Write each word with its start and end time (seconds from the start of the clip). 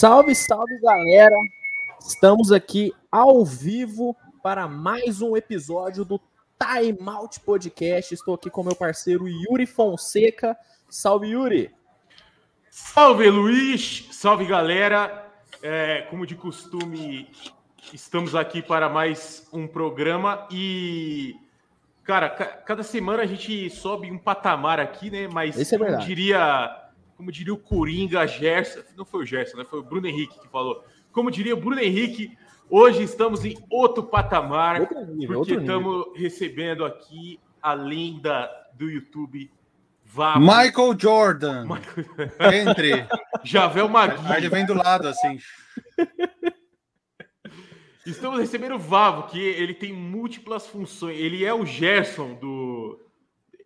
Salve, 0.00 0.34
salve 0.34 0.78
galera! 0.80 1.36
Estamos 2.00 2.50
aqui 2.50 2.90
ao 3.12 3.44
vivo 3.44 4.16
para 4.42 4.66
mais 4.66 5.20
um 5.20 5.36
episódio 5.36 6.06
do 6.06 6.18
Time 6.58 6.98
Out 7.06 7.38
Podcast. 7.40 8.14
Estou 8.14 8.34
aqui 8.34 8.48
com 8.48 8.64
meu 8.64 8.74
parceiro 8.74 9.28
Yuri 9.28 9.66
Fonseca. 9.66 10.56
Salve, 10.88 11.28
Yuri! 11.28 11.70
Salve, 12.70 13.28
Luiz! 13.28 14.08
Salve, 14.12 14.46
galera! 14.46 15.30
É, 15.62 16.06
como 16.08 16.26
de 16.26 16.34
costume, 16.34 17.30
estamos 17.92 18.34
aqui 18.34 18.62
para 18.62 18.88
mais 18.88 19.46
um 19.52 19.66
programa 19.66 20.48
e, 20.50 21.36
cara, 22.04 22.30
cada 22.30 22.82
semana 22.82 23.24
a 23.24 23.26
gente 23.26 23.68
sobe 23.68 24.10
um 24.10 24.16
patamar 24.16 24.80
aqui, 24.80 25.10
né? 25.10 25.28
Mas, 25.28 25.70
é 25.70 25.76
verdade. 25.76 26.06
diria, 26.06 26.79
como 27.20 27.30
diria 27.30 27.52
o 27.52 27.58
Coringa 27.58 28.26
Gerson, 28.26 28.80
não 28.96 29.04
foi 29.04 29.24
o 29.24 29.26
Gerson, 29.26 29.58
né? 29.58 29.64
Foi 29.68 29.80
o 29.80 29.82
Bruno 29.82 30.06
Henrique 30.06 30.40
que 30.40 30.48
falou. 30.48 30.82
Como 31.12 31.30
diria 31.30 31.52
o 31.52 31.60
Bruno 31.60 31.78
Henrique, 31.78 32.34
hoje 32.66 33.02
estamos 33.02 33.44
em 33.44 33.58
outro 33.68 34.02
patamar, 34.04 34.80
Outro 34.80 35.04
nível, 35.04 35.40
porque 35.40 35.52
estamos 35.52 36.06
recebendo 36.16 36.82
aqui 36.82 37.38
a 37.60 37.74
lenda 37.74 38.50
do 38.72 38.88
YouTube, 38.88 39.50
Vavo, 40.02 40.40
Michael 40.40 40.98
Jordan. 40.98 41.66
Entre. 42.54 43.06
Javel 43.44 43.86
Magui. 43.86 44.26
Aí 44.26 44.38
ele 44.38 44.48
vem 44.48 44.64
do 44.64 44.72
lado, 44.72 45.08
assim. 45.08 45.38
Estamos 48.06 48.40
recebendo 48.40 48.76
o 48.76 48.78
Vavo, 48.78 49.24
que 49.24 49.38
ele 49.38 49.74
tem 49.74 49.92
múltiplas 49.92 50.66
funções. 50.66 51.18
Ele 51.18 51.44
é 51.44 51.52
o 51.52 51.66
Gerson 51.66 52.32
do. 52.32 52.98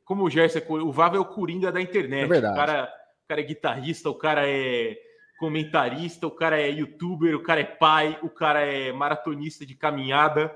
Como 0.05 0.25
o 0.25 0.31
Gerson 0.31 0.59
é. 0.59 0.65
O 0.69 0.91
Vavo 0.91 1.17
é 1.17 1.21
o 1.21 1.25
Coringa 1.25 1.71
da 1.71 1.81
internet. 1.81 2.25
É 2.25 2.27
verdade. 2.27 2.55
O 2.55 2.57
cara, 2.57 3.04
o 3.25 3.29
cara 3.29 3.41
é 3.41 3.45
guitarrista, 3.45 4.11
o 4.11 4.15
cara 4.15 4.49
é 4.49 4.99
comentarista, 5.39 6.27
o 6.27 6.31
cara 6.31 6.61
é 6.61 6.71
youtuber, 6.71 7.35
o 7.35 7.43
cara 7.43 7.61
é 7.61 7.65
pai, 7.65 8.19
o 8.23 8.29
cara 8.29 8.61
é 8.61 8.93
maratonista 8.93 9.65
de 9.65 9.75
caminhada, 9.75 10.55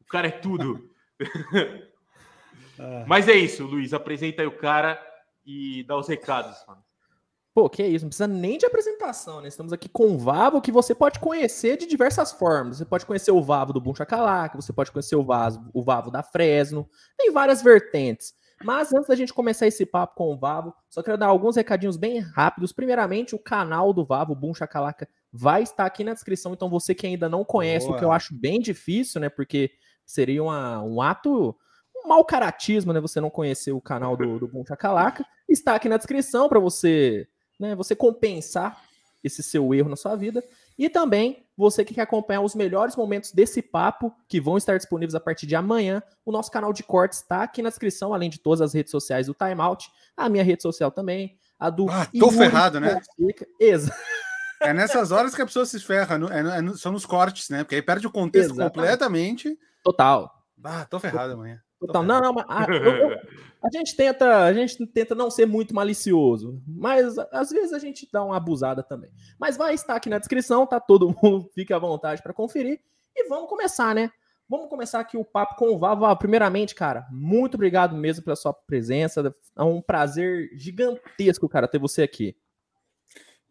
o 0.00 0.04
cara 0.04 0.26
é 0.26 0.32
tudo. 0.32 0.90
Ah. 2.78 3.04
Mas 3.06 3.28
é 3.28 3.34
isso, 3.34 3.64
Luiz. 3.64 3.92
Apresenta 3.94 4.42
aí 4.42 4.48
o 4.48 4.56
cara 4.56 5.00
e 5.46 5.84
dá 5.84 5.96
os 5.96 6.08
recados, 6.08 6.56
mano. 6.66 6.82
Pô, 7.54 7.68
que 7.68 7.82
isso, 7.82 8.04
não 8.04 8.10
precisa 8.10 8.28
nem 8.28 8.58
de 8.58 8.66
apresentação, 8.66 9.40
né? 9.40 9.48
Estamos 9.48 9.72
aqui 9.72 9.88
com 9.88 10.12
o 10.12 10.18
Vavo, 10.18 10.60
que 10.60 10.70
você 10.70 10.94
pode 10.94 11.18
conhecer 11.18 11.76
de 11.76 11.86
diversas 11.86 12.30
formas. 12.30 12.78
Você 12.78 12.84
pode 12.84 13.04
conhecer 13.04 13.32
o 13.32 13.42
Vavo 13.42 13.72
do 13.72 13.80
Boom 13.80 13.94
Chacalaca, 13.94 14.60
você 14.60 14.72
pode 14.72 14.92
conhecer 14.92 15.16
o, 15.16 15.24
Vaso, 15.24 15.68
o 15.74 15.82
Vavo 15.82 16.10
da 16.10 16.22
Fresno, 16.22 16.88
tem 17.16 17.32
várias 17.32 17.60
vertentes. 17.60 18.32
Mas 18.64 18.92
antes 18.92 19.06
da 19.08 19.14
gente 19.14 19.32
começar 19.32 19.66
esse 19.66 19.86
papo 19.86 20.16
com 20.16 20.32
o 20.32 20.36
Vavo, 20.36 20.74
só 20.90 21.02
quero 21.02 21.16
dar 21.16 21.26
alguns 21.26 21.56
recadinhos 21.56 21.96
bem 21.96 22.18
rápidos. 22.18 22.72
Primeiramente, 22.72 23.34
o 23.34 23.38
canal 23.38 23.92
do 23.92 24.04
Vavo, 24.04 24.34
Boom 24.34 24.52
Chacalaca, 24.54 25.08
vai 25.32 25.62
estar 25.62 25.84
aqui 25.86 26.02
na 26.02 26.12
descrição. 26.14 26.52
Então, 26.52 26.68
você 26.68 26.94
que 26.94 27.06
ainda 27.06 27.28
não 27.28 27.44
conhece, 27.44 27.86
o 27.86 27.90
que 27.94 27.98
eu 28.04 28.08
Boa. 28.08 28.16
acho 28.16 28.34
bem 28.34 28.60
difícil, 28.60 29.20
né? 29.20 29.28
Porque 29.28 29.70
seria 30.04 30.42
uma- 30.42 30.82
um 30.82 31.00
ato, 31.00 31.54
um 31.96 32.08
mau 32.08 32.24
caratismo, 32.24 32.92
né? 32.92 33.00
Você 33.00 33.20
não 33.20 33.30
conhecer 33.30 33.72
o 33.72 33.80
canal 33.80 34.16
do, 34.16 34.38
do 34.38 34.48
Boom 34.48 34.64
Chacalaca. 34.66 35.24
Está 35.48 35.74
aqui 35.74 35.88
na 35.88 35.96
descrição 35.96 36.48
para 36.48 36.58
você 36.58 37.28
né, 37.60 37.74
você 37.74 37.94
compensar 37.96 38.80
esse 39.22 39.42
seu 39.42 39.74
erro 39.74 39.88
na 39.88 39.96
sua 39.96 40.14
vida. 40.14 40.42
E 40.78 40.88
também, 40.88 41.44
você 41.56 41.84
que 41.84 41.92
quer 41.92 42.02
acompanhar 42.02 42.40
os 42.40 42.54
melhores 42.54 42.94
momentos 42.94 43.32
desse 43.32 43.60
papo, 43.60 44.14
que 44.28 44.40
vão 44.40 44.56
estar 44.56 44.76
disponíveis 44.78 45.14
a 45.14 45.20
partir 45.20 45.44
de 45.46 45.56
amanhã, 45.56 46.00
o 46.24 46.30
nosso 46.30 46.50
canal 46.50 46.72
de 46.72 46.84
cortes 46.84 47.18
está 47.18 47.42
aqui 47.42 47.60
na 47.62 47.68
descrição, 47.68 48.14
além 48.14 48.30
de 48.30 48.38
todas 48.38 48.60
as 48.60 48.72
redes 48.72 48.92
sociais 48.92 49.26
do 49.26 49.34
Timeout, 49.34 49.90
a 50.16 50.28
minha 50.28 50.44
rede 50.44 50.62
social 50.62 50.90
também, 50.92 51.36
a 51.58 51.68
do 51.68 51.90
Ah, 51.90 52.06
tô 52.18 52.30
ferrado, 52.30 52.78
né? 52.78 53.00
Fonseca. 53.16 53.46
Exa- 53.58 53.92
É 54.60 54.72
nessas 54.72 55.12
horas 55.12 55.36
que 55.36 55.40
a 55.42 55.46
pessoa 55.46 55.64
se 55.64 55.78
ferra. 55.78 56.16
é 56.32 56.58
é 56.58 56.74
são 56.76 56.90
nos 56.90 57.06
cortes, 57.06 57.48
né? 57.48 57.62
Porque 57.62 57.76
aí 57.76 57.82
perde 57.82 58.08
o 58.08 58.10
contexto 58.10 58.50
Exatamente. 58.50 58.74
completamente. 58.74 59.58
Total. 59.84 60.32
Ah, 60.64 60.84
tô 60.84 60.98
ferrado 60.98 61.34
amanhã. 61.34 61.60
Total. 61.80 62.02
Não, 62.02 62.20
não, 62.20 62.32
mas 62.32 62.44
a, 62.48 62.66
eu- 62.70 63.10
eu- 63.10 63.18
a 63.62 63.68
gente 63.72 63.94
tenta, 63.96 64.44
a 64.44 64.52
gente 64.52 64.84
tenta 64.86 65.14
não 65.14 65.30
ser 65.30 65.46
muito 65.46 65.74
malicioso, 65.74 66.60
mas 66.66 67.16
às 67.32 67.50
vezes 67.50 67.72
a 67.72 67.78
gente 67.78 68.08
dá 68.12 68.22
uma 68.24 68.36
abusada 68.36 68.82
também. 68.82 69.10
Mas 69.38 69.56
vai 69.56 69.74
estar 69.74 69.94
aqui 69.94 70.08
na 70.08 70.18
descrição, 70.18 70.66
tá? 70.66 70.80
Todo 70.80 71.14
mundo 71.22 71.48
fica 71.54 71.76
à 71.76 71.78
vontade 71.78 72.22
para 72.22 72.32
conferir. 72.34 72.80
E 73.14 73.28
vamos 73.28 73.48
começar, 73.48 73.94
né? 73.94 74.10
Vamos 74.48 74.68
começar 74.70 75.00
aqui 75.00 75.16
o 75.16 75.24
papo 75.24 75.56
com 75.56 75.68
o. 75.74 75.78
Vavo, 75.78 76.16
Primeiramente, 76.16 76.74
cara, 76.74 77.06
muito 77.10 77.54
obrigado 77.56 77.94
mesmo 77.94 78.24
pela 78.24 78.34
sua 78.36 78.52
presença. 78.54 79.34
É 79.54 79.62
um 79.62 79.80
prazer 79.82 80.50
gigantesco, 80.54 81.48
cara, 81.48 81.68
ter 81.68 81.78
você 81.78 82.02
aqui. 82.02 82.34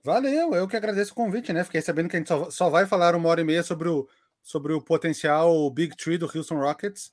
Valeu, 0.03 0.53
eu 0.55 0.67
que 0.67 0.77
agradeço 0.77 1.11
o 1.11 1.15
convite, 1.15 1.51
né? 1.51 1.63
Fiquei 1.63 1.81
sabendo 1.81 2.09
que 2.09 2.15
a 2.15 2.19
gente 2.19 2.27
só, 2.29 2.49
só 2.49 2.69
vai 2.69 2.85
falar 2.85 3.13
uma 3.13 3.27
hora 3.29 3.41
e 3.41 3.43
meia 3.43 3.61
sobre 3.61 3.89
o, 3.89 4.07
sobre 4.41 4.73
o 4.73 4.81
potencial 4.81 5.69
Big 5.69 5.95
Tree 5.97 6.17
do 6.17 6.25
Houston 6.33 6.55
Rockets. 6.59 7.11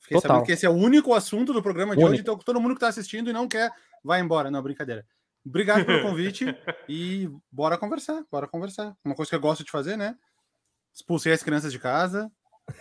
Fiquei 0.00 0.16
Total. 0.16 0.30
sabendo 0.30 0.46
que 0.46 0.52
esse 0.52 0.66
é 0.66 0.70
o 0.70 0.74
único 0.74 1.14
assunto 1.14 1.52
do 1.52 1.62
programa 1.62 1.94
de 1.94 2.00
Único. 2.00 2.12
hoje, 2.12 2.22
então 2.22 2.36
todo 2.38 2.60
mundo 2.60 2.72
que 2.72 2.78
está 2.78 2.88
assistindo 2.88 3.30
e 3.30 3.32
não 3.32 3.46
quer, 3.46 3.70
vai 4.02 4.20
embora. 4.20 4.50
Não, 4.50 4.62
brincadeira. 4.62 5.06
Obrigado 5.44 5.84
pelo 5.84 6.02
convite 6.02 6.46
e 6.88 7.30
bora 7.50 7.78
conversar, 7.78 8.24
bora 8.30 8.48
conversar. 8.48 8.96
Uma 9.04 9.14
coisa 9.14 9.28
que 9.28 9.36
eu 9.36 9.40
gosto 9.40 9.64
de 9.64 9.70
fazer, 9.70 9.96
né? 9.96 10.16
Expulsei 10.92 11.32
as 11.32 11.42
crianças 11.42 11.72
de 11.72 11.78
casa, 11.78 12.30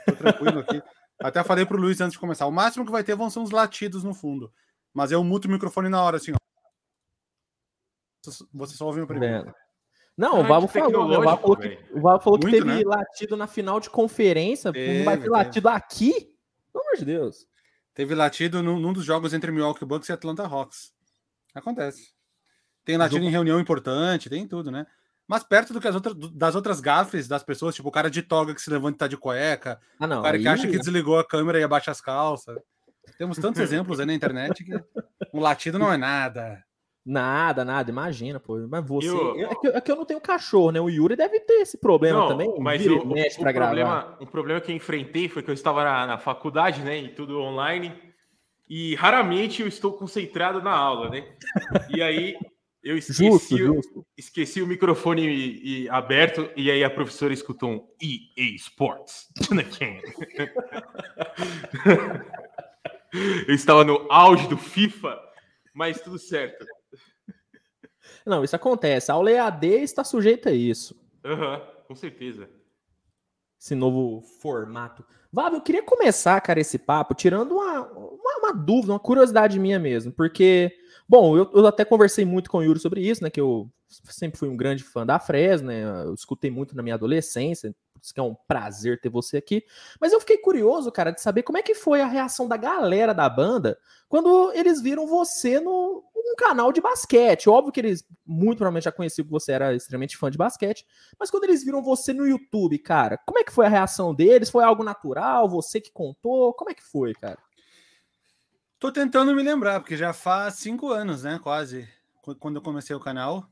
tô 0.05 0.13
tranquilo 0.13 0.59
aqui. 0.59 0.81
Até 1.21 1.43
falei 1.43 1.65
pro 1.65 1.77
Luiz 1.77 1.99
antes 1.99 2.13
de 2.13 2.19
começar, 2.19 2.45
o 2.47 2.51
máximo 2.51 2.85
que 2.85 2.91
vai 2.91 3.03
ter 3.03 3.15
vão 3.15 3.29
ser 3.29 3.39
uns 3.39 3.51
latidos 3.51 4.03
no 4.03 4.13
fundo. 4.13 4.51
Mas 4.93 5.11
eu 5.11 5.23
muto 5.23 5.47
o 5.47 5.51
microfone 5.51 5.89
na 5.89 6.01
hora, 6.01 6.17
assim, 6.17 6.31
ó. 6.31 6.37
Você 8.53 8.75
só 8.75 8.85
ouve 8.85 9.01
o 9.01 9.07
primeiro. 9.07 9.53
Não, 10.17 10.41
o 10.41 10.43
Vavo 10.43 10.67
que 10.67 10.79
falou? 10.79 11.05
O 11.05 11.23
Vavo 11.23 11.41
falou 11.41 11.57
que, 11.57 11.79
o 11.91 12.01
Vavo 12.01 12.23
falou 12.23 12.39
que 12.39 12.47
Muito, 12.47 12.65
teve 12.65 12.83
né? 12.83 12.83
latido 12.85 13.37
na 13.37 13.47
final 13.47 13.79
de 13.79 13.89
conferência. 13.89 14.71
não 14.71 15.05
vai 15.05 15.17
ter 15.17 15.29
latido 15.29 15.69
aqui? 15.69 16.33
Pelo 16.71 16.83
amor 16.83 16.97
de 16.97 17.05
Deus. 17.05 17.47
Teve 17.93 18.15
latido 18.15 18.61
num, 18.63 18.79
num 18.79 18.93
dos 18.93 19.03
jogos 19.05 19.33
entre 19.33 19.51
Milwaukee 19.51 19.85
Bucks 19.85 20.09
e 20.09 20.13
Atlanta 20.13 20.43
Hawks. 20.45 20.93
Acontece. 21.53 22.13
Tem 22.85 22.97
latido 22.97 23.23
em 23.25 23.29
reunião 23.29 23.59
importante, 23.59 24.29
tem 24.29 24.47
tudo, 24.47 24.71
né? 24.71 24.85
Mas 25.27 25.43
perto 25.43 25.73
do 25.73 25.81
que 25.81 25.87
as 25.87 25.93
outras, 25.95 26.15
do- 26.15 26.29
das 26.31 26.55
outras 26.55 26.79
gafes 26.79 27.27
das 27.27 27.43
pessoas, 27.43 27.75
tipo 27.75 27.89
o 27.89 27.91
cara 27.91 28.09
de 28.09 28.21
toga 28.23 28.55
que 28.55 28.61
se 28.61 28.69
levanta 28.69 28.95
e 28.95 28.97
tá 28.99 29.07
de 29.07 29.17
cueca, 29.17 29.79
Ah, 29.99 30.07
não. 30.07 30.21
o 30.21 30.23
cara 30.23 30.37
que 30.39 30.47
aí- 30.47 30.53
acha 30.53 30.67
que 30.67 30.77
desligou 30.77 31.19
a 31.19 31.27
câmera 31.27 31.59
e 31.59 31.63
abaixa 31.63 31.91
as 31.91 32.01
calças. 32.01 32.57
Temos 33.17 33.37
tantos 33.37 33.59
exemplos 33.61 33.99
aí 33.99 34.05
na 34.05 34.13
internet 34.13 34.63
que 34.63 34.73
um 35.33 35.39
latido 35.39 35.77
não 35.77 35.91
é 35.91 35.97
nada. 35.97 36.63
Nada, 37.09 37.65
nada, 37.65 37.89
imagina, 37.89 38.39
pô. 38.39 38.55
Mas 38.69 38.85
você. 38.85 39.09
Eu- 39.09 39.35
É, 39.35 39.55
que, 39.55 39.67
é 39.67 39.81
que 39.81 39.91
eu 39.91 39.95
não 39.95 40.05
tenho 40.05 40.21
cachorro, 40.21 40.69
né? 40.71 40.79
O 40.79 40.87
Yuri 40.89 41.15
deve 41.15 41.39
ter 41.39 41.53
esse 41.61 41.75
problema 41.75 42.19
Não, 42.19 42.27
também. 42.27 42.53
mas 42.59 42.79
vira 42.79 42.93
e 42.93 42.97
o, 42.97 42.99
o 42.99 43.03
problema, 43.41 44.15
um 44.21 44.27
problema 44.27 44.61
que 44.61 44.71
eu 44.71 44.75
enfrentei 44.75 45.27
foi 45.27 45.41
que 45.41 45.49
eu 45.49 45.53
estava 45.55 45.83
na, 45.83 46.05
na 46.05 46.17
faculdade, 46.19 46.83
né? 46.83 46.99
E 46.99 47.09
tudo 47.09 47.39
online. 47.39 47.99
E 48.69 48.93
raramente 48.93 49.63
eu 49.63 49.67
estou 49.67 49.93
concentrado 49.93 50.61
na 50.61 50.69
aula, 50.71 51.09
né? 51.09 51.25
E 51.89 51.99
aí 51.99 52.35
eu 52.83 52.95
esqueci, 52.99 53.25
Justo, 53.25 53.55
o- 53.55 53.57
justo. 53.57 54.05
esqueci 54.15 54.61
o 54.61 54.67
microfone 54.67 55.27
e- 55.27 55.85
e 55.85 55.89
aberto 55.89 56.47
e 56.55 56.69
aí 56.69 56.83
a 56.83 56.91
professora 56.91 57.33
escutou 57.33 57.69
um 57.71 57.87
EA 57.99 58.53
Sports. 58.55 59.29
eu 63.47 63.55
estava 63.55 63.83
no 63.83 64.05
auge 64.11 64.47
do 64.47 64.57
FIFA, 64.57 65.19
mas 65.73 65.99
tudo 66.01 66.19
certo. 66.19 66.63
Não, 68.29 68.43
isso 68.43 68.55
acontece. 68.55 69.11
A 69.11 69.15
aula 69.15 69.31
EAD 69.31 69.65
está 69.81 70.03
sujeita 70.03 70.49
a 70.49 70.53
isso. 70.53 70.95
Aham, 71.25 71.61
com 71.87 71.95
certeza. 71.95 72.47
Esse 73.59 73.73
novo 73.73 74.21
formato. 74.21 75.03
Vavo, 75.33 75.57
eu 75.57 75.61
queria 75.61 75.83
começar, 75.83 76.39
cara, 76.41 76.59
esse 76.59 76.77
papo 76.77 77.13
tirando 77.13 77.53
uma, 77.53 77.81
uma, 77.91 78.37
uma 78.39 78.53
dúvida, 78.53 78.93
uma 78.93 78.99
curiosidade 78.99 79.59
minha 79.59 79.79
mesmo. 79.79 80.11
Porque, 80.11 80.71
bom, 81.07 81.35
eu, 81.35 81.49
eu 81.53 81.67
até 81.67 81.83
conversei 81.83 82.23
muito 82.23 82.49
com 82.49 82.59
o 82.59 82.63
Yuri 82.63 82.79
sobre 82.79 83.01
isso, 83.01 83.23
né? 83.23 83.29
Que 83.29 83.41
eu 83.41 83.69
sempre 83.89 84.37
fui 84.39 84.47
um 84.47 84.55
grande 84.57 84.83
fã 84.83 85.05
da 85.05 85.19
Fresno, 85.19 85.67
né? 85.67 85.81
Eu 86.05 86.13
escutei 86.13 86.51
muito 86.51 86.75
na 86.75 86.83
minha 86.83 86.95
adolescência, 86.95 87.73
por 87.93 88.01
isso 88.01 88.13
que 88.13 88.19
é 88.19 88.23
um 88.23 88.35
prazer 88.47 89.01
ter 89.01 89.09
você 89.09 89.37
aqui. 89.37 89.63
Mas 89.99 90.13
eu 90.13 90.19
fiquei 90.19 90.37
curioso, 90.37 90.91
cara, 90.91 91.11
de 91.11 91.19
saber 91.21 91.43
como 91.43 91.57
é 91.57 91.63
que 91.63 91.73
foi 91.75 92.01
a 92.01 92.05
reação 92.07 92.47
da 92.47 92.55
galera 92.55 93.13
da 93.13 93.27
banda 93.27 93.77
quando 94.07 94.51
eles 94.53 94.81
viram 94.81 95.05
você 95.07 95.59
no 95.59 96.03
um 96.15 96.35
canal 96.35 96.71
de 96.71 96.79
basquete. 96.79 97.49
Óbvio 97.49 97.71
que 97.73 97.79
eles 97.79 98.05
muito 98.25 98.57
provavelmente 98.59 98.83
já 98.83 98.91
conheciam 98.91 99.25
que 99.25 99.31
você 99.31 99.51
era 99.51 99.73
extremamente 99.73 100.15
fã 100.15 100.29
de 100.29 100.37
basquete, 100.37 100.85
mas 101.19 101.31
quando 101.31 101.45
eles 101.45 101.63
viram 101.63 101.81
você 101.81 102.13
no 102.13 102.27
YouTube, 102.27 102.77
cara, 102.77 103.17
como 103.25 103.39
é 103.39 103.43
que 103.43 103.51
foi 103.51 103.65
a 103.65 103.69
reação 103.69 104.13
deles? 104.13 104.49
Foi 104.49 104.63
algo 104.63 104.83
natural? 104.83 105.49
Você 105.49 105.81
que 105.81 105.91
contou? 105.91 106.53
Como 106.53 106.69
é 106.69 106.73
que 106.75 106.83
foi, 106.83 107.13
cara? 107.15 107.39
Tô 108.79 108.91
tentando 108.91 109.35
me 109.35 109.43
lembrar, 109.43 109.79
porque 109.81 109.97
já 109.97 110.13
faz 110.13 110.55
cinco 110.55 110.89
anos, 110.89 111.23
né? 111.23 111.39
Quase, 111.41 111.87
qu- 112.21 112.35
quando 112.35 112.57
eu 112.57 112.61
comecei 112.61 112.95
o 112.95 112.99
canal. 112.99 113.45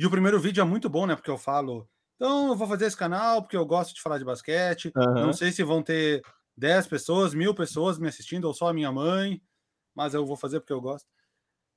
E 0.00 0.06
o 0.06 0.10
primeiro 0.10 0.40
vídeo 0.40 0.62
é 0.62 0.64
muito 0.64 0.88
bom, 0.88 1.06
né? 1.06 1.14
Porque 1.14 1.30
eu 1.30 1.36
falo, 1.36 1.86
então 2.16 2.48
eu 2.48 2.56
vou 2.56 2.66
fazer 2.66 2.86
esse 2.86 2.96
canal 2.96 3.42
porque 3.42 3.54
eu 3.56 3.66
gosto 3.66 3.94
de 3.94 4.00
falar 4.00 4.16
de 4.16 4.24
basquete. 4.24 4.90
Aham. 4.96 5.26
Não 5.26 5.32
sei 5.34 5.52
se 5.52 5.62
vão 5.62 5.82
ter 5.82 6.22
10 6.56 6.86
pessoas, 6.86 7.34
mil 7.34 7.54
pessoas 7.54 7.98
me 7.98 8.08
assistindo, 8.08 8.46
ou 8.46 8.54
só 8.54 8.68
a 8.68 8.72
minha 8.72 8.90
mãe, 8.90 9.42
mas 9.94 10.14
eu 10.14 10.24
vou 10.24 10.38
fazer 10.38 10.60
porque 10.60 10.72
eu 10.72 10.80
gosto. 10.80 11.06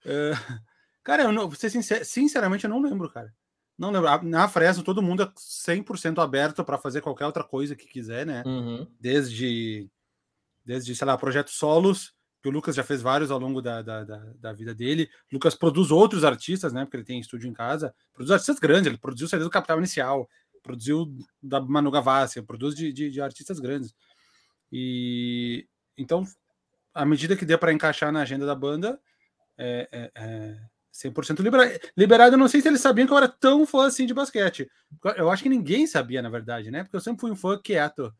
É, 0.05 0.31
Cara, 1.03 1.23
eu 1.23 1.33
não, 1.33 1.51
ser 1.51 1.69
sincer- 1.69 2.05
sinceramente, 2.05 2.63
eu 2.63 2.69
não 2.69 2.81
lembro, 2.81 3.09
cara. 3.09 3.33
Não 3.77 3.91
lembro. 3.91 4.09
Na 4.23 4.47
Fresno, 4.47 4.83
todo 4.85 5.01
mundo 5.01 5.23
é 5.23 5.31
100% 5.35 6.19
aberto 6.21 6.63
para 6.63 6.77
fazer 6.77 7.01
qualquer 7.01 7.25
outra 7.25 7.43
coisa 7.43 7.75
que 7.75 7.87
quiser, 7.87 8.25
né? 8.25 8.41
Uhum. 8.45 8.87
Desde, 9.01 9.89
desde, 10.63 10.95
sei 10.95 11.05
lá, 11.05 11.17
projetos 11.17 11.55
solos, 11.55 12.13
que 12.43 12.49
o 12.49 12.51
Lucas 12.51 12.75
já 12.75 12.83
fez 12.83 13.01
vários 13.01 13.31
ao 13.31 13.39
longo 13.39 13.61
da, 13.61 13.81
da, 13.81 14.03
da, 14.03 14.17
da 14.37 14.51
vida 14.51 14.75
dele. 14.75 15.09
O 15.31 15.35
Lucas 15.35 15.55
produz 15.55 15.91
outros 15.91 16.25
artistas, 16.25 16.73
né? 16.73 16.83
Porque 16.83 16.97
ele 16.97 17.05
tem 17.05 17.17
estúdio 17.17 17.49
em 17.49 17.53
casa. 17.53 17.95
Produz 18.13 18.31
artistas 18.31 18.59
grandes, 18.59 18.87
ele 18.87 18.97
produziu 18.97 19.29
o 19.31 19.39
do 19.39 19.49
Capital 19.49 19.77
Inicial, 19.77 20.29
produziu 20.61 21.09
da 21.41 21.61
Manu 21.61 21.89
Gavassi, 21.89 22.41
produz 22.41 22.75
de, 22.75 22.91
de, 22.91 23.09
de 23.09 23.21
artistas 23.21 23.61
grandes. 23.61 23.95
E 24.69 25.65
então, 25.97 26.25
à 26.93 27.05
medida 27.05 27.37
que 27.37 27.45
der 27.45 27.57
para 27.57 27.71
encaixar 27.71 28.11
na 28.11 28.23
agenda 28.23 28.45
da 28.45 28.53
banda, 28.53 28.99
é, 29.57 29.87
é, 29.89 30.11
é 30.13 30.59
100% 30.93 31.39
libera 31.39 31.79
liberado. 31.95 32.35
Eu 32.35 32.39
não 32.39 32.49
sei 32.49 32.59
se 32.59 32.67
eles 32.67 32.81
sabiam 32.81 33.07
que 33.07 33.13
eu 33.13 33.17
era 33.17 33.29
tão 33.29 33.65
fã 33.65 33.87
assim 33.87 34.05
de 34.05 34.13
basquete. 34.13 34.69
Eu 35.15 35.31
acho 35.31 35.43
que 35.43 35.49
ninguém 35.49 35.87
sabia, 35.87 36.21
na 36.21 36.29
verdade, 36.29 36.69
né? 36.69 36.83
Porque 36.83 36.97
eu 36.97 37.01
sempre 37.01 37.21
fui 37.21 37.31
um 37.31 37.37
fã 37.37 37.57
quieto. 37.57 38.13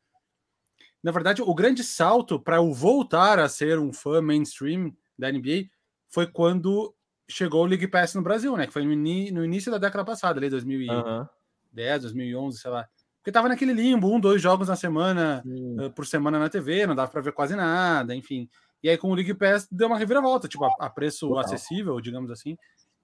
Na 1.04 1.12
verdade, 1.12 1.42
o 1.42 1.54
grande 1.54 1.84
salto 1.84 2.40
para 2.40 2.56
eu 2.56 2.72
voltar 2.74 3.38
a 3.38 3.50
ser 3.50 3.78
um 3.78 3.92
fã 3.92 4.22
mainstream 4.22 4.96
da 5.20 5.30
NBA 5.30 5.66
foi 6.08 6.26
quando 6.26 6.96
chegou 7.30 7.64
o 7.64 7.66
League 7.66 7.88
Pass 7.88 8.16
no 8.16 8.22
Brasil, 8.22 8.56
né? 8.56 8.66
Que 8.66 8.74
foi 8.74 8.84
no, 8.84 8.96
no 8.96 9.46
início 9.46 9.72
da 9.72 9.78
década 9.78 10.06
passada, 10.06 10.40
ali, 10.40 10.50
2010, 10.50 10.96
uhum. 11.04 12.02
2011, 12.02 12.60
sei 12.60 12.72
lá. 12.72 12.88
Porque 13.18 13.32
tava 13.32 13.50
naquele 13.50 13.74
limbo, 13.74 14.14
um, 14.14 14.20
dois 14.20 14.42
jogos 14.42 14.68
na 14.68 14.76
semana, 14.76 15.44
uh, 15.46 15.90
por 15.92 16.06
semana 16.06 16.38
na 16.38 16.50
TV, 16.50 16.86
não 16.86 16.96
dava 16.96 17.10
para 17.10 17.22
ver 17.22 17.32
quase 17.32 17.56
nada, 17.56 18.14
enfim. 18.16 18.50
E 18.82 18.90
aí, 18.90 18.98
com 18.98 19.10
o 19.10 19.16
League 19.16 19.34
Pass, 19.34 19.68
deu 19.72 19.88
uma 19.88 19.98
reviravolta, 19.98 20.48
tipo, 20.48 20.66
a, 20.66 20.74
a 20.78 20.90
preço 20.90 21.30
Total. 21.30 21.46
acessível, 21.46 22.00
digamos 22.02 22.30
assim. 22.30 22.58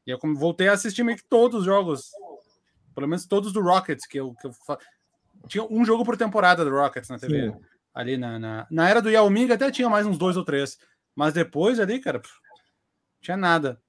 E 0.06 0.12
eu 0.12 0.20
voltei 0.36 0.68
a 0.68 0.74
assistir 0.74 1.04
meio 1.04 1.18
que 1.18 1.24
todos 1.24 1.60
os 1.60 1.66
jogos, 1.66 2.12
pelo 2.94 3.08
menos 3.08 3.26
todos 3.26 3.54
do 3.54 3.62
Rockets, 3.62 4.06
que 4.06 4.20
eu, 4.20 4.34
que 4.36 4.48
eu 4.48 4.54
tinha 5.48 5.64
um 5.64 5.86
jogo 5.86 6.04
por 6.04 6.18
temporada 6.18 6.66
do 6.66 6.72
Rockets 6.72 7.10
na 7.10 7.18
TV. 7.18 7.52
Sim. 7.52 7.58
Ali 8.00 8.16
na, 8.16 8.40
na, 8.40 8.68
na, 8.72 8.90
era 8.90 9.02
do 9.02 9.10
Yao 9.10 9.30
Ming 9.30 9.52
até 9.52 9.70
tinha 9.70 9.90
mais 9.90 10.08
uns 10.08 10.18
dois 10.18 10.38
ou 10.38 10.46
três. 10.46 10.78
Mas 11.14 11.34
depois 11.34 11.82
ali, 11.82 12.00
cara, 12.00 12.18
pff, 12.18 12.32
tinha 13.20 13.36
nada. 13.36 13.82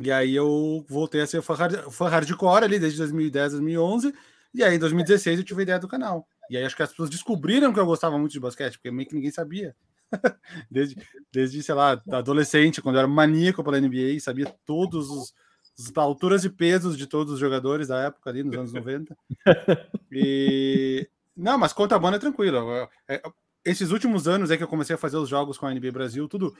E 0.00 0.10
aí 0.10 0.34
eu 0.34 0.84
voltei 0.88 1.20
a 1.20 1.26
ser 1.28 1.40
fã, 1.42 1.54
hard, 1.54 1.92
fã 1.92 2.08
hardcore 2.08 2.64
ali 2.64 2.76
desde 2.80 2.98
2010, 2.98 3.52
2011. 3.52 4.12
E 4.52 4.64
aí 4.64 4.74
em 4.74 4.78
2016 4.80 5.38
eu 5.38 5.44
tive 5.44 5.60
a 5.60 5.62
ideia 5.62 5.78
do 5.78 5.86
canal. 5.86 6.26
E 6.50 6.56
aí 6.56 6.64
acho 6.64 6.74
que 6.74 6.82
as 6.82 6.90
pessoas 6.90 7.08
descobriram 7.08 7.72
que 7.72 7.78
eu 7.78 7.86
gostava 7.86 8.18
muito 8.18 8.32
de 8.32 8.40
basquete, 8.40 8.78
porque 8.78 8.90
meio 8.90 9.08
que 9.08 9.14
ninguém 9.14 9.30
sabia. 9.30 9.76
desde, 10.68 10.96
desde, 11.32 11.62
sei 11.62 11.74
lá, 11.76 12.02
adolescente, 12.10 12.82
quando 12.82 12.96
eu 12.96 13.00
era 13.00 13.08
maníaco 13.08 13.62
pela 13.62 13.80
NBA, 13.80 14.18
sabia 14.18 14.52
todos 14.64 15.08
os, 15.08 15.32
as 15.78 15.96
alturas 15.96 16.44
e 16.44 16.50
pesos 16.50 16.98
de 16.98 17.06
todos 17.06 17.34
os 17.34 17.38
jogadores 17.38 17.86
da 17.86 18.06
época 18.06 18.28
ali, 18.28 18.42
nos 18.42 18.56
anos 18.56 18.72
90. 18.72 19.16
E. 20.10 21.08
Não, 21.36 21.58
mas 21.58 21.72
conta 21.72 21.94
a 21.94 21.98
banda 21.98 22.16
é 22.16 22.20
tranquilo. 22.20 22.88
É, 23.06 23.22
esses 23.64 23.90
últimos 23.90 24.26
anos 24.26 24.50
é 24.50 24.56
que 24.56 24.62
eu 24.62 24.68
comecei 24.68 24.94
a 24.94 24.98
fazer 24.98 25.16
os 25.16 25.28
jogos 25.28 25.58
com 25.58 25.66
a 25.66 25.74
NBA 25.74 25.92
Brasil, 25.92 26.26
tudo 26.28 26.56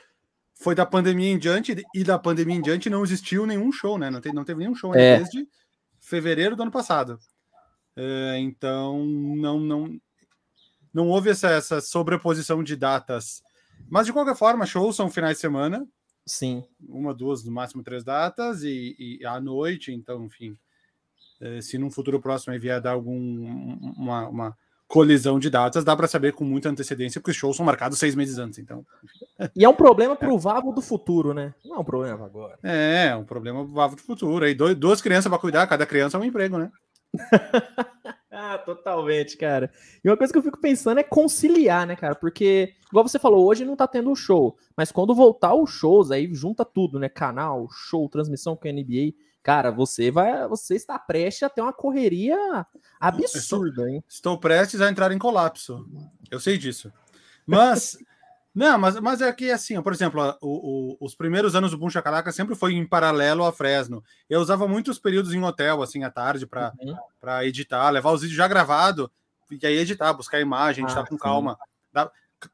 foi 0.55 0.75
da 0.75 0.85
pandemia 0.85 1.31
em 1.31 1.39
diante, 1.39 1.77
e 1.95 2.05
da 2.05 2.19
pandemia 2.19 2.57
em 2.57 2.63
diante 2.63 2.91
não 2.91 3.05
existiu 3.05 3.47
nenhum 3.47 3.71
show, 3.71 3.99
né? 3.99 4.11
Não, 4.11 4.21
te, 4.21 4.33
não 4.33 4.45
teve 4.45 4.61
nenhum 4.61 4.75
show 4.75 4.95
é. 4.95 5.19
desde 5.19 5.47
fevereiro 6.01 6.57
do 6.57 6.63
ano 6.63 6.73
passado. 6.73 7.19
É, 7.95 8.39
então, 8.39 9.05
não, 9.05 9.61
não, 9.61 10.01
não 10.93 11.09
houve 11.09 11.31
essa, 11.31 11.51
essa 11.51 11.81
sobreposição 11.81 12.63
de 12.63 12.75
datas. 12.75 13.43
Mas, 13.89 14.07
de 14.07 14.13
qualquer 14.13 14.35
forma, 14.35 14.67
shows 14.67 14.97
são 14.97 15.11
finais 15.11 15.37
de 15.37 15.43
semana. 15.43 15.87
Sim. 16.25 16.65
Uma, 16.89 17.15
duas, 17.15 17.45
no 17.45 17.53
máximo 17.53 17.83
três 17.83 18.03
datas, 18.03 18.63
e, 18.63 18.97
e 18.99 19.27
à 19.27 19.41
noite, 19.41 19.93
então, 19.93 20.25
enfim. 20.25 20.57
Eh, 21.41 21.61
se 21.61 21.79
num 21.79 21.91
futuro 21.91 22.21
próximo 22.21 22.59
vier 22.59 22.81
dar 22.81 22.93
algum 22.93 23.15
uma, 23.97 24.29
uma 24.29 24.59
colisão 24.89 25.39
de 25.39 25.51
datas, 25.51 25.85
dá 25.85 25.97
para 25.97 26.07
saber 26.07 26.33
com 26.33 26.45
muita 26.45 26.69
antecedência, 26.69 27.21
porque 27.21 27.33
os 27.33 27.37
shows 27.37 27.57
são 27.57 27.67
marcados 27.67 27.99
seis 27.99 28.15
meses 28.15 28.39
antes, 28.39 28.59
então. 28.59 28.85
E 29.55 29.65
é 29.65 29.69
um 29.69 29.75
problema 29.75 30.15
para 30.15 30.33
o 30.33 30.39
Vavo 30.39 30.73
do 30.73 30.81
futuro, 30.81 31.35
né? 31.35 31.55
Não 31.65 31.77
é 31.77 31.79
um 31.81 31.85
problema 31.85 32.25
agora. 32.25 32.59
É, 32.63 33.09
é 33.09 33.17
um 33.17 33.25
problema 33.25 33.65
pro 33.65 33.75
Vavo 33.75 33.97
do 33.97 34.03
futuro. 34.03 34.45
Aí 34.45 34.55
dois, 34.55 34.77
duas 34.77 35.03
crianças 35.03 35.29
para 35.29 35.39
cuidar, 35.39 35.67
cada 35.67 35.85
criança 35.85 36.17
é 36.17 36.21
um 36.21 36.25
emprego, 36.25 36.59
né? 36.59 36.71
ah, 38.31 38.59
totalmente, 38.59 39.37
cara. 39.37 39.71
E 40.05 40.09
uma 40.09 40.17
coisa 40.17 40.33
que 40.33 40.39
eu 40.39 40.43
fico 40.43 40.61
pensando 40.61 41.01
é 41.01 41.03
conciliar, 41.03 41.87
né, 41.87 41.97
cara? 41.97 42.15
Porque, 42.15 42.75
igual 42.89 43.07
você 43.07 43.19
falou, 43.19 43.45
hoje 43.47 43.65
não 43.65 43.77
tá 43.77 43.87
tendo 43.87 44.11
o 44.11 44.17
show, 44.17 44.57
mas 44.77 44.93
quando 44.93 45.15
voltar 45.15 45.55
os 45.55 45.71
shows, 45.71 46.11
aí 46.11 46.33
junta 46.33 46.65
tudo, 46.65 46.99
né? 46.99 47.09
Canal, 47.09 47.69
show, 47.71 48.09
transmissão 48.09 48.57
com 48.57 48.69
a 48.69 48.73
NBA. 48.73 49.15
Cara, 49.47 49.71
você 49.71 50.11
vai, 50.11 50.49
você 50.49 50.75
está 50.75 50.99
prestes 50.99 51.45
a 51.45 51.49
ter 51.49 51.61
uma 51.61 51.73
correria 51.73 52.67
absurda, 52.99 53.69
estou, 53.69 53.89
hein? 53.89 54.05
Estou 54.09 54.41
prestes 54.41 54.81
a 54.81 54.91
entrar 54.91 55.13
em 55.13 55.19
colapso. 55.19 55.89
Eu 56.29 56.41
sei 56.41 56.59
disso. 56.59 56.93
Mas 57.47 57.97
Não, 58.53 58.77
mas, 58.77 58.99
mas 58.99 59.21
é 59.21 59.33
que 59.33 59.53
assim, 59.53 59.81
por 59.81 59.93
exemplo, 59.93 60.37
o, 60.41 60.95
o, 60.95 60.97
os 60.99 61.15
primeiros 61.15 61.55
anos 61.55 61.71
do 61.71 61.79
Boom 61.79 61.91
Chacalaca 61.91 62.33
sempre 62.33 62.57
foi 62.57 62.73
em 62.73 62.85
paralelo 62.85 63.45
a 63.45 63.53
Fresno. 63.53 64.03
Eu 64.29 64.41
usava 64.41 64.67
muitos 64.67 64.99
períodos 64.99 65.33
em 65.33 65.45
hotel, 65.45 65.81
assim, 65.81 66.03
à 66.03 66.11
tarde, 66.11 66.45
para 66.45 66.73
uhum. 66.81 67.43
editar, 67.43 67.89
levar 67.91 68.11
os 68.11 68.23
vídeos 68.23 68.37
já 68.37 68.49
gravados, 68.49 69.09
e 69.49 69.65
aí 69.65 69.77
editar, 69.77 70.13
buscar 70.13 70.41
imagem, 70.41 70.85
editar 70.85 71.03
ah, 71.03 71.07
com 71.07 71.15
sim. 71.15 71.21
calma. 71.23 71.57
Dá, 71.93 72.11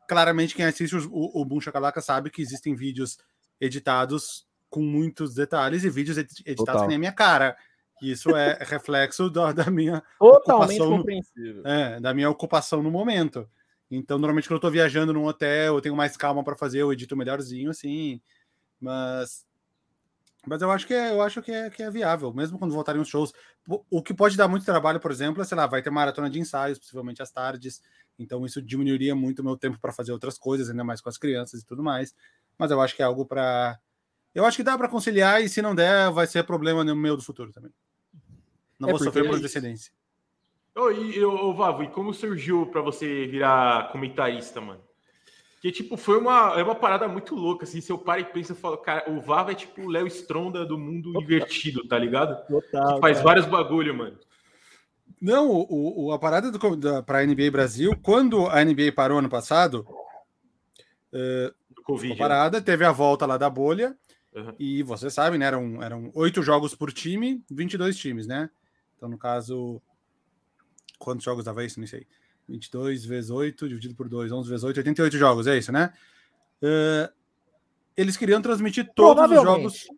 claramente, 0.07 0.55
quem 0.55 0.67
assiste 0.67 0.95
o, 0.97 1.41
o 1.41 1.43
Boom 1.43 1.61
Chacalaca 1.61 2.03
sabe 2.03 2.29
que 2.29 2.43
existem 2.43 2.75
vídeos 2.75 3.17
editados 3.59 4.45
com 4.73 4.83
muitos 4.83 5.35
detalhes 5.35 5.85
e 5.85 5.91
vídeos 5.91 6.17
editados 6.17 6.57
Total. 6.57 6.81
que 6.81 6.89
nem 6.89 6.97
a 6.97 6.99
minha 6.99 7.13
cara. 7.13 7.57
Isso 8.01 8.35
é 8.35 8.59
reflexo 8.63 9.31
da, 9.31 9.53
da 9.53 9.71
minha 9.71 10.03
Totalmente 10.19 10.81
ocupação 10.81 10.97
compreensível. 10.97 11.63
É, 11.65 12.01
da 12.01 12.15
minha 12.15 12.31
ocupação 12.31 12.83
no 12.83 12.91
momento. 12.91 13.49
Então, 13.91 14.19
normalmente, 14.19 14.49
quando 14.49 14.57
eu 14.57 14.61
tô 14.61 14.71
viajando 14.71 15.13
num 15.13 15.27
hotel, 15.27 15.75
eu 15.75 15.81
tenho 15.81 15.95
mais 15.95 16.17
calma 16.17 16.43
para 16.43 16.57
fazer, 16.57 16.79
eu 16.79 16.93
edito 16.93 17.17
melhorzinho, 17.17 17.71
assim. 17.71 18.21
Mas. 18.81 19.47
Mas 20.45 20.61
eu 20.61 20.71
acho 20.73 20.87
que 20.87 20.95
é, 20.95 21.13
eu 21.13 21.23
acho 21.23 21.41
que 21.41 21.53
é, 21.53 21.71
que 21.71 21.83
é 21.83 21.91
viável, 21.91 22.33
mesmo 22.33 22.59
quando 22.59 22.75
voltarem 22.75 23.01
os 23.01 23.07
shows. 23.07 23.33
O 23.89 24.03
que 24.03 24.13
pode 24.13 24.37
dar 24.37 24.49
muito 24.49 24.65
trabalho, 24.65 24.99
por 24.99 25.11
exemplo, 25.13 25.41
é, 25.41 25.45
sei 25.45 25.57
lá, 25.57 25.67
vai 25.67 25.83
ter 25.83 25.91
maratona 25.91 26.29
de 26.29 26.41
ensaios, 26.41 26.79
possivelmente 26.79 27.23
às 27.23 27.31
tardes. 27.31 27.81
Então, 28.19 28.45
isso 28.45 28.61
diminuiria 28.61 29.15
muito 29.15 29.41
o 29.41 29.45
meu 29.45 29.57
tempo 29.57 29.79
para 29.79 29.93
fazer 29.93 30.11
outras 30.11 30.39
coisas, 30.39 30.71
ainda 30.71 30.83
mais 30.83 31.01
com 31.01 31.11
as 31.11 31.19
crianças 31.19 31.61
e 31.61 31.67
tudo 31.67 31.83
mais. 31.83 32.15
Mas 32.59 32.71
eu 32.71 32.81
acho 32.81 32.97
que 32.97 33.03
é 33.03 33.05
algo 33.05 33.27
para. 33.27 33.79
Eu 34.35 34.45
acho 34.47 34.57
que 34.57 34.63
dá 34.63 34.77
para 34.79 34.89
conciliar, 34.89 35.43
e 35.43 35.49
se 35.49 35.61
não 35.61 35.75
der, 35.75 36.11
vai 36.11 36.27
ser 36.27 36.45
problema 36.45 36.83
no 36.83 36.97
meu 36.97 37.17
do 37.17 37.23
futuro 37.23 37.53
também. 37.53 37.71
Não 38.79 38.89
é 38.89 38.93
vou 38.93 39.01
sofrer 39.01 39.29
por 39.29 39.39
descendência. 39.39 39.93
Oi, 40.75 41.23
ô, 41.23 41.53
Vavo, 41.53 41.83
e 41.83 41.89
como 41.89 42.15
surgiu 42.15 42.67
para 42.67 42.81
você 42.81 43.27
virar 43.27 43.93
comentarista, 43.93 44.61
mano? 44.61 44.81
Que, 45.61 45.71
tipo, 45.71 45.97
foi 45.97 46.19
uma, 46.19 46.59
é 46.59 46.63
uma 46.63 46.75
parada 46.75 47.07
muito 47.07 47.37
louca, 47.37 47.65
assim, 47.65 47.81
seu 47.81 47.97
pai 47.97 48.25
pensa 48.25 48.53
e 48.53 48.57
fala, 48.57 48.77
cara, 48.77 49.09
o 49.09 49.21
Vavo 49.21 49.51
é 49.51 49.55
tipo 49.55 49.83
o 49.83 49.89
Léo 49.89 50.07
Stronda 50.09 50.65
do 50.65 50.79
mundo 50.79 51.13
Total. 51.13 51.23
invertido, 51.23 51.87
tá 51.87 51.99
ligado? 51.99 52.45
Total, 52.49 52.95
que 52.95 53.01
faz 53.01 53.19
cara. 53.19 53.25
vários 53.25 53.47
bagulho, 53.47 53.95
mano. 53.95 54.19
Não, 55.21 55.49
o, 55.49 56.07
o, 56.07 56.13
a 56.13 56.19
parada 56.19 56.51
do, 56.51 56.77
da, 56.77 57.01
pra 57.01 57.25
NBA 57.25 57.49
Brasil, 57.53 57.97
quando 58.03 58.49
a 58.49 58.65
NBA 58.65 58.91
parou 58.93 59.19
ano 59.19 59.29
passado, 59.29 59.87
uh, 61.13 61.83
Covid, 61.85 62.15
a 62.15 62.17
parada, 62.17 62.59
né? 62.59 62.65
teve 62.65 62.85
a 62.85 62.91
volta 62.91 63.25
lá 63.25 63.37
da 63.37 63.49
bolha, 63.49 63.97
uhum. 64.35 64.55
e 64.59 64.83
você 64.83 65.11
sabe, 65.11 65.39
né, 65.39 65.47
eram, 65.47 65.83
eram 65.83 66.11
oito 66.15 66.43
jogos 66.43 66.75
por 66.75 66.93
time, 66.93 67.43
22 67.51 67.97
times, 67.97 68.27
né? 68.27 68.51
Então, 68.97 69.09
no 69.09 69.19
caso, 69.19 69.81
quantos 70.99 71.25
jogos 71.25 71.45
dava 71.45 71.65
isso? 71.65 71.81
Não 71.81 71.87
sei. 71.87 72.07
22 72.49 73.05
vezes 73.05 73.31
8, 73.31 73.69
dividido 73.69 73.95
por 73.95 74.09
2, 74.09 74.31
11 74.31 74.49
vezes 74.49 74.65
8, 74.65 74.77
88 74.79 75.17
jogos, 75.17 75.47
é 75.47 75.59
isso, 75.59 75.73
né? 75.73 75.93
Uh, 76.63 77.13
eles 77.97 78.17
queriam 78.17 78.41
transmitir 78.41 78.91
todos 78.95 79.25
os 79.31 79.43
jogos. 79.43 79.89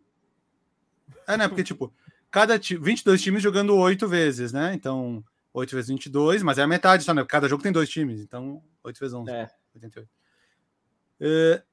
É, 1.27 1.37
né? 1.37 1.47
Porque, 1.47 1.63
tipo, 1.63 1.93
cada 2.29 2.57
22 2.57 3.21
times 3.21 3.43
jogando 3.43 3.75
8 3.75 4.07
vezes, 4.07 4.51
né? 4.51 4.73
Então, 4.73 5.23
8 5.53 5.75
vezes 5.75 5.89
22, 5.89 6.43
mas 6.43 6.57
é 6.57 6.63
a 6.63 6.67
metade 6.67 7.03
só, 7.03 7.13
né? 7.13 7.23
Cada 7.25 7.47
jogo 7.47 7.63
tem 7.63 7.71
dois 7.71 7.89
times, 7.89 8.19
então 8.19 8.61
8 8.83 8.99
vezes 8.99 9.13
11, 9.13 9.31
é. 9.31 9.49
88. 9.75 10.09
Uh, 11.21 11.63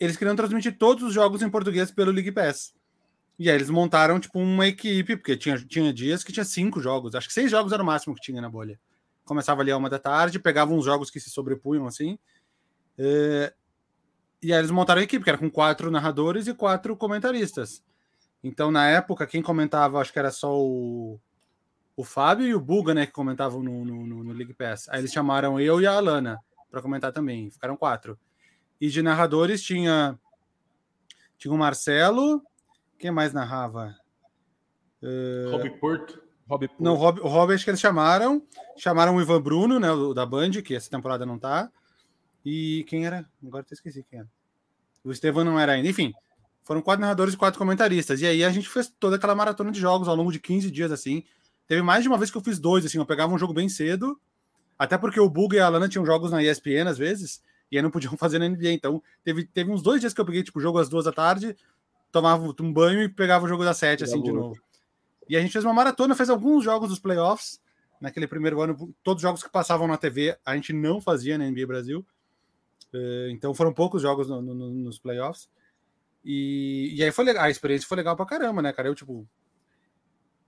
eles 0.00 0.16
queriam 0.16 0.34
transmitir 0.34 0.78
todos 0.78 1.04
os 1.04 1.12
jogos 1.12 1.42
em 1.42 1.50
português 1.50 1.90
pelo 1.90 2.10
League 2.10 2.32
Pass. 2.32 2.74
E 3.38 3.48
aí 3.48 3.54
eles 3.54 3.70
montaram, 3.70 4.18
tipo, 4.18 4.38
uma 4.38 4.66
equipe, 4.66 5.16
porque 5.16 5.36
tinha, 5.36 5.56
tinha 5.58 5.92
dias 5.92 6.24
que 6.24 6.32
tinha 6.32 6.44
cinco 6.44 6.80
jogos. 6.80 7.14
Acho 7.14 7.28
que 7.28 7.34
seis 7.34 7.50
jogos 7.50 7.72
era 7.72 7.82
o 7.82 7.86
máximo 7.86 8.14
que 8.14 8.20
tinha 8.20 8.40
na 8.40 8.48
bolha. 8.48 8.80
Começava 9.24 9.60
ali 9.60 9.70
a 9.70 9.76
uma 9.76 9.88
da 9.88 9.98
tarde, 9.98 10.38
pegavam 10.38 10.76
uns 10.76 10.84
jogos 10.84 11.10
que 11.10 11.20
se 11.20 11.30
sobrepunham, 11.30 11.86
assim. 11.86 12.18
É... 12.98 13.52
E 14.42 14.52
aí 14.52 14.58
eles 14.58 14.70
montaram 14.70 15.00
a 15.00 15.04
equipe, 15.04 15.22
que 15.22 15.30
era 15.30 15.38
com 15.38 15.50
quatro 15.50 15.90
narradores 15.90 16.46
e 16.48 16.54
quatro 16.54 16.96
comentaristas. 16.96 17.82
Então, 18.42 18.70
na 18.70 18.88
época, 18.88 19.26
quem 19.26 19.42
comentava, 19.42 20.00
acho 20.00 20.12
que 20.12 20.18
era 20.18 20.30
só 20.30 20.58
o, 20.58 21.20
o 21.94 22.04
Fábio 22.04 22.46
e 22.46 22.54
o 22.54 22.60
Buga, 22.60 22.94
né, 22.94 23.04
que 23.06 23.12
comentavam 23.12 23.62
no, 23.62 23.84
no, 23.84 24.24
no 24.24 24.32
League 24.32 24.54
Pass. 24.54 24.88
Aí 24.88 25.00
eles 25.00 25.12
chamaram 25.12 25.60
eu 25.60 25.80
e 25.80 25.86
a 25.86 25.92
Alana 25.92 26.38
para 26.70 26.80
comentar 26.80 27.12
também. 27.12 27.50
Ficaram 27.50 27.76
quatro. 27.76 28.18
E 28.80 28.88
de 28.88 29.02
narradores 29.02 29.62
tinha, 29.62 30.18
tinha 31.36 31.52
o 31.52 31.58
Marcelo, 31.58 32.42
quem 32.98 33.10
mais 33.10 33.32
narrava? 33.32 33.96
Uh... 35.02 35.50
Rob 35.50 35.70
Porto. 35.78 36.22
Rob 36.48 36.68
não, 36.80 36.94
Rob, 36.96 37.20
o 37.20 37.28
Rob 37.28 37.54
acho 37.54 37.64
que 37.64 37.70
eles 37.70 37.80
chamaram. 37.80 38.42
Chamaram 38.76 39.14
o 39.14 39.20
Ivan 39.20 39.40
Bruno, 39.40 39.78
né? 39.78 39.90
O 39.92 40.12
da 40.12 40.26
Band, 40.26 40.50
que 40.64 40.74
essa 40.74 40.90
temporada 40.90 41.24
não 41.24 41.38
tá. 41.38 41.70
E 42.44 42.84
quem 42.88 43.06
era? 43.06 43.28
Agora 43.46 43.64
eu 43.68 43.74
esqueci 43.74 44.02
quem 44.02 44.20
era. 44.20 44.28
O 45.04 45.12
Estevam 45.12 45.44
não 45.44 45.58
era 45.58 45.72
ainda. 45.72 45.88
Enfim, 45.88 46.12
foram 46.64 46.82
quatro 46.82 47.00
narradores 47.00 47.34
e 47.34 47.36
quatro 47.36 47.58
comentaristas. 47.58 48.20
E 48.20 48.26
aí 48.26 48.44
a 48.44 48.50
gente 48.50 48.68
fez 48.68 48.88
toda 48.88 49.16
aquela 49.16 49.34
maratona 49.34 49.70
de 49.70 49.80
jogos 49.80 50.08
ao 50.08 50.16
longo 50.16 50.32
de 50.32 50.40
15 50.40 50.70
dias, 50.70 50.90
assim. 50.90 51.24
Teve 51.66 51.82
mais 51.82 52.02
de 52.02 52.08
uma 52.08 52.18
vez 52.18 52.30
que 52.30 52.36
eu 52.36 52.42
fiz 52.42 52.58
dois, 52.58 52.84
assim. 52.84 52.98
Eu 52.98 53.06
pegava 53.06 53.32
um 53.32 53.38
jogo 53.38 53.54
bem 53.54 53.68
cedo, 53.68 54.20
até 54.78 54.98
porque 54.98 55.20
o 55.20 55.30
Bug 55.30 55.54
e 55.54 55.60
a 55.60 55.68
Lana 55.68 55.88
tinham 55.88 56.04
jogos 56.04 56.30
na 56.30 56.42
ESPN 56.42 56.88
às 56.88 56.98
vezes, 56.98 57.42
e 57.70 57.76
aí 57.76 57.82
não 57.82 57.90
podiam 57.90 58.16
fazer 58.18 58.38
na 58.38 58.48
NBA. 58.48 58.72
Então, 58.72 59.02
teve, 59.22 59.44
teve 59.46 59.70
uns 59.70 59.82
dois 59.82 60.00
dias 60.00 60.12
que 60.12 60.20
eu 60.20 60.24
peguei, 60.24 60.42
tipo, 60.42 60.60
jogo 60.60 60.78
às 60.78 60.88
duas 60.88 61.04
da 61.04 61.12
tarde, 61.12 61.56
tomava 62.10 62.44
um 62.60 62.72
banho 62.72 63.02
e 63.02 63.08
pegava 63.08 63.44
o 63.44 63.48
jogo 63.48 63.64
das 63.64 63.76
sete, 63.76 64.04
assim, 64.04 64.22
de 64.22 64.32
novo. 64.32 64.58
E 65.28 65.36
a 65.36 65.40
gente 65.40 65.52
fez 65.52 65.64
uma 65.64 65.74
maratona, 65.74 66.14
fez 66.14 66.28
alguns 66.28 66.64
jogos 66.64 66.88
dos 66.88 66.98
playoffs. 66.98 67.60
Naquele 68.00 68.26
primeiro 68.26 68.60
ano, 68.62 68.92
todos 69.04 69.22
os 69.22 69.28
jogos 69.28 69.42
que 69.42 69.50
passavam 69.50 69.86
na 69.86 69.96
TV, 69.96 70.36
a 70.44 70.56
gente 70.56 70.72
não 70.72 71.00
fazia 71.00 71.36
na 71.36 71.48
NBA 71.48 71.66
Brasil. 71.66 72.04
Eh, 72.92 73.28
então 73.30 73.54
foram 73.54 73.72
poucos 73.72 74.02
jogos 74.02 74.28
no, 74.28 74.40
no, 74.40 74.54
nos 74.70 74.98
playoffs. 74.98 75.48
E, 76.24 76.94
e 76.96 77.02
aí 77.02 77.12
foi 77.12 77.24
legal, 77.24 77.44
a 77.44 77.50
experiência 77.50 77.86
foi 77.86 77.96
legal 77.96 78.16
pra 78.16 78.26
caramba, 78.26 78.60
né, 78.60 78.72
cara? 78.72 78.88
Eu, 78.88 78.94
tipo, 78.94 79.26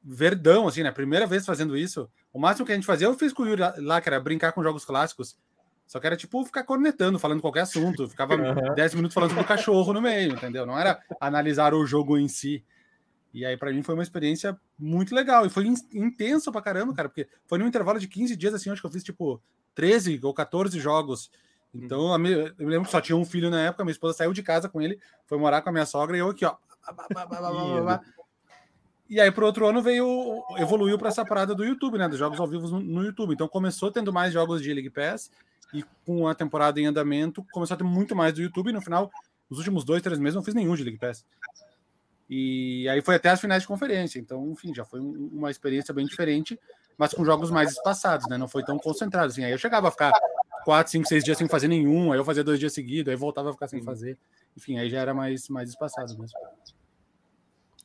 verdão, 0.02 0.66
assim, 0.66 0.82
né? 0.82 0.90
Primeira 0.90 1.26
vez 1.26 1.46
fazendo 1.46 1.76
isso. 1.76 2.10
O 2.32 2.38
máximo 2.38 2.66
que 2.66 2.72
a 2.72 2.74
gente 2.74 2.86
fazia, 2.86 3.06
eu 3.06 3.14
fiz 3.14 3.32
com 3.32 3.42
o 3.42 3.48
Yuri 3.48 3.62
lá, 3.78 4.00
que 4.00 4.08
era 4.08 4.18
brincar 4.18 4.52
com 4.52 4.62
jogos 4.62 4.84
clássicos. 4.84 5.36
Só 5.92 6.00
que 6.00 6.06
era 6.06 6.16
tipo 6.16 6.42
ficar 6.42 6.64
cornetando, 6.64 7.18
falando 7.18 7.42
qualquer 7.42 7.60
assunto. 7.60 8.08
Ficava 8.08 8.34
10 8.74 8.94
minutos 8.94 9.12
falando 9.12 9.34
do 9.34 9.44
cachorro 9.44 9.92
no 9.92 10.00
meio, 10.00 10.32
entendeu? 10.32 10.64
Não 10.64 10.78
era 10.78 10.98
analisar 11.20 11.74
o 11.74 11.84
jogo 11.84 12.16
em 12.16 12.28
si. 12.28 12.64
E 13.34 13.44
aí, 13.44 13.58
para 13.58 13.70
mim, 13.70 13.82
foi 13.82 13.92
uma 13.92 14.02
experiência 14.02 14.58
muito 14.78 15.14
legal. 15.14 15.44
E 15.44 15.50
foi 15.50 15.66
intenso 15.92 16.50
pra 16.50 16.62
caramba, 16.62 16.94
cara, 16.94 17.10
porque 17.10 17.28
foi 17.46 17.58
num 17.58 17.66
intervalo 17.66 17.98
de 17.98 18.08
15 18.08 18.34
dias, 18.36 18.54
assim, 18.54 18.70
acho 18.70 18.80
que 18.80 18.86
eu 18.86 18.90
fiz 18.90 19.04
tipo 19.04 19.38
13 19.74 20.18
ou 20.22 20.32
14 20.32 20.80
jogos. 20.80 21.30
Então, 21.74 22.10
eu 22.10 22.18
me 22.18 22.34
lembro 22.58 22.86
que 22.86 22.90
só 22.90 23.00
tinha 23.02 23.16
um 23.16 23.24
filho 23.26 23.50
na 23.50 23.60
época, 23.60 23.84
minha 23.84 23.92
esposa 23.92 24.16
saiu 24.16 24.32
de 24.32 24.42
casa 24.42 24.70
com 24.70 24.80
ele, 24.80 24.98
foi 25.26 25.36
morar 25.36 25.60
com 25.60 25.68
a 25.68 25.72
minha 25.72 25.84
sogra 25.84 26.16
e 26.16 26.20
eu 26.20 26.30
aqui, 26.30 26.46
ó. 26.46 26.56
E 29.10 29.20
aí, 29.20 29.30
pro 29.30 29.44
outro 29.44 29.66
ano, 29.66 29.82
veio, 29.82 30.42
evoluiu 30.56 30.96
para 30.96 31.08
essa 31.08 31.22
parada 31.22 31.54
do 31.54 31.66
YouTube, 31.66 31.98
né? 31.98 32.08
Dos 32.08 32.18
jogos 32.18 32.40
ao 32.40 32.46
vivo 32.46 32.80
no, 32.80 33.04
YouTube. 33.04 33.34
Então, 33.34 33.46
começou 33.46 33.92
tendo 33.92 34.10
mais 34.10 34.32
jogos 34.32 34.62
de 34.62 34.72
League 34.72 34.88
Pass 34.88 35.30
e 35.72 35.84
com 36.04 36.26
a 36.28 36.34
temporada 36.34 36.80
em 36.80 36.86
andamento, 36.86 37.44
começou 37.52 37.74
a 37.74 37.78
ter 37.78 37.84
muito 37.84 38.14
mais 38.14 38.34
do 38.34 38.42
YouTube. 38.42 38.70
E 38.70 38.72
no 38.72 38.80
final, 38.80 39.10
nos 39.48 39.58
últimos 39.58 39.84
dois, 39.84 40.02
três 40.02 40.18
meses, 40.18 40.34
não 40.34 40.42
fiz 40.42 40.54
nenhum 40.54 40.74
de 40.74 40.84
League 40.84 40.98
Pass. 40.98 41.24
E 42.28 42.88
aí 42.88 43.02
foi 43.02 43.16
até 43.16 43.30
as 43.30 43.40
finais 43.40 43.62
de 43.62 43.68
conferência. 43.68 44.18
Então, 44.18 44.50
enfim, 44.50 44.74
já 44.74 44.84
foi 44.84 45.00
uma 45.00 45.50
experiência 45.50 45.92
bem 45.92 46.06
diferente, 46.06 46.58
mas 46.96 47.12
com 47.12 47.24
jogos 47.24 47.50
mais 47.50 47.72
espaçados, 47.72 48.26
né? 48.28 48.38
Não 48.38 48.48
foi 48.48 48.64
tão 48.64 48.78
concentrado 48.78 49.26
assim. 49.26 49.44
Aí 49.44 49.52
eu 49.52 49.58
chegava 49.58 49.88
a 49.88 49.90
ficar 49.90 50.12
quatro, 50.64 50.90
cinco, 50.90 51.06
seis 51.06 51.24
dias 51.24 51.36
sem 51.36 51.48
fazer 51.48 51.68
nenhum, 51.68 52.12
aí 52.12 52.18
eu 52.18 52.24
fazia 52.24 52.44
dois 52.44 52.58
dias 52.58 52.72
seguidos, 52.72 53.10
aí 53.10 53.16
voltava 53.16 53.50
a 53.50 53.52
ficar 53.52 53.68
sem 53.68 53.82
fazer. 53.82 54.16
Enfim, 54.56 54.78
aí 54.78 54.88
já 54.88 55.00
era 55.00 55.12
mais, 55.12 55.48
mais 55.48 55.68
espaçado 55.68 56.16
mesmo. 56.18 56.38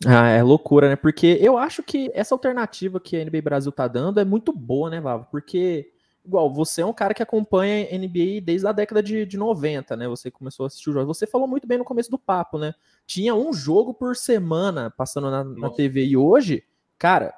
Ah, 0.06 0.30
é 0.30 0.44
loucura, 0.44 0.90
né? 0.90 0.96
Porque 0.96 1.38
eu 1.42 1.58
acho 1.58 1.82
que 1.82 2.12
essa 2.14 2.36
alternativa 2.36 3.00
que 3.00 3.18
a 3.18 3.26
NBA 3.26 3.42
Brasil 3.42 3.72
tá 3.72 3.88
dando 3.88 4.20
é 4.20 4.26
muito 4.26 4.54
boa, 4.54 4.90
né, 4.90 5.02
Vavo? 5.02 5.28
Porque 5.32 5.92
igual, 6.28 6.54
você 6.54 6.82
é 6.82 6.86
um 6.86 6.94
cara 6.94 7.14
que 7.14 7.24
acompanha 7.24 7.88
NBA 7.98 8.42
desde 8.44 8.68
a 8.68 8.72
década 8.72 9.02
de, 9.02 9.26
de 9.26 9.38
90, 9.38 9.96
né? 9.96 10.08
Você 10.08 10.30
começou 10.30 10.66
a 10.66 10.68
assistir 10.68 10.90
os 10.90 10.94
jogos. 10.94 11.18
Você 11.18 11.26
falou 11.26 11.48
muito 11.48 11.68
bem 11.68 11.78
no 11.78 11.86
começo 11.86 12.12
do 12.12 12.20
papo, 12.20 12.58
né? 12.58 12.76
Tinha 13.06 13.34
um 13.34 13.54
jogo 13.54 13.94
por 13.94 14.16
semana 14.16 14.92
passando 14.92 15.32
na, 15.32 15.44
na 15.44 15.70
TV 15.70 16.06
e 16.06 16.18
hoje, 16.18 16.64
cara, 17.00 17.34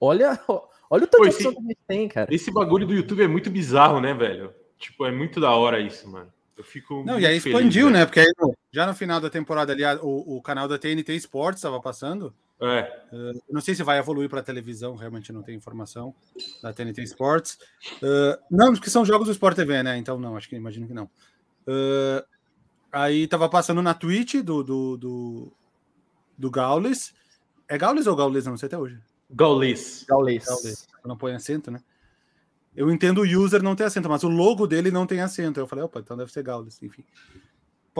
olha, 0.00 0.38
olha 0.90 1.04
o 1.04 1.06
tanto 1.06 1.22
Pô, 1.22 1.26
esse, 1.26 1.38
que 1.38 1.48
a 1.48 1.60
gente 1.60 1.78
tem, 1.86 2.08
cara. 2.08 2.34
Esse 2.34 2.50
bagulho 2.50 2.86
do 2.86 2.94
YouTube 2.94 3.22
é 3.22 3.28
muito 3.28 3.50
bizarro, 3.50 4.00
né, 4.00 4.14
velho? 4.14 4.52
Tipo, 4.78 5.06
é 5.06 5.12
muito 5.12 5.40
da 5.40 5.50
hora 5.50 5.78
isso, 5.78 6.08
mano. 6.10 6.32
Eu 6.56 6.64
fico. 6.64 7.02
Não, 7.04 7.18
e 7.18 7.26
aí 7.26 7.36
expandiu, 7.36 7.88
feliz, 7.88 8.00
né? 8.00 8.06
Porque 8.06 8.20
aí, 8.20 8.32
já 8.72 8.86
no 8.86 8.94
final 8.94 9.20
da 9.20 9.28
temporada 9.28 9.72
ali, 9.72 9.82
o, 10.02 10.36
o 10.36 10.42
canal 10.42 10.68
da 10.68 10.78
TNT 10.78 11.14
Sports 11.16 11.58
estava 11.58 11.80
passando. 11.80 12.34
É. 12.60 13.04
Uh, 13.12 13.42
não 13.50 13.60
sei 13.60 13.74
se 13.74 13.82
vai 13.82 13.98
evoluir 13.98 14.28
para 14.28 14.42
televisão, 14.42 14.94
realmente 14.94 15.32
não 15.32 15.42
tenho 15.42 15.56
informação 15.56 16.14
da 16.62 16.72
TNT 16.72 17.02
Sports. 17.02 17.58
Uh, 17.96 18.40
não, 18.50 18.72
porque 18.72 18.90
são 18.90 19.04
jogos 19.04 19.26
do 19.26 19.32
Sport 19.32 19.56
TV, 19.56 19.82
né? 19.82 19.96
Então 19.96 20.18
não, 20.18 20.36
acho 20.36 20.48
que 20.48 20.56
imagino 20.56 20.86
que 20.86 20.94
não. 20.94 21.04
Uh, 21.66 22.24
aí 22.92 23.26
tava 23.26 23.48
passando 23.48 23.82
na 23.82 23.92
Twitch 23.92 24.36
do, 24.36 24.62
do, 24.62 24.96
do, 24.96 25.52
do 26.38 26.50
Gaules. 26.50 27.12
É 27.68 27.76
Gaules 27.76 28.06
ou 28.06 28.16
Gaules? 28.16 28.46
Não 28.46 28.56
sei 28.56 28.68
até 28.68 28.78
hoje. 28.78 29.00
Gaules. 29.30 30.04
Gaules. 30.08 30.44
Gaules. 30.44 30.88
Não 31.04 31.16
põe 31.16 31.34
acento, 31.34 31.70
né? 31.70 31.80
Eu 32.76 32.90
entendo 32.90 33.22
o 33.22 33.24
user 33.24 33.62
não 33.62 33.76
ter 33.76 33.84
acento, 33.84 34.08
mas 34.08 34.24
o 34.24 34.28
logo 34.28 34.66
dele 34.66 34.90
não 34.90 35.06
tem 35.06 35.20
acento. 35.20 35.60
Eu 35.60 35.66
falei, 35.66 35.84
opa, 35.84 36.00
então 36.00 36.16
deve 36.16 36.32
ser 36.32 36.42
Gaules, 36.42 36.82
enfim 36.82 37.04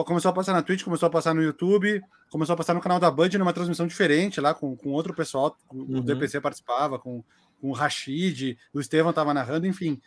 começou 0.03 0.29
a 0.29 0.33
passar 0.33 0.53
na 0.53 0.61
Twitch, 0.61 0.83
começou 0.83 1.07
a 1.07 1.09
passar 1.09 1.33
no 1.33 1.41
YouTube, 1.41 2.03
começou 2.29 2.53
a 2.53 2.57
passar 2.57 2.73
no 2.73 2.81
canal 2.81 2.99
da 2.99 3.09
Band 3.09 3.29
numa 3.37 3.53
transmissão 3.53 3.87
diferente 3.87 4.41
lá, 4.41 4.53
com, 4.53 4.75
com 4.75 4.89
outro 4.91 5.13
pessoal, 5.13 5.55
uhum. 5.71 5.99
o 5.99 6.01
DPC 6.01 6.41
participava, 6.41 6.99
com, 6.99 7.23
com 7.61 7.69
o 7.69 7.73
Rashid, 7.73 8.57
o 8.73 8.79
Estevam 8.79 9.11
estava 9.11 9.33
narrando, 9.33 9.65
enfim. 9.67 10.01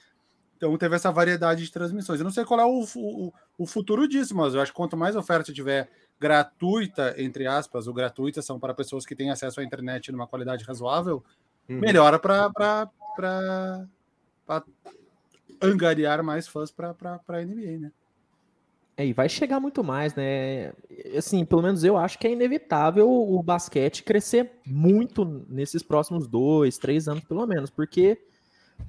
Então 0.56 0.76
teve 0.76 0.96
essa 0.96 1.10
variedade 1.12 1.64
de 1.64 1.72
transmissões. 1.72 2.20
Eu 2.20 2.24
não 2.24 2.32
sei 2.32 2.44
qual 2.44 2.60
é 2.60 2.64
o, 2.64 2.84
o, 2.96 3.32
o 3.56 3.66
futuro 3.66 4.08
disso, 4.08 4.36
mas 4.36 4.54
eu 4.54 4.60
acho 4.60 4.72
que 4.72 4.76
quanto 4.76 4.96
mais 4.96 5.14
oferta 5.14 5.52
tiver 5.52 5.88
gratuita, 6.20 7.14
entre 7.16 7.46
aspas, 7.46 7.86
ou 7.86 7.94
gratuita 7.94 8.42
são 8.42 8.58
para 8.58 8.74
pessoas 8.74 9.06
que 9.06 9.14
têm 9.14 9.30
acesso 9.30 9.60
à 9.60 9.64
internet 9.64 10.10
numa 10.10 10.26
qualidade 10.26 10.64
razoável, 10.64 11.24
uhum. 11.68 11.78
melhora 11.78 12.18
para 12.18 12.90
angariar 15.62 16.22
mais 16.22 16.48
fãs 16.48 16.70
para 16.70 16.94
a 17.28 17.44
NBA, 17.44 17.78
né? 17.78 17.92
É, 18.98 19.06
e 19.06 19.12
vai 19.12 19.28
chegar 19.28 19.60
muito 19.60 19.84
mais, 19.84 20.12
né? 20.16 20.72
Assim, 21.16 21.44
pelo 21.44 21.62
menos 21.62 21.84
eu 21.84 21.96
acho 21.96 22.18
que 22.18 22.26
é 22.26 22.32
inevitável 22.32 23.08
o 23.08 23.40
basquete 23.40 24.02
crescer 24.02 24.50
muito 24.66 25.24
nesses 25.48 25.84
próximos 25.84 26.26
dois, 26.26 26.78
três 26.78 27.06
anos, 27.06 27.22
pelo 27.22 27.46
menos, 27.46 27.70
porque 27.70 28.18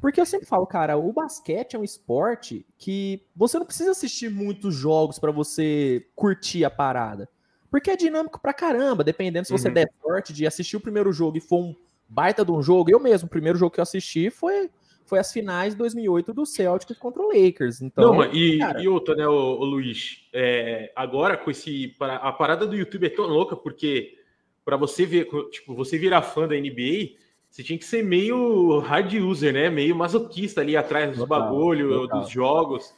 porque 0.01 0.19
eu 0.19 0.25
sempre 0.25 0.47
falo, 0.47 0.65
cara, 0.65 0.97
o 0.97 1.13
basquete 1.13 1.75
é 1.75 1.79
um 1.79 1.83
esporte 1.83 2.65
que 2.75 3.23
você 3.35 3.59
não 3.59 3.67
precisa 3.67 3.91
assistir 3.91 4.31
muitos 4.31 4.73
jogos 4.73 5.19
para 5.19 5.31
você 5.31 6.03
curtir 6.15 6.65
a 6.65 6.71
parada. 6.71 7.29
Porque 7.69 7.91
é 7.91 7.95
dinâmico 7.95 8.41
pra 8.41 8.51
caramba, 8.51 9.03
dependendo 9.03 9.45
se 9.45 9.51
você 9.51 9.67
uhum. 9.67 9.73
der 9.75 9.91
sorte 10.01 10.33
de 10.33 10.47
assistir 10.47 10.75
o 10.75 10.81
primeiro 10.81 11.13
jogo 11.13 11.37
e 11.37 11.41
for 11.41 11.59
um 11.59 11.75
baita 12.07 12.43
de 12.43 12.51
um 12.51 12.63
jogo. 12.63 12.89
Eu 12.89 12.99
mesmo, 12.99 13.27
o 13.27 13.29
primeiro 13.29 13.59
jogo 13.59 13.71
que 13.71 13.79
eu 13.79 13.83
assisti 13.83 14.31
foi 14.31 14.71
foi 15.09 15.19
as 15.19 15.33
finais 15.33 15.73
de 15.73 15.79
2008 15.79 16.33
do 16.33 16.45
Celtics 16.45 16.97
contra 16.97 17.21
o 17.21 17.27
Lakers. 17.27 17.81
Então, 17.81 18.13
Não, 18.13 18.23
e, 18.31 18.59
cara... 18.59 18.81
e 18.81 18.87
outra, 18.87 19.15
né, 19.15 19.27
o, 19.27 19.31
o 19.33 19.65
Luiz? 19.65 20.27
É, 20.31 20.91
agora 20.95 21.35
com 21.35 21.49
esse 21.49 21.95
a 21.99 22.31
parada 22.31 22.67
do 22.67 22.75
YouTube 22.75 23.07
é 23.07 23.09
tão 23.09 23.25
louca 23.25 23.55
porque 23.55 24.15
para 24.63 24.77
você 24.77 25.05
ver, 25.05 25.27
tipo, 25.49 25.73
você 25.73 25.97
virar 25.97 26.21
fã 26.21 26.47
da 26.47 26.55
NBA, 26.55 27.17
você 27.49 27.63
tinha 27.63 27.79
que 27.79 27.85
ser 27.85 28.03
meio 28.03 28.77
hard 28.79 29.11
user, 29.15 29.51
né? 29.51 29.69
Meio 29.69 29.95
masoquista 29.95 30.61
ali 30.61 30.77
atrás 30.77 31.17
dos 31.17 31.27
bagulho, 31.27 32.05
dos 32.07 32.29
jogos. 32.29 32.93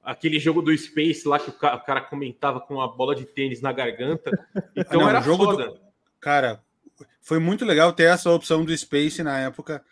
Aquele 0.00 0.38
jogo 0.38 0.62
do 0.62 0.76
Space 0.76 1.26
lá 1.26 1.40
que 1.40 1.50
o 1.50 1.52
cara, 1.52 1.76
o 1.76 1.80
cara 1.80 2.00
comentava 2.00 2.60
com 2.60 2.80
a 2.80 2.86
bola 2.86 3.16
de 3.16 3.24
tênis 3.24 3.60
na 3.60 3.72
garganta. 3.72 4.30
Então 4.76 5.00
Não, 5.00 5.08
era 5.08 5.20
jogo 5.20 5.44
foda. 5.44 5.66
Do... 5.66 5.80
Cara, 6.20 6.62
foi 7.20 7.40
muito 7.40 7.64
legal 7.64 7.92
ter 7.92 8.04
essa 8.04 8.30
opção 8.30 8.64
do 8.64 8.76
Space 8.76 9.22
na 9.22 9.40
época 9.40 9.84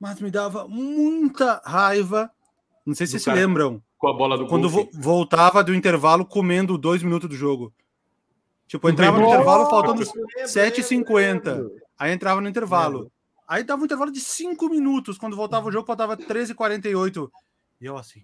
mas 0.00 0.18
me 0.20 0.30
dava 0.30 0.66
muita 0.66 1.60
raiva. 1.64 2.30
Não 2.86 2.94
sei 2.94 3.06
se 3.06 3.12
vocês 3.12 3.22
se 3.22 3.30
lembram. 3.30 3.82
Com 3.98 4.08
a 4.08 4.14
bola 4.14 4.38
do 4.38 4.46
Quando 4.46 4.68
vo 4.68 4.88
voltava 4.94 5.62
do 5.62 5.74
intervalo 5.74 6.24
comendo 6.24 6.78
dois 6.78 7.02
minutos 7.02 7.28
do 7.28 7.36
jogo. 7.36 7.72
Tipo, 8.66 8.88
entrava 8.88 9.18
no 9.18 9.26
intervalo 9.26 9.68
faltando 9.68 10.02
7h50. 10.44 11.68
Aí 11.98 12.12
entrava 12.12 12.40
no 12.40 12.48
intervalo. 12.48 13.12
Aí 13.46 13.62
dava 13.62 13.82
um 13.82 13.84
intervalo 13.84 14.10
de 14.10 14.20
5 14.20 14.68
minutos. 14.70 15.18
Quando 15.18 15.36
voltava 15.36 15.68
o 15.68 15.72
jogo, 15.72 15.86
faltava 15.86 16.16
13h48. 16.16 17.30
E 17.80 17.84
eu 17.84 17.98
assim, 17.98 18.20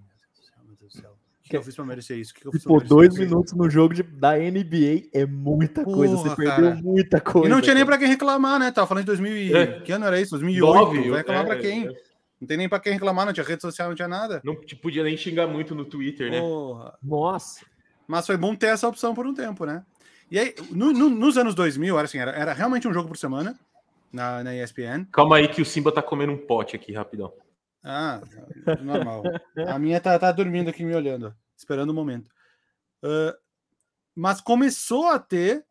meu 0.65 0.77
Deus 0.77 0.93
do 0.95 1.01
céu 1.01 1.16
que 1.49 1.57
eu 1.57 1.63
fiz 1.63 1.75
pra 1.75 1.85
merecer 1.85 2.19
isso? 2.19 2.35
Que 2.35 2.49
que 2.51 2.59
tipo, 2.59 2.81
dois 2.81 3.17
minutos 3.17 3.53
no 3.53 3.71
jogo 3.71 3.95
de, 3.95 4.03
da 4.03 4.37
NBA 4.37 5.09
é 5.13 5.25
muita 5.25 5.85
Porra, 5.85 5.97
coisa. 5.97 6.17
Você 6.17 6.37
perdeu 6.37 6.71
cara. 6.71 6.75
muita 6.83 7.21
coisa. 7.21 7.47
E 7.47 7.51
não 7.51 7.61
tinha 7.61 7.75
nem 7.75 7.87
pra 7.87 7.99
quem 7.99 8.09
reclamar, 8.09 8.59
né? 8.59 8.71
Tava 8.71 8.87
falando 8.87 9.05
de 9.05 9.07
2000 9.07 9.37
e... 9.37 9.55
É. 9.55 9.81
Que 9.81 9.93
ano 9.93 10.07
era 10.07 10.21
isso? 10.21 10.31
2008. 10.33 10.75
9, 10.75 11.11
vai 11.11 11.19
reclamar 11.19 11.45
é, 11.45 11.47
pra 11.47 11.59
quem? 11.59 11.87
É. 11.87 11.93
Não 12.41 12.47
tem 12.47 12.57
nem 12.57 12.69
pra 12.69 12.81
quem 12.81 12.93
reclamar, 12.93 13.25
não 13.25 13.33
tinha 13.33 13.47
rede 13.47 13.63
social, 13.63 13.89
não 13.89 13.95
tinha 13.95 14.09
nada. 14.09 14.41
Não 14.45 14.57
podia 14.83 15.03
nem 15.03 15.17
xingar 15.17 15.47
muito 15.47 15.75
no 15.75 15.85
Twitter, 15.85 16.31
né? 16.31 16.41
Porra. 16.41 16.95
Nossa. 17.03 17.65
Mas 18.07 18.27
foi 18.27 18.37
bom 18.37 18.55
ter 18.55 18.67
essa 18.67 18.87
opção 18.87 19.15
por 19.15 19.27
um 19.27 19.35
tempo, 19.35 19.65
né? 19.65 19.83
E 20.31 20.39
aí, 20.39 20.55
no, 20.71 20.93
no, 20.93 21.09
nos 21.09 21.39
anos 21.39 21.55
2000, 21.55 21.97
era 21.97 22.05
assim, 22.05 22.19
era, 22.19 22.33
era 22.33 22.53
realmente 22.53 22.87
um 22.87 22.93
jogo 22.93 23.09
por 23.09 23.17
semana 23.17 23.59
na, 24.13 24.43
na 24.43 24.55
ESPN. 24.55 25.07
Calma 25.13 25.37
aí 25.37 25.49
que 25.49 25.63
o 25.63 25.65
Simba 25.65 25.93
tá 25.93 26.03
comendo 26.03 26.33
um 26.33 26.37
pote 26.37 26.77
aqui, 26.77 26.93
rapidão. 26.93 27.33
Ah, 27.89 28.21
normal. 28.83 29.23
A 29.69 29.79
minha 29.79 30.01
tá, 30.01 30.19
tá 30.19 30.33
dormindo 30.33 30.69
aqui 30.69 30.85
me 30.85 30.95
olhando 30.95 31.35
esperando 31.57 31.91
o 31.91 31.95
momento. 31.95 32.31
Uh, 33.03 33.35
mas 34.15 34.41
começou 34.41 35.07
a 35.09 35.19
ter 35.19 35.65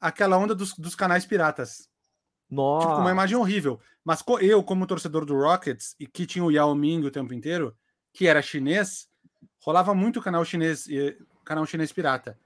aquela 0.00 0.36
onda 0.36 0.54
dos, 0.54 0.74
dos 0.74 0.94
canais 0.94 1.24
piratas. 1.24 1.88
Nossa. 2.50 2.86
Tipo, 2.88 3.00
uma 3.00 3.10
imagem 3.10 3.36
horrível. 3.36 3.80
Mas 4.04 4.20
co- 4.20 4.38
eu, 4.38 4.62
como 4.62 4.86
torcedor 4.86 5.24
do 5.24 5.34
Rockets, 5.34 5.96
e 5.98 6.06
que 6.06 6.26
tinha 6.26 6.44
o 6.44 6.50
Yao 6.50 6.74
Ming 6.74 7.04
o 7.04 7.10
tempo 7.10 7.32
inteiro, 7.32 7.74
que 8.12 8.26
era 8.26 8.42
chinês, 8.42 9.08
rolava 9.58 9.94
muito 9.94 10.20
canal 10.20 10.44
chinês, 10.44 10.86
eh, 10.90 11.16
canal 11.44 11.64
chinês 11.66 11.90
pirata. 11.90 12.38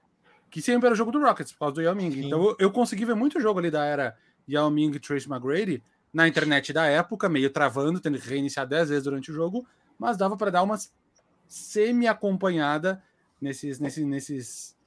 Que 0.49 0.61
sempre 0.61 0.87
era 0.87 0.93
o 0.93 0.97
jogo 0.97 1.11
do 1.11 1.19
Rockets, 1.19 1.51
por 1.51 1.59
causa 1.59 1.75
do 1.75 1.81
Yao 1.81 1.95
Ming. 1.95 2.11
Sim. 2.11 2.25
Então 2.27 2.43
eu, 2.43 2.55
eu 2.59 2.71
consegui 2.71 3.05
ver 3.05 3.15
muito 3.15 3.41
jogo 3.41 3.59
ali 3.59 3.69
da 3.69 3.83
era 3.83 4.17
Yao 4.47 4.69
Ming 4.71 4.91
e 4.95 4.99
Trace 4.99 5.29
McGrady 5.29 5.83
na 6.13 6.27
internet 6.27 6.73
da 6.73 6.85
época, 6.85 7.29
meio 7.29 7.49
travando, 7.49 7.99
tendo 7.99 8.19
que 8.19 8.27
reiniciar 8.27 8.67
10 8.67 8.89
vezes 8.89 9.03
durante 9.03 9.31
o 9.31 9.33
jogo, 9.33 9.65
mas 9.97 10.17
dava 10.17 10.35
para 10.35 10.51
dar 10.51 10.63
uma 10.63 10.77
semi-acompanhada 11.47 13.01
nesses, 13.41 13.79
nesses, 13.79 14.05
nesses 14.05 14.77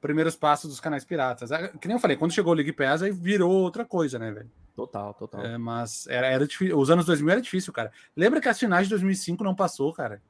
primeiros 0.00 0.34
passos 0.36 0.70
dos 0.70 0.80
canais 0.80 1.04
piratas. 1.04 1.52
Ah, 1.52 1.68
Que 1.68 1.88
nem 1.88 1.96
eu 1.96 2.00
falei, 2.00 2.16
quando 2.16 2.32
chegou 2.32 2.52
o 2.52 2.56
League 2.56 2.72
Pass, 2.72 3.02
aí 3.02 3.10
virou 3.10 3.50
outra 3.50 3.84
coisa, 3.84 4.18
né, 4.18 4.30
velho? 4.30 4.50
Total, 4.74 5.12
total. 5.14 5.44
É, 5.44 5.58
mas 5.58 6.06
era, 6.06 6.26
era 6.26 6.46
difícil. 6.46 6.78
Os 6.78 6.90
anos 6.90 7.04
2000 7.04 7.30
era 7.30 7.40
difícil, 7.40 7.72
cara. 7.72 7.92
Lembra 8.16 8.40
que 8.40 8.48
as 8.48 8.58
finais 8.58 8.86
de 8.86 8.90
2005 8.90 9.44
não 9.44 9.54
passou, 9.54 9.92
cara? 9.92 10.22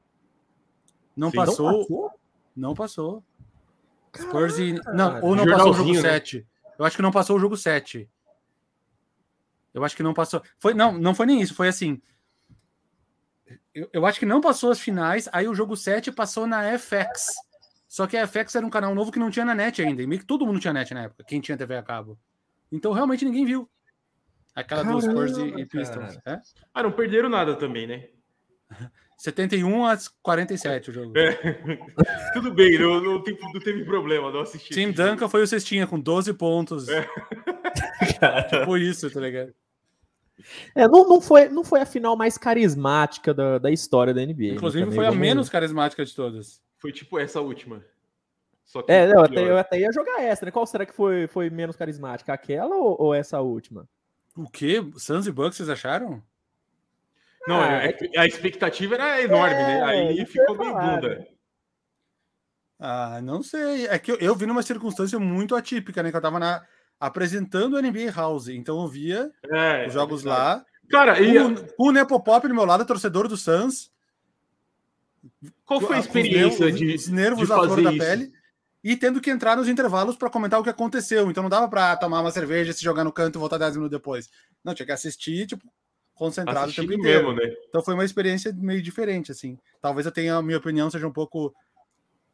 Não 1.15 1.29
Sim. 1.29 1.37
Não 1.37 1.45
passou, 1.45 1.79
passou? 1.79 2.11
não 2.55 2.73
passou. 2.73 3.23
Spurs 4.15 4.57
e... 4.59 4.73
Não, 4.93 5.21
ou 5.21 5.35
não 5.35 5.45
passou 5.45 5.71
o 5.71 5.73
jogo 5.73 5.93
né? 5.93 6.01
7. 6.01 6.45
Eu 6.77 6.85
acho 6.85 6.95
que 6.95 7.01
não 7.01 7.11
passou 7.11 7.37
o 7.37 7.39
jogo 7.39 7.55
7. 7.55 8.09
Eu 9.73 9.83
acho 9.83 9.95
que 9.95 10.03
não 10.03 10.13
passou. 10.13 10.41
Foi, 10.59 10.73
não, 10.73 10.91
não 10.91 11.15
foi 11.15 11.25
nem 11.25 11.41
isso, 11.41 11.55
foi 11.55 11.67
assim. 11.67 12.01
Eu, 13.73 13.89
eu 13.91 14.05
acho 14.05 14.19
que 14.19 14.25
não 14.25 14.39
passou 14.39 14.71
as 14.71 14.79
finais, 14.79 15.27
aí 15.31 15.47
o 15.47 15.55
jogo 15.55 15.75
7 15.75 16.11
passou 16.11 16.45
na 16.45 16.77
FX. 16.77 17.27
Só 17.87 18.07
que 18.07 18.17
a 18.17 18.27
FX 18.27 18.55
era 18.55 18.65
um 18.65 18.69
canal 18.69 18.93
novo 18.93 19.11
que 19.11 19.19
não 19.19 19.29
tinha 19.29 19.45
na 19.45 19.53
net 19.55 19.81
ainda. 19.81 20.01
E 20.01 20.07
meio 20.07 20.21
que 20.21 20.27
todo 20.27 20.45
mundo 20.45 20.59
tinha 20.59 20.73
net 20.73 20.93
na 20.93 21.03
época, 21.03 21.23
quem 21.27 21.41
tinha 21.41 21.57
TV 21.57 21.75
a 21.75 21.83
cabo. 21.83 22.17
Então 22.71 22.91
realmente 22.91 23.25
ninguém 23.25 23.45
viu. 23.45 23.69
Aquela 24.55 24.83
dos 24.83 25.03
Spurs 25.03 25.37
e, 25.37 25.41
e 25.41 25.65
Caramba, 25.65 25.67
Pistons. 25.67 26.19
É? 26.25 26.39
Ah, 26.73 26.83
não 26.83 26.91
perderam 26.91 27.29
nada 27.29 27.55
também, 27.55 27.87
né? 27.87 28.09
71 29.17 29.85
a 29.85 29.97
47 30.21 30.89
o 30.89 30.93
jogo. 30.93 31.17
É. 31.17 31.31
Tudo 32.33 32.53
bem, 32.53 32.77
não, 32.79 32.99
não, 33.01 33.23
tem- 33.23 33.37
não 33.53 33.59
teve 33.61 33.83
problema, 33.85 34.31
não 34.31 34.41
assisti. 34.41 34.73
Tim. 34.73 34.91
Duncan 34.91 35.29
foi 35.29 35.43
o 35.43 35.47
cestinha 35.47 35.87
com 35.87 35.99
12 35.99 36.33
pontos. 36.33 36.85
tipo 38.49 38.77
isso, 38.77 39.09
tá 39.11 39.19
ligado? 39.19 39.53
É, 40.75 40.87
não, 40.87 41.07
não, 41.07 41.21
foi, 41.21 41.47
não 41.49 41.63
foi 41.63 41.79
a 41.81 41.85
final 41.85 42.15
mais 42.15 42.37
carismática 42.37 43.33
da, 43.33 43.57
da 43.59 43.71
história 43.71 44.13
da 44.13 44.21
NBA. 44.21 44.47
né, 44.49 44.53
Inclusive 44.55 44.91
foi 44.91 45.05
a 45.05 45.11
menos 45.11 45.49
carismática 45.49 46.03
de 46.03 46.13
todas. 46.15 46.61
Foi 46.79 46.91
tipo 46.91 47.17
essa 47.19 47.39
última. 47.39 47.83
Só 48.65 48.81
que 48.81 48.91
É, 48.91 49.07
não, 49.07 49.23
até, 49.23 49.49
eu 49.49 49.57
até 49.57 49.79
ia 49.79 49.91
jogar 49.91 50.21
essa, 50.21 50.45
né? 50.45 50.51
Qual 50.51 50.65
será 50.65 50.85
que 50.85 50.93
foi, 50.93 51.27
foi 51.27 51.49
menos 51.49 51.75
carismática? 51.75 52.33
Aquela 52.33 52.75
ou, 52.75 52.95
ou 52.99 53.13
essa 53.13 53.39
última? 53.41 53.87
O 54.35 54.49
quê? 54.49 54.83
Suns 54.97 55.27
e 55.27 55.31
Bucks, 55.31 55.57
vocês 55.57 55.69
acharam? 55.69 56.23
Não, 57.47 57.61
Ah, 57.61 57.83
é- 57.85 57.97
a 58.17 58.25
expectativa 58.25 58.95
era 58.95 59.21
enorme, 59.21 59.55
né? 59.55 59.79
É, 59.79 59.83
Aí 59.83 60.15
que 60.15 60.21
eu 60.21 60.27
ficou 60.27 60.55
falar, 60.55 60.95
bunda. 60.95 61.15
né? 61.19 61.27
Ah, 62.79 63.21
não 63.21 63.43
sei. 63.43 63.85
É 63.87 63.99
que 63.99 64.11
eu, 64.11 64.17
eu 64.17 64.35
vi 64.35 64.45
numa 64.45 64.63
circunstância 64.63 65.19
muito 65.19 65.55
atípica, 65.55 66.01
né? 66.01 66.09
Que 66.09 66.17
eu 66.17 66.21
tava 66.21 66.39
na, 66.39 66.65
apresentando 67.07 67.73
o 67.75 67.81
NBA 67.81 68.11
House. 68.15 68.47
Então 68.47 68.81
eu 68.81 68.87
via 68.87 69.31
É, 69.51 69.87
os 69.87 69.93
jogos 69.93 70.25
é 70.25 70.29
lá. 70.29 70.65
Cara, 70.89 71.19
e 71.21 71.33
com 71.75 71.89
o 71.89 71.91
Nepopop 71.91 72.47
do 72.47 72.53
meu 72.53 72.65
lado, 72.65 72.85
torcedor 72.85 73.27
do 73.27 73.35
Suns. 73.37 73.91
qual 75.65 75.79
foi 75.81 75.89
a 75.89 75.93
com 75.95 75.99
os 75.99 76.05
experiência 76.05 76.65
nervos- 76.65 76.79
de, 76.79 76.95
os 76.95 77.07
nervos 77.07 77.47
de 77.47 77.53
à 77.53 77.55
flor 77.57 77.81
da 77.81 77.89
isso? 77.91 77.99
pele 77.99 78.31
e 78.83 78.95
tendo 78.97 79.21
que 79.21 79.29
entrar 79.29 79.55
nos 79.55 79.67
intervalos 79.67 80.15
para 80.15 80.29
comentar 80.29 80.59
o 80.59 80.63
que 80.63 80.69
aconteceu. 80.69 81.29
Então 81.31 81.41
não 81.43 81.49
dava 81.49 81.67
para 81.69 81.95
tomar 81.97 82.21
uma 82.21 82.31
cerveja, 82.31 82.73
se 82.73 82.83
jogar 82.83 83.03
no 83.03 83.11
canto 83.13 83.37
e 83.37 83.39
voltar 83.39 83.57
10 83.57 83.75
minutos 83.75 83.97
depois. 83.97 84.29
Não, 84.63 84.73
tinha 84.73 84.85
que 84.85 84.91
assistir, 84.91 85.47
tipo, 85.47 85.63
concentrado 86.13 86.59
o 86.59 86.63
Assistindo 86.63 86.89
tempo 86.89 86.99
inteiro. 87.01 87.33
mesmo, 87.33 87.41
né? 87.41 87.53
Então 87.69 87.81
foi 87.83 87.93
uma 87.93 88.05
experiência 88.05 88.53
meio 88.53 88.81
diferente, 88.81 89.31
assim. 89.31 89.57
Talvez 89.81 90.05
eu 90.05 90.11
tenha, 90.11 90.35
a 90.35 90.41
minha 90.41 90.57
opinião 90.57 90.89
seja 90.91 91.07
um 91.07 91.13
pouco 91.13 91.53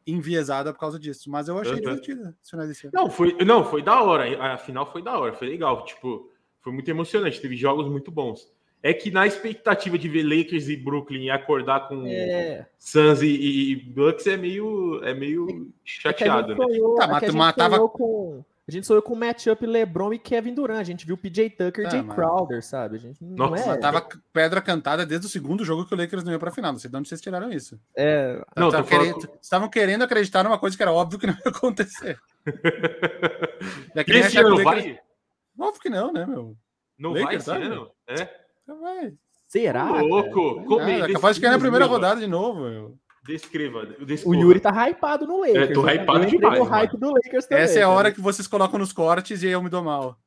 enviesada 0.06 0.72
por 0.72 0.78
causa 0.80 0.98
disso, 0.98 1.30
mas 1.30 1.48
eu 1.48 1.58
achei 1.58 1.74
Uhum. 1.74 1.80
divertida. 1.80 2.22
ano. 2.24 2.92
Não, 2.92 3.10
foi, 3.10 3.36
não, 3.44 3.64
foi 3.64 3.82
da 3.82 4.02
hora. 4.02 4.52
A 4.54 4.56
final 4.58 4.90
foi 4.90 5.02
da 5.02 5.18
hora, 5.18 5.32
foi 5.32 5.48
legal. 5.48 5.84
Tipo, 5.84 6.30
foi 6.60 6.72
muito 6.72 6.90
emocionante. 6.90 7.40
Teve 7.40 7.56
jogos 7.56 7.88
muito 7.88 8.10
bons. 8.10 8.50
É 8.82 8.94
que 8.94 9.10
na 9.10 9.26
expectativa 9.26 9.98
de 9.98 10.08
ver 10.08 10.22
Lakers 10.22 10.68
e 10.68 10.76
Brooklyn 10.76 11.24
e 11.24 11.30
acordar 11.30 11.86
com 11.86 12.02
É. 12.06 12.66
Suns 12.78 13.20
e, 13.20 13.26
e 13.72 13.76
Bucks 13.76 14.26
é 14.26 14.38
meio, 14.38 15.00
é 15.04 15.12
meio 15.12 15.44
É 15.50 15.52
que 15.52 15.58
a 15.58 15.64
chateado, 15.84 16.48
gente 16.54 16.58
né? 16.60 16.66
sonhou, 16.66 16.94
Tá, 16.94 17.04
é 17.04 17.06
mas 17.08 17.18
que 17.18 17.24
a 17.24 17.28
tu 17.28 17.32
gente 17.32 17.38
matava- 17.38 17.74
sonhou 17.76 17.88
com. 17.90 18.44
A 18.70 18.72
gente 18.72 18.86
sonhou 18.86 19.02
com 19.02 19.12
o 19.14 19.16
matchup 19.16 19.66
LeBron 19.66 20.12
e 20.14 20.18
Kevin 20.18 20.54
Durant. 20.54 20.78
A 20.78 20.84
gente 20.84 21.04
viu 21.04 21.16
PJ 21.18 21.50
Tucker 21.50 21.80
e 21.80 21.84
Tá, 21.84 21.90
Jay 21.90 22.02
mas- 22.02 22.14
Crowder, 22.14 22.64
sabe? 22.64 22.96
A 22.96 22.98
gente 23.00 23.22
não 23.24 23.48
Nossa, 23.50 23.72
é. 23.72 23.76
Tava 23.78 24.06
pedra 24.32 24.62
cantada 24.62 25.04
desde 25.04 25.26
o 25.26 25.30
segundo 25.30 25.64
jogo 25.64 25.84
que 25.84 25.92
o 25.92 25.96
Lakers 25.96 26.22
não 26.22 26.30
ia 26.32 26.38
pra 26.38 26.52
final. 26.52 26.70
Não 26.72 26.78
sei 26.78 26.88
de 26.88 26.96
onde 26.96 27.08
vocês 27.08 27.20
tiraram 27.20 27.50
isso. 27.52 27.80
Não, 28.56 28.70
Tá, 28.70 28.78
Estavam 28.78 28.82
tô 28.84 28.84
falando- 28.88 29.14
querendo, 29.14 29.38
estavam 29.42 29.68
querendo 29.68 30.02
acreditar 30.04 30.44
numa 30.44 30.58
coisa 30.58 30.76
que 30.76 30.82
era 30.82 30.92
óbvio 30.92 31.18
que 31.18 31.26
não 31.26 31.34
ia 31.34 31.40
acontecer. 31.50 32.16
É 33.94 34.00
Esse 34.06 34.38
ano 34.38 34.56
Lakers- 34.56 34.64
vai? 34.84 35.00
Óbvio 35.58 35.80
que 35.82 35.90
não, 35.90 36.12
né, 36.12 36.24
meu? 36.26 36.56
Não 36.98 37.12
Lakers, 37.12 37.46
vai 37.46 37.58
esse 37.60 37.66
ano? 37.72 37.90
É? 38.06 38.28
Vai. 38.66 39.12
Será? 39.48 39.84
cara? 39.88 40.02
Louco! 40.02 40.64
Como 40.64 40.80
Ah, 40.80 40.90
é 40.90 41.12
capaz 41.12 41.34
de 41.36 41.42
cair 41.42 41.50
na 41.50 41.58
primeira 41.58 41.86
rodada 41.86 42.20
de 42.20 42.26
novo. 42.26 42.60
Meu. 42.60 42.98
Descreva. 43.36 43.88
O. 44.26 44.34
Yuri 44.34 44.60
tá 44.60 44.70
hypado 44.88 45.26
no 45.26 45.40
Lakers. 45.40 45.70
É, 45.70 45.72
tô 45.72 45.88
Eu 45.88 45.94
hypado 45.94 46.24
entrei 46.24 46.38
demais, 46.38 46.58
no 46.58 46.64
hype 46.64 46.96
do 46.96 47.10
Lakers 47.12 47.46
também. 47.46 47.64
Essa 47.64 47.78
é 47.78 47.82
a 47.82 47.86
cara. 47.86 47.90
hora 47.96 48.12
que 48.12 48.20
vocês 48.20 48.46
colocam 48.48 48.78
nos 48.78 48.92
cortes 48.92 49.42
e 49.42 49.46
eu 49.48 49.62
me 49.62 49.68
dou 49.68 49.82
mal. 49.84 50.18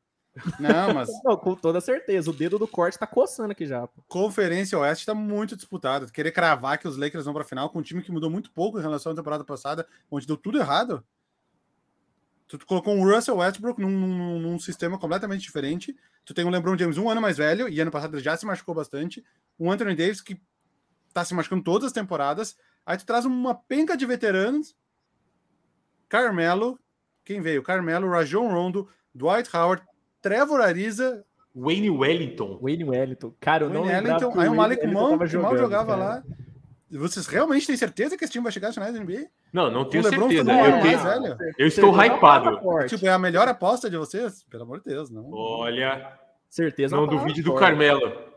Não, 0.60 0.94
mas 0.94 1.10
Não, 1.24 1.38
com 1.38 1.56
toda 1.56 1.80
certeza. 1.82 2.30
O 2.30 2.34
dedo 2.34 2.58
do 2.58 2.68
corte 2.68 2.98
tá 2.98 3.06
coçando 3.06 3.52
aqui 3.52 3.66
já. 3.68 3.88
Conferência 4.08 4.78
Oeste 4.80 5.02
está 5.04 5.14
muito 5.14 5.56
disputada. 5.56 6.08
Querer 6.08 6.32
cravar 6.32 6.78
que 6.78 6.88
os 6.88 6.98
Lakers 6.98 7.26
vão 7.26 7.34
para 7.34 7.44
a 7.44 7.46
final 7.48 7.70
com 7.70 7.80
um 7.80 7.84
time 7.84 8.02
que 8.02 8.12
mudou 8.12 8.30
muito 8.30 8.52
pouco 8.52 8.80
em 8.80 8.82
relação 8.82 9.12
à 9.12 9.16
temporada 9.16 9.44
passada, 9.44 9.86
onde 10.10 10.26
deu 10.26 10.36
tudo 10.38 10.58
errado. 10.60 11.04
Tu 12.48 12.66
colocou 12.66 12.94
um 12.96 13.04
Russell 13.04 13.38
Westbrook 13.38 13.82
num, 13.82 13.90
num- 13.90 14.40
num 14.40 14.60
sistema 14.60 14.98
completamente 14.98 15.42
diferente. 15.42 15.96
Tu 16.26 16.34
tem 16.34 16.46
um 16.46 16.50
LeBron 16.50 16.78
James 16.78 16.98
um 16.98 17.10
ano 17.10 17.22
mais 17.22 17.38
velho, 17.38 17.68
e 17.68 17.80
ano 17.80 17.90
passado 17.92 18.16
ele 18.16 18.24
já 18.24 18.38
se 18.38 18.46
machucou 18.46 18.76
bastante. 18.76 19.24
Um 19.60 19.72
Anthony 19.72 19.96
Davis 19.96 20.22
que 20.22 20.40
tá 21.14 21.24
se 21.26 21.34
machucando 21.34 21.64
todas 21.64 21.88
as 21.88 21.92
temporadas. 21.94 22.56
Aí 22.86 22.98
tu 22.98 23.06
traz 23.06 23.26
uma 23.26 23.56
penca 23.56 23.96
de 23.96 24.06
veteranos. 24.06 24.76
Carmelo, 26.10 26.78
quem 27.24 27.42
veio? 27.42 27.64
Carmelo, 27.64 28.10
Rajon 28.10 28.48
Rondo, 28.50 28.88
Dwight 29.14 29.50
Howard, 29.56 29.84
Trevor 30.22 30.62
Ariza, 30.62 31.26
Wayne 31.56 31.90
Wellington. 31.90 32.58
Wayne 32.62 32.84
Wellington. 32.84 33.34
Cara, 33.40 33.66
eu 33.66 33.70
não 33.70 33.82
Wayne 33.82 33.96
lembrava 33.96 34.18
Ellington, 34.24 34.32
que 34.34 34.40
aí 34.40 34.50
o 34.50 34.56
Malik 34.56 34.82
Wellington 34.82 35.00
Monk, 35.18 35.30
que 35.30 35.38
mal 35.38 35.58
jogava 35.58 35.92
cara. 35.96 36.04
lá. 36.04 36.24
Vocês 36.92 37.26
realmente 37.26 37.66
têm 37.66 37.76
certeza 37.78 38.16
que 38.18 38.24
esse 38.24 38.32
time 38.34 38.44
vai 38.44 38.52
chegar 38.52 38.70
às 38.70 38.76
finais 38.76 38.94
da 38.94 39.00
NBA? 39.00 39.26
Não, 39.52 39.70
não 39.72 39.86
tenho 39.86 40.04
certeza. 40.04 40.30
ficou 40.30 40.54
Eu, 40.54 40.72
mais 40.72 40.84
tenho- 40.84 41.04
velho. 41.04 41.38
eu 41.58 41.68
estou 41.68 42.02
é 42.02 42.08
hypado. 42.08 42.60
Tipo, 42.88 43.06
é 43.08 43.10
a 43.10 43.18
melhor 43.20 43.48
aposta 43.48 43.90
de 43.90 43.98
vocês? 43.98 44.44
Pelo 44.50 44.64
amor 44.64 44.80
de 44.80 44.86
Deus, 44.86 45.10
não. 45.10 45.30
Olha, 45.32 46.20
Certeza 46.50 46.96
é 46.96 47.00
não 47.00 47.08
duvide 47.08 47.42
do 47.42 47.52
forte. 47.52 47.60
Carmelo. 47.66 48.33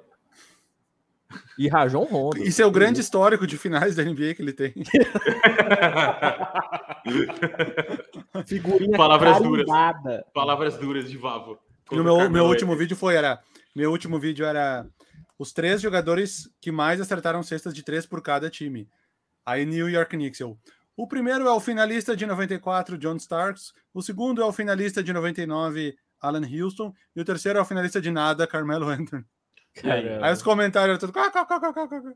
E 1.59 1.69
Rajon 1.69 2.05
Rondo. 2.05 2.43
Isso 2.43 2.61
é 2.61 2.67
o 2.67 2.71
grande 2.71 3.01
histórico 3.01 3.47
de 3.47 3.57
finais 3.57 3.97
da 3.97 4.05
NBA 4.05 4.35
que 4.35 4.43
ele 4.43 4.53
tem. 4.53 4.75
Figurinha 8.47 8.97
Palavras 8.97 9.39
duras. 9.39 9.67
carimbada. 9.67 10.27
Palavras 10.35 10.77
duras 10.77 11.11
de 11.11 11.17
Vavo. 11.17 11.59
No 11.91 12.05
meu, 12.05 12.29
meu 12.31 12.45
último 12.45 12.77
vídeo 12.77 12.97
foi, 12.97 13.15
era. 13.15 13.41
Meu 13.75 13.91
último 13.91 14.19
vídeo 14.19 14.45
era 14.45 14.87
os 15.39 15.53
três 15.53 15.81
jogadores 15.81 16.49
que 16.61 16.73
mais 16.73 17.01
acertaram 17.01 17.43
cestas 17.43 17.73
de 17.75 17.83
três 17.83 18.07
por 18.07 18.21
cada 18.23 18.51
time. 18.51 18.89
Aí 19.45 19.65
New 19.65 19.89
York 19.89 20.17
Knicks. 20.17 20.41
Eu, 20.41 20.59
o 20.97 21.07
primeiro 21.07 21.47
é 21.47 21.53
o 21.53 21.61
finalista 21.61 22.17
de 22.17 22.27
94, 22.27 22.99
John 22.99 23.17
Starks. 23.17 23.73
O 23.95 24.03
segundo 24.03 24.43
é 24.43 24.45
o 24.45 24.53
finalista 24.53 25.03
de 25.03 25.13
99, 25.13 25.95
Alan 26.21 26.43
Houston. 26.47 26.93
E 27.15 27.21
o 27.21 27.25
terceiro 27.25 27.59
é 27.59 27.63
o 27.63 27.67
finalista 27.67 28.01
de 28.01 28.11
nada, 28.11 28.47
Carmelo 28.47 28.89
Anthony. 28.89 29.25
Caramba. 29.83 30.27
Aí 30.27 30.33
os 30.33 30.43
comentários 30.43 30.99
eram 31.03 31.13
tudo. 31.13 32.15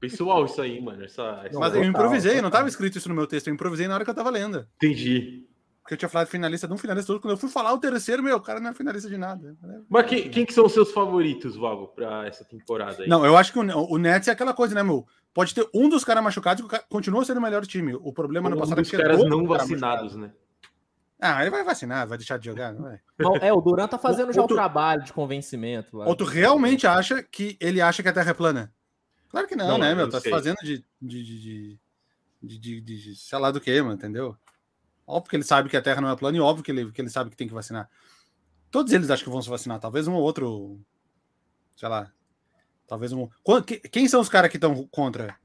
Pessoal, 0.00 0.44
isso 0.44 0.60
aí, 0.60 0.80
mano. 0.80 1.04
Essa, 1.04 1.42
essa- 1.44 1.58
Mas 1.58 1.74
eu 1.74 1.84
improvisei, 1.84 2.40
não 2.40 2.48
estava 2.48 2.68
escrito 2.68 2.98
isso 2.98 3.08
no 3.08 3.14
meu 3.14 3.26
texto, 3.26 3.46
eu 3.48 3.54
improvisei 3.54 3.86
na 3.86 3.94
hora 3.94 4.04
que 4.04 4.10
eu 4.10 4.14
tava 4.14 4.30
lendo. 4.30 4.66
Entendi. 4.76 5.46
Porque 5.80 5.94
eu 5.94 5.98
tinha 5.98 6.08
falado 6.08 6.28
finalista 6.28 6.68
de 6.68 6.72
um 6.74 6.78
finalista 6.78 7.12
todo. 7.12 7.20
Quando 7.20 7.32
eu 7.32 7.36
fui 7.36 7.48
falar 7.48 7.72
o 7.72 7.78
terceiro, 7.78 8.22
meu, 8.22 8.36
o 8.36 8.40
cara 8.40 8.60
não 8.60 8.70
é 8.70 8.74
finalista 8.74 9.08
de 9.08 9.16
nada. 9.16 9.56
Mas 9.88 10.06
quem, 10.06 10.30
quem 10.30 10.46
que 10.46 10.52
são 10.52 10.64
os 10.66 10.72
seus 10.72 10.92
favoritos, 10.92 11.56
Vavo, 11.56 11.88
pra 11.88 12.24
essa 12.26 12.44
temporada 12.44 13.02
aí? 13.02 13.08
Não, 13.08 13.26
eu 13.26 13.36
acho 13.36 13.52
que 13.52 13.58
o, 13.58 13.62
o 13.62 13.98
Nets 13.98 14.28
é 14.28 14.30
aquela 14.32 14.54
coisa, 14.54 14.74
né, 14.76 14.82
meu? 14.82 15.04
Pode 15.34 15.54
ter 15.54 15.68
um 15.74 15.88
dos 15.88 16.04
caras 16.04 16.22
machucados 16.22 16.62
que 16.62 16.68
cara 16.70 16.84
continua 16.88 17.24
sendo 17.24 17.38
o 17.38 17.42
melhor 17.42 17.66
time. 17.66 17.94
O 17.94 18.12
problema 18.12 18.48
no 18.48 18.56
um 18.56 18.58
passado 18.60 18.78
é 18.78 18.82
dos 18.82 18.90
que 18.90 18.96
caras 18.96 19.18
outro 19.18 19.30
não 19.36 19.44
cara 19.46 19.58
vacinados, 19.60 20.14
né? 20.14 20.32
Ah, 21.24 21.40
ele 21.42 21.50
vai 21.50 21.62
vacinar, 21.62 22.06
vai 22.08 22.18
deixar 22.18 22.36
de 22.38 22.46
jogar, 22.46 22.72
não 22.72 22.82
vai. 22.82 23.00
Não, 23.18 23.36
É, 23.36 23.52
o 23.52 23.60
Duran 23.60 23.86
tá 23.86 23.96
fazendo 23.96 24.26
Ou- 24.28 24.32
já 24.32 24.42
o 24.42 24.48
tu- 24.48 24.54
trabalho 24.54 25.04
de 25.04 25.12
convencimento. 25.12 25.96
lá. 25.96 26.06
Ou 26.08 26.16
tu 26.16 26.24
realmente 26.24 26.84
acha 26.86 27.22
que 27.22 27.56
ele 27.60 27.80
acha 27.80 28.02
que 28.02 28.08
a 28.08 28.12
Terra 28.12 28.30
é 28.32 28.34
plana? 28.34 28.74
Claro 29.28 29.46
que 29.46 29.54
não, 29.54 29.68
Não, 29.68 29.78
né, 29.78 29.92
eu 29.92 29.96
meu? 29.96 30.10
Tá 30.10 30.20
se 30.20 30.28
fazendo 30.28 30.56
de 30.62 30.84
de, 31.00 31.22
de, 31.24 31.40
de, 31.40 32.58
de, 32.58 32.58
de- 32.58 32.80
de- 32.80 33.16
sei 33.16 33.38
lá 33.38 33.50
do 33.52 33.60
que, 33.60 33.80
mano, 33.80 33.94
entendeu? 33.94 34.36
Óbvio 35.06 35.30
que 35.30 35.36
ele 35.36 35.44
sabe 35.44 35.68
que 35.68 35.76
a 35.76 35.82
Terra 35.82 36.00
não 36.00 36.10
é 36.10 36.16
plana 36.16 36.36
e 36.36 36.40
óbvio 36.40 36.64
que 36.64 36.70
ele, 36.72 36.90
que 36.90 37.00
ele 37.00 37.08
sabe 37.08 37.30
que 37.30 37.36
tem 37.36 37.46
que 37.48 37.54
vacinar. 37.54 37.88
Todos 38.70 38.92
eles 38.92 39.08
acho 39.10 39.22
que 39.22 39.30
vão 39.30 39.40
se 39.42 39.48
vacinar. 39.48 39.78
Talvez 39.78 40.08
um 40.08 40.14
ou 40.14 40.22
outro. 40.22 40.80
Sei 41.76 41.88
lá. 41.88 42.10
Talvez 42.86 43.12
um. 43.12 43.28
Quem 43.90 44.08
são 44.08 44.20
os 44.20 44.28
caras 44.28 44.50
que 44.50 44.56
estão 44.56 44.86
contra? 44.90 45.36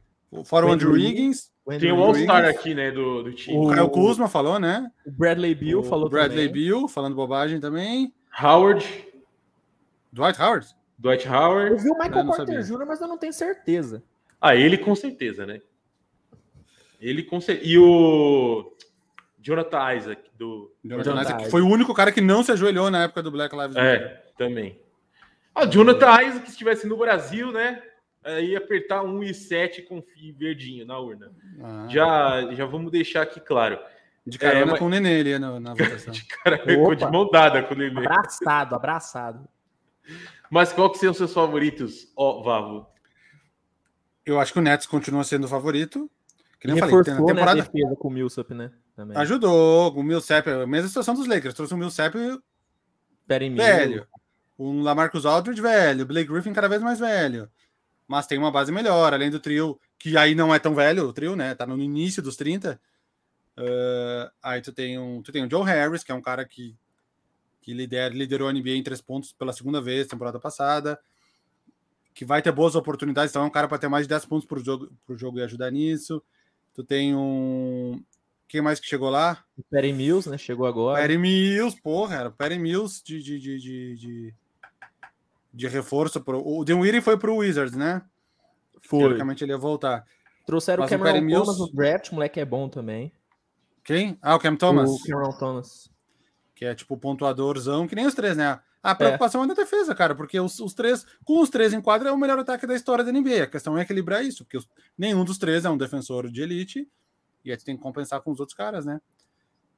Fora 0.46 0.66
o 0.66 0.72
Andrew 0.72 0.92
Wiggins. 0.94 1.52
Tem 1.80 1.92
o 1.92 2.02
All-Star 2.02 2.46
aqui, 2.46 2.74
né, 2.74 2.92
do, 2.92 3.24
do 3.24 3.34
time. 3.34 3.58
O 3.58 3.68
Caio 3.68 3.90
Kuzma 3.90 4.30
falou, 4.30 4.58
né? 4.58 4.90
O 5.06 5.12
Bradley 5.12 5.54
Bill 5.54 5.80
o 5.82 5.84
falou 5.84 6.10
Bradley 6.10 6.48
também. 6.48 6.64
Bill, 6.64 6.88
falando 6.88 7.16
bobagem 7.16 7.60
também. 7.60 8.14
Howard. 8.42 8.86
Dwight 10.14 10.42
Howard? 10.42 10.68
Dwight 10.98 11.28
Howard. 11.28 11.72
Eu 11.72 11.78
vi 11.78 11.90
o 11.90 11.98
Michael 11.98 12.26
Porter 12.26 12.64
Jr., 12.64 12.86
mas 12.88 13.02
eu 13.02 13.08
não 13.08 13.18
tenho 13.18 13.34
certeza. 13.34 14.02
Ah, 14.40 14.56
ele 14.56 14.78
com 14.78 14.96
certeza, 14.96 15.46
né? 15.46 15.62
Ele 17.02 17.22
com 17.22 17.42
certeza. 17.42 17.70
E 17.70 17.78
o 17.78 18.74
Jonathan 19.42 19.96
Isaac, 19.96 20.22
do. 20.38 20.74
Jonathan, 20.84 21.10
Jonathan 21.10 21.22
Isaac, 21.26 21.44
que 21.44 21.52
foi 21.52 21.62
o 21.62 21.68
único 21.68 21.94
cara 21.94 22.12
que 22.12 22.22
não 22.22 22.44
se 22.44 22.52
ajoelhou 22.52 22.90
na 22.90 23.04
época 23.04 23.22
do 23.22 23.32
Black 23.32 23.56
Lives 23.56 23.76
Matter. 23.76 24.02
É, 24.02 24.24
também. 24.38 24.80
Ah, 25.54 25.66
Jonathan 25.66 26.22
Isaac, 26.22 26.46
se 26.46 26.52
estivesse 26.52 26.88
no 26.88 26.98
Brasil, 26.98 27.52
né? 27.52 27.82
Aí 28.28 28.56
apertar 28.58 29.04
1 29.04 29.24
e 29.24 29.34
7 29.34 29.84
com 29.84 30.04
verdinho 30.36 30.86
na 30.86 31.00
urna. 31.00 31.32
Ah. 31.64 31.88
Já, 31.90 32.54
já 32.54 32.66
vamos 32.66 32.92
deixar 32.92 33.22
aqui 33.22 33.40
claro. 33.40 33.80
De 34.26 34.38
carona 34.38 34.62
é, 34.62 34.66
mas... 34.66 34.80
com 34.80 34.86
o 34.86 34.90
Nenê 34.90 35.22
ali 35.22 35.40
na, 35.40 35.60
na 35.60 35.74
votação. 35.74 36.12
de, 36.14 36.26
cara... 36.26 36.58
de 36.58 37.06
mão 37.12 37.30
dada 37.32 37.64
com 37.64 37.74
o 37.74 37.78
Nenê. 37.78 38.00
Abraçado, 38.00 38.76
abraçado. 38.76 39.48
Mas 40.50 40.74
qual 40.74 40.92
que 40.92 40.98
são 40.98 41.12
os 41.12 41.18
seus 41.18 41.34
favoritos, 41.34 42.12
ó, 42.16 42.40
oh, 42.40 42.44
Vavo? 42.44 42.88
Eu 44.26 44.40
acho 44.40 44.52
que 44.52 44.60
o 44.60 44.62
Nets 44.62 44.86
continua 44.86 45.24
sendo 45.24 45.46
o 45.46 45.50
favorito. 45.50 46.12
Que 46.60 46.68
nem 46.68 46.76
eu 46.76 46.80
falei, 46.86 47.04
tem 47.04 47.14
na 47.14 47.26
temporada... 47.26 47.56
né, 47.56 47.62
defesa 47.62 47.96
com 47.96 48.08
o 48.10 48.12
Millsap, 48.12 48.54
né? 48.54 48.72
Também. 48.94 49.16
Ajudou. 49.18 49.94
O 49.94 50.04
Millsap, 50.04 50.50
a 50.50 50.68
mesma 50.68 50.90
situação 50.90 51.14
dos 51.14 51.28
Lakers. 51.28 51.54
Trouxe 51.54 51.74
o 51.74 51.78
Millsap 51.78 52.18
velho. 53.26 54.08
O 54.58 54.82
Lamarcus 54.82 55.26
Aldridge 55.26 55.62
velho. 55.62 56.04
O 56.04 56.06
Blake 56.06 56.30
Griffin 56.30 56.52
cada 56.52 56.68
vez 56.68 56.82
mais 56.82 57.00
velho. 57.00 57.50
Mas 58.08 58.28
tem 58.28 58.38
uma 58.38 58.52
base 58.52 58.72
melhor, 58.72 59.14
além 59.14 59.30
do 59.30 59.40
trio, 59.40 59.80
que 60.00 60.18
aí 60.18 60.34
não 60.34 60.54
é 60.54 60.60
tão 60.60 60.74
velho, 60.74 61.08
o 61.08 61.14
trio, 61.14 61.36
né? 61.36 61.54
Tá 61.54 61.66
no 61.66 61.82
início 61.82 62.24
dos 62.24 62.36
30. 62.36 62.80
Uh, 63.58 64.32
ah, 64.42 64.52
aí 64.52 64.62
tu 64.62 64.72
tem, 64.72 64.98
um, 64.98 65.22
tu 65.22 65.32
tem 65.32 65.44
o 65.44 65.50
Joe 65.50 65.66
Harris, 65.66 66.04
que 66.04 66.12
é 66.12 66.16
um 66.16 66.22
cara 66.22 66.46
que 66.46 66.76
que 67.68 67.74
lidera, 67.74 68.14
liderou 68.14 68.48
a 68.48 68.54
NBA 68.54 68.78
em 68.78 68.82
três 68.82 69.02
pontos 69.02 69.34
pela 69.34 69.52
segunda 69.52 69.82
vez, 69.82 70.08
temporada 70.08 70.40
passada, 70.40 70.98
que 72.14 72.24
vai 72.24 72.42
ter 72.42 72.50
boas 72.50 72.76
oportunidades, 72.76 73.30
então 73.30 73.44
é 73.44 73.46
um 73.46 73.50
cara 73.50 73.68
para 73.68 73.78
ter 73.78 73.90
mais 73.90 74.06
de 74.06 74.10
10 74.10 74.26
pontos 74.26 74.48
por 74.48 74.64
jogo, 74.64 74.90
por 75.06 75.18
jogo 75.18 75.38
e 75.38 75.44
ajudar 75.44 75.70
nisso. 75.70 76.24
Tu 76.74 76.82
tem 76.82 77.14
um. 77.14 78.02
Quem 78.48 78.62
mais 78.62 78.80
que 78.80 78.88
chegou 78.88 79.10
lá? 79.10 79.44
O 79.58 79.64
Perry 79.64 79.92
Mills, 79.92 80.30
né? 80.30 80.38
Chegou 80.38 80.66
agora. 80.66 81.02
Perry 81.02 81.18
Mills, 81.18 81.78
porra, 81.82 82.16
era 82.16 82.30
o 82.30 82.32
Perry 82.32 82.58
Mills 82.58 83.04
de, 83.04 83.22
de, 83.22 83.38
de, 83.38 83.60
de, 83.60 84.34
de, 85.58 85.68
reforço. 85.68 86.22
Pro... 86.22 86.42
O 86.46 86.64
Dinwiddie 86.64 87.02
foi 87.02 87.18
pro 87.18 87.38
Wizards, 87.38 87.76
né? 87.76 88.02
Foi. 88.82 89.00
Teoricamente 89.00 89.44
ele 89.44 89.52
ia 89.52 89.58
voltar. 89.58 90.06
Trouxeram 90.46 90.84
Mas 90.84 90.92
o 90.92 90.98
Cameron 90.98 91.26
o 91.26 91.30
Thomas 91.30 91.60
no 91.60 91.72
draft, 91.74 92.12
o 92.12 92.16
moleque 92.16 92.40
é 92.40 92.46
bom 92.46 92.70
também. 92.70 93.12
Quem? 93.84 94.18
Ah, 94.22 94.36
o 94.36 94.40
Cam 94.40 94.56
Thomas? 94.56 94.90
O 94.90 95.04
Cameron 95.04 95.38
Thomas 95.38 95.90
que 96.58 96.66
é 96.66 96.74
tipo 96.74 96.98
pontuadorzão, 96.98 97.88
que 97.88 97.96
nem 97.96 98.08
os 98.08 98.16
três, 98.16 98.36
né? 98.36 98.60
A 98.82 98.96
preocupação 98.96 99.42
é, 99.42 99.44
é 99.44 99.48
na 99.48 99.54
defesa, 99.54 99.94
cara, 99.94 100.16
porque 100.16 100.40
os, 100.40 100.60
os, 100.60 100.74
três, 100.74 101.06
com 101.24 101.40
os 101.40 101.50
três 101.50 101.72
em 101.72 101.80
quadra, 101.80 102.10
é 102.10 102.12
o 102.12 102.18
melhor 102.18 102.40
ataque 102.40 102.66
da 102.66 102.74
história 102.74 103.04
da 103.04 103.12
NBA. 103.12 103.44
A 103.44 103.48
questão 103.48 103.78
é 103.78 103.82
equilibrar 103.84 104.26
isso, 104.26 104.44
porque 104.44 104.58
os, 104.58 104.68
nenhum 104.98 105.24
dos 105.24 105.38
três 105.38 105.66
é 105.66 105.70
um 105.70 105.78
defensor 105.78 106.32
de 106.32 106.42
elite, 106.42 106.90
e 107.46 107.52
aí 107.52 107.58
tu 107.58 107.64
tem 107.64 107.78
que 107.78 107.84
compensar 107.84 108.22
com 108.22 108.32
os 108.32 108.40
outros 108.40 108.58
caras, 108.58 108.86
né? 108.86 109.00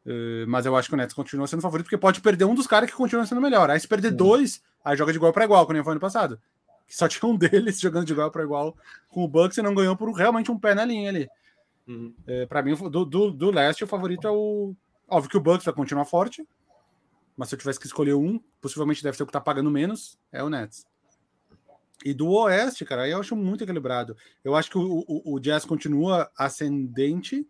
Uh, 0.05 0.47
mas 0.47 0.65
eu 0.65 0.75
acho 0.75 0.87
que 0.87 0.93
o 0.93 0.97
Nets 0.97 1.13
continua 1.13 1.47
sendo 1.47 1.61
favorito, 1.61 1.85
porque 1.85 1.97
pode 1.97 2.21
perder 2.21 2.45
um 2.45 2.55
dos 2.55 2.67
caras 2.67 2.89
que 2.89 2.95
continua 2.95 3.25
sendo 3.25 3.41
melhor. 3.41 3.69
Aí 3.69 3.79
se 3.79 3.87
perder 3.87 4.11
dois, 4.11 4.61
aí 4.83 4.95
joga 4.97 5.11
de 5.11 5.17
igual 5.17 5.33
para 5.33 5.45
igual, 5.45 5.65
como 5.65 5.83
foi 5.83 5.91
ano 5.91 5.99
passado. 5.99 6.39
Só 6.87 7.07
tinha 7.09 7.29
um 7.29 7.37
deles 7.37 7.79
jogando 7.79 8.05
de 8.05 8.13
igual 8.13 8.31
para 8.31 8.43
igual 8.43 8.75
com 9.09 9.23
o 9.23 9.27
Bucks 9.27 9.57
e 9.57 9.61
não 9.61 9.75
ganhou 9.75 9.95
por 9.95 10.11
realmente 10.11 10.51
um 10.51 10.57
pé 10.57 10.73
na 10.73 10.85
linha 10.85 11.09
ali. 11.09 11.29
Uhum. 11.87 12.13
Uh, 12.27 12.47
para 12.47 12.61
mim, 12.61 12.75
do, 12.75 13.05
do, 13.05 13.31
do 13.31 13.51
leste, 13.51 13.83
o 13.83 13.87
favorito 13.87 14.27
é 14.27 14.31
o. 14.31 14.75
Óbvio 15.07 15.29
que 15.29 15.37
o 15.37 15.41
Bucks 15.41 15.65
vai 15.65 15.73
continuar 15.73 16.05
forte, 16.05 16.47
mas 17.35 17.49
se 17.49 17.55
eu 17.55 17.59
tivesse 17.59 17.79
que 17.79 17.87
escolher 17.87 18.13
um, 18.13 18.39
possivelmente 18.61 19.03
deve 19.03 19.17
ser 19.17 19.23
o 19.23 19.25
que 19.25 19.31
tá 19.31 19.41
pagando 19.41 19.71
menos, 19.71 20.19
é 20.31 20.43
o 20.43 20.49
Nets. 20.49 20.85
E 22.05 22.13
do 22.13 22.29
Oeste, 22.29 22.85
cara, 22.85 23.03
aí 23.03 23.11
eu 23.11 23.19
acho 23.19 23.35
muito 23.35 23.63
equilibrado. 23.63 24.15
Eu 24.43 24.55
acho 24.55 24.69
que 24.69 24.77
o, 24.77 25.03
o, 25.07 25.35
o 25.35 25.39
Jazz 25.39 25.65
continua 25.65 26.29
ascendente, 26.37 27.45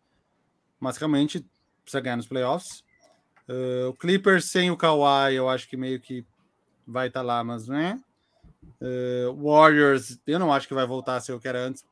mas 0.79 0.97
realmente 0.97 1.45
precisa 1.89 2.01
ganhar 2.01 2.17
nos 2.17 2.27
playoffs. 2.27 2.83
Uh, 3.47 3.89
o 3.89 3.93
Clippers 3.93 4.51
sem 4.51 4.69
o 4.69 4.77
Kawhi, 4.77 5.33
eu 5.33 5.49
acho 5.49 5.67
que 5.67 5.75
meio 5.75 5.99
que 5.99 6.23
vai 6.85 7.07
estar 7.07 7.21
tá 7.21 7.25
lá, 7.25 7.43
mas 7.43 7.67
né. 7.67 7.99
Uh, 8.79 9.33
Warriors, 9.43 10.19
eu 10.27 10.37
não 10.37 10.53
acho 10.53 10.67
que 10.67 10.73
vai 10.73 10.85
voltar 10.85 11.15
a 11.15 11.19
ser 11.19 11.33
o 11.33 11.39
que 11.39 11.47
era 11.47 11.59
antes, 11.59 11.83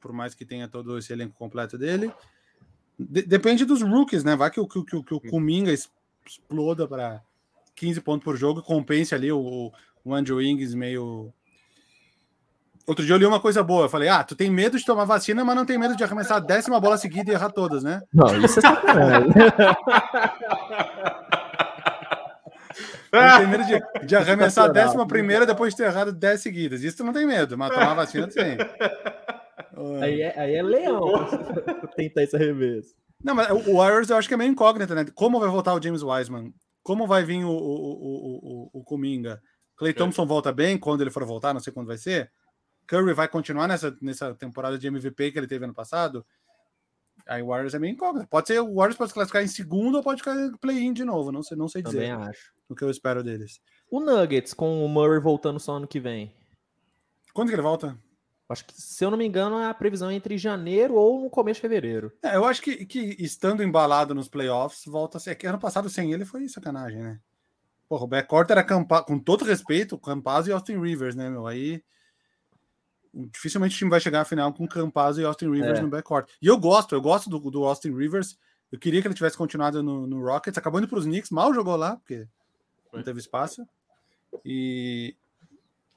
por 0.00 0.12
mais 0.12 0.34
que 0.34 0.44
tenha 0.44 0.68
todo 0.68 0.96
esse 0.96 1.12
elenco 1.12 1.34
completo 1.36 1.76
dele. 1.76 2.12
De 2.98 3.22
depende 3.22 3.64
dos 3.64 3.82
rookies, 3.82 4.22
né? 4.22 4.36
Vai 4.36 4.50
que 4.50 4.60
o, 4.60 4.68
que, 4.68 4.84
que, 4.84 5.02
que 5.02 5.14
o 5.14 5.20
Kuminga 5.20 5.72
exploda 6.24 6.86
para 6.86 7.22
15 7.74 8.00
pontos 8.02 8.24
por 8.24 8.36
jogo, 8.36 8.62
compense 8.62 9.14
ali 9.14 9.32
o, 9.32 9.72
o 10.04 10.14
Andrew 10.14 10.36
Wings 10.36 10.74
meio. 10.74 11.32
Outro 12.90 13.06
dia 13.06 13.14
eu 13.14 13.18
li 13.18 13.24
uma 13.24 13.38
coisa 13.38 13.62
boa. 13.62 13.84
Eu 13.84 13.88
falei, 13.88 14.08
ah, 14.08 14.24
tu 14.24 14.34
tem 14.34 14.50
medo 14.50 14.76
de 14.76 14.84
tomar 14.84 15.04
vacina, 15.04 15.44
mas 15.44 15.54
não 15.54 15.64
tem 15.64 15.78
medo 15.78 15.94
de 15.94 16.02
arremessar 16.02 16.38
a 16.38 16.40
décima 16.40 16.80
bola 16.80 16.98
seguida 16.98 17.30
e 17.30 17.34
errar 17.34 17.50
todas, 17.50 17.84
né? 17.84 18.02
Não, 18.12 18.26
isso 18.44 18.58
é 18.58 18.62
sacanagem. 18.62 19.30
Não 23.12 23.38
tem 23.38 23.46
medo 23.48 23.64
de, 23.64 24.06
de 24.06 24.16
arremessar 24.16 24.66
a 24.66 24.68
décima 24.68 25.06
primeira 25.06 25.44
depois 25.44 25.72
de 25.72 25.78
ter 25.78 25.84
errado 25.84 26.12
10 26.12 26.40
seguidas. 26.40 26.82
Isso 26.82 26.98
tu 26.98 27.04
não 27.04 27.12
tem 27.12 27.26
medo, 27.26 27.58
mas 27.58 27.70
tomar 27.70 27.94
vacina 27.94 28.28
tu 28.28 28.34
tem. 28.34 28.56
Aí 30.00 30.20
é, 30.20 30.38
aí 30.38 30.54
é 30.54 30.62
leão 30.62 31.10
tentar 31.96 32.22
esse 32.22 32.36
arremesso. 32.36 32.94
Não, 33.22 33.34
mas 33.34 33.50
o 33.50 33.76
Warriors 33.76 34.10
eu 34.10 34.16
acho 34.16 34.28
que 34.28 34.34
é 34.34 34.36
meio 34.36 34.50
incógnita, 34.50 34.94
né? 34.94 35.06
Como 35.14 35.40
vai 35.40 35.48
voltar 35.48 35.74
o 35.74 35.82
James 35.82 36.02
Wiseman? 36.02 36.52
Como 36.82 37.06
vai 37.06 37.24
vir 37.24 37.44
o, 37.44 37.50
o, 37.50 37.54
o, 37.54 38.70
o, 38.74 38.80
o 38.80 38.84
Kuminga? 38.84 39.40
Clay 39.76 39.92
Thompson 39.94 40.26
volta 40.26 40.52
bem 40.52 40.78
quando 40.78 41.00
ele 41.00 41.10
for 41.10 41.24
voltar, 41.24 41.54
não 41.54 41.60
sei 41.60 41.72
quando 41.72 41.86
vai 41.86 41.96
ser. 41.96 42.30
Curry 42.90 43.14
vai 43.14 43.28
continuar 43.28 43.68
nessa, 43.68 43.96
nessa 44.02 44.34
temporada 44.34 44.76
de 44.76 44.88
MVP 44.88 45.30
que 45.30 45.38
ele 45.38 45.46
teve 45.46 45.64
ano 45.64 45.72
passado. 45.72 46.26
Aí 47.24 47.40
o 47.40 47.46
Warriors 47.46 47.72
é 47.72 47.78
meio 47.78 47.92
incógnito. 47.92 48.26
Pode 48.28 48.48
ser 48.48 48.58
o 48.58 48.74
Warriors 48.74 48.96
pode 48.96 49.10
se 49.10 49.14
classificar 49.14 49.44
em 49.44 49.46
segundo 49.46 49.94
ou 49.94 50.02
pode 50.02 50.20
ficar 50.20 50.34
play-in 50.60 50.92
de 50.92 51.04
novo. 51.04 51.30
Não 51.30 51.40
sei, 51.40 51.56
não 51.56 51.68
sei 51.68 51.82
dizer. 51.82 52.08
Também 52.08 52.28
acho. 52.28 52.52
O 52.68 52.74
que 52.74 52.82
eu 52.82 52.90
espero 52.90 53.22
deles. 53.22 53.60
O 53.88 54.00
Nuggets 54.00 54.52
com 54.52 54.84
o 54.84 54.88
Murray 54.88 55.20
voltando 55.20 55.60
só 55.60 55.74
ano 55.74 55.86
que 55.86 56.00
vem. 56.00 56.34
Quando 57.32 57.50
que 57.50 57.54
ele 57.54 57.62
volta? 57.62 57.96
Acho 58.48 58.64
que, 58.64 58.74
se 58.74 59.04
eu 59.04 59.10
não 59.12 59.18
me 59.18 59.24
engano, 59.24 59.58
a 59.58 59.72
previsão 59.72 60.10
é 60.10 60.14
entre 60.14 60.36
janeiro 60.36 60.94
ou 60.94 61.22
no 61.22 61.30
começo 61.30 61.58
de 61.58 61.62
fevereiro. 61.62 62.12
É, 62.20 62.34
eu 62.34 62.44
acho 62.44 62.60
que, 62.60 62.84
que 62.84 63.14
estando 63.20 63.62
embalado 63.62 64.16
nos 64.16 64.28
playoffs, 64.28 64.84
volta 64.86 65.18
a 65.18 65.20
ser. 65.20 65.36
Que 65.36 65.46
ano 65.46 65.60
passado 65.60 65.88
sem 65.88 66.12
ele 66.12 66.24
foi 66.24 66.48
sacanagem, 66.48 67.00
né? 67.00 67.20
Porra, 67.88 68.02
o 68.02 68.08
backcourt 68.08 68.50
era 68.50 68.64
Campa... 68.64 69.04
com 69.04 69.16
todo 69.16 69.44
respeito, 69.44 69.96
Campazzo 69.96 70.50
e 70.50 70.52
Austin 70.52 70.80
Rivers, 70.80 71.14
né, 71.14 71.30
meu? 71.30 71.46
Aí 71.46 71.84
dificilmente 73.12 73.74
o 73.74 73.78
time 73.78 73.90
vai 73.90 74.00
chegar 74.00 74.20
à 74.20 74.24
final 74.24 74.52
com 74.52 74.66
Campazzo 74.66 75.20
e 75.20 75.24
Austin 75.24 75.50
Rivers 75.50 75.78
é. 75.78 75.82
no 75.82 75.88
backcourt. 75.88 76.28
E 76.40 76.46
eu 76.46 76.58
gosto, 76.58 76.94
eu 76.94 77.00
gosto 77.00 77.28
do, 77.28 77.38
do 77.50 77.64
Austin 77.64 77.94
Rivers. 77.94 78.38
Eu 78.70 78.78
queria 78.78 79.00
que 79.00 79.08
ele 79.08 79.14
tivesse 79.14 79.36
continuado 79.36 79.82
no, 79.82 80.06
no 80.06 80.24
Rockets, 80.24 80.56
acabou 80.56 80.78
indo 80.78 80.88
para 80.88 80.98
os 80.98 81.04
Knicks, 81.04 81.30
mal 81.30 81.52
jogou 81.52 81.76
lá, 81.76 81.96
porque 81.96 82.26
não 82.92 83.02
teve 83.02 83.18
espaço. 83.18 83.66
E, 84.44 85.16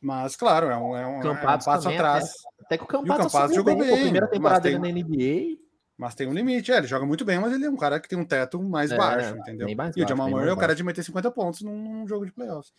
mas, 0.01 0.35
claro, 0.35 0.67
é 0.67 0.75
um, 0.75 0.97
é 0.97 1.07
um, 1.07 1.21
é 1.21 1.31
um 1.31 1.37
passo 1.37 1.69
atrás. 1.89 2.25
Até, 2.65 2.65
até, 2.65 2.77
que 2.77 2.83
o 2.83 2.87
Campazzo, 2.87 3.53
jogou 3.53 3.77
bem. 3.77 3.87
bem 3.87 4.01
primeira 4.01 4.27
temporada 4.27 4.61
dele 4.61 4.79
na 4.79 4.89
NBA. 4.89 5.63
Mas 5.95 6.15
tem 6.15 6.27
um 6.27 6.33
limite, 6.33 6.71
é, 6.71 6.77
ele 6.77 6.87
joga 6.87 7.05
muito 7.05 7.23
bem, 7.23 7.39
mas 7.39 7.53
ele 7.53 7.65
é 7.65 7.69
um 7.69 7.77
cara 7.77 7.99
que 7.99 8.09
tem 8.09 8.17
um 8.17 8.25
teto 8.25 8.61
mais 8.61 8.91
é, 8.91 8.97
baixo, 8.97 9.37
entendeu? 9.37 9.73
Mais 9.75 9.95
e 9.95 10.03
o 10.03 10.07
Jamal 10.07 10.29
Murray 10.29 10.49
é 10.49 10.53
o 10.53 10.57
cara 10.57 10.75
de 10.75 10.83
meter 10.83 11.03
50 11.03 11.31
pontos 11.31 11.61
num, 11.61 12.05
jogo 12.07 12.25
de 12.25 12.31
playoffs. 12.31 12.73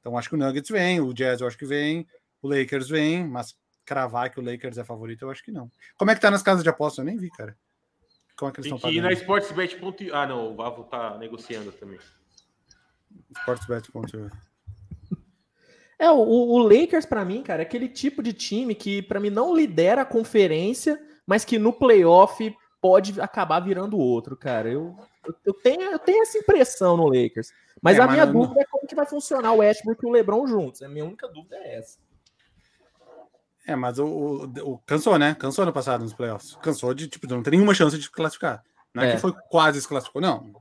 Então 0.00 0.16
acho 0.18 0.28
que 0.28 0.34
o 0.34 0.38
Nuggets 0.38 0.70
vem, 0.70 1.00
o 1.00 1.14
Jazz 1.14 1.40
eu 1.40 1.46
acho 1.46 1.56
que 1.56 1.64
vem, 1.64 2.06
o 2.42 2.48
Lakers 2.48 2.88
vem, 2.88 3.26
mas 3.26 3.56
cravar 3.84 4.30
que 4.30 4.40
o 4.40 4.44
Lakers 4.44 4.78
é 4.78 4.84
favorito 4.84 5.22
eu 5.22 5.30
acho 5.30 5.42
que 5.44 5.52
não. 5.52 5.70
Como 5.96 6.10
é 6.10 6.14
que 6.14 6.20
tá 6.20 6.30
nas 6.30 6.42
casas 6.42 6.62
de 6.62 6.68
aposta? 6.68 7.00
Eu 7.00 7.04
nem 7.04 7.16
vi, 7.16 7.30
cara. 7.30 7.56
Como 8.36 8.50
é 8.50 8.52
que 8.52 8.60
eles 8.60 8.66
estão 8.66 8.78
pagando? 8.78 8.98
E 8.98 9.00
na 9.00 9.12
Sportsbet. 9.12 9.78
Ah, 10.12 10.26
não, 10.26 10.52
o 10.52 10.56
Vavo 10.56 10.84
tá 10.84 11.16
negociando 11.18 11.70
também. 11.72 11.98
Sportsbet. 13.30 13.90
É, 15.98 16.10
o, 16.10 16.16
o 16.16 16.58
Lakers, 16.58 17.06
para 17.06 17.24
mim, 17.24 17.42
cara, 17.42 17.62
é 17.62 17.66
aquele 17.66 17.88
tipo 17.88 18.22
de 18.22 18.32
time 18.32 18.74
que, 18.74 19.02
para 19.02 19.20
mim, 19.20 19.30
não 19.30 19.54
lidera 19.54 20.02
a 20.02 20.06
conferência, 20.06 21.00
mas 21.24 21.44
que 21.44 21.58
no 21.58 21.72
playoff 21.72 22.52
pode 22.80 23.20
acabar 23.20 23.60
virando 23.60 23.96
outro, 23.96 24.36
cara. 24.36 24.68
Eu, 24.68 24.96
eu, 25.44 25.54
tenho, 25.54 25.82
eu 25.82 25.98
tenho 26.00 26.22
essa 26.22 26.38
impressão 26.38 26.96
no 26.96 27.06
Lakers. 27.06 27.52
Mas 27.80 27.98
é, 27.98 28.00
a 28.00 28.08
minha 28.08 28.26
dúvida 28.26 28.60
é 28.60 28.64
como 28.64 28.86
que 28.86 28.94
vai 28.94 29.06
funcionar 29.06 29.52
o 29.52 29.58
Westbrook 29.58 30.04
e 30.04 30.08
o 30.08 30.10
LeBron 30.10 30.46
juntos. 30.48 30.82
A 30.82 30.88
minha 30.88 31.04
única 31.04 31.28
dúvida 31.28 31.56
é 31.56 31.76
essa. 31.76 31.98
É, 33.66 33.76
mas 33.76 33.98
o, 33.98 34.06
o, 34.06 34.72
o, 34.72 34.78
cansou, 34.78 35.18
né? 35.18 35.34
Cansou 35.38 35.64
no 35.64 35.72
passado 35.72 36.02
nos 36.02 36.14
playoffs. 36.14 36.56
Cansou 36.62 36.92
de, 36.92 37.08
tipo, 37.08 37.26
não 37.28 37.42
tem 37.42 37.52
nenhuma 37.52 37.74
chance 37.74 37.96
de 37.98 38.10
classificar. 38.10 38.62
Não 38.92 39.02
é, 39.02 39.10
é. 39.10 39.14
que 39.14 39.20
foi 39.20 39.32
quase 39.48 39.80
se 39.80 39.88
classificou, 39.88 40.20
não. 40.20 40.52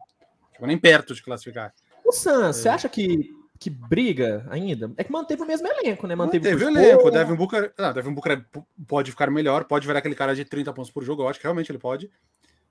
Ficou 0.53 0.67
nem 0.67 0.77
perto 0.77 1.13
de 1.13 1.23
classificar. 1.23 1.73
O 2.05 2.11
Suns, 2.11 2.33
é. 2.35 2.53
você 2.53 2.69
acha 2.69 2.87
que 2.87 3.33
que 3.61 3.69
briga 3.69 4.43
ainda. 4.49 4.91
É 4.97 5.03
que 5.03 5.11
manteve 5.11 5.43
o 5.43 5.45
mesmo 5.45 5.67
elenco, 5.67 6.07
né? 6.07 6.15
Manteve, 6.15 6.49
Manteve 6.49 6.65
o 6.65 6.69
elenco. 6.69 7.03
Paul, 7.03 7.11
Devin 7.11 7.35
Booker, 7.35 7.71
não, 7.77 7.93
Devin 7.93 8.11
Booker 8.11 8.43
pode 8.87 9.11
ficar 9.11 9.29
melhor, 9.29 9.65
pode 9.65 9.85
virar 9.85 9.99
aquele 9.99 10.15
cara 10.15 10.33
de 10.33 10.43
30 10.43 10.73
pontos 10.73 10.89
por 10.89 11.03
jogo. 11.03 11.21
Eu 11.21 11.27
acho 11.27 11.39
que 11.39 11.45
realmente 11.45 11.71
ele 11.71 11.77
pode 11.77 12.09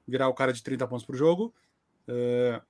virar 0.05 0.27
o 0.27 0.35
cara 0.35 0.53
de 0.53 0.61
30 0.61 0.89
pontos 0.89 1.07
por 1.07 1.15
jogo. 1.15 1.55
É, 2.09 2.61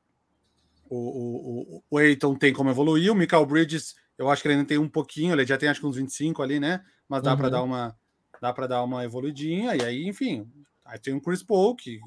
o, 0.90 0.98
o, 0.98 1.76
o, 1.76 1.84
o 1.92 1.96
Aiton 1.96 2.34
tem 2.34 2.52
como 2.52 2.68
evoluir. 2.68 3.10
O 3.10 3.14
Michael 3.14 3.46
Bridges, 3.46 3.96
eu 4.18 4.28
acho 4.28 4.42
que 4.42 4.48
ele 4.48 4.56
ainda 4.56 4.68
tem 4.68 4.76
um 4.76 4.88
pouquinho, 4.88 5.32
ele 5.32 5.46
já 5.46 5.56
tem 5.56 5.70
acho 5.70 5.80
que 5.80 5.86
uns 5.86 5.96
25 5.96 6.42
ali, 6.42 6.60
né? 6.60 6.84
Mas 7.10 7.22
dá 7.24 7.32
Uhum. 7.32 7.36
para 7.36 7.48
dar 7.48 7.62
uma 7.62 7.96
dá 8.40 8.52
para 8.52 8.66
dar 8.68 8.84
uma 8.84 9.04
evoluidinha. 9.04 9.74
E 9.74 9.84
aí, 9.84 10.08
enfim, 10.08 10.48
aí 10.84 10.98
tem 10.98 11.12
o 11.12 11.20
Chris 11.20 11.42
Paul, 11.42 11.74
que 11.74 12.00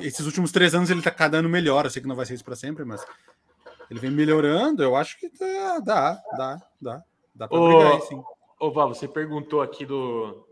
esses 0.00 0.26
últimos 0.26 0.50
três 0.50 0.74
anos 0.74 0.90
ele 0.90 1.00
tá 1.00 1.10
cada 1.10 1.38
ano 1.38 1.48
melhor. 1.48 1.86
Eu 1.86 1.90
sei 1.90 2.02
que 2.02 2.08
não 2.08 2.16
vai 2.16 2.26
ser 2.26 2.34
isso 2.34 2.44
para 2.44 2.56
sempre, 2.56 2.84
mas 2.84 3.06
ele 3.88 4.00
vem 4.00 4.10
melhorando. 4.10 4.82
Eu 4.82 4.96
acho 4.96 5.16
que 5.18 5.30
dá, 5.30 5.78
dá, 5.78 6.22
dá, 6.36 6.62
dá. 6.80 7.04
Dá 7.34 7.48
para 7.48 7.60
brigar 7.60 7.92
aí, 7.92 8.00
sim. 8.02 8.20
Ô, 8.58 8.70
Val, 8.72 8.92
você 8.92 9.06
perguntou 9.06 9.62
aqui 9.62 9.86
do, 9.86 10.46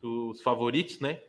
dos 0.00 0.42
favoritos, 0.42 0.98
né? 1.00 1.20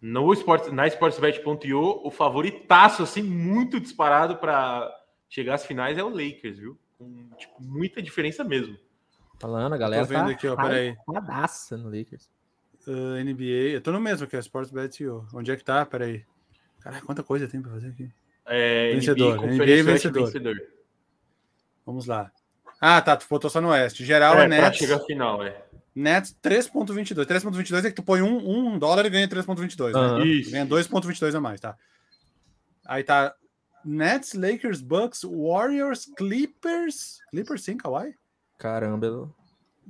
No 0.00 0.32
Sport, 0.32 0.68
na 0.68 0.86
sportsbet.io, 0.86 2.00
o 2.06 2.10
favoritaço, 2.10 3.02
assim, 3.02 3.22
muito 3.22 3.78
disparado 3.80 4.36
para 4.36 4.90
chegar 5.28 5.54
às 5.54 5.66
finais 5.66 5.98
é 5.98 6.04
o 6.04 6.08
Lakers, 6.08 6.58
viu? 6.58 6.78
Com 6.98 7.28
tipo, 7.36 7.54
muita 7.60 8.00
diferença 8.02 8.42
mesmo. 8.42 8.76
Falando, 9.38 9.72
a 9.72 9.78
galera 9.78 10.04
vendo 10.04 10.26
tá 10.26 10.30
aqui, 10.30 10.46
ó, 10.48 10.56
peraí. 10.56 10.96
no 11.06 11.84
Lakers. 11.90 12.30
Uh, 12.86 13.22
NBA, 13.24 13.74
eu 13.74 13.80
tô 13.80 13.92
no 13.92 14.00
mesmo 14.00 14.24
aqui, 14.24 14.36
é 14.36 14.40
Sportsbet.io. 14.40 15.26
Onde 15.32 15.50
é 15.50 15.56
que 15.56 15.64
tá? 15.64 15.84
Peraí. 15.86 16.24
Caraca, 16.80 17.04
quanta 17.06 17.22
coisa 17.22 17.46
tem 17.46 17.60
pra 17.62 17.72
fazer 17.72 17.88
aqui. 17.88 18.10
É, 18.46 18.92
Vencedor, 18.94 19.36
NBA, 19.36 19.52
NBA 19.54 19.82
vencedor. 19.84 20.24
vencedor. 20.26 20.56
Vamos 21.86 22.06
lá. 22.06 22.30
Ah, 22.80 23.00
tá, 23.00 23.16
tu 23.16 23.26
botou 23.30 23.48
só 23.48 23.60
no 23.60 23.68
Oeste. 23.68 24.04
Geral 24.04 24.36
É, 24.40 24.44
é, 24.44 24.48
Nets. 24.48 24.78
chegar 24.78 24.96
à 24.96 25.00
final, 25.04 25.44
é. 25.44 25.64
Nets 25.94 26.36
3.22. 26.42 27.24
3.22 27.24 27.84
é 27.84 27.90
que 27.90 27.94
tu 27.96 28.02
põe 28.02 28.22
um, 28.22 28.48
um 28.74 28.78
dólar 28.78 29.06
e 29.06 29.10
ganha 29.10 29.28
3.22, 29.28 29.92
né? 29.92 29.98
Aham. 29.98 30.24
Isso. 30.24 30.50
Ganha 30.50 30.66
2.22 30.66 31.34
a 31.36 31.40
mais, 31.40 31.60
tá? 31.60 31.76
Aí 32.84 33.04
tá 33.04 33.34
Nets, 33.84 34.34
Lakers, 34.34 34.80
Bucks, 34.80 35.22
Warriors, 35.22 36.06
Clippers. 36.16 37.20
Clippers 37.30 37.62
sim, 37.62 37.76
Kawhi? 37.76 38.14
Caramba. 38.62 39.28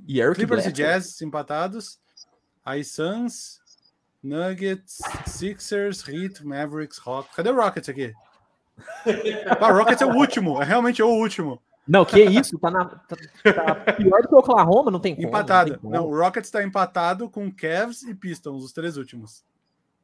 E 0.07 0.19
Eric 0.19 0.35
Clippers 0.35 0.65
e 0.65 0.69
Bledsoe? 0.71 0.73
Jazz 0.85 1.21
empatados. 1.21 1.99
Aí 2.65 2.83
Suns, 2.83 3.61
Nuggets, 4.23 4.99
Sixers, 5.27 6.07
Heat, 6.07 6.43
Mavericks, 6.45 6.97
Rockets. 6.97 7.35
Cadê 7.35 7.49
o 7.51 7.55
Rockets 7.55 7.87
aqui? 7.89 8.13
Ah, 9.59 9.71
o 9.71 9.77
Rockets 9.77 10.01
é 10.01 10.05
o 10.05 10.15
último, 10.15 10.61
é 10.61 10.65
realmente 10.65 11.03
o 11.03 11.07
último. 11.07 11.61
Não, 11.87 12.03
que 12.05 12.23
isso? 12.23 12.57
Tá, 12.57 12.71
na, 12.71 12.85
tá, 12.85 13.15
tá 13.75 13.93
pior 13.93 14.21
do 14.21 14.27
que 14.29 14.33
o 14.33 14.37
Oklahoma? 14.39 14.89
Não 14.89 14.99
tem 14.99 15.15
como. 15.15 15.27
Empatado. 15.27 15.73
Não, 15.73 15.79
tem 15.79 15.89
Não, 15.91 16.03
como. 16.05 16.15
o 16.15 16.19
Rockets 16.19 16.47
está 16.47 16.63
empatado 16.63 17.29
com 17.29 17.51
Cavs 17.51 18.01
e 18.03 18.15
Pistons, 18.15 18.63
os 18.63 18.71
três 18.71 18.97
últimos. 18.97 19.43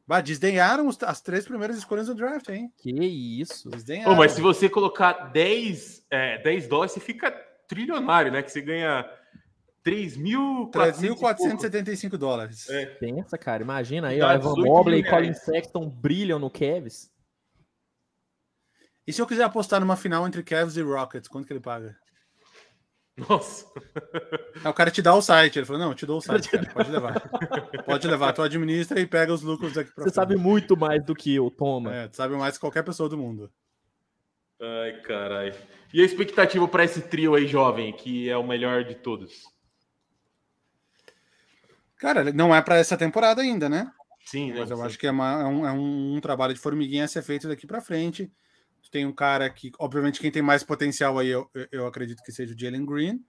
Bah, 0.05 0.21
desdenharam 0.21 0.88
os- 0.88 1.01
as 1.03 1.21
três 1.21 1.45
primeiras 1.45 1.77
escolhas 1.77 2.08
do 2.08 2.15
draft, 2.15 2.49
hein? 2.49 2.71
Que 2.77 2.91
isso? 2.91 3.69
Desdenharam. 3.69 4.12
Ô, 4.12 4.15
mas 4.15 4.34
se 4.34 4.41
você 4.41 4.67
colocar 4.69 5.32
10, 5.32 6.03
é, 6.12 6.38
10 6.43 6.67
dólares, 6.67 6.91
você 6.93 6.99
fica 6.99 7.32
trilionário, 7.69 8.32
né? 8.32 8.43
Que 8.43 8.51
você 8.51 8.62
ganha 8.62 9.10
3.475 9.86 10.71
3.475 10.71 12.17
dólares. 12.17 12.69
É. 12.69 12.86
Pensa, 12.86 13.38
cara. 13.38 13.63
Imagina 13.63 14.10
aí, 14.10 14.21
ó. 14.21 14.29
Evan 14.32 14.53
18 14.55 14.67
Mobley 14.67 14.99
e 14.99 15.10
Colin. 15.10 15.34
Sexton 15.34 15.88
brilham 15.88 16.39
no 16.39 16.49
Cavs. 16.49 17.10
E 19.08 19.13
se 19.13 19.21
eu 19.21 19.27
quiser 19.27 19.43
apostar 19.43 19.79
numa 19.79 19.95
final 19.95 20.27
entre 20.27 20.43
Cavs 20.43 20.75
e 20.75 20.82
Rockets, 20.82 21.29
quanto 21.29 21.47
que 21.47 21.53
ele 21.53 21.62
paga? 21.62 21.95
Nossa. 23.17 23.65
Aí 24.63 24.69
o 24.69 24.73
cara 24.73 24.91
te 24.91 25.01
dá 25.01 25.13
o 25.13 25.21
site. 25.21 25.60
Ele 25.60 25.65
falou: 25.65 25.82
Não, 25.82 25.89
eu 25.89 25.95
te 25.95 26.05
dou 26.05 26.17
o 26.17 26.21
site, 26.21 26.49
cara, 26.49 26.69
pode 26.71 26.91
levar. 26.91 27.29
pode 27.86 28.08
levar, 28.08 28.34
tu 28.34 28.41
administra 28.41 28.99
e 28.99 29.08
pega 29.08 29.34
os 29.34 29.41
lucros 29.41 29.73
daqui 29.73 29.91
pra 29.93 30.03
Você 30.03 30.12
sabe 30.12 30.36
muito 30.36 30.77
mais 30.77 31.03
do 31.03 31.15
que 31.15 31.36
eu, 31.36 31.49
toma. 31.49 31.93
É, 31.93 32.08
tu 32.08 32.15
sabe 32.15 32.36
mais 32.36 32.55
que 32.55 32.62
qualquer 32.62 32.84
pessoa 32.84 33.10
do 33.10 33.17
mundo. 33.17 33.51
Ai, 34.62 35.01
caralho. 35.01 35.55
E 35.93 36.02
a 36.02 36.06
expectativa 36.06 36.67
para 36.67 36.84
esse 36.84 37.02
trio 37.02 37.34
aí 37.36 37.47
jovem, 37.47 37.91
que 37.93 38.30
é 38.30 38.38
o 38.38 38.45
melhor 38.45 38.84
de 38.84 38.95
todos? 38.95 39.43
Cara, 41.97 42.32
não 42.32 42.56
é 42.56 42.62
para 42.62 42.78
essa 42.78 42.95
temporada 42.95 43.41
ainda, 43.41 43.67
né? 43.67 43.91
Sim, 44.25 44.52
né? 44.52 44.60
Mas 44.60 44.69
eu 44.71 44.78
Sim. 44.78 44.84
acho 44.84 44.99
que 44.99 45.08
é, 45.08 45.12
uma- 45.12 45.41
é 45.41 45.45
um, 45.45 45.65
é 45.67 45.71
um- 45.71 46.19
trabalho 46.21 46.54
de 46.54 46.60
formiguinha 46.60 47.06
a 47.06 47.08
ser 47.08 47.21
feito 47.23 47.47
daqui 47.47 47.65
para 47.67 47.82
frente. 47.82 48.32
Tu 48.82 48.91
tem 48.91 49.06
um 49.06 49.12
cara 49.13 49.49
que, 49.49 49.71
obviamente, 49.80 50.19
quem 50.19 50.32
tem 50.32 50.41
mais 50.41 50.63
potencial 50.63 51.17
aí, 51.17 51.28
eu, 51.30 51.49
eu- 51.71 51.88
acredito 51.88 52.21
que 52.23 52.32
seja 52.32 52.54
o 52.54 52.58
Jalen 52.58 52.86
Green. 52.86 53.23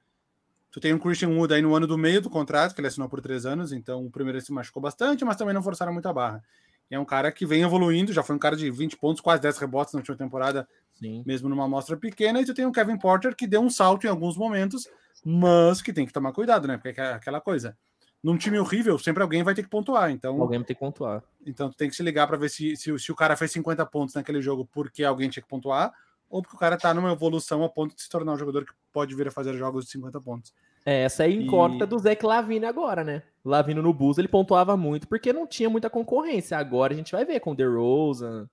Tu 0.70 0.79
tem 0.79 0.94
um 0.94 0.99
Christian 0.99 1.31
Wood 1.31 1.53
aí 1.53 1.62
no 1.62 1.75
ano 1.75 1.87
do 1.87 1.99
meio 1.99 2.20
do 2.20 2.31
contrato, 2.31 2.75
que 2.75 2.81
ele 2.81 2.87
assinou 2.87 3.09
por 3.09 3.20
três 3.20 3.44
anos, 3.44 3.73
então 3.73 4.07
o 4.07 4.11
primeiro 4.11 4.40
se 4.40 4.53
machucou 4.53 4.81
bastante, 4.81 5.25
mas 5.25 5.37
também 5.37 5.53
não 5.55 5.62
forçaram 5.62 5.92
muito 5.92 6.07
a 6.09 6.12
barra. 6.12 6.44
E 6.88 6.94
é 6.94 6.99
um 6.99 7.05
cara 7.05 7.33
que 7.33 7.44
vem 7.44 7.62
evoluindo, 7.62 8.12
já 8.12 8.23
foi 8.23 8.37
um 8.37 8.38
cara 8.38 8.55
de 8.57 8.70
20 8.70 8.96
pontos, 8.96 9.20
quase 9.20 9.42
10 9.42 9.59
rebotes 9.59 9.94
na 9.94 9.99
última 9.99 10.16
temporada, 10.16 10.68
Sim. 11.01 11.23
mesmo 11.27 11.49
numa 11.49 11.65
amostra 11.65 11.97
pequena. 11.97 12.41
E 12.41 12.45
tu 12.45 12.55
tem 12.55 12.67
o 12.67 12.73
Kevin 12.73 12.99
Porter, 12.99 13.35
que 13.35 13.47
deu 13.47 13.61
um 13.61 13.71
salto 13.71 14.05
em 14.07 14.11
alguns 14.11 14.37
momentos, 14.37 14.87
mas 15.25 15.81
que 15.83 15.93
tem 15.93 16.07
que 16.07 16.13
tomar 16.13 16.33
cuidado, 16.33 16.69
né? 16.69 16.77
Porque 16.77 17.01
é 17.01 17.13
aquela 17.15 17.41
coisa. 17.41 17.77
Num 18.23 18.37
time 18.37 18.59
horrível, 18.59 18.99
sempre 18.99 19.23
alguém 19.23 19.43
vai 19.43 19.55
ter 19.55 19.63
que 19.63 19.69
pontuar. 19.71 20.11
Então, 20.11 20.41
Alguém 20.43 20.63
tem 20.63 20.77
que 20.77 20.81
pontuar. 20.81 21.23
então 21.47 21.71
tu 21.71 21.77
tem 21.77 21.89
que 21.89 21.97
se 21.97 22.03
ligar 22.03 22.27
para 22.27 22.37
ver 22.37 22.51
se, 22.51 22.77
se, 22.77 22.99
se 22.99 23.11
o 23.11 23.15
cara 23.15 23.35
fez 23.35 23.51
50 23.53 23.85
pontos 23.87 24.15
naquele 24.15 24.43
jogo 24.43 24.69
porque 24.71 25.03
alguém 25.03 25.31
tinha 25.31 25.43
que 25.43 25.49
pontuar, 25.49 25.91
ou 26.29 26.43
porque 26.43 26.55
o 26.55 26.59
cara 26.59 26.77
tá 26.77 26.93
numa 26.93 27.11
evolução 27.13 27.65
a 27.65 27.69
ponto 27.69 27.97
de 27.97 28.03
se 28.03 28.11
tornar 28.11 28.33
um 28.35 28.37
jogador 28.37 28.67
que 28.67 28.73
pode 28.93 29.15
vir 29.15 29.27
a 29.29 29.31
fazer 29.31 29.57
jogos 29.57 29.87
de 29.87 29.91
50 29.93 30.21
pontos. 30.21 30.53
É, 30.85 31.03
essa 31.05 31.23
é 31.25 31.27
a 31.27 31.31
incógnita 31.31 31.85
E- 31.85 31.89
do 31.89 31.99
Zach 31.99 32.25
Lavine 32.25 32.67
agora, 32.67 33.03
né? 33.03 33.23
Lavine 33.43 33.81
no 33.81 33.93
Bulls, 33.95 34.19
ele 34.19 34.29
pontuava 34.29 34.77
muito 34.77 35.09
porque 35.09 35.33
não 35.33 35.47
tinha 35.47 35.71
muita 35.71 35.89
concorrência. 35.89 36.59
Agora 36.59 36.93
a 36.93 36.97
gente 36.97 37.13
vai 37.13 37.25
ver 37.25 37.41
com 37.41 37.53
o 37.53 37.55
DeRozan 37.55 38.47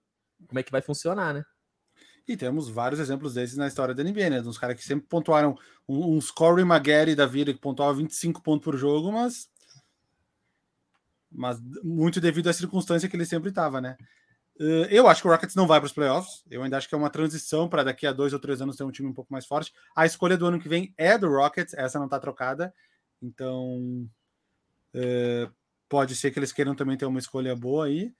como 0.47 0.59
é 0.59 0.63
que 0.63 0.71
vai 0.71 0.81
funcionar, 0.81 1.33
né? 1.33 1.43
E 2.27 2.35
temos 2.37 2.69
vários 2.69 2.99
exemplos 2.99 3.33
desses 3.33 3.57
na 3.57 3.67
história 3.67 3.95
da 3.95 4.03
NBA, 4.03 4.29
né? 4.29 4.41
Uns 4.41 4.57
caras 4.57 4.75
que 4.75 4.83
sempre 4.83 5.07
pontuaram, 5.07 5.57
um- 5.87 6.15
uns 6.17 6.29
Corey 6.29 6.65
Maguire 6.65 7.15
da 7.15 7.25
vida 7.25 7.53
que 7.53 7.59
pontuava 7.59 7.93
25 7.95 8.41
pontos 8.41 8.65
por 8.65 8.77
jogo, 8.77 9.11
mas 9.11 9.49
mas 11.31 11.59
muito 11.83 12.21
devido 12.21 12.47
à 12.49 12.53
circunstância 12.53 13.07
que 13.09 13.15
ele 13.15 13.25
sempre 13.25 13.49
estava, 13.49 13.81
né? 13.81 13.97
Eh, 14.59 14.89
Eu 14.91 15.07
acho 15.07 15.21
que 15.23 15.27
o 15.27 15.31
Rockets 15.31 15.55
não 15.55 15.67
vai 15.67 15.79
para 15.79 15.87
os 15.87 15.93
playoffs. 15.93 16.43
Eu 16.51 16.63
ainda 16.63 16.77
acho 16.77 16.89
que 16.89 16.95
é 16.95 16.99
uma 16.99 17.09
transição 17.11 17.69
para 17.69 17.83
daqui 17.83 18.07
a 18.07 18.13
dois 18.13 18.33
ou 18.33 18.39
três 18.39 18.61
anos 18.61 18.77
ter 18.77 18.83
um 18.85 18.91
time 18.91 19.09
um 19.09 19.13
pouco 19.13 19.31
mais 19.33 19.45
forte. 19.47 19.73
A 19.95 20.05
escolha 20.05 20.37
do 20.37 20.47
ano 20.47 20.59
que 20.59 20.69
vem 20.69 20.93
é 20.97 21.17
do 21.17 21.29
Rockets, 21.29 21.73
essa 21.75 21.99
não 21.99 22.05
está 22.07 22.19
trocada. 22.19 22.73
Então 23.21 24.09
eh, 24.95 25.49
pode 25.89 26.15
ser 26.15 26.31
que 26.31 26.39
eles 26.39 26.51
queiram 26.53 26.75
também 26.75 26.97
ter 26.97 27.05
uma 27.05 27.19
escolha 27.19 27.55
boa 27.55 27.85
aí. 27.87 28.13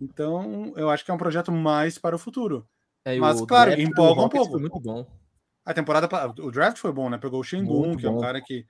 Então 0.00 0.74
eu 0.76 0.90
acho 0.90 1.04
que 1.04 1.10
é 1.10 1.14
um 1.14 1.18
projeto 1.18 1.52
mais 1.52 1.98
para 1.98 2.16
o 2.16 2.20
futuro. 2.20 2.68
É, 3.04 3.18
Mas, 3.18 3.40
o 3.40 3.46
claro, 3.46 3.72
empolga 3.80 4.22
um 4.22 4.28
pouco. 4.28 4.52
Foi 4.52 4.60
muito 4.60 4.80
bom. 4.80 5.06
A 5.64 5.74
temporada, 5.74 6.08
o 6.40 6.50
draft 6.50 6.78
foi 6.78 6.92
bom, 6.92 7.08
né? 7.08 7.18
Pegou 7.18 7.40
o 7.40 7.44
Shengun, 7.44 7.86
Muito 7.88 8.00
que 8.00 8.06
é 8.06 8.10
um 8.10 8.20
cara 8.20 8.40
que, 8.40 8.66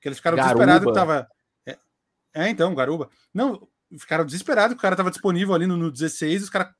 que 0.00 0.08
eles 0.08 0.18
ficaram 0.18 0.36
Garuba. 0.36 0.66
desesperados 0.66 0.88
que 0.88 0.94
tava. 0.94 1.28
É, 1.66 1.78
é, 2.34 2.48
então, 2.48 2.74
Garuba. 2.74 3.08
Não, 3.32 3.66
ficaram 3.98 4.24
desesperados 4.24 4.74
que 4.74 4.78
o 4.78 4.82
cara 4.82 4.96
tava 4.96 5.10
disponível 5.10 5.54
ali 5.54 5.66
no, 5.66 5.76
no 5.76 5.90
16, 5.90 6.44
os 6.44 6.50
caras 6.50 6.72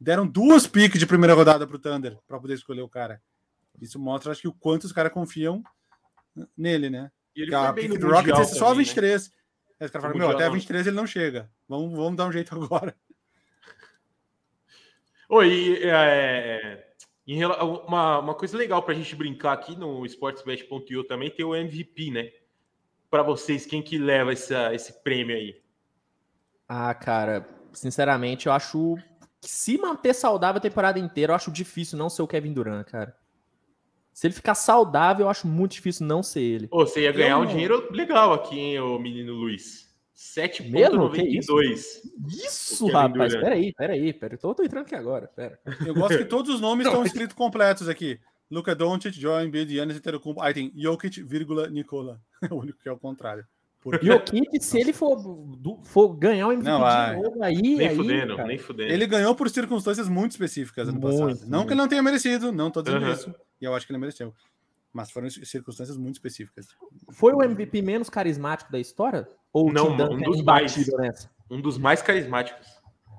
deram 0.00 0.26
duas 0.26 0.66
piques 0.66 0.98
de 0.98 1.06
primeira 1.06 1.34
rodada 1.34 1.66
pro 1.66 1.78
Thunder 1.78 2.18
para 2.26 2.38
poder 2.38 2.54
escolher 2.54 2.82
o 2.82 2.88
cara. 2.88 3.20
Isso 3.80 3.98
mostra, 3.98 4.32
acho 4.32 4.42
que, 4.42 4.48
o 4.48 4.54
quanto 4.54 4.84
os 4.84 4.92
caras 4.92 5.12
confiam 5.12 5.62
nele, 6.56 6.90
né? 6.90 7.10
E 7.34 7.42
ele 7.42 7.54
a 7.54 7.66
foi 7.66 7.74
bem 7.74 7.84
pique 7.88 7.98
no 7.98 8.08
do 8.08 8.14
Rockets 8.14 8.40
é 8.40 8.44
só 8.44 8.70
também, 8.70 8.78
né? 8.78 8.84
23. 8.84 9.30
Aí 9.80 9.86
os 9.86 9.90
caras 9.90 10.02
falam, 10.02 10.12
No 10.12 10.18
meu, 10.18 10.28
até 10.28 10.44
Mundial, 10.44 10.52
23 10.52 10.86
ele 10.88 10.96
não 10.96 11.06
chega. 11.06 11.50
Vamos, 11.68 11.96
vamos 11.96 12.16
dar 12.16 12.26
um 12.26 12.32
jeito 12.32 12.54
agora. 12.56 12.96
Oi, 15.28 15.78
é, 15.82 16.86
em 17.26 17.36
rela- 17.36 17.62
uma, 17.62 18.18
uma 18.18 18.34
coisa 18.34 18.56
legal 18.56 18.82
para 18.82 18.94
a 18.94 18.96
gente 18.96 19.14
brincar 19.14 19.52
aqui 19.52 19.76
no 19.76 20.04
sportsbet.io 20.06 21.04
também 21.04 21.30
tem 21.30 21.44
o 21.44 21.54
MVP, 21.54 22.10
né? 22.10 22.30
Para 23.10 23.22
vocês, 23.22 23.66
quem 23.66 23.82
que 23.82 23.98
leva 23.98 24.32
essa, 24.32 24.74
esse 24.74 25.02
prêmio 25.02 25.36
aí? 25.36 25.60
Ah, 26.66 26.94
cara, 26.94 27.48
sinceramente, 27.72 28.46
eu 28.46 28.52
acho 28.52 28.96
que 29.40 29.48
se 29.48 29.78
manter 29.78 30.14
saudável 30.14 30.58
a 30.58 30.62
temporada 30.62 30.98
inteira, 30.98 31.32
eu 31.32 31.36
acho 31.36 31.50
difícil 31.50 31.98
não 31.98 32.08
ser 32.10 32.22
o 32.22 32.28
Kevin 32.28 32.52
Durant, 32.52 32.86
cara. 32.86 33.16
Se 34.12 34.26
ele 34.26 34.34
ficar 34.34 34.54
saudável, 34.54 35.26
eu 35.26 35.30
acho 35.30 35.46
muito 35.46 35.72
difícil 35.72 36.06
não 36.06 36.22
ser 36.22 36.40
ele. 36.40 36.68
Ô, 36.70 36.80
você 36.86 37.02
ia 37.02 37.12
ganhar 37.12 37.36
Eu 37.36 37.42
um 37.42 37.46
dinheiro 37.46 37.88
legal 37.92 38.32
aqui, 38.32 38.58
hein, 38.58 38.80
ô 38.80 38.98
menino 38.98 39.32
Luiz? 39.32 39.87
Mesmo? 40.64 41.10
Que 41.10 41.22
7,92. 41.22 42.00
Isso, 42.26 42.84
O 42.84 42.88
Kevin 42.88 42.98
rapaz. 42.98 43.32
Durant. 43.32 43.44
Peraí, 43.44 43.72
peraí, 43.72 44.12
peraí. 44.12 44.38
Tô, 44.38 44.54
tô 44.54 44.64
entrando 44.64 44.84
aqui 44.84 44.94
agora. 44.96 45.28
Pera. 45.28 45.58
Eu 45.86 45.94
gosto 45.94 46.18
que 46.18 46.24
todos 46.26 46.52
os 46.52 46.60
nomes 46.60 46.86
estão 46.86 47.04
escritos 47.04 47.36
completos 47.36 47.88
aqui. 47.88 48.18
Luca 48.50 48.74
Doncic, 48.74 49.12
Joel 49.14 49.46
Embiid, 49.46 49.70
Giannis 49.70 49.96
Antetokounmpo. 49.96 50.40
Aí 50.42 50.54
tem 50.54 50.72
Jokic, 50.74 51.22
vírgula, 51.22 51.68
Nicola. 51.68 52.20
O 52.50 52.56
único 52.56 52.78
que 52.80 52.88
é 52.88 52.92
o 52.92 52.98
contrário. 52.98 53.44
Porque... 53.80 54.06
E 54.06 54.10
o 54.10 54.20
Kit, 54.20 54.60
se 54.64 54.80
ele 54.80 54.92
for, 54.92 55.16
for 55.84 56.08
ganhar 56.14 56.48
o 56.48 56.52
MVP 56.52 56.68
não, 56.68 56.80
de 56.80 57.22
novo 57.22 57.42
aí. 57.42 57.62
Nem 57.62 57.88
aí, 57.88 57.96
fudendo, 57.96 58.36
cara, 58.36 58.48
nem 58.48 58.58
fudendo. 58.58 58.92
Ele 58.92 59.06
ganhou 59.06 59.34
por 59.34 59.48
circunstâncias 59.48 60.08
muito 60.08 60.32
específicas 60.32 60.88
ano 60.88 61.00
Muito, 61.00 61.18
passado. 61.18 61.48
Não 61.48 61.58
muito. 61.58 61.68
que 61.68 61.72
ele 61.74 61.80
não 61.80 61.88
tenha 61.88 62.02
merecido, 62.02 62.50
não 62.50 62.70
tô 62.70 62.82
dizendo 62.82 63.04
Aham. 63.04 63.14
isso. 63.14 63.34
E 63.60 63.64
eu 63.64 63.74
acho 63.74 63.86
que 63.86 63.92
ele 63.92 63.98
mereceu. 63.98 64.34
Mas 64.92 65.10
foram 65.10 65.28
circunstâncias 65.28 65.96
muito 65.96 66.14
específicas. 66.14 66.68
Foi 67.12 67.32
o 67.32 67.42
MVP 67.42 67.82
menos 67.82 68.08
carismático 68.08 68.72
da 68.72 68.78
história? 68.78 69.28
Ou 69.52 69.68
o 69.68 69.72
Não, 69.72 69.90
um 69.90 70.20
é 70.20 70.24
dos 70.24 70.40
imbatível 70.40 70.98
nessa? 70.98 71.30
Um 71.50 71.60
dos 71.60 71.78
mais 71.78 72.02
carismáticos. 72.02 72.66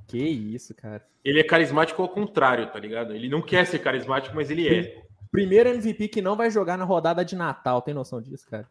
Que 0.07 0.17
isso, 0.17 0.73
cara. 0.73 1.05
Ele 1.23 1.39
é 1.39 1.43
carismático 1.43 2.01
ao 2.01 2.09
contrário, 2.09 2.71
tá 2.71 2.79
ligado? 2.79 3.13
Ele 3.13 3.29
não 3.29 3.41
quer 3.41 3.65
ser 3.65 3.79
carismático, 3.79 4.35
mas 4.35 4.49
ele 4.49 4.67
é. 4.67 5.03
Primeiro 5.31 5.69
MVP 5.69 6.07
que 6.07 6.21
não 6.21 6.35
vai 6.35 6.49
jogar 6.49 6.77
na 6.77 6.85
rodada 6.85 7.23
de 7.23 7.35
Natal, 7.35 7.83
tem 7.83 7.93
noção 7.93 8.19
disso, 8.19 8.49
cara? 8.49 8.67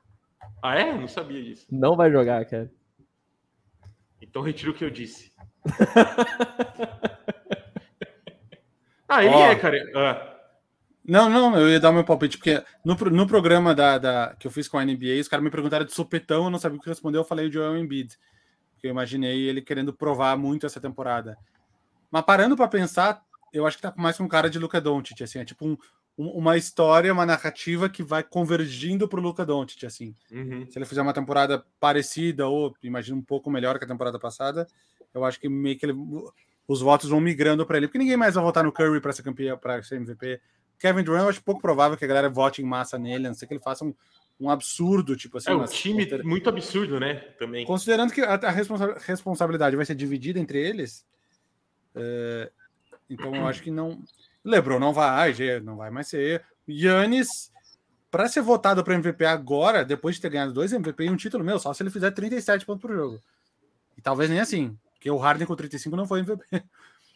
Ah, 0.60 0.76
é? 0.76 0.92
Não 0.92 1.06
sabia 1.06 1.42
disso. 1.42 1.66
Não 1.70 1.96
vai 1.96 2.10
jogar, 2.10 2.44
cara. 2.46 2.70
Então 4.20 4.42
retiro 4.42 4.72
o 4.72 4.74
que 4.74 4.84
eu 4.84 4.90
disse. 4.90 5.32
ah, 9.08 9.24
ele 9.24 9.34
Ó. 9.34 9.46
é, 9.46 9.54
cara. 9.54 9.78
Ah, 9.94 10.37
Não, 11.08 11.30
não, 11.30 11.58
eu 11.58 11.70
ia 11.70 11.80
dar 11.80 11.90
meu 11.90 12.04
palpite, 12.04 12.36
porque 12.36 12.62
no, 12.84 12.94
no 12.94 13.26
programa 13.26 13.74
da, 13.74 13.96
da- 13.96 14.36
que 14.38 14.46
eu 14.46 14.50
fiz 14.50 14.68
com 14.68 14.76
a 14.78 14.84
NBA, 14.84 15.18
os 15.20 15.26
caras 15.28 15.42
me 15.42 15.50
perguntaram 15.50 15.86
de 15.86 15.94
supetão, 15.94 16.44
eu 16.44 16.50
não 16.50 16.58
sabia 16.58 16.76
o 16.78 16.80
que 16.82 16.88
responder, 16.88 17.16
eu 17.16 17.24
falei 17.24 17.48
o 17.48 17.52
Joel 17.52 17.78
Embiid. 17.78 18.14
Porque 18.74 18.86
eu 18.86 18.90
imaginei 18.90 19.48
ele 19.48 19.62
querendo 19.62 19.92
provar 19.92 20.36
muito 20.36 20.66
essa 20.66 20.78
temporada. 20.80 21.36
Mas 22.10 22.22
parando 22.24 22.56
para 22.56 22.68
pensar, 22.68 23.22
eu 23.52 23.66
acho 23.66 23.76
que 23.78 23.82
tá 23.82 23.92
mais 23.96 24.18
com 24.18 24.24
um 24.24 24.28
cara 24.28 24.50
de 24.50 24.58
Luca 24.58 24.80
Doncic, 24.80 25.22
assim, 25.22 25.38
é 25.38 25.44
tipo 25.46 25.66
um- 25.66 25.76
um- 26.18 26.28
uma 26.30 26.56
história, 26.58 27.12
uma 27.12 27.24
narrativa 27.24 27.88
que 27.88 28.02
vai 28.02 28.22
convergindo 28.22 29.08
pro 29.08 29.20
Luca 29.20 29.46
Doncic, 29.46 29.84
assim. 29.84 30.14
uhum. 30.30 30.66
Se 30.70 30.78
ele 30.78 30.84
fizer 30.84 31.00
uma 31.00 31.14
temporada 31.14 31.64
parecida 31.80 32.46
ou 32.48 32.74
imagina 32.82 33.16
um 33.16 33.22
pouco 33.22 33.50
melhor 33.50 33.78
que 33.78 33.84
a 33.84 33.88
temporada 33.88 34.18
passada, 34.18 34.66
eu 35.14 35.24
acho 35.24 35.40
que 35.40 35.48
meio 35.48 35.78
que 35.78 35.86
ele- 35.86 35.96
os 36.68 36.82
votos 36.82 37.08
vão 37.08 37.18
migrando 37.20 37.64
para 37.64 37.78
ele, 37.78 37.86
porque 37.88 37.98
ninguém 37.98 38.16
mais 38.16 38.34
vai 38.34 38.44
votar 38.44 38.62
no 38.62 38.70
Curry 38.72 39.00
para 39.00 39.12
ser 39.12 39.22
campeão, 39.22 39.56
para 39.56 39.82
ser 39.82 39.96
MVP. 39.96 40.38
Kevin 40.78 41.02
Durant, 41.02 41.22
eu 41.24 41.28
acho 41.28 41.42
pouco 41.42 41.60
provável 41.60 41.96
que 41.96 42.04
a 42.04 42.08
galera 42.08 42.28
vote 42.28 42.62
em 42.62 42.64
massa 42.64 42.98
nele, 42.98 43.26
a 43.26 43.30
não 43.30 43.34
ser 43.34 43.46
que 43.46 43.54
ele 43.54 43.60
faça 43.62 43.84
um, 43.84 43.94
um 44.40 44.48
absurdo, 44.50 45.16
tipo 45.16 45.38
assim. 45.38 45.50
É 45.50 45.54
um 45.54 45.64
time 45.64 46.06
muito 46.22 46.48
absurdo, 46.48 47.00
né? 47.00 47.14
Também. 47.38 47.66
Considerando 47.66 48.12
que 48.12 48.20
a, 48.20 48.34
a 48.34 48.50
responsa- 48.50 48.96
responsabilidade 49.00 49.76
vai 49.76 49.84
ser 49.84 49.94
dividida 49.94 50.38
entre 50.38 50.58
eles, 50.58 51.04
é, 51.94 52.50
então 53.10 53.34
eu 53.34 53.46
acho 53.46 53.62
que 53.62 53.70
não. 53.70 54.02
LeBron 54.44 54.78
não 54.78 54.92
vai, 54.92 55.34
não 55.62 55.76
vai 55.76 55.90
mais 55.90 56.06
ser. 56.08 56.44
Yannis, 56.68 57.50
para 58.10 58.28
ser 58.28 58.40
votado 58.40 58.84
para 58.84 58.94
MVP 58.94 59.24
agora, 59.24 59.84
depois 59.84 60.14
de 60.14 60.22
ter 60.22 60.30
ganhado 60.30 60.52
dois 60.52 60.72
MVP 60.72 61.04
e 61.04 61.10
um 61.10 61.16
título, 61.16 61.44
meu, 61.44 61.58
só 61.58 61.72
se 61.74 61.82
ele 61.82 61.90
fizer 61.90 62.10
37 62.10 62.64
pontos 62.64 62.82
por 62.82 62.94
jogo. 62.94 63.20
E 63.96 64.00
talvez 64.00 64.30
nem 64.30 64.38
assim, 64.40 64.78
porque 64.94 65.10
o 65.10 65.16
Harden 65.16 65.46
com 65.46 65.56
35 65.56 65.96
não 65.96 66.06
foi 66.06 66.20
MVP. 66.20 66.44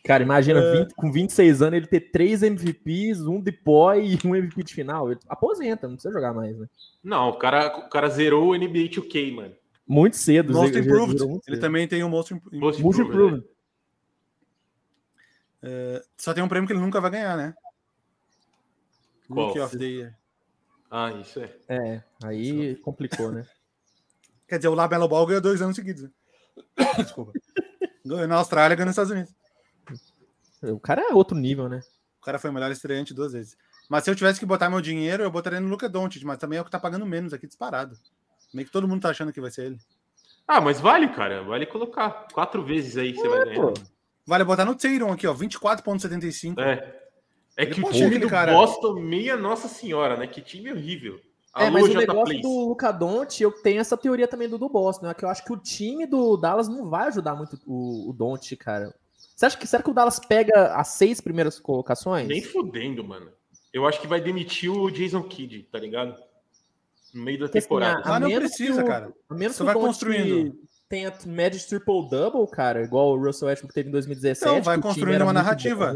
Cara, 0.05 0.23
imagina, 0.23 0.59
É. 0.61 0.73
20 0.81 0.95
com 0.95 1.13
26 1.13 1.63
anos, 1.63 1.77
ele 1.77 1.87
ter 1.87 2.01
três 2.11 2.43
MVPs, 2.43 3.21
um 3.21 3.41
deploy 3.41 4.15
e 4.15 4.27
um 4.27 4.35
MVP 4.35 4.65
de 4.65 4.75
final. 4.75 5.11
Ele 5.11 5.21
aposenta, 5.29 5.87
não 5.87 5.95
precisa 5.95 6.13
jogar 6.13 6.33
mais, 6.35 6.59
né? 6.59 6.67
Não, 7.05 7.29
o 7.29 7.39
cara, 7.39 7.69
o 7.79 7.89
cara 7.89 8.09
zerou 8.09 8.49
o 8.51 8.55
NBA 8.57 8.89
2K, 8.91 9.33
mano. 9.33 9.55
Muito 9.87 10.17
cedo. 10.17 10.53
Most 10.53 10.77
Improved, 10.77 11.21
muito 11.25 11.43
ele 11.47 11.57
cedo. 11.57 11.61
também 11.61 11.87
tem 11.87 12.03
o 12.03 12.09
Most 12.09 12.35
Improved. 12.35 12.59
Most 12.61 12.81
Improved, 12.81 13.09
improved. 13.09 13.45
Só 16.17 16.35
tem 16.35 16.43
um 16.43 16.49
prêmio 16.49 16.67
que 16.67 16.73
ele 16.73 16.81
nunca 16.81 17.01
vai 17.01 17.11
ganhar, 17.11 17.37
né? 17.37 17.55
Qual? 19.29 19.47
Rookie 19.47 19.61
of 19.61 19.79
the 19.79 19.85
Year. 19.85 20.15
Ah, 20.91 21.13
isso 21.13 21.41
é. 21.41 21.51
É, 21.69 22.03
aí 22.25 22.75
complicou, 22.77 23.31
né? 23.33 23.47
Quer 24.49 24.57
dizer, 24.59 24.69
o 24.69 24.75
Lamelo 24.75 25.09
Ball 25.09 25.27
ganhou 25.27 25.41
dois 25.41 25.63
anos 25.63 25.77
seguidos. 25.77 26.03
né? 26.03 26.11
Desculpa. 26.99 27.33
Ganhou 28.05 28.27
na 28.29 28.37
Austrália, 28.37 28.77
ganhou 28.77 28.87
nos 28.87 28.93
Estados 28.93 29.13
Unidos. 29.13 29.35
O 30.63 30.79
cara 30.81 31.03
é 31.11 31.15
outro 31.15 31.37
nível, 31.37 31.69
né? 31.69 31.81
O 32.21 32.25
cara 32.25 32.39
foi 32.39 32.51
o 32.51 32.53
melhor 32.53 32.71
estreante 32.71 33.13
duas 33.15 33.33
vezes. 33.33 33.57
Mas 33.89 34.05
se 34.05 34.11
eu 34.11 34.15
tivesse 34.17 34.39
que 34.39 34.47
botar 34.47 34.71
meu 34.71 34.81
dinheiro, 34.81 35.23
eu 35.23 35.31
botaria 35.31 35.61
no 35.61 35.69
Luca 35.69 35.89
Doncic, 35.89 36.25
mas 36.25 36.39
também 36.39 36.59
é 36.59 36.63
o 36.63 36.65
que 36.65 36.71
tá 36.71 36.79
pagando 36.79 37.05
menos 37.05 37.33
aqui 37.33 37.47
disparado. 37.47 37.97
Meio 38.55 38.67
que 38.67 38.73
todo 38.73 38.87
mundo 38.87 39.03
tá 39.03 39.11
achando 39.11 39.33
que 39.33 39.41
vai 39.41 39.51
ser 39.51 39.67
ele. 39.67 39.79
Ah, 40.47 40.61
mas 40.61 40.81
vale, 40.81 41.09
cara. 41.09 41.43
Vale 41.43 41.67
colocar. 41.67 42.27
Quatro 42.33 42.65
vezes 42.65 42.97
aí 42.97 43.15
você 43.15 43.29
vai 43.29 43.45
ganhar. 43.45 43.61
pô. 43.61 43.75
Vale 44.27 44.45
botar 44.45 44.65
no 44.65 44.75
Tatum 44.75 45.11
aqui, 45.13 45.27
ó, 45.27 45.35
24.75. 45.35 46.61
É. 46.61 47.01
É 47.57 47.63
Ele 47.65 47.75
que 47.75 47.81
o 47.81 47.83
pode 47.83 47.99
ser 47.99 48.05
time 48.05 48.19
do 48.19 48.29
cara- 48.29 48.53
Boston, 48.53 48.95
meia 49.01 49.37
Nossa 49.37 49.69
Senhora, 49.69 50.17
né? 50.17 50.27
Que 50.27 50.41
time 50.41 50.73
horrível. 50.73 51.21
É, 51.55 51.65
Alô, 51.67 51.73
mas 51.73 51.83
o 51.85 51.89
J 51.89 51.99
negócio 51.99 52.25
Place. 52.25 52.41
do 52.43 52.69
Luca 52.69 52.91
Doncic, 52.91 53.43
eu 53.43 53.53
tenho 53.53 53.81
essa 53.81 53.95
teoria 53.97 54.27
também 54.27 54.49
do 54.49 54.57
do 54.57 54.71
Boston, 54.71 55.07
né? 55.09 55.15
Que 55.15 55.25
eu 55.25 55.29
acho 55.29 55.45
que 55.45 55.53
o 55.53 55.57
time 55.59 56.07
do 56.07 56.37
Dallas 56.39 56.67
não 56.67 56.89
vai 56.89 57.09
ajudar 57.09 57.35
muito 57.35 57.59
o, 57.67 58.09
o 58.09 58.13
Doncic, 58.15 58.57
cara. 58.59 58.95
Você 59.35 59.47
acha 59.47 59.57
que, 59.57 59.67
será 59.67 59.83
que 59.83 59.91
o 59.91 59.95
Dallas 59.95 60.19
pega 60.21 60.75
as 60.75 60.89
seis 60.89 61.21
primeiras 61.21 61.59
colocações? 61.59 62.29
Nem 62.29 62.43
fudendo, 62.43 63.03
mano. 63.03 63.31
Eu 63.73 63.87
acho 63.87 64.01
que 64.01 64.07
vai 64.07 64.21
demitir 64.21 64.71
o 64.71 64.91
Jason 64.91 65.23
Kidd, 65.23 65.63
tá 65.73 65.79
ligado? 65.79 66.15
No 67.15 67.23
meio 67.25 67.39
da 67.39 67.45
assim, 67.47 67.61
temporada. 67.61 68.03
Ah, 68.05 68.21
não 68.21 68.31
precisa, 68.31 68.83
que 68.83 68.89
o- 68.89 68.91
cara. 68.91 69.13
A 69.29 69.35
menos 69.35 69.57
Você 69.57 69.59
que 69.59 69.63
o 69.63 69.67
vai 69.67 69.75
construindo. 69.75 70.55
tenha 70.89 71.13
média 71.27 71.59
de 71.59 71.67
triple-double, 71.67 72.47
cara, 72.51 72.83
igual 72.83 73.11
o 73.13 73.23
Russell 73.23 73.49
Westbrook 73.49 73.75
teve 73.75 73.89
em 73.89 73.93
2017. 73.93 74.51
Então, 74.51 74.63
vai 74.63 74.79
construindo 74.81 75.23
uma 75.23 75.33
narrativa. 75.33 75.95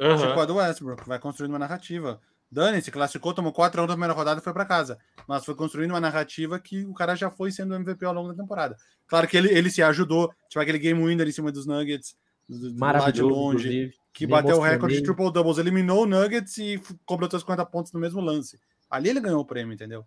Aham. 0.00 0.26
Tipo 0.28 0.40
a 0.40 0.44
do 0.44 0.56
Westbrook, 0.56 1.06
vai 1.08 1.18
construindo 1.18 1.52
uma 1.52 1.58
narrativa. 1.58 2.20
Dani 2.50 2.80
se 2.82 2.90
classificou, 2.90 3.32
tomou 3.34 3.52
4 3.52 3.80
a 3.80 3.84
1 3.84 3.86
na 3.86 3.92
primeira 3.94 4.12
rodada 4.14 4.40
e 4.40 4.42
foi 4.44 4.52
para 4.52 4.64
casa. 4.64 4.98
Mas 5.26 5.44
foi 5.44 5.54
construindo 5.56 5.90
uma 5.90 6.00
narrativa 6.00 6.58
que 6.60 6.84
o 6.84 6.94
cara 6.94 7.16
já 7.16 7.30
foi 7.30 7.50
sendo 7.50 7.74
MVP 7.74 8.04
ao 8.04 8.12
longo 8.12 8.28
da 8.28 8.34
temporada. 8.34 8.76
Claro 9.08 9.26
que 9.26 9.36
ele, 9.36 9.48
ele 9.52 9.70
se 9.70 9.82
ajudou, 9.82 10.32
tipo 10.48 10.60
aquele 10.60 10.78
game 10.78 11.04
winner 11.04 11.26
em 11.26 11.32
cima 11.32 11.50
dos 11.50 11.66
Nuggets, 11.66 12.16
do 12.48 12.54
lado 12.56 12.72
de 12.74 12.78
Maravilhoso, 12.80 13.34
longe, 13.34 13.68
inclusive. 13.68 13.94
que 14.12 14.26
bateu 14.26 14.56
o 14.56 14.60
recorde 14.60 14.96
de 14.96 15.02
triple 15.02 15.32
doubles, 15.32 15.58
eliminou 15.58 16.02
o 16.02 16.06
Nuggets 16.06 16.56
e 16.58 16.80
completou 17.06 17.38
50 17.40 17.64
pontos 17.66 17.92
no 17.92 18.00
mesmo 18.00 18.20
lance. 18.20 18.58
Ali 18.90 19.08
ele 19.08 19.20
ganhou 19.20 19.40
o 19.40 19.44
prêmio, 19.44 19.72
entendeu? 19.74 20.04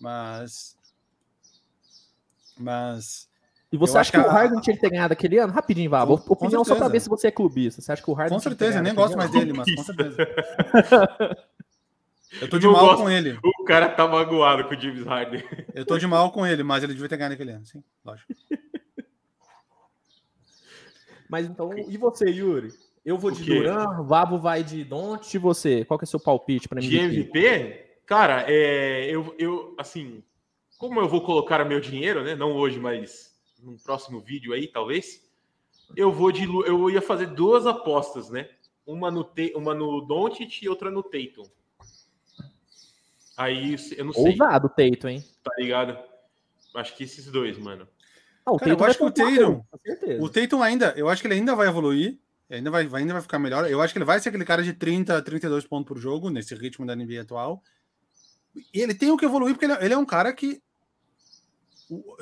Mas 0.00 0.76
mas 2.58 3.28
E 3.72 3.76
você 3.76 3.96
Eu 3.96 4.00
acha 4.00 4.10
que, 4.12 4.18
que 4.18 4.24
o 4.26 4.28
a- 4.30 4.32
Harden 4.32 4.60
tinha 4.60 4.74
que 4.74 4.80
ter 4.82 4.90
ganhado 4.90 5.12
aquele 5.12 5.38
ano? 5.38 5.52
Rapidinho, 5.52 5.90
com 5.90 6.32
Opinião 6.32 6.64
só 6.64 6.74
pra 6.74 6.88
ver 6.88 7.00
se 7.00 7.08
você 7.08 7.28
é 7.28 7.30
clubista. 7.30 7.80
Você 7.80 7.92
acha 7.92 8.02
que 8.02 8.10
o 8.10 8.14
Harden 8.14 8.36
com 8.38 8.42
tinha 8.42 8.50
que 8.52 8.58
ter 8.58 8.64
certeza, 8.72 8.78
eu 8.80 8.82
nem 8.82 8.94
gosto 8.94 9.16
mais 9.16 9.30
dele, 9.30 9.52
mas 9.52 9.72
com 9.74 9.82
certeza. 9.84 10.16
Eu 12.40 12.48
tô 12.48 12.56
Eu 12.56 12.60
de 12.60 12.66
não 12.66 12.72
mal 12.74 12.86
gosto. 12.86 13.02
com 13.02 13.10
ele. 13.10 13.36
O 13.44 13.64
cara 13.64 13.88
tá 13.88 14.06
magoado 14.06 14.62
com 14.68 14.72
o 14.76 14.80
James 14.80 15.04
Harden. 15.04 15.42
Eu 15.74 15.84
tô 15.84 15.98
de 15.98 16.06
mal 16.06 16.30
com 16.30 16.46
ele, 16.46 16.62
mas 16.62 16.84
ele 16.84 16.92
devia 16.94 17.08
ter 17.08 17.16
ganhado 17.16 17.34
aquele 17.34 17.50
ano, 17.50 17.66
sim, 17.66 17.82
lógico. 18.04 18.32
Mas 21.30 21.46
então, 21.46 21.70
e 21.78 21.96
você, 21.96 22.28
Yuri? 22.28 22.72
Eu 23.04 23.16
vou 23.16 23.30
de? 23.30 23.44
Duran, 23.44 24.02
Vabo 24.02 24.38
vai 24.38 24.62
de 24.64 24.84
Don't, 24.84 25.34
e 25.34 25.38
você? 25.38 25.84
Qual 25.84 25.98
que 25.98 26.04
é 26.04 26.06
o 26.06 26.08
seu 26.08 26.20
palpite 26.20 26.68
pra 26.68 26.80
De 26.80 26.98
MVP? 26.98 28.00
Cara, 28.04 28.44
é, 28.48 29.06
eu, 29.08 29.34
eu, 29.38 29.74
assim, 29.78 30.22
como 30.76 31.00
eu 31.00 31.08
vou 31.08 31.22
colocar 31.22 31.64
o 31.64 31.68
meu 31.68 31.80
dinheiro, 31.80 32.24
né? 32.24 32.34
Não 32.34 32.52
hoje, 32.52 32.78
mas 32.80 33.32
num 33.62 33.76
próximo 33.78 34.20
vídeo 34.20 34.52
aí, 34.52 34.66
talvez. 34.66 35.24
Eu 35.96 36.12
vou 36.12 36.32
de, 36.32 36.44
eu 36.44 36.90
ia 36.90 37.00
fazer 37.00 37.26
duas 37.26 37.66
apostas, 37.66 38.28
né? 38.28 38.48
Uma 38.84 39.10
no, 39.10 39.22
Te- 39.22 39.52
uma 39.54 39.72
no 39.74 40.00
Doncic 40.00 40.62
e 40.62 40.68
outra 40.68 40.90
no 40.90 41.02
Tatum. 41.02 41.48
Aí 43.36 43.76
eu 43.96 44.04
não 44.04 44.12
sei, 44.12 44.32
Ousado 44.32 44.66
o 44.66 44.70
Teito, 44.70 45.08
hein? 45.08 45.24
tá 45.42 45.52
ligado? 45.58 45.96
Acho 46.74 46.96
que 46.96 47.04
esses 47.04 47.26
dois, 47.30 47.56
mano. 47.58 47.88
Ah, 48.46 48.52
o 48.52 48.56
Cara, 48.56 48.70
eu 48.72 48.76
Tatum 48.76 48.80
vai 48.80 48.90
acho 48.90 48.98
que 48.98 49.04
o 49.04 49.10
Tatum-. 49.10 49.64
O 50.24 50.28
Tatum 50.28 50.62
ainda, 50.62 50.94
eu 50.96 51.08
acho 51.08 51.20
que 51.22 51.28
ele 51.28 51.34
ainda 51.34 51.54
vai 51.54 51.68
evoluir, 51.68 52.18
ainda 52.50 52.70
vai, 52.70 52.88
ainda 52.92 53.12
vai 53.12 53.22
ficar 53.22 53.38
melhor. 53.38 53.68
Eu 53.70 53.80
acho 53.80 53.92
que 53.92 53.98
ele 53.98 54.04
vai 54.04 54.18
ser 54.20 54.30
aquele 54.30 54.44
cara 54.44 54.62
de 54.62 54.72
30 54.72 55.16
a 55.18 55.22
32 55.22 55.66
pontos 55.66 55.86
por 55.88 55.98
jogo, 55.98 56.30
nesse 56.30 56.54
ritmo 56.54 56.86
da 56.86 56.94
NBA 56.96 57.20
atual. 57.22 57.62
E 58.74 58.80
ele 58.80 58.94
tem 58.94 59.10
o 59.10 59.16
que 59.16 59.24
evoluir, 59.24 59.54
porque 59.54 59.66
ele, 59.66 59.74
é- 59.74 59.84
ele 59.84 59.94
é 59.94 59.98
um 59.98 60.06
cara 60.06 60.32
que. 60.32 60.60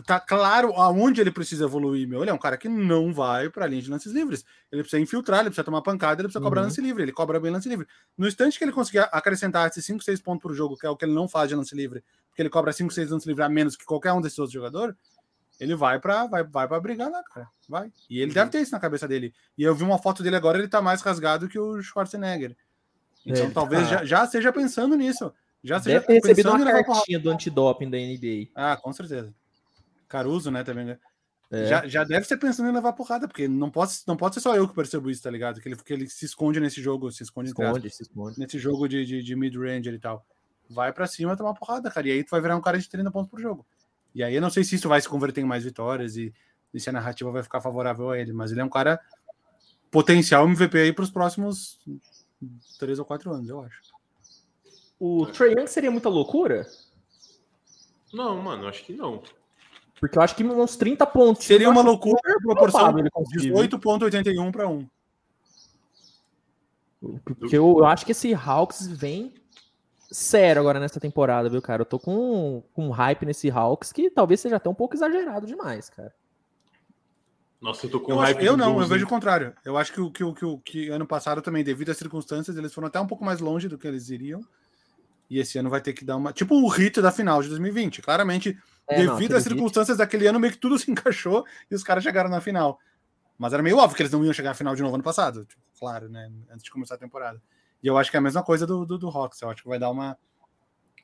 Tá 0.07 0.19
claro 0.19 0.73
aonde 0.77 1.21
ele 1.21 1.31
precisa 1.31 1.64
evoluir, 1.66 2.09
meu. 2.09 2.23
Ele 2.23 2.31
é 2.31 2.33
um 2.33 2.39
cara 2.39 2.57
que 2.57 2.71
não 2.71 3.12
vai 3.12 3.51
para 3.51 3.66
a 3.66 3.69
linha 3.69 3.83
de 3.83 3.91
lances 3.91 4.11
livres. 4.12 4.43
Ele 4.73 4.83
precisa 4.83 5.01
infiltrar, 5.03 5.41
ele 5.41 5.51
precisa 5.51 5.64
tomar 5.64 5.83
pancada, 5.83 6.23
ele 6.23 6.29
precisa 6.29 6.43
cobrar 6.43 6.62
Uhum. 6.62 6.69
lance 6.69 6.81
livre. 6.81 7.03
Ele 7.03 7.12
cobra 7.12 7.39
bem 7.39 7.51
lance 7.51 7.69
livre. 7.69 7.87
No 8.16 8.27
instante 8.27 8.57
que 8.59 8.64
ele 8.64 8.73
conseguir 8.73 9.01
acrescentar 9.12 9.69
esses 9.69 9.85
5, 9.85 10.03
6 10.03 10.23
pontos 10.23 10.41
por 10.41 10.55
jogo, 10.55 10.75
que 10.75 10.87
é 10.87 10.91
o 10.91 10.97
que 10.97 11.05
ele 11.05 11.12
não 11.12 11.29
faz 11.29 11.51
de 11.51 11.55
lance 11.55 11.75
livre, 11.75 12.03
porque 12.31 12.41
ele 12.41 12.49
cobra 12.49 12.73
5, 12.73 12.91
6 12.95 13.11
lance 13.11 13.29
livre 13.29 13.43
a 13.45 13.49
menos 13.49 13.77
que 13.77 13.85
qualquer 13.85 14.11
um 14.14 14.23
desses 14.23 14.39
outros 14.39 14.55
jogadores, 14.55 14.97
ele 15.61 15.74
vai 15.74 15.98
para 16.00 16.26
vai, 16.26 16.44
vai 16.44 16.68
pra 16.68 16.80
brigar 16.80 17.11
lá, 17.11 17.22
cara. 17.24 17.48
Vai. 17.68 17.92
E 18.09 18.18
ele 18.20 18.30
Uhum. 18.30 18.34
deve 18.34 18.50
ter 18.50 18.61
isso 18.61 18.72
na 18.72 18.80
cabeça 18.80 19.06
dele. 19.09 19.32
E 19.56 19.62
eu 19.62 19.74
vi 19.74 19.82
uma 19.84 19.98
foto 19.98 20.22
dele 20.22 20.36
agora, 20.36 20.59
ele 20.59 20.68
tá 20.68 20.80
mais 20.80 21.00
rasgado 21.02 21.48
que 21.48 21.59
o 21.59 21.82
Schwarzenegger. 21.82 22.56
Então 23.26 23.46
É, 23.46 23.50
talvez 23.50 23.82
tá. 23.88 23.96
já, 23.98 24.04
já 24.04 24.26
seja 24.26 24.52
pensando 24.52 24.96
nisso. 24.96 25.32
Já 25.62 25.80
seja 25.80 26.00
Deve 26.00 26.06
ter 26.06 26.26
recebido 26.28 26.50
uma 26.52 26.84
cartinha 26.84 27.18
do 27.18 27.30
antidoping 27.30 27.90
da 27.90 27.96
NBA. 27.98 28.48
Ah, 28.54 28.76
com 28.76 28.92
certeza. 28.92 29.34
Caruso, 30.09 30.50
né, 30.50 30.62
também, 30.64 30.84
né? 30.86 30.98
É. 31.50 31.66
Já, 31.66 31.86
já 31.86 32.04
deve 32.04 32.26
ser 32.26 32.36
pensando 32.36 32.68
em 32.68 32.72
levar 32.72 32.92
porrada, 32.92 33.26
porque 33.26 33.48
não 33.48 33.70
pode, 33.70 33.92
não 34.06 34.16
pode 34.16 34.34
ser 34.34 34.40
só 34.40 34.54
eu 34.54 34.68
que 34.68 34.74
percebo 34.74 35.11
isso, 35.11 35.22
tá 35.22 35.30
ligado? 35.30 35.61
Que 35.61 35.68
ele, 35.68 35.76
que 35.76 35.92
ele 35.92 36.09
se 36.09 36.26
esconde 36.26 36.61
nesse 36.61 36.80
jogo, 36.82 37.11
se 37.11 37.22
esconde, 37.22 37.50
entre 37.50 37.64
aspas, 37.64 37.76
Esconde, 37.84 37.94
se 37.96 38.02
esconde. 38.02 38.38
nesse 38.38 38.59
jogo 38.59 38.86
de, 38.86 39.04
de, 39.04 39.22
de 39.22 39.34
mid-range 39.36 39.88
e 39.88 39.98
tal. 39.98 40.24
Vai 40.68 40.92
pra 40.92 41.06
cima 41.06 41.36
tomar 41.36 41.54
porrada, 41.54 41.90
cara. 41.90 42.06
E 42.06 42.12
aí 42.12 42.22
tu 42.24 42.30
vai 42.30 42.40
virar 42.42 42.54
um 42.56 42.61
cara 42.61 42.78
de 42.78 42.86
30 42.88 43.11
pontos 43.11 43.30
por 43.30 43.40
jogo. 43.40 43.66
E 44.19 44.25
aí 44.25 44.35
eu 44.35 44.43
não 44.43 44.51
sei 44.51 44.64
se 44.64 44.75
isso 44.75 44.89
vai 44.89 45.01
se 45.01 45.09
converter 45.09 45.43
em 45.43 45.45
mais 45.45 45.62
vitórias 45.62 46.16
e, 46.16 46.35
e 46.75 46.81
se 46.81 46.91
a 46.91 46.93
narrativa 46.93 47.31
vai 47.31 47.41
ficar 47.41 47.61
favorável 47.61 48.11
a 48.11 48.19
ele, 48.19 48.33
mas 48.33 48.51
ele 48.51 48.61
é 48.61 48.64
um 48.64 48.69
cara 48.69 48.99
potencial 49.93 50.45
MVP 50.45 50.77
aí 50.77 50.93
para 50.93 51.05
os 51.05 51.11
próximos 51.11 51.79
três 52.81 52.99
ou 52.99 53.05
quatro 53.05 53.33
anos, 53.33 53.49
eu 53.49 53.61
acho. 53.61 53.79
O 54.99 55.25
Trae 55.27 55.53
Young 55.53 55.69
seria 55.69 55.93
muita 55.93 56.09
loucura? 56.09 56.66
Não, 58.12 58.43
mano, 58.43 58.66
acho 58.66 58.85
que 58.85 58.93
não. 58.93 59.23
Porque 60.01 60.19
eu 60.19 60.23
acho 60.23 60.35
que 60.35 60.43
uns 60.43 60.75
30 60.75 61.07
pontos. 61.07 61.47
Seria 61.47 61.71
uma 61.71 61.83
loucura 61.83 62.19
a 62.27 62.41
proporção 62.41 62.99
ele 62.99 63.11
conseguir, 63.11 63.53
18,81 63.53 64.51
para 64.51 64.69
1. 64.69 64.89
Porque 67.25 67.57
eu, 67.57 67.79
eu 67.79 67.85
acho 67.85 68.05
que 68.05 68.11
esse 68.11 68.35
Hawks 68.35 68.85
vem 68.85 69.33
sério 70.11 70.61
agora 70.61 70.80
nessa 70.80 70.98
temporada, 71.00 71.48
viu, 71.48 71.61
cara? 71.62 71.82
Eu 71.82 71.86
tô 71.86 71.98
com, 71.98 72.62
com 72.74 72.88
um 72.88 72.90
hype 72.90 73.26
nesse 73.26 73.50
Hawks 73.50 73.92
que 73.92 74.11
talvez 74.11 74.40
seja 74.40 74.56
até 74.56 74.68
um 74.68 74.74
pouco 74.74 74.94
exagerado 74.94 75.46
demais, 75.46 75.88
cara. 75.90 76.12
Nossa, 77.61 77.86
eu 77.86 77.90
tô 77.90 78.00
com 78.00 78.12
Eu, 78.12 78.18
hype 78.18 78.36
acho- 78.38 78.46
eu 78.46 78.52
do 78.52 78.56
não, 78.59 78.68
eu 78.68 78.74
Bulls, 78.74 78.88
vejo 78.88 79.04
o 79.04 79.09
contrário. 79.09 79.52
Eu 79.64 79.76
acho 79.76 79.92
que 79.92 80.00
o 80.00 80.11
que, 80.11 80.22
o- 80.22 80.32
que, 80.32 80.44
o- 80.44 80.59
que 80.59 80.88
ano 80.90 81.06
passado 81.06 81.42
também, 81.42 81.64
devido 81.64 81.90
às 81.90 81.96
circunstâncias, 81.96 82.56
eles 82.56 82.72
foram 82.72 82.86
até 82.88 83.00
um 83.00 83.06
pouco 83.06 83.24
mais 83.24 83.40
longe 83.40 83.68
do 83.68 83.76
que 83.76 83.86
eles 83.86 84.09
iriam. 84.11 84.40
E 85.28 85.38
esse 85.40 85.59
ano 85.59 85.68
vai 85.68 85.80
ter 85.80 85.92
que 85.92 86.04
dar 86.04 86.16
uma. 86.16 86.32
Tipo 86.32 86.54
o 86.54 86.68
rito 86.68 87.02
da 87.02 87.11
final 87.12 87.42
de 87.42 87.48
2020. 87.48 88.00
Claramente, 88.00 88.56
É, 88.88 89.02
não, 89.04 89.14
devido 89.16 89.32
às 89.34 89.42
aquele 89.42 89.56
circunstâncias 89.56 89.98
daquele 89.98 90.26
ano, 90.26 90.38
meio 90.40 90.52
que 90.52 90.59
tudo 90.59 90.78
se 90.78 90.90
encaixou 90.90 91.44
e 91.70 91.74
os 91.74 91.82
caras 91.82 92.02
chegaram 92.04 92.30
na 92.30 92.40
final. 92.40 92.78
Mas 93.36 93.52
era 93.52 93.62
meio 93.62 93.76
óbvio 93.76 93.96
que 93.96 94.02
eles 94.02 94.12
não 94.12 94.24
iam 94.24 94.32
chegar 94.32 94.50
na 94.50 94.54
final 94.54 94.74
de 94.74 94.82
novo 94.82 94.94
ano 94.94 95.04
passado. 95.04 95.44
Tipo, 95.44 95.61
claro, 95.78 96.09
né? 96.09 96.30
Antes 96.50 96.62
de 96.64 96.70
começar 96.70 96.94
a 96.94 96.98
temporada. 96.98 97.42
E 97.83 97.87
eu 97.87 97.97
acho 97.97 98.11
que 98.11 98.16
é 98.16 98.18
a 98.18 98.22
mesma 98.22 98.43
coisa 98.43 98.66
do, 98.66 98.85
do, 98.85 98.99
do 98.99 99.09
Hawks. 99.09 99.41
Eu 99.41 99.51
acho 99.51 99.62
que 99.62 99.68
vai 99.68 99.79
dar 99.79 99.91
uma. 99.91 100.16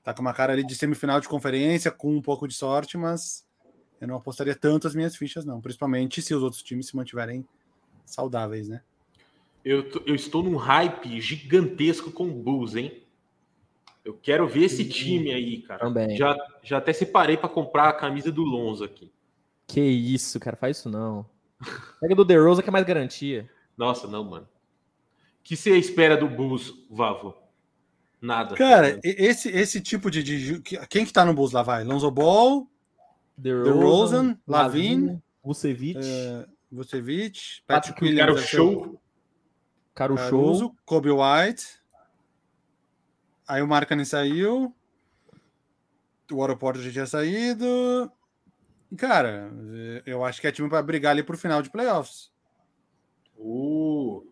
Tá 0.03 0.13
com 0.13 0.21
uma 0.21 0.35
cara 0.35 0.53
ali 0.53 0.65
de 0.67 0.75
semifinal 0.75 1.21
de 1.21 1.29
conferência, 1.29 1.91
com 1.91 2.15
um 2.15 2.21
pouco 2.21 2.47
de 2.47 2.55
sorte, 2.55 2.97
mas 2.99 3.47
eu 4.01 4.07
não 4.09 4.17
apostaria 4.17 4.55
tanto 4.55 4.87
as 4.87 4.95
minhas 4.95 5.17
fichas, 5.17 5.45
não. 5.45 5.61
Principalmente 5.61 6.21
se 6.21 6.35
os 6.35 6.43
outros 6.43 6.63
times 6.63 6.89
se 6.89 6.97
mantiverem 6.97 7.47
saudáveis, 8.05 8.69
né? 8.69 8.83
Eu, 9.65 9.89
tô- 9.91 10.03
eu 10.05 10.15
estou 10.15 10.43
num 10.43 10.57
hype 10.57 11.21
gigantesco 11.23 12.11
com 12.13 12.25
o 12.29 12.33
Bulls, 12.33 12.75
hein? 12.77 13.03
Eu 14.05 14.13
quero 14.13 14.47
ver 14.47 14.65
esse 14.65 14.87
time 14.87 15.33
aí, 15.33 15.63
cara. 15.63 15.81
Também. 15.81 16.15
Já, 16.19 16.37
já 16.63 16.77
até 16.77 16.93
separei 16.93 17.39
pra 17.39 17.49
comprar 17.49 17.89
a 17.89 17.93
camisa 17.95 18.31
do 18.31 18.43
Lonzo 18.43 18.85
aqui. 18.85 19.11
Que 19.67 19.81
isso, 19.81 20.39
cara, 20.39 20.57
faz 20.59 20.77
isso 20.77 20.91
não. 20.91 21.25
Pega 21.99 22.15
do 22.15 22.27
The 22.27 22.37
Rosa 22.37 22.63
que 22.63 22.69
é 22.69 22.73
mais 22.73 22.85
garantia. 22.85 23.49
Nossa, 23.79 24.07
não, 24.07 24.23
mano. 24.23 24.47
O 25.45 25.47
que 25.47 25.57
você 25.57 25.77
espera 25.77 26.17
do 26.17 26.27
Bulls, 26.27 26.73
Vavo? 26.91 27.35
Nada. 28.19 28.57
Cara, 28.57 28.99
esse, 29.05 29.51
esse 29.51 29.79
tipo 29.79 30.11
de, 30.11 30.23
de- 30.23 30.61
que- 30.63 30.87
Quem 30.87 31.05
que 31.05 31.13
tá 31.13 31.23
no 31.23 31.35
Bulls 31.35 31.53
lá, 31.53 31.63
vai? 31.63 31.85
Lonzo 31.85 32.11
Ball, 32.11 32.67
The 33.37 33.43
DeRozan, 33.43 34.39
Lavine, 34.49 35.23
Vucevic, 35.45 35.99
eh, 36.03 36.47
Vucevic, 36.73 37.63
Patrick 37.67 38.03
Williams, 38.03 38.41
ser 38.41 38.47
show. 38.47 38.99
Caro 39.95 40.17
Show. 40.17 40.25
Caruso, 40.31 40.75
Kobe 40.87 41.11
White. 41.11 41.67
Aí 43.47 43.61
o 43.61 43.69
Markkanen 43.69 44.07
saiu. 44.07 44.75
O 46.33 46.39
Oro 46.39 46.57
Porter 46.57 46.81
já 46.83 46.91
tinha 46.91 47.07
saído. 47.07 48.11
E, 48.91 48.97
Cara, 48.97 49.53
eh, 49.75 50.03
eu 50.07 50.25
acho 50.25 50.41
que 50.41 50.47
é 50.47 50.53
time 50.53 50.71
para 50.71 50.83
brigar 50.83 51.11
ali 51.13 51.23
pro 51.23 51.37
final 51.37 51.61
de 51.61 51.69
playoffs. 51.69 52.33
Uh, 53.37 54.27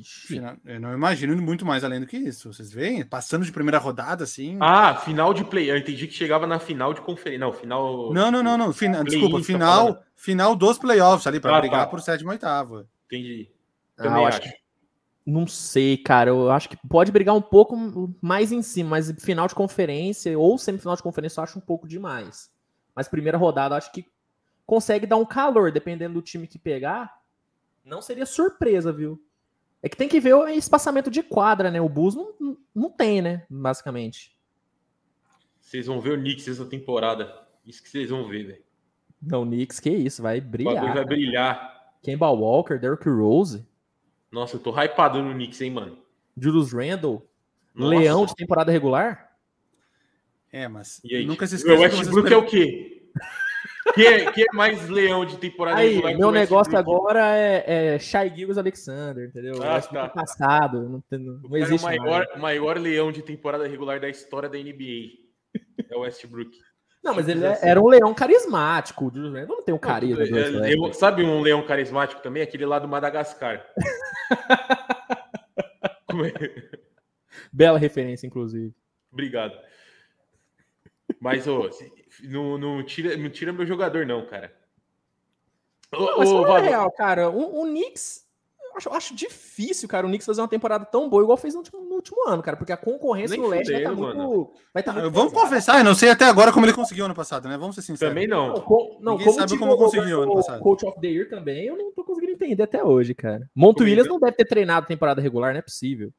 Ixi. 0.00 0.26
Final- 0.28 0.56
Eu 0.64 0.80
não 0.80 0.92
imagino 0.92 1.36
muito 1.40 1.64
mais 1.64 1.84
além 1.84 2.00
do 2.00 2.06
que 2.06 2.16
isso. 2.16 2.52
Vocês 2.52 2.72
veem? 2.72 3.04
Passando 3.04 3.44
de 3.44 3.52
primeira 3.52 3.78
rodada, 3.78 4.24
assim. 4.24 4.56
Ah, 4.60 4.94
final 4.96 5.32
de 5.34 5.44
play. 5.44 5.70
Eu 5.70 5.76
entendi 5.76 6.06
que 6.06 6.14
chegava 6.14 6.46
na 6.46 6.58
final 6.58 6.92
de 6.94 7.00
conferência. 7.00 7.38
Não, 7.46 7.52
final. 7.52 8.12
Não, 8.12 8.30
não, 8.30 8.42
não, 8.42 8.56
não. 8.58 8.72
Fina- 8.72 9.04
Desculpa, 9.04 9.38
tá 9.38 9.44
final, 9.44 9.86
falando. 9.86 9.98
final 10.16 10.56
dos 10.56 10.78
playoffs 10.78 11.26
ali 11.26 11.40
para 11.40 11.56
Ah, 11.56 11.60
brigar 11.60 11.80
tá. 11.84 11.86
por 11.86 12.00
sétimo 12.00 12.30
e 12.30 12.32
oitavo. 12.32 12.86
Entendi. 13.06 13.50
Ah, 13.98 14.02
Também 14.04 14.22
eu 14.22 14.26
acho. 14.28 14.38
acho 14.40 14.48
que- 14.52 14.64
Não 15.26 15.46
sei, 15.46 15.96
cara. 15.96 16.28
Eu 16.30 16.50
acho 16.50 16.68
que 16.68 16.76
pode 16.88 17.10
brigar 17.10 17.34
um 17.34 17.40
pouco 17.40 18.14
mais 18.20 18.52
em 18.52 18.60
cima, 18.60 18.90
mas 18.90 19.10
final 19.22 19.46
de 19.48 19.54
conferência 19.54 20.38
ou 20.38 20.58
semifinal 20.58 20.96
de 20.96 21.02
conferência 21.02 21.40
eu 21.40 21.44
acho 21.44 21.58
um 21.58 21.62
pouco 21.62 21.88
demais. 21.88 22.50
Mas 22.94 23.08
primeira 23.08 23.38
rodada 23.38 23.74
eu 23.74 23.78
acho 23.78 23.90
que 23.90 24.06
consegue 24.66 25.06
dar 25.06 25.16
um 25.16 25.24
calor, 25.24 25.72
dependendo 25.72 26.14
do 26.14 26.22
time 26.22 26.46
que 26.46 26.58
pegar. 26.58 27.10
Não 27.84 28.00
seria 28.02 28.24
surpresa, 28.26 28.92
viu? 28.92 29.18
É 29.84 29.88
que 29.90 29.96
tem 29.98 30.08
que 30.08 30.18
ver 30.18 30.32
o 30.34 30.48
espaçamento 30.48 31.10
de 31.10 31.22
quadra, 31.22 31.70
né? 31.70 31.78
O 31.78 31.90
Bulls 31.90 32.14
não, 32.14 32.32
não, 32.40 32.56
não 32.74 32.90
tem, 32.90 33.20
né? 33.20 33.44
Basicamente. 33.50 34.34
Vocês 35.60 35.86
vão 35.86 36.00
ver 36.00 36.12
o 36.12 36.20
Knicks 36.20 36.48
essa 36.48 36.64
temporada. 36.64 37.30
Isso 37.66 37.82
que 37.82 37.90
vocês 37.90 38.08
vão 38.08 38.26
ver, 38.26 38.44
velho. 38.46 38.62
Não, 39.20 39.42
o 39.42 39.46
Knicks, 39.46 39.80
que 39.80 39.90
isso, 39.90 40.22
vai 40.22 40.38
O 40.38 40.40
bagulho 40.40 40.50
brilhar. 40.50 40.94
vai 40.94 41.04
brilhar. 41.04 41.92
Kemba 42.02 42.30
Walker, 42.30 42.78
Derrick 42.78 43.06
Rose, 43.08 43.66
Nossa, 44.32 44.56
eu 44.56 44.60
tô 44.60 44.70
hypado 44.72 45.22
no 45.22 45.32
Knicks, 45.34 45.60
hein, 45.60 45.70
mano. 45.70 45.98
Julius 46.36 46.72
Randle, 46.72 47.28
Nossa. 47.74 47.94
Leão 47.94 48.24
de 48.24 48.34
temporada 48.34 48.72
regular. 48.72 49.36
É, 50.50 50.66
mas 50.66 51.00
E 51.04 51.14
aí? 51.14 51.26
nunca 51.26 51.46
se 51.46 51.54
o 51.54 51.56
esqueça 51.56 51.76
que 51.76 51.88
vocês 51.96 51.98
Westbrook 52.08 52.32
é 52.32 52.36
o 52.36 52.46
quê? 52.46 53.10
Que, 53.94 54.06
é, 54.06 54.32
que 54.32 54.42
é 54.42 54.46
mais 54.52 54.88
leão 54.88 55.24
de 55.24 55.36
temporada 55.38 55.78
Aí, 55.78 55.94
regular 55.94 56.16
meu 56.18 56.28
o 56.28 56.32
negócio 56.32 56.76
agora 56.76 57.36
é, 57.36 57.94
é 57.94 57.98
Shai 57.98 58.34
Gilgis 58.34 58.58
Alexander, 58.58 59.28
entendeu? 59.28 59.54
Ah, 59.62 59.80
tá. 59.80 60.08
passado, 60.08 60.82
não, 60.82 61.02
não 61.18 61.36
O 61.44 61.48
cara 61.48 61.48
é 61.48 61.48
o 61.50 61.56
existe 61.58 61.84
maior, 61.84 62.26
mais. 62.28 62.40
maior 62.40 62.78
leão 62.78 63.12
de 63.12 63.22
temporada 63.22 63.66
regular 63.66 64.00
da 64.00 64.08
história 64.08 64.48
da 64.48 64.58
NBA. 64.58 65.22
É 65.90 65.96
o 65.96 66.00
Westbrook. 66.00 66.50
Não, 67.02 67.14
mas 67.14 67.28
ele 67.28 67.46
assim. 67.46 67.66
era 67.66 67.80
um 67.80 67.86
leão 67.88 68.14
carismático. 68.14 69.06
O 69.06 69.10
Julius 69.12 69.34
Randle 69.34 69.56
não 69.56 69.62
tem 69.64 69.74
o 69.74 69.78
carisma. 69.78 70.24
É, 70.24 70.32
Westbrook. 70.32 70.70
eu- 70.86 70.92
sabe 70.94 71.22
um 71.22 71.40
leão 71.40 71.62
carismático 71.62 72.22
também? 72.22 72.42
Aquele 72.42 72.64
lá 72.66 72.78
do 72.78 72.88
Madagascar. 72.88 73.64
É? 76.14 76.78
Bela 77.52 77.76
referência, 77.76 78.24
inclusive. 78.26 78.72
Obrigado. 79.12 79.58
Mas, 81.20 81.46
ô, 81.48 81.68
não, 82.22 82.56
não, 82.58 82.82
tira, 82.84 83.16
não 83.16 83.28
tira 83.30 83.52
meu 83.52 83.66
jogador, 83.66 84.06
não, 84.06 84.24
cara. 84.26 84.52
Não, 85.92 86.18
mas 86.18 86.30
ô, 86.30 86.42
real, 86.58 86.90
cara, 86.92 87.30
o, 87.30 87.60
o 87.62 87.64
Knicks. 87.66 88.24
eu 88.60 88.76
Acho, 88.76 88.88
eu 88.88 88.92
acho 88.94 89.14
difícil, 89.14 89.88
cara, 89.88 90.04
o 90.04 90.08
Knicks 90.08 90.26
fazer 90.26 90.40
uma 90.40 90.48
temporada 90.48 90.84
tão 90.84 91.08
boa 91.08 91.22
igual 91.22 91.36
fez 91.36 91.54
no 91.54 91.60
último, 91.60 91.80
no 91.84 91.94
último 91.94 92.28
ano, 92.28 92.42
cara, 92.42 92.56
porque 92.56 92.72
a 92.72 92.76
concorrência 92.76 93.36
Nem 93.36 93.40
no 93.44 93.48
leste 93.48 93.70
vai 93.70 93.82
estar 93.82 93.94
fudendo, 93.94 94.16
muito. 94.26 94.52
Vai 94.72 94.82
tá 94.82 94.90
Ah, 94.90 94.94
muito 94.94 95.10
Vamos 95.12 95.32
pesada. 95.32 95.48
confessar, 95.48 95.78
eu 95.78 95.84
não 95.84 95.94
sei 95.94 96.10
até 96.10 96.24
agora 96.24 96.52
como 96.52 96.66
ele 96.66 96.72
conseguiu 96.72 97.04
ano 97.04 97.14
passado, 97.14 97.48
né? 97.48 97.56
Vamos 97.56 97.76
ser 97.76 97.82
sinceros. 97.82 98.10
também 98.12 98.26
Não, 98.26 98.48
não. 98.48 98.60
co- 98.60 98.98
não, 99.00 99.12
Ninguém 99.12 99.26
como 99.28 99.38
sabe 99.38 99.58
como 99.58 99.72
o- 99.74 99.76
conseguiu 99.76 100.22
ano 100.22 100.32
o 100.32 100.34
passado. 100.34 100.60
Coach 100.60 100.84
of 100.84 101.00
the 101.00 101.06
Year 101.06 101.28
também, 101.28 101.66
eu 101.66 101.76
não 101.76 101.92
tô 101.92 102.02
conseguindo 102.02 102.32
entender 102.32 102.64
até 102.64 102.82
hoje, 102.82 103.14
cara. 103.14 103.48
Monto 103.54 103.76
Como 103.78 103.88
Williams 103.88 104.08
não- 104.08 104.14
não 104.14 104.20
deve 104.20 104.36
ter 104.36 104.44
treinado 104.46 104.88
temporada 104.88 105.20
regular, 105.22 105.52
não 105.52 105.60
é 105.60 105.62
possível. 105.62 106.12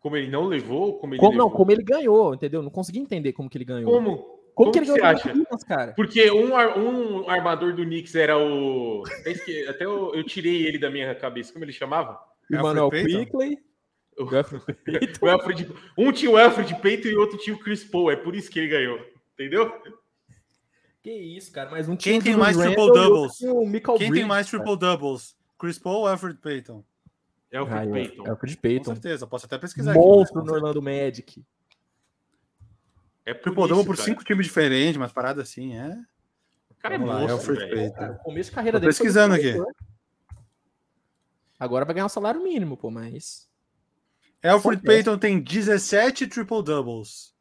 Como 0.00 0.16
ele 0.16 0.30
não 0.30 0.46
levou, 0.46 0.98
como 0.98 1.12
ele 1.12 1.20
Como, 1.20 1.32
não, 1.36 1.44
levou. 1.46 1.58
como 1.58 1.72
ele 1.72 1.82
ganhou, 1.82 2.34
entendeu? 2.34 2.62
Não 2.62 2.70
consegui 2.70 2.98
entender 3.00 3.32
como 3.34 3.50
que 3.50 3.58
ele 3.58 3.64
ganhou. 3.66 3.90
Como? 3.92 4.33
Como 4.54 4.70
Como 4.70 4.72
que 4.72 4.78
ele 4.78 4.86
ganhou 4.86 5.06
acha? 5.06 5.28
Williams, 5.32 5.64
cara? 5.64 5.92
Porque 5.94 6.30
um, 6.30 6.56
ar- 6.56 6.78
um 6.78 7.28
armador 7.28 7.74
do 7.74 7.84
Knicks 7.84 8.14
era 8.14 8.38
o. 8.38 9.02
Até, 9.68 9.84
eu, 9.84 10.14
eu 10.14 10.22
tirei 10.24 10.66
ele 10.66 10.78
da 10.78 10.88
minha 10.90 11.12
cabeça. 11.14 11.52
Como 11.52 11.64
ele 11.64 11.72
chamava? 11.72 12.18
O 12.50 12.56
Manuel? 12.62 12.90
Quickley. 12.90 13.58
O- 14.16 14.24
o 14.24 14.36
Alfred 14.36 14.62
Payton. 14.84 15.26
O 15.26 15.28
Alfred, 15.28 15.68
um 15.98 16.12
tinha 16.12 16.30
o 16.30 16.36
Alfred 16.38 16.74
Payton 16.80 17.08
e 17.08 17.16
o 17.16 17.20
outro 17.20 17.36
tinha 17.38 17.56
o 17.56 17.58
Chris 17.58 17.82
Paul. 17.82 18.10
É 18.12 18.16
por 18.16 18.36
isso 18.36 18.48
que 18.50 18.60
ele 18.60 18.68
ganhou. 18.68 19.00
Entendeu? 19.34 19.72
Que 21.02 21.10
isso, 21.10 21.50
cara. 21.52 21.70
Mas 21.70 21.88
um 21.88 21.96
Quem 21.96 22.20
tem 22.20 22.36
mais 22.36 22.56
e 22.56 23.48
O 23.48 23.66
Michael 23.66 23.98
Quem 23.98 24.12
tem 24.12 24.24
mais 24.24 24.46
triple 24.46 24.76
doubles? 24.76 25.36
Chris 25.58 25.78
Paul 25.78 26.00
ou 26.02 26.06
Alfred 26.06 26.38
Payton? 26.40 26.84
É 27.50 27.58
o 27.60 27.62
Alfred 27.64 27.80
Ah, 27.80 27.84
é, 27.84 27.92
Payton. 27.92 28.30
Alfred 28.30 28.56
Com 28.56 28.62
Payton. 28.62 28.84
certeza, 28.94 29.26
posso 29.26 29.46
até 29.46 29.58
pesquisar. 29.58 29.90
aqui, 29.92 29.98
Monstro 30.00 30.36
mas 30.36 30.44
no 30.46 30.50
com 30.52 30.56
Orlando 30.58 30.80
Magic. 30.82 31.44
É 33.26 33.32
por 33.32 33.42
Triple 33.44 33.68
double 33.68 33.76
isso, 33.78 33.86
por 33.86 33.96
cara. 33.96 34.08
cinco 34.08 34.24
times 34.24 34.46
diferentes, 34.46 34.96
mas 34.96 35.12
parada 35.12 35.42
assim, 35.42 35.76
é. 35.76 35.96
O 36.70 36.74
cara 36.74 36.94
é 36.96 36.98
Vamos 36.98 37.14
lá, 37.14 37.20
monstro, 37.20 37.36
Alfred 37.36 37.58
velho. 37.60 37.74
Payton. 37.76 37.94
Cara, 37.94 38.12
o 38.12 38.18
começo 38.18 38.50
de 38.50 38.54
carreira 38.54 38.76
Tô 38.78 38.80
dele. 38.80 38.90
pesquisando 38.92 39.34
aqui. 39.34 39.52
promissor. 39.52 39.74
Agora 41.58 41.84
vai 41.84 41.94
ganhar 41.94 42.06
um 42.06 42.10
salário 42.10 42.42
mínimo, 42.42 42.76
pô, 42.76 42.90
mas. 42.90 43.48
Alfred 44.42 44.76
Acontece. 44.78 44.82
Payton 45.04 45.18
tem 45.18 45.40
17 45.40 46.26
triple 46.26 46.62
doubles 46.62 47.32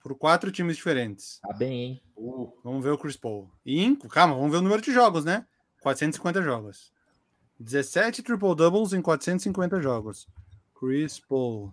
por 0.00 0.16
quatro 0.16 0.50
times 0.50 0.76
diferentes. 0.76 1.38
Tá 1.40 1.52
bem, 1.52 1.72
hein? 1.82 2.02
Uh, 2.16 2.52
Vamos 2.64 2.82
ver 2.82 2.90
o 2.90 2.98
Chris 2.98 3.16
Paul. 3.16 3.50
E, 3.64 3.94
calma, 4.10 4.34
vamos 4.34 4.50
ver 4.50 4.58
o 4.58 4.62
número 4.62 4.82
de 4.82 4.92
jogos, 4.92 5.24
né? 5.24 5.46
450 5.80 6.42
jogos. 6.42 6.92
17 7.60 8.22
triple 8.22 8.54
doubles 8.56 8.92
em 8.92 9.00
450 9.00 9.80
jogos. 9.80 10.26
Chris 10.78 11.20
Paul. 11.20 11.72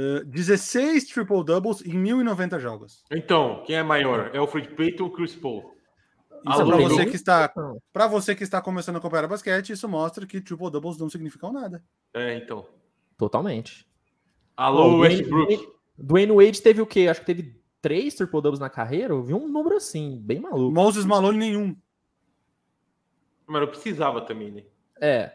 Uh, 0.00 0.24
16 0.24 1.04
triple 1.08 1.44
doubles 1.44 1.84
em 1.84 1.92
1090 1.92 2.58
jogos. 2.58 3.04
Então, 3.10 3.62
quem 3.66 3.76
é 3.76 3.82
maior? 3.82 4.30
É 4.34 4.38
Alfred 4.38 4.74
Payton 4.74 5.04
ou 5.04 5.10
Chris 5.10 5.36
Paul? 5.36 5.74
Isso 6.48 6.62
é 6.62 6.64
para 6.64 6.76
você 6.78 7.04
que 7.04 7.16
está 7.16 7.52
para 7.92 8.06
você 8.06 8.34
que 8.34 8.42
está 8.42 8.62
começando 8.62 8.96
a 8.96 8.98
acompanhar 8.98 9.28
basquete, 9.28 9.74
isso 9.74 9.86
mostra 9.86 10.26
que 10.26 10.40
triple 10.40 10.70
doubles 10.70 10.96
não 10.96 11.10
significam 11.10 11.52
nada. 11.52 11.84
É, 12.14 12.34
então. 12.34 12.66
Totalmente. 13.18 13.86
Alô, 14.56 14.86
o 14.86 14.96
Dwayne- 14.96 15.16
Westbrook. 15.16 15.68
Dwayne 15.98 16.32
Wade 16.32 16.62
teve 16.62 16.80
o 16.80 16.86
quê? 16.86 17.06
Acho 17.06 17.20
que 17.20 17.26
teve 17.26 17.60
três 17.82 18.14
triple 18.14 18.40
doubles 18.40 18.58
na 18.58 18.70
carreira, 18.70 19.12
eu 19.12 19.22
vi 19.22 19.34
um 19.34 19.48
número 19.48 19.76
assim, 19.76 20.18
bem 20.18 20.40
maluco. 20.40 20.72
Moses 20.74 21.04
Malone 21.04 21.36
nenhum. 21.36 21.76
Mas 23.46 23.60
eu 23.60 23.68
precisava 23.68 24.22
também, 24.22 24.50
né? 24.50 24.62
É. 24.98 25.30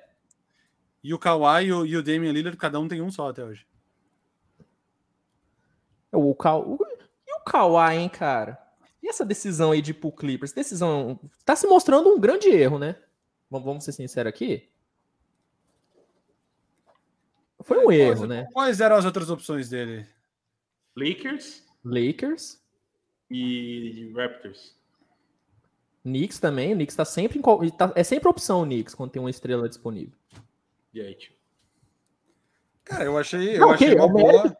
E 1.03 1.13
o 1.13 1.19
Kawhi 1.19 1.65
e 1.65 1.73
o, 1.73 1.85
e 1.85 1.95
o 1.97 2.01
Damian 2.01 2.31
Lillard, 2.31 2.57
cada 2.57 2.79
um 2.79 2.87
tem 2.87 2.99
um 2.99 3.11
só 3.11 3.29
até 3.29 3.43
hoje. 3.43 3.67
O, 6.15 6.33
Ka... 6.35 6.57
o... 6.57 6.77
E 7.27 7.33
o 7.33 7.43
Kawhi, 7.43 7.95
hein, 7.97 8.09
cara? 8.09 8.57
E 9.03 9.07
essa 9.09 9.25
decisão 9.25 9.71
aí 9.71 9.81
de 9.81 9.91
ir 9.91 9.95
pro 9.95 10.11
Clippers? 10.11 10.51
Decisão. 10.51 11.19
Tá 11.43 11.55
se 11.55 11.67
mostrando 11.67 12.09
um 12.09 12.19
grande 12.19 12.49
erro, 12.49 12.79
né? 12.79 12.95
Vamos 13.49 13.83
ser 13.83 13.91
sinceros 13.91 14.29
aqui. 14.29 14.67
Foi 17.61 17.83
um 17.85 17.91
erro, 17.91 18.25
né? 18.27 18.47
Quais 18.53 18.79
eram 18.81 18.95
as 18.95 19.05
outras 19.05 19.29
opções 19.29 19.69
dele? 19.69 20.07
Lakers 20.95 21.63
Lakers. 21.83 22.61
e 23.29 24.11
Raptors. 24.15 24.75
Knicks 26.03 26.39
também. 26.39 26.73
O 26.73 26.75
Knicks 26.75 26.95
tá 26.95 27.03
sempre 27.05 27.39
em 27.39 27.41
qual- 27.41 27.59
tá- 27.71 27.91
É 27.95 28.03
sempre 28.03 28.29
opção 28.29 28.61
o 28.61 28.65
Knicks 28.65 28.93
quando 28.93 29.11
tem 29.11 29.19
uma 29.19 29.29
estrela 29.29 29.67
disponível. 29.67 30.15
E 30.93 31.01
aí, 31.01 31.15
tio? 31.15 31.33
Cara, 32.83 33.03
eu 33.05 33.17
achei, 33.17 33.55
eu 33.55 33.61
Não, 33.61 33.71
achei 33.71 33.87
ok, 33.93 33.99
é 33.99 34.03
uma 34.03 34.05
o 34.05 34.09
boa. 34.21 34.57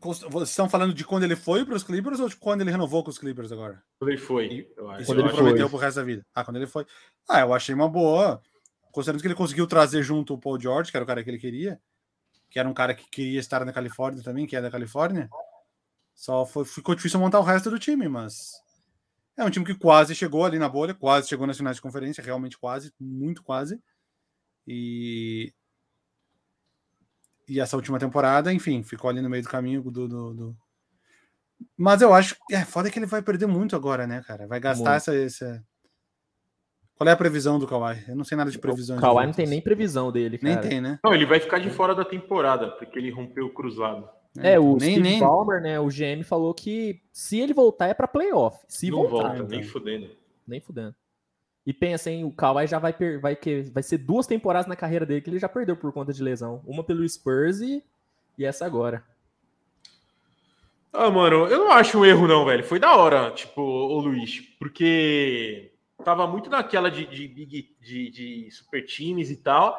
Vocês 0.00 0.50
estão 0.50 0.68
falando 0.68 0.94
de 0.94 1.04
quando 1.04 1.24
ele 1.24 1.36
foi 1.36 1.64
para 1.64 1.74
os 1.74 1.82
Clippers 1.82 2.20
ou 2.20 2.28
de 2.28 2.36
quando 2.36 2.60
ele 2.60 2.70
renovou 2.70 3.02
com 3.02 3.10
os 3.10 3.18
Clippers 3.18 3.52
agora? 3.52 3.82
Quando 3.98 4.10
ele 4.10 4.20
foi, 4.20 4.72
eu 4.76 4.90
acho. 4.90 5.06
Quando 5.06 5.20
ele 5.20 5.28
eu 5.28 5.34
prometeu 5.34 5.68
pro 5.68 5.78
resto 5.78 5.96
da 5.96 6.02
vida. 6.02 6.24
Ah, 6.34 6.44
quando 6.44 6.56
ele 6.56 6.66
foi. 6.66 6.86
Ah, 7.28 7.40
eu 7.40 7.52
achei 7.52 7.74
uma 7.74 7.88
boa. 7.88 8.42
Considerando 8.92 9.20
que 9.20 9.26
ele 9.26 9.34
conseguiu 9.34 9.66
trazer 9.66 10.02
junto 10.02 10.34
o 10.34 10.38
Paul 10.38 10.60
George, 10.60 10.90
que 10.90 10.96
era 10.96 11.04
o 11.04 11.06
cara 11.06 11.22
que 11.22 11.30
ele 11.30 11.38
queria, 11.38 11.80
que 12.48 12.58
era 12.58 12.68
um 12.68 12.74
cara 12.74 12.94
que 12.94 13.08
queria 13.10 13.40
estar 13.40 13.64
na 13.64 13.72
Califórnia 13.72 14.22
também, 14.22 14.46
que 14.46 14.54
é 14.54 14.62
da 14.62 14.70
Califórnia. 14.70 15.28
Só 16.14 16.46
foi, 16.46 16.64
ficou 16.64 16.94
difícil 16.94 17.18
montar 17.18 17.40
o 17.40 17.42
resto 17.42 17.70
do 17.70 17.78
time, 17.78 18.08
mas 18.08 18.52
é 19.36 19.44
um 19.44 19.50
time 19.50 19.66
que 19.66 19.74
quase 19.74 20.14
chegou 20.14 20.44
ali 20.44 20.58
na 20.58 20.68
bolha, 20.68 20.94
quase 20.94 21.28
chegou 21.28 21.46
nas 21.46 21.56
finais 21.56 21.76
de 21.76 21.82
conferência, 21.82 22.22
realmente 22.22 22.56
quase, 22.56 22.92
muito 23.00 23.42
quase. 23.42 23.82
E 24.66 25.52
e 27.48 27.60
essa 27.60 27.76
última 27.76 27.98
temporada, 27.98 28.52
enfim, 28.52 28.82
ficou 28.82 29.10
ali 29.10 29.20
no 29.20 29.30
meio 29.30 29.42
do 29.42 29.48
caminho 29.48 29.82
do, 29.82 30.08
do, 30.08 30.34
do- 30.34 30.56
Mas 31.76 32.02
eu 32.02 32.12
acho 32.12 32.36
que 32.46 32.54
é 32.54 32.64
foda 32.64 32.90
que 32.90 32.98
ele 32.98 33.06
vai 33.06 33.22
perder 33.22 33.46
muito 33.46 33.76
agora, 33.76 34.06
né, 34.06 34.22
cara? 34.26 34.46
Vai 34.46 34.60
gastar 34.60 34.90
Muito. 34.90 34.96
essa, 34.96 35.14
essa. 35.14 35.64
Qual 36.96 37.08
é 37.08 37.12
a 37.12 37.16
previsão 37.16 37.58
do 37.58 37.66
Kawhi? 37.66 38.04
Eu 38.08 38.14
não 38.14 38.24
sei 38.24 38.36
nada 38.36 38.50
de 38.50 38.58
previsão. 38.58 38.96
O 38.96 39.00
Kawhi 39.00 39.26
não 39.26 39.32
tem 39.32 39.46
nem 39.46 39.60
previsão 39.60 40.12
dele, 40.12 40.38
cara. 40.38 40.60
Nem 40.60 40.68
tem, 40.68 40.80
né? 40.80 40.98
Não, 41.02 41.12
ele 41.12 41.26
vai 41.26 41.40
ficar 41.40 41.58
de 41.58 41.68
fora 41.68 41.94
da 41.94 42.04
temporada, 42.04 42.70
porque 42.70 42.98
ele 42.98 43.10
rompeu 43.10 43.46
o 43.46 43.52
cruzado. 43.52 44.08
É, 44.38 44.58
o 44.58 44.76
nem, 44.76 44.92
Steve 44.92 45.00
nem... 45.00 45.20
Ballmer, 45.20 45.60
né, 45.60 45.78
o 45.78 45.86
GM 45.86 46.24
falou 46.24 46.52
que 46.52 47.00
se 47.12 47.38
ele 47.38 47.54
voltar 47.54 47.86
é 47.86 47.94
pra 47.94 48.08
playoff. 48.08 48.58
Se 48.68 48.90
não 48.90 49.06
voltar, 49.08 49.28
volta, 49.28 49.42
nem 49.44 49.60
então. 49.60 49.70
fudendo. 49.70 50.10
nem 50.46 50.60
fudendo. 50.60 50.94
E 51.66 51.72
pensa, 51.72 52.10
hein, 52.10 52.24
o 52.24 52.30
Kawhi 52.30 52.66
já 52.66 52.78
vai, 52.78 52.92
per- 52.92 53.20
vai, 53.20 53.34
que, 53.34 53.62
vai 53.72 53.82
ser 53.82 53.98
duas 53.98 54.26
temporadas 54.26 54.66
na 54.66 54.76
carreira 54.76 55.06
dele 55.06 55.20
que 55.22 55.30
ele 55.30 55.38
já 55.38 55.48
perdeu 55.48 55.76
por 55.76 55.92
conta 55.92 56.12
de 56.12 56.22
lesão. 56.22 56.62
Uma 56.66 56.84
pelo 56.84 57.08
Spurs 57.08 57.60
e, 57.60 57.82
e 58.36 58.44
essa 58.44 58.66
agora. 58.66 59.02
Ah, 60.92 61.10
mano, 61.10 61.46
eu 61.48 61.58
não 61.58 61.72
acho 61.72 61.98
um 61.98 62.04
erro, 62.04 62.28
não, 62.28 62.44
velho. 62.44 62.62
Foi 62.62 62.78
da 62.78 62.94
hora, 62.96 63.30
tipo, 63.32 63.60
o 63.60 63.98
Luiz, 63.98 64.40
porque 64.58 65.72
tava 66.04 66.26
muito 66.26 66.48
naquela 66.48 66.90
de, 66.90 67.04
de, 67.06 67.26
big- 67.26 67.76
de, 67.80 68.10
de 68.10 68.50
super 68.50 68.84
times 68.84 69.30
e 69.30 69.36
tal. 69.36 69.76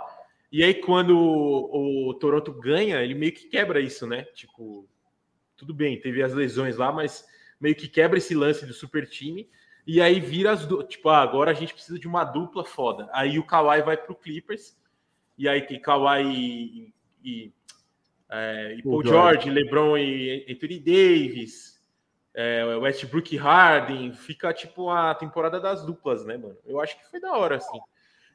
E 0.51 0.63
aí, 0.63 0.73
quando 0.73 1.17
o, 1.17 2.09
o 2.09 2.13
Toronto 2.15 2.51
ganha, 2.51 3.01
ele 3.01 3.13
meio 3.13 3.31
que 3.31 3.47
quebra 3.47 3.79
isso, 3.79 4.05
né? 4.07 4.23
Tipo, 4.33 4.87
tudo 5.55 5.73
bem, 5.73 5.99
teve 5.99 6.21
as 6.21 6.33
lesões 6.33 6.75
lá, 6.77 6.91
mas 6.91 7.25
meio 7.61 7.75
que 7.75 7.87
quebra 7.87 8.17
esse 8.17 8.35
lance 8.35 8.65
do 8.65 8.73
super 8.73 9.07
time. 9.07 9.47
E 9.85 10.01
aí 10.01 10.19
vira 10.19 10.51
as 10.51 10.65
du... 10.65 10.83
Tipo, 10.83 11.09
ah, 11.09 11.21
agora 11.21 11.51
a 11.51 11.53
gente 11.53 11.73
precisa 11.73 11.99
de 11.99 12.07
uma 12.07 12.23
dupla 12.23 12.65
foda. 12.65 13.07
Aí 13.11 13.37
o 13.37 13.45
Kawhi 13.45 13.81
vai 13.81 13.95
pro 13.95 14.15
Clippers. 14.15 14.77
E 15.37 15.47
aí 15.47 15.61
tem 15.61 15.79
Kawhi 15.79 16.23
e, 16.23 16.93
e, 17.23 17.53
é, 18.29 18.75
e 18.77 18.83
Paul 18.83 19.05
George. 19.05 19.43
George, 19.43 19.49
LeBron 19.49 19.97
e 19.97 20.45
Anthony 20.49 20.79
Davis, 20.79 21.85
é, 22.33 22.63
Westbrook 22.63 23.35
e 23.35 23.37
Harden. 23.37 24.13
Fica 24.13 24.53
tipo 24.53 24.89
a 24.89 25.13
temporada 25.13 25.59
das 25.59 25.85
duplas, 25.85 26.25
né, 26.25 26.37
mano? 26.37 26.57
Eu 26.65 26.79
acho 26.79 26.97
que 26.97 27.09
foi 27.09 27.19
da 27.19 27.33
hora, 27.37 27.57
assim. 27.57 27.79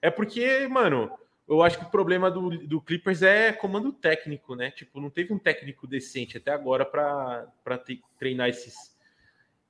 É 0.00 0.10
porque, 0.10 0.68
mano, 0.68 1.10
eu 1.48 1.62
acho 1.62 1.78
que 1.78 1.84
o 1.84 1.90
problema 1.90 2.30
do, 2.30 2.50
do 2.66 2.80
Clippers 2.80 3.22
é 3.22 3.52
comando 3.52 3.92
técnico, 3.92 4.54
né? 4.54 4.70
Tipo, 4.70 5.00
não 5.00 5.10
teve 5.10 5.32
um 5.32 5.38
técnico 5.38 5.86
decente 5.86 6.36
até 6.36 6.52
agora 6.52 6.84
para 6.86 7.48
treinar 8.18 8.48
esses, 8.48 8.89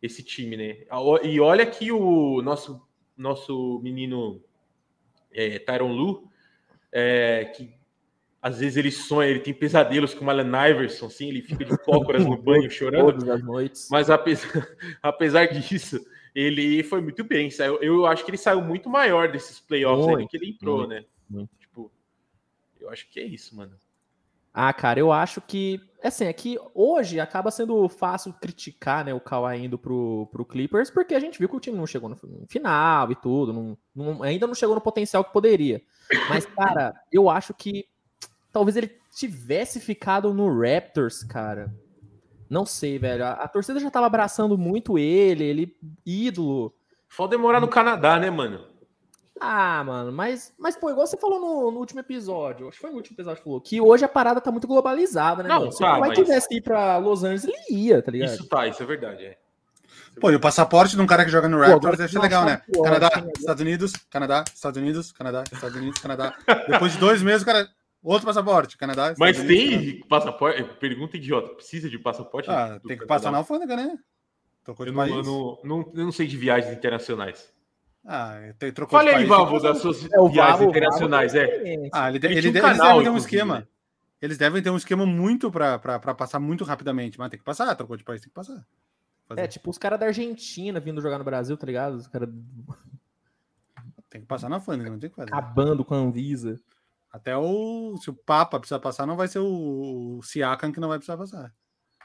esse 0.02 0.22
time, 0.22 0.56
né? 0.56 0.78
E 1.22 1.40
olha 1.40 1.66
que 1.66 1.92
o 1.92 2.40
nosso, 2.42 2.80
nosso 3.16 3.80
menino 3.82 4.42
é, 5.32 5.58
Tyron 5.58 5.92
Lu, 5.92 6.30
é, 6.92 7.44
que 7.54 7.72
às 8.42 8.58
vezes 8.58 8.76
ele 8.78 8.90
sonha, 8.90 9.28
ele 9.28 9.40
tem 9.40 9.52
pesadelos 9.52 10.14
com 10.14 10.24
o 10.24 10.30
Allen 10.30 10.46
Iverson, 10.70 11.06
assim, 11.06 11.28
ele 11.28 11.42
fica 11.42 11.64
de 11.64 11.76
cócoras 11.78 12.24
no 12.24 12.36
banho 12.40 12.70
chorando. 12.70 13.12
Todas 13.12 13.28
as 13.28 13.42
noites. 13.42 13.88
Mas 13.90 14.08
apesar, 14.08 14.48
apesar 15.02 15.46
disso, 15.46 16.00
ele 16.34 16.82
foi 16.82 17.02
muito 17.02 17.22
bem. 17.22 17.50
Saiu, 17.50 17.76
eu 17.82 18.06
acho 18.06 18.24
que 18.24 18.30
ele 18.30 18.38
saiu 18.38 18.62
muito 18.62 18.88
maior 18.88 19.30
desses 19.30 19.60
playoffs 19.60 20.08
aí 20.08 20.24
do 20.24 20.28
que 20.28 20.36
ele 20.36 20.50
entrou, 20.50 20.78
muito, 20.78 20.90
né? 20.90 21.04
muito. 21.28 21.50
Tipo, 21.58 21.92
eu 22.80 22.88
acho 22.88 23.10
que 23.10 23.20
é 23.20 23.24
isso, 23.24 23.54
mano. 23.54 23.76
Ah, 24.52 24.72
cara, 24.72 24.98
eu 25.00 25.12
acho 25.12 25.40
que. 25.40 25.80
Assim, 26.02 26.24
é 26.24 26.32
que 26.32 26.58
hoje 26.74 27.20
acaba 27.20 27.50
sendo 27.50 27.86
fácil 27.88 28.32
criticar 28.40 29.04
né, 29.04 29.12
o 29.12 29.20
Kawhi 29.20 29.64
indo 29.66 29.76
pro, 29.78 30.26
pro 30.32 30.46
Clippers, 30.46 30.90
porque 30.90 31.14
a 31.14 31.20
gente 31.20 31.38
viu 31.38 31.46
que 31.48 31.56
o 31.56 31.60
time 31.60 31.76
não 31.76 31.86
chegou 31.86 32.08
no 32.08 32.16
final 32.48 33.12
e 33.12 33.14
tudo, 33.14 33.52
não, 33.52 33.76
não- 33.94 34.22
ainda 34.22 34.46
não 34.46 34.54
chegou 34.54 34.74
no 34.74 34.80
potencial 34.80 35.22
que 35.22 35.32
poderia. 35.32 35.82
Mas, 36.30 36.46
cara, 36.46 36.94
eu 37.12 37.28
acho 37.28 37.52
que 37.52 37.86
talvez 38.50 38.76
ele 38.78 38.90
tivesse 39.14 39.78
ficado 39.78 40.32
no 40.32 40.48
Raptors, 40.58 41.22
cara. 41.22 41.70
Não 42.48 42.64
sei, 42.64 42.98
velho. 42.98 43.22
A, 43.24 43.32
a 43.32 43.46
torcida 43.46 43.78
já 43.78 43.90
tava 43.90 44.06
abraçando 44.06 44.56
muito 44.56 44.98
ele, 44.98 45.44
ele 45.44 45.76
ídolo. 46.04 46.74
Falta 47.08 47.36
demorar 47.36 47.60
no 47.60 47.68
Canadá, 47.68 48.18
né, 48.18 48.30
mano? 48.30 48.69
Ah, 49.40 49.82
mano, 49.84 50.12
mas, 50.12 50.52
mas 50.58 50.76
pô, 50.76 50.90
igual 50.90 51.06
você 51.06 51.16
falou 51.16 51.40
no, 51.40 51.70
no 51.70 51.78
último 51.78 52.00
episódio, 52.00 52.68
acho 52.68 52.76
que 52.76 52.80
foi 52.82 52.90
no 52.90 52.96
último 52.96 53.14
episódio 53.14 53.38
que 53.38 53.44
falou, 53.44 53.60
que 53.60 53.80
hoje 53.80 54.04
a 54.04 54.08
parada 54.08 54.40
tá 54.40 54.50
muito 54.52 54.66
globalizada, 54.68 55.42
né, 55.42 55.48
Não, 55.48 55.60
mano? 55.60 55.72
Se 55.72 55.78
tá, 55.78 55.96
o 55.96 56.00
mas- 56.00 56.18
tivesse 56.18 56.54
ir 56.54 56.60
pra 56.60 56.98
Los 56.98 57.24
Angeles, 57.24 57.44
ele 57.44 57.78
ia, 57.78 58.02
tá 58.02 58.10
ligado? 58.12 58.34
Isso 58.34 58.46
tá, 58.46 58.66
isso 58.66 58.82
é 58.82 58.86
verdade. 58.86 59.24
É. 59.24 59.38
Pô, 60.20 60.30
e 60.30 60.36
o 60.36 60.40
passaporte 60.40 60.94
de 60.94 61.00
um 61.00 61.06
cara 61.06 61.24
que 61.24 61.30
joga 61.30 61.48
no 61.48 61.58
Raptors 61.58 61.96
deve 61.96 62.12
ser 62.12 62.18
legal, 62.18 62.44
né? 62.44 62.60
pior, 62.70 62.82
Canadá, 62.84 63.10
Estados 63.38 63.62
Unidos, 63.62 63.92
Canadá, 64.10 64.44
Estados 64.54 64.78
Unidos, 64.80 65.12
Canadá, 65.12 65.44
Estados 65.50 65.76
Unidos, 65.76 66.00
Canadá. 66.00 66.34
Depois 66.68 66.92
de 66.92 66.98
dois 66.98 67.22
meses, 67.22 67.42
o 67.42 67.46
cara. 67.46 67.68
Outro 68.02 68.26
passaporte, 68.26 68.76
Canadá. 68.78 69.12
Estados 69.12 69.18
Mas 69.20 69.38
Unidos, 69.38 69.64
Canadá. 69.70 69.90
tem 69.90 70.08
passaporte? 70.08 70.64
Pergunta 70.80 71.16
idiota. 71.16 71.54
Precisa 71.54 71.88
de 71.88 71.98
passaporte? 71.98 72.50
Ah, 72.50 72.68
tem 72.68 72.80
que 72.80 72.88
Canadá? 72.88 73.06
passar 73.06 73.30
na 73.30 73.38
alfândega, 73.38 73.76
né? 73.76 73.98
Trocou 74.64 74.84
de 74.86 74.90
Eu 74.92 74.96
não, 74.96 75.06
eu 75.06 75.22
não, 75.22 75.58
não, 75.64 75.92
eu 75.94 76.04
não 76.04 76.12
sei 76.12 76.26
de 76.26 76.36
viagens 76.36 76.72
internacionais. 76.76 77.52
Ah, 78.04 78.38
tem, 78.58 78.72
trocou 78.72 78.98
de 79.00 79.08
aí, 79.08 79.14
país. 79.14 79.28
Valvo, 79.28 79.60
das 79.60 79.78
suas 79.78 80.04
É, 80.04 80.08
viagens 80.08 80.34
Vavo- 80.58 80.64
internacionais. 80.64 81.32
Vavo 81.32 81.44
É. 81.46 81.90
Ah, 81.92 82.08
ele, 82.08 82.18
Ele 82.18 82.26
ele 82.38 82.48
um 82.48 82.52
de- 82.52 82.58
eles 82.58 82.60
canal, 82.62 82.86
devem 82.88 83.04
ter 83.04 83.10
um 83.10 83.16
esquema. 83.16 83.58
né? 83.60 83.66
Eles 84.22 84.38
devem 84.38 84.62
ter 84.62 84.70
um 84.70 84.76
esquema 84.76 85.06
muito 85.06 85.50
pra 85.50 85.78
passar 86.14 86.38
muito 86.40 86.64
rapidamente. 86.64 87.18
Mas 87.18 87.30
tem 87.30 87.38
que 87.38 87.44
passar, 87.44 87.74
trocou 87.74 87.96
de 87.96 88.04
país, 88.04 88.20
tem 88.20 88.28
que 88.28 88.34
passar. 88.34 88.64
Fazer. 89.28 89.40
É, 89.42 89.46
tipo, 89.46 89.70
os 89.70 89.78
caras 89.78 89.98
da 90.00 90.06
Argentina 90.06 90.80
vindo 90.80 91.00
jogar 91.00 91.18
no 91.18 91.24
Brasil, 91.24 91.56
tá 91.56 91.66
ligado? 91.66 91.94
Os 91.96 92.06
caras 92.08 92.28
Tem 94.08 94.20
que 94.20 94.26
passar 94.26 94.48
na 94.48 94.56
alfândega, 94.56 94.90
não 94.90 94.98
tem 94.98 95.08
que 95.08 95.14
fazer. 95.16 95.32
acabando 95.32 95.84
com 95.84 95.94
a 95.94 95.98
Anvisa. 95.98 96.58
Até 97.12 97.36
o. 97.36 97.96
Se 98.02 98.10
o 98.10 98.14
Papa 98.14 98.58
precisar 98.58 98.78
passar, 98.80 99.06
não 99.06 99.16
vai 99.16 99.28
ser 99.28 99.38
o, 99.40 100.18
o 100.18 100.22
Siakam 100.22 100.72
que 100.72 100.80
não 100.80 100.88
vai 100.88 100.98
precisar 100.98 101.16
passar. 101.16 101.52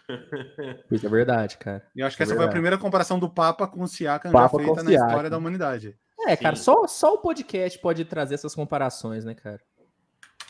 Isso 0.91 1.05
é 1.05 1.09
verdade, 1.09 1.57
cara. 1.57 1.85
E 1.95 1.99
eu 1.99 2.07
acho 2.07 2.15
que 2.15 2.23
É 2.23 2.25
essa 2.25 2.33
foi 2.33 2.37
a 2.37 2.45
verdade. 2.45 2.53
primeira 2.55 2.77
comparação 2.77 3.17
do 3.19 3.29
Papa 3.29 3.67
com 3.67 3.83
o 3.83 3.87
Siakam 3.87 4.31
Papa 4.31 4.57
já 4.59 4.63
feita 4.65 4.83
na 4.83 4.89
Siakam. 4.91 5.07
história 5.07 5.29
da 5.29 5.37
humanidade. 5.37 5.97
É, 6.27 6.35
cara, 6.35 6.55
Sim. 6.55 6.63
só, 6.63 6.87
só 6.87 7.13
o 7.13 7.17
podcast 7.19 7.77
pode 7.79 8.05
trazer 8.05 8.35
essas 8.35 8.55
comparações, 8.55 9.25
né, 9.25 9.33
cara? 9.35 9.59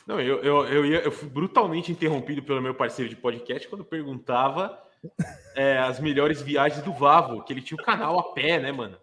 Não, 0.08 0.22
eu, 0.22 0.42
eu, 0.44 0.66
eu, 0.68 0.86
ia, 0.86 1.00
eu 1.00 1.12
fui 1.12 1.28
brutalmente 1.28 1.92
interrompido 1.92 2.44
pelo 2.44 2.62
meu 2.62 2.76
parceiro 2.76 3.10
de 3.10 3.16
podcast 3.16 3.68
quando 3.68 3.84
perguntava 3.84 4.78
é, 5.56 5.78
as 5.80 6.00
melhores 6.00 6.42
viagens 6.42 6.84
do 6.84 6.94
Vavo, 6.94 7.44
que 7.44 7.52
ele 7.52 7.62
tinha 7.62 7.78
o 7.82 7.84
canal 7.84 8.20
a 8.20 8.34
pé, 8.34 8.60
né, 8.60 8.72
mano? 8.72 8.98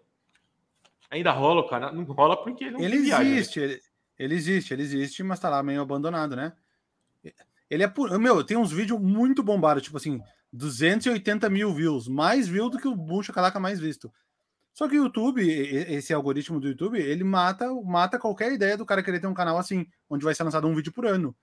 Ainda 1.11 1.31
rola 1.31 1.61
o 1.61 1.67
canal? 1.67 1.93
Não 1.93 2.03
rola 2.05 2.41
porque 2.41 2.63
ele 2.63 2.71
não 2.73 2.79
Ele 2.79 2.95
tem 2.97 3.05
viagem, 3.05 3.31
né? 3.31 3.37
existe, 3.37 3.59
ele, 3.59 3.81
ele 4.17 4.35
existe, 4.35 4.73
ele 4.73 4.81
existe, 4.81 5.21
mas 5.23 5.39
tá 5.39 5.49
lá 5.49 5.61
meio 5.61 5.81
abandonado, 5.81 6.35
né? 6.35 6.53
Ele 7.69 7.83
é 7.83 7.87
por. 7.87 8.17
Meu, 8.19 8.43
tem 8.43 8.57
uns 8.57 8.71
vídeos 8.71 8.99
muito 8.99 9.43
bombados, 9.43 9.83
tipo 9.83 9.97
assim, 9.97 10.21
280 10.53 11.49
mil 11.49 11.73
views, 11.73 12.07
mais 12.07 12.47
view 12.47 12.69
do 12.69 12.77
que 12.77 12.87
o 12.87 12.95
Bucha 12.95 13.33
Calaca 13.33 13.59
mais 13.59 13.79
visto. 13.79 14.11
Só 14.73 14.87
que 14.87 14.97
o 14.99 15.03
YouTube, 15.03 15.47
esse 15.47 16.13
algoritmo 16.13 16.59
do 16.59 16.67
YouTube, 16.67 16.97
ele 16.99 17.23
mata, 17.23 17.71
mata 17.83 18.17
qualquer 18.19 18.51
ideia 18.53 18.77
do 18.77 18.85
cara 18.85 19.03
querer 19.03 19.19
ter 19.19 19.27
um 19.27 19.33
canal 19.33 19.57
assim, 19.57 19.85
onde 20.09 20.23
vai 20.23 20.33
ser 20.33 20.43
lançado 20.43 20.67
um 20.67 20.73
vídeo 20.75 20.91
por 20.93 21.05
ano. 21.05 21.35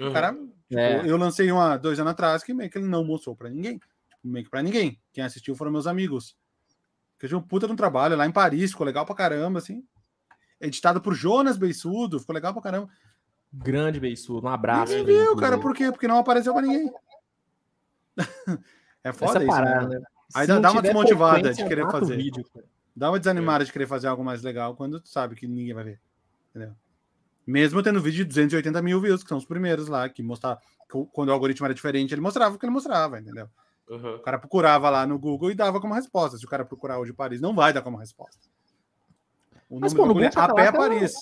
O 0.00 0.04
Uhum. 0.04 0.12
cara, 0.12 0.32
tipo, 0.32 0.78
É. 0.78 1.06
eu 1.06 1.16
lancei 1.18 1.50
uma 1.50 1.76
dois 1.76 1.98
anos 2.00 2.12
atrás 2.12 2.42
que 2.42 2.54
meio 2.54 2.70
que 2.70 2.78
ele 2.78 2.86
não 2.86 3.04
mostrou 3.04 3.34
pra 3.36 3.50
ninguém. 3.50 3.78
Tipo, 3.78 3.88
meio 4.24 4.44
que 4.44 4.50
pra 4.50 4.62
ninguém. 4.62 4.98
Quem 5.12 5.24
assistiu 5.24 5.54
foram 5.54 5.70
meus 5.72 5.86
amigos. 5.86 6.36
Que 7.18 7.26
eu 7.26 7.28
tinha 7.28 7.38
um 7.38 7.42
puta 7.42 7.66
de 7.66 7.72
um 7.72 7.76
trabalho 7.76 8.16
lá 8.16 8.26
em 8.26 8.32
Paris, 8.32 8.70
ficou 8.70 8.86
legal 8.86 9.04
pra 9.04 9.14
caramba, 9.14 9.58
assim. 9.58 9.84
Editado 10.58 11.02
por 11.02 11.14
Jonas 11.14 11.58
Beissudo, 11.58 12.18
ficou 12.20 12.34
legal 12.34 12.52
pra 12.54 12.62
caramba. 12.62 12.88
Grande 13.52 14.00
Beissudo, 14.00 14.46
um 14.46 14.50
abraço. 14.50 14.94
Ninguém 14.94 15.16
viu, 15.18 15.36
cara, 15.36 15.58
por 15.58 15.74
quê? 15.74 15.90
Porque 15.92 16.08
não 16.08 16.18
apareceu 16.18 16.52
pra 16.54 16.62
ninguém. 16.62 16.90
é 19.04 19.12
foda 19.12 19.32
Essa 19.32 19.38
isso, 19.38 19.46
parada, 19.46 19.88
né? 19.88 19.98
né? 19.98 20.04
Aí 20.34 20.46
dá- 20.46 20.58
dá 20.58 20.70
uma 20.72 20.82
desmotivada 20.82 21.52
de 21.52 21.64
querer 21.64 21.90
fazer. 21.90 22.16
vídeo. 22.16 22.44
Dá 22.94 23.10
uma 23.10 23.18
desanimada 23.18 23.64
de 23.64 23.72
querer 23.72 23.86
fazer 23.86 24.06
algo 24.08 24.24
mais 24.24 24.42
legal 24.42 24.74
quando 24.76 25.00
tu 25.00 25.08
sabe 25.08 25.34
que 25.34 25.46
ninguém 25.46 25.74
vai 25.74 25.84
ver. 25.84 26.00
Entendeu? 26.50 26.74
Mesmo 27.46 27.82
tendo 27.82 28.00
vídeo 28.00 28.18
de 28.18 28.24
280 28.28 28.80
mil 28.82 29.00
views, 29.00 29.22
que 29.22 29.28
são 29.28 29.38
os 29.38 29.44
primeiros 29.44 29.88
lá, 29.88 30.08
que 30.08 30.22
mostrava. 30.22 30.60
que 30.88 31.04
Quando 31.12 31.30
o 31.30 31.32
algoritmo 31.32 31.66
era 31.66 31.74
diferente, 31.74 32.12
ele 32.14 32.20
mostrava 32.20 32.54
o 32.54 32.58
que 32.58 32.64
ele 32.66 32.72
mostrava, 32.72 33.18
entendeu? 33.18 33.48
Aham. 33.90 34.16
O 34.16 34.20
cara 34.20 34.38
procurava 34.38 34.88
lá 34.88 35.04
no 35.06 35.18
Google 35.18 35.50
e 35.50 35.54
dava 35.54 35.80
como 35.80 35.94
resposta. 35.94 36.36
Se 36.38 36.44
o 36.44 36.48
cara 36.48 36.64
procurar 36.64 36.98
hoje 36.98 37.12
Paris, 37.12 37.40
não 37.40 37.54
vai 37.54 37.72
dar 37.72 37.82
como 37.82 37.96
resposta. 37.96 38.38
O 39.68 39.80
Mas, 39.80 39.92
número 39.92 40.08
pô, 40.08 40.14
Google 40.14 40.22
é 40.24 40.40
a 40.40 40.54
pé 40.54 40.72
Paris. 40.72 41.12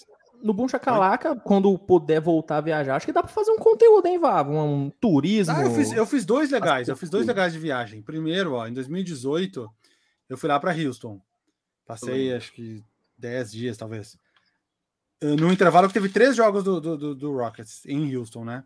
No 0.43 0.53
Boom 0.55 0.69
Chacalaca, 0.69 1.35
quando 1.37 1.77
puder 1.79 2.21
voltar 2.21 2.59
a 2.59 2.61
viajar, 2.61 2.97
acho 2.97 3.07
que 3.07 3.13
dá 3.13 3.23
pra 3.23 3.33
fazer 3.33 3.51
um 3.51 3.59
conteúdo, 3.59 4.07
hein, 4.07 4.19
Vavo? 4.19 4.53
Um, 4.53 4.85
um 4.87 4.91
turismo. 4.91 5.55
Ah, 5.55 5.63
eu 5.63 5.71
fiz, 5.75 5.93
eu 5.93 6.07
fiz 6.07 6.25
dois 6.25 6.51
legais. 6.51 6.89
Eu 6.89 6.97
fiz 6.97 7.11
dois 7.11 7.27
legais 7.27 7.53
de 7.53 7.59
viagem. 7.59 8.03
Primeiro, 8.03 8.55
ó, 8.55 8.67
em 8.67 8.73
2018, 8.73 9.69
eu 10.29 10.37
fui 10.39 10.49
lá 10.49 10.59
para 10.61 10.73
Houston. 10.73 11.21
Passei, 11.87 12.35
acho 12.35 12.53
que 12.53 12.85
10 13.17 13.51
dias, 13.53 13.77
talvez. 13.77 14.17
No 15.21 15.51
intervalo 15.53 15.89
que 15.89 15.95
teve 15.95 16.09
três 16.09 16.37
jogos 16.37 16.63
do, 16.63 16.81
do, 16.81 16.97
do- 16.97 17.15
do 17.15 17.33
Rockets 17.37 17.85
em 17.87 18.15
Houston, 18.15 18.45
né? 18.45 18.63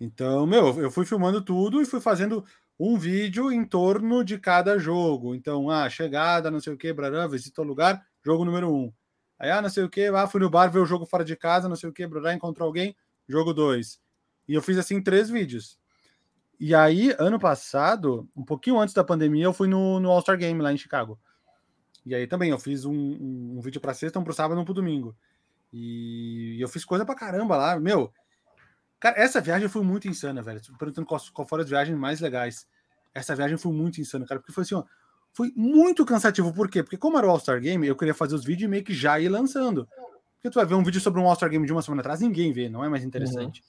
Então, 0.00 0.46
meu, 0.46 0.80
eu 0.80 0.90
fui 0.90 1.04
filmando 1.04 1.42
tudo 1.42 1.80
e 1.80 1.84
fui 1.84 2.00
fazendo 2.00 2.44
um 2.80 2.96
vídeo 2.96 3.52
em 3.52 3.64
torno 3.64 4.24
de 4.24 4.38
cada 4.38 4.78
jogo. 4.78 5.34
Então, 5.34 5.68
ah, 5.70 5.88
chegada, 5.90 6.50
não 6.50 6.58
sei 6.60 6.72
o 6.72 6.76
que, 6.76 6.92
brará, 6.92 7.26
visita 7.26 7.60
o 7.60 7.64
lugar, 7.64 8.02
jogo 8.24 8.44
número 8.44 8.72
um. 8.74 8.92
Aí, 9.38 9.50
ah, 9.50 9.60
não 9.60 9.68
sei 9.68 9.84
o 9.84 9.90
que, 9.90 10.06
ah, 10.06 10.26
fui 10.26 10.40
no 10.40 10.50
bar 10.50 10.68
ver 10.68 10.78
o 10.78 10.86
jogo 10.86 11.04
fora 11.04 11.24
de 11.24 11.36
casa, 11.36 11.68
não 11.68 11.76
sei 11.76 11.88
o 11.88 11.92
que, 11.92 12.06
brará, 12.06 12.32
encontrou 12.32 12.66
alguém, 12.66 12.96
jogo 13.28 13.52
dois. 13.52 14.00
E 14.48 14.54
eu 14.54 14.62
fiz 14.62 14.78
assim 14.78 15.02
três 15.02 15.28
vídeos. 15.28 15.78
E 16.58 16.74
aí, 16.74 17.14
ano 17.18 17.38
passado, 17.38 18.28
um 18.36 18.44
pouquinho 18.44 18.78
antes 18.78 18.94
da 18.94 19.02
pandemia, 19.02 19.44
eu 19.44 19.52
fui 19.52 19.66
no, 19.66 19.98
no 19.98 20.10
All-Star 20.10 20.38
Game 20.38 20.60
lá 20.60 20.72
em 20.72 20.78
Chicago. 20.78 21.18
E 22.06 22.14
aí 22.14 22.26
também 22.26 22.50
eu 22.50 22.58
fiz 22.58 22.84
um, 22.84 22.92
um, 22.92 23.54
um 23.56 23.60
vídeo 23.60 23.80
para 23.80 23.94
sexta, 23.94 24.18
um 24.18 24.24
pro 24.24 24.32
sábado 24.32 24.58
e 24.58 24.62
um 24.62 24.64
pro 24.64 24.74
domingo. 24.74 25.16
E 25.72 26.56
eu 26.60 26.68
fiz 26.68 26.84
coisa 26.84 27.04
pra 27.04 27.14
caramba 27.14 27.56
lá. 27.56 27.80
Meu, 27.80 28.12
cara, 29.00 29.18
essa 29.18 29.40
viagem 29.40 29.68
foi 29.68 29.82
muito 29.82 30.06
insana, 30.06 30.42
velho. 30.42 30.60
Perguntando 30.78 31.06
qual, 31.06 31.20
qual 31.32 31.48
foram 31.48 31.64
as 31.64 31.68
viagens 31.68 31.98
mais 31.98 32.20
legais. 32.20 32.66
Essa 33.12 33.34
viagem 33.34 33.56
foi 33.56 33.72
muito 33.72 34.00
insana, 34.00 34.26
cara, 34.26 34.40
porque 34.40 34.52
foi 34.52 34.62
assim, 34.62 34.74
ó. 34.74 34.84
Foi 35.34 35.52
muito 35.56 36.06
cansativo. 36.06 36.52
Por 36.52 36.70
quê? 36.70 36.82
Porque 36.82 36.96
como 36.96 37.18
era 37.18 37.26
o 37.26 37.30
All-Star 37.30 37.60
Game, 37.60 37.86
eu 37.86 37.96
queria 37.96 38.14
fazer 38.14 38.36
os 38.36 38.44
vídeos 38.44 38.66
e 38.66 38.70
meio 38.70 38.84
que 38.84 38.94
já 38.94 39.18
ir 39.18 39.28
lançando. 39.28 39.86
Porque 40.36 40.48
tu 40.48 40.54
vai 40.54 40.64
ver 40.64 40.74
um 40.74 40.84
vídeo 40.84 41.00
sobre 41.00 41.20
um 41.20 41.26
All-Star 41.26 41.50
Game 41.50 41.66
de 41.66 41.72
uma 41.72 41.82
semana 41.82 42.00
atrás, 42.00 42.20
ninguém 42.20 42.52
vê, 42.52 42.68
não 42.68 42.84
é 42.84 42.88
mais 42.88 43.02
interessante. 43.02 43.62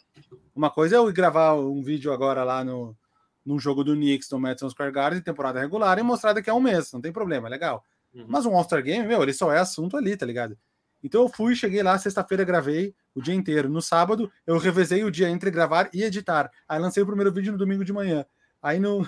Uma 0.56 0.70
coisa 0.70 0.96
é 0.96 1.00
eu 1.00 1.12
gravar 1.12 1.56
um 1.56 1.82
vídeo 1.82 2.14
agora 2.14 2.44
lá 2.44 2.64
no, 2.64 2.96
num 3.44 3.60
jogo 3.60 3.84
do 3.84 3.96
Knicks 3.96 4.30
no 4.30 4.40
Madison 4.40 4.70
Square 4.70 4.92
Garden, 4.92 5.22
temporada 5.22 5.60
regular, 5.60 5.98
e 5.98 6.04
mostrar 6.04 6.34
daqui 6.34 6.50
a 6.50 6.54
um 6.54 6.60
mês, 6.60 6.92
não 6.92 7.02
tem 7.02 7.12
problema, 7.12 7.48
é 7.48 7.50
legal. 7.50 7.84
Uhum. 8.14 8.26
Mas 8.28 8.46
um 8.46 8.56
All-Star 8.56 8.84
Game, 8.84 9.08
meu, 9.08 9.24
ele 9.24 9.34
só 9.34 9.52
é 9.52 9.58
assunto 9.58 9.98
ali, 9.98 10.16
tá 10.16 10.26
ligado? 10.26 10.58
Então 11.04 11.22
eu 11.22 11.30
fui, 11.30 11.56
cheguei 11.56 11.82
lá, 11.82 11.98
sexta-feira 11.98 12.44
gravei 12.44 12.94
o 13.14 13.22
dia 13.22 13.34
inteiro. 13.34 13.70
No 13.70 13.82
sábado, 13.82 14.32
eu 14.46 14.58
revezei 14.58 15.04
o 15.04 15.12
dia 15.12 15.30
entre 15.30 15.52
gravar 15.52 15.90
e 15.94 16.04
editar. 16.04 16.52
Aí 16.68 16.80
lancei 16.80 17.04
o 17.04 17.06
primeiro 17.06 17.32
vídeo 17.32 17.52
no 17.52 17.58
domingo 17.58 17.86
de 17.86 17.94
manhã. 17.94 18.26
Aí 18.66 18.80
no, 18.80 19.08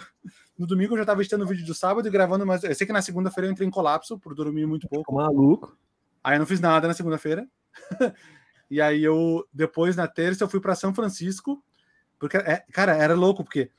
no 0.56 0.68
domingo 0.68 0.94
eu 0.94 1.00
já 1.00 1.06
tava 1.06 1.20
editando 1.20 1.44
o 1.44 1.48
vídeo 1.48 1.66
do 1.66 1.74
sábado 1.74 2.08
e 2.08 2.12
gravando, 2.12 2.46
mas 2.46 2.64
eu 2.64 2.76
sei 2.76 2.86
que 2.86 2.94
na 2.94 3.02
segunda-feira 3.02 3.48
eu 3.48 3.52
entrei 3.52 3.68
em 3.68 3.72
colapso 3.72 4.20
por 4.20 4.36
dormir 4.36 4.68
muito 4.68 4.88
pouco. 4.88 5.16
Maluco. 5.16 5.76
Aí 6.24 6.36
eu 6.36 6.40
não 6.40 6.46
fiz 6.46 6.60
nada 6.60 6.88
na 6.88 6.94
segunda-feira. 6.94 7.50
e 8.70 8.80
aí 8.80 9.04
eu, 9.04 9.44
depois 9.52 9.96
na 9.96 10.08
terça, 10.08 10.44
eu 10.44 10.48
fui 10.48 10.60
para 10.60 10.76
São 10.76 10.94
Francisco, 10.94 11.64
porque, 12.20 12.38
é, 12.38 12.64
cara, 12.72 12.96
era 12.96 13.16
louco, 13.16 13.44
porque 13.44 13.72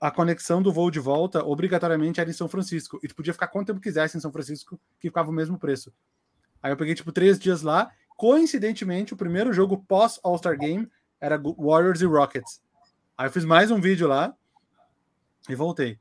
a 0.00 0.10
conexão 0.10 0.62
do 0.62 0.72
voo 0.72 0.90
de 0.90 0.98
volta 0.98 1.44
obrigatoriamente 1.44 2.18
era 2.18 2.30
em 2.30 2.32
São 2.32 2.48
Francisco. 2.48 2.98
E 3.02 3.08
tu 3.08 3.14
podia 3.14 3.34
ficar 3.34 3.48
quanto 3.48 3.66
tempo 3.66 3.80
quisesse 3.82 4.16
em 4.16 4.20
São 4.20 4.32
Francisco, 4.32 4.80
que 4.98 5.08
ficava 5.08 5.28
o 5.28 5.34
mesmo 5.34 5.58
preço. 5.58 5.92
Aí 6.62 6.72
eu 6.72 6.76
peguei, 6.78 6.94
tipo, 6.94 7.12
três 7.12 7.38
dias 7.38 7.60
lá. 7.60 7.90
Coincidentemente, 8.16 9.12
o 9.12 9.16
primeiro 9.18 9.52
jogo 9.52 9.84
pós 9.86 10.18
All-Star 10.24 10.58
Game 10.58 10.90
era 11.20 11.38
Warriors 11.38 12.00
e 12.00 12.06
Rockets. 12.06 12.62
Aí 13.18 13.26
eu 13.26 13.30
fiz 13.30 13.44
mais 13.44 13.70
um 13.70 13.78
vídeo 13.78 14.08
lá 14.08 14.34
e 15.48 15.54
voltei. 15.54 15.98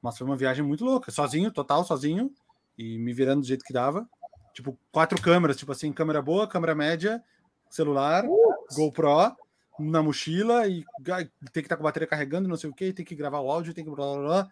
Mas 0.00 0.18
foi 0.18 0.26
uma 0.26 0.36
viagem 0.36 0.64
muito 0.64 0.84
louca, 0.84 1.10
sozinho, 1.10 1.50
total 1.50 1.84
sozinho, 1.84 2.32
e 2.76 2.98
me 2.98 3.12
virando 3.12 3.40
do 3.40 3.46
jeito 3.46 3.64
que 3.64 3.72
dava. 3.72 4.08
Tipo, 4.52 4.78
quatro 4.90 5.20
câmeras, 5.20 5.56
tipo 5.56 5.72
assim, 5.72 5.92
câmera 5.92 6.20
boa, 6.20 6.46
câmera 6.46 6.74
média, 6.74 7.22
celular, 7.70 8.24
GoPro 8.74 9.36
na 9.78 10.02
mochila 10.02 10.66
e 10.68 10.84
tem 11.04 11.30
que 11.52 11.60
estar 11.60 11.76
com 11.76 11.82
a 11.82 11.88
bateria 11.88 12.06
carregando, 12.06 12.48
não 12.48 12.56
sei 12.56 12.68
o 12.68 12.74
que, 12.74 12.92
tem 12.92 13.04
que 13.04 13.14
gravar 13.14 13.40
o 13.40 13.50
áudio, 13.50 13.72
tem 13.72 13.84
que 13.84 13.90
blá 13.90 14.14
blá 14.14 14.22
blá. 14.22 14.48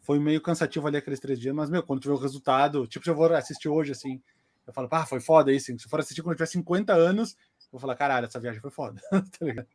Foi 0.00 0.18
meio 0.18 0.40
cansativo 0.40 0.86
ali 0.86 0.96
aqueles 0.96 1.20
três 1.20 1.38
dias, 1.38 1.54
mas, 1.54 1.70
meu, 1.70 1.82
quando 1.82 2.00
tiver 2.00 2.14
o 2.14 2.18
resultado, 2.18 2.86
tipo, 2.86 3.04
se 3.04 3.10
eu 3.10 3.16
for 3.16 3.32
assistir 3.32 3.68
hoje, 3.68 3.92
assim, 3.92 4.20
eu 4.66 4.72
falo, 4.72 4.88
pá, 4.88 5.06
foi 5.06 5.20
foda 5.20 5.52
isso. 5.52 5.66
Se 5.66 5.72
eu 5.72 5.90
for 5.90 6.00
assistir 6.00 6.22
quando 6.22 6.32
eu 6.32 6.36
tiver 6.36 6.46
50 6.46 6.92
anos, 6.92 7.32
eu 7.32 7.68
vou 7.72 7.80
falar, 7.80 7.96
caralho, 7.96 8.26
essa 8.26 8.40
viagem 8.40 8.60
foi 8.60 8.70
foda. 8.70 9.00
tá 9.10 9.44
ligado? 9.44 9.66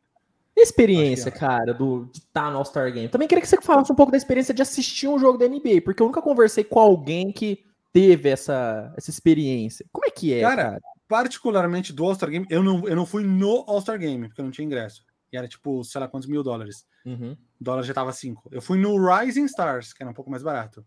Experiência, 0.60 1.30
cara, 1.30 1.72
do, 1.72 2.06
de 2.12 2.18
estar 2.18 2.50
no 2.50 2.58
All-Star 2.58 2.92
Game. 2.92 3.08
Também 3.08 3.26
queria 3.26 3.42
que 3.42 3.48
você 3.48 3.60
falasse 3.60 3.90
um 3.90 3.94
pouco 3.94 4.12
da 4.12 4.18
experiência 4.18 4.52
de 4.52 4.62
assistir 4.62 5.08
um 5.08 5.18
jogo 5.18 5.38
da 5.38 5.48
NBA, 5.48 5.82
porque 5.84 6.02
eu 6.02 6.06
nunca 6.06 6.22
conversei 6.22 6.64
com 6.64 6.78
alguém 6.78 7.32
que 7.32 7.64
teve 7.92 8.28
essa, 8.28 8.92
essa 8.96 9.10
experiência. 9.10 9.86
Como 9.92 10.06
é 10.06 10.10
que 10.10 10.34
é, 10.34 10.42
Cara, 10.42 10.62
cara? 10.64 10.80
Particularmente 11.08 11.92
do 11.92 12.04
All-Star 12.04 12.30
Game, 12.30 12.46
eu 12.48 12.62
não, 12.62 12.86
eu 12.86 12.94
não 12.94 13.06
fui 13.06 13.24
no 13.24 13.64
All-Star 13.66 13.98
Game, 13.98 14.28
porque 14.28 14.40
eu 14.40 14.44
não 14.44 14.52
tinha 14.52 14.64
ingresso. 14.64 15.04
E 15.32 15.36
era 15.36 15.48
tipo, 15.48 15.82
sei 15.84 16.00
lá 16.00 16.08
quantos 16.08 16.28
mil 16.28 16.42
dólares. 16.42 16.86
Uhum. 17.04 17.36
O 17.60 17.64
dólar 17.64 17.82
já 17.82 17.94
tava 17.94 18.12
5. 18.12 18.48
Eu 18.52 18.60
fui 18.60 18.78
no 18.78 18.96
Rising 18.96 19.44
Stars, 19.44 19.92
que 19.92 20.02
era 20.02 20.10
um 20.10 20.14
pouco 20.14 20.30
mais 20.30 20.42
barato. 20.42 20.84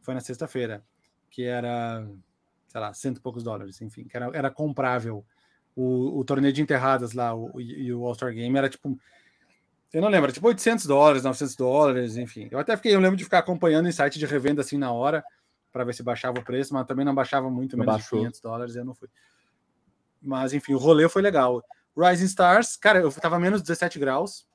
Foi 0.00 0.14
na 0.14 0.20
sexta-feira, 0.20 0.84
que 1.30 1.44
era, 1.44 2.06
sei 2.68 2.80
lá, 2.80 2.92
cento 2.92 3.18
e 3.18 3.20
poucos 3.20 3.42
dólares, 3.42 3.80
enfim, 3.80 4.04
que 4.04 4.16
era, 4.16 4.30
era 4.34 4.50
comprável. 4.50 5.24
O, 5.74 6.18
o 6.20 6.24
torneio 6.24 6.52
de 6.52 6.60
enterradas 6.60 7.12
lá 7.12 7.34
o, 7.34 7.60
e, 7.60 7.92
o 7.92 8.04
All-Star 8.04 8.32
Game 8.32 8.56
era 8.56 8.68
tipo. 8.68 8.98
Eu 9.92 10.00
não 10.00 10.08
lembro, 10.08 10.26
era 10.26 10.32
tipo 10.32 10.46
800 10.46 10.86
dólares, 10.86 11.22
900 11.22 11.56
dólares, 11.56 12.16
enfim. 12.16 12.48
Eu 12.50 12.58
até 12.58 12.76
fiquei, 12.76 12.94
eu 12.94 13.00
lembro 13.00 13.16
de 13.16 13.24
ficar 13.24 13.38
acompanhando 13.38 13.88
em 13.88 13.92
site 13.92 14.18
de 14.18 14.24
revenda 14.26 14.62
assim 14.62 14.78
na 14.78 14.90
hora, 14.90 15.22
para 15.70 15.84
ver 15.84 15.94
se 15.94 16.02
baixava 16.02 16.38
o 16.38 16.44
preço, 16.44 16.72
mas 16.72 16.86
também 16.86 17.04
não 17.04 17.14
baixava 17.14 17.50
muito, 17.50 17.76
Não 17.76 17.84
menos 17.84 18.00
baixou. 18.00 18.18
de 18.18 18.24
500 18.24 18.40
dólares, 18.40 18.76
eu 18.76 18.84
não 18.84 18.94
fui. 18.94 19.08
Mas 20.20 20.52
enfim, 20.52 20.72
o 20.74 20.78
rolê 20.78 21.08
foi 21.08 21.20
legal. 21.20 21.62
Rising 21.96 22.24
Stars, 22.24 22.76
cara, 22.76 23.00
eu 23.00 23.12
tava 23.12 23.38
menos 23.38 23.60
17 23.60 23.98
graus. 23.98 24.46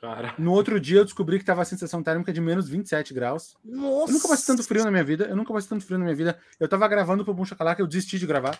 Cara, 0.00 0.34
No 0.36 0.52
outro 0.52 0.80
dia 0.80 0.98
eu 0.98 1.04
descobri 1.04 1.38
que 1.38 1.44
tava 1.44 1.62
a 1.62 1.64
sensação 1.64 2.02
térmica 2.02 2.32
de 2.32 2.40
menos 2.40 2.68
27 2.68 3.14
graus. 3.14 3.56
Nossa! 3.64 4.10
Eu 4.10 4.14
nunca 4.14 4.26
passei 4.28 4.46
tanto 4.46 4.66
frio 4.66 4.82
na 4.82 4.90
minha 4.90 5.04
vida. 5.04 5.26
Eu 5.26 5.36
nunca 5.36 5.52
passei 5.52 5.68
tanto 5.68 5.84
frio 5.84 5.96
na 5.96 6.04
minha 6.04 6.16
vida. 6.16 6.36
Eu 6.58 6.68
tava 6.68 6.88
gravando 6.88 7.24
pro 7.24 7.32
Boom 7.32 7.44
Chacalaca, 7.44 7.80
eu 7.80 7.86
desisti 7.86 8.18
de 8.18 8.26
gravar. 8.26 8.58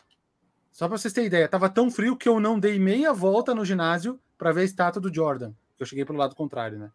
Só 0.73 0.89
pra 0.89 0.97
vocês 0.97 1.13
terem 1.13 1.27
ideia, 1.29 1.47
tava 1.47 1.69
tão 1.69 1.91
frio 1.91 2.17
que 2.17 2.29
eu 2.29 2.41
não 2.41 2.59
dei 2.59 2.79
meia 2.79 3.13
volta 3.13 3.55
no 3.55 3.65
ginásio 3.65 4.19
pra 4.39 4.51
ver 4.53 4.63
a 4.63 4.65
estátua 4.65 5.01
do 5.03 5.15
Jordan. 5.15 5.53
Que 5.77 5.83
eu 5.83 5.87
cheguei 5.87 6.05
pelo 6.05 6.19
lado 6.19 6.35
contrário, 6.35 6.79
né? 6.79 6.91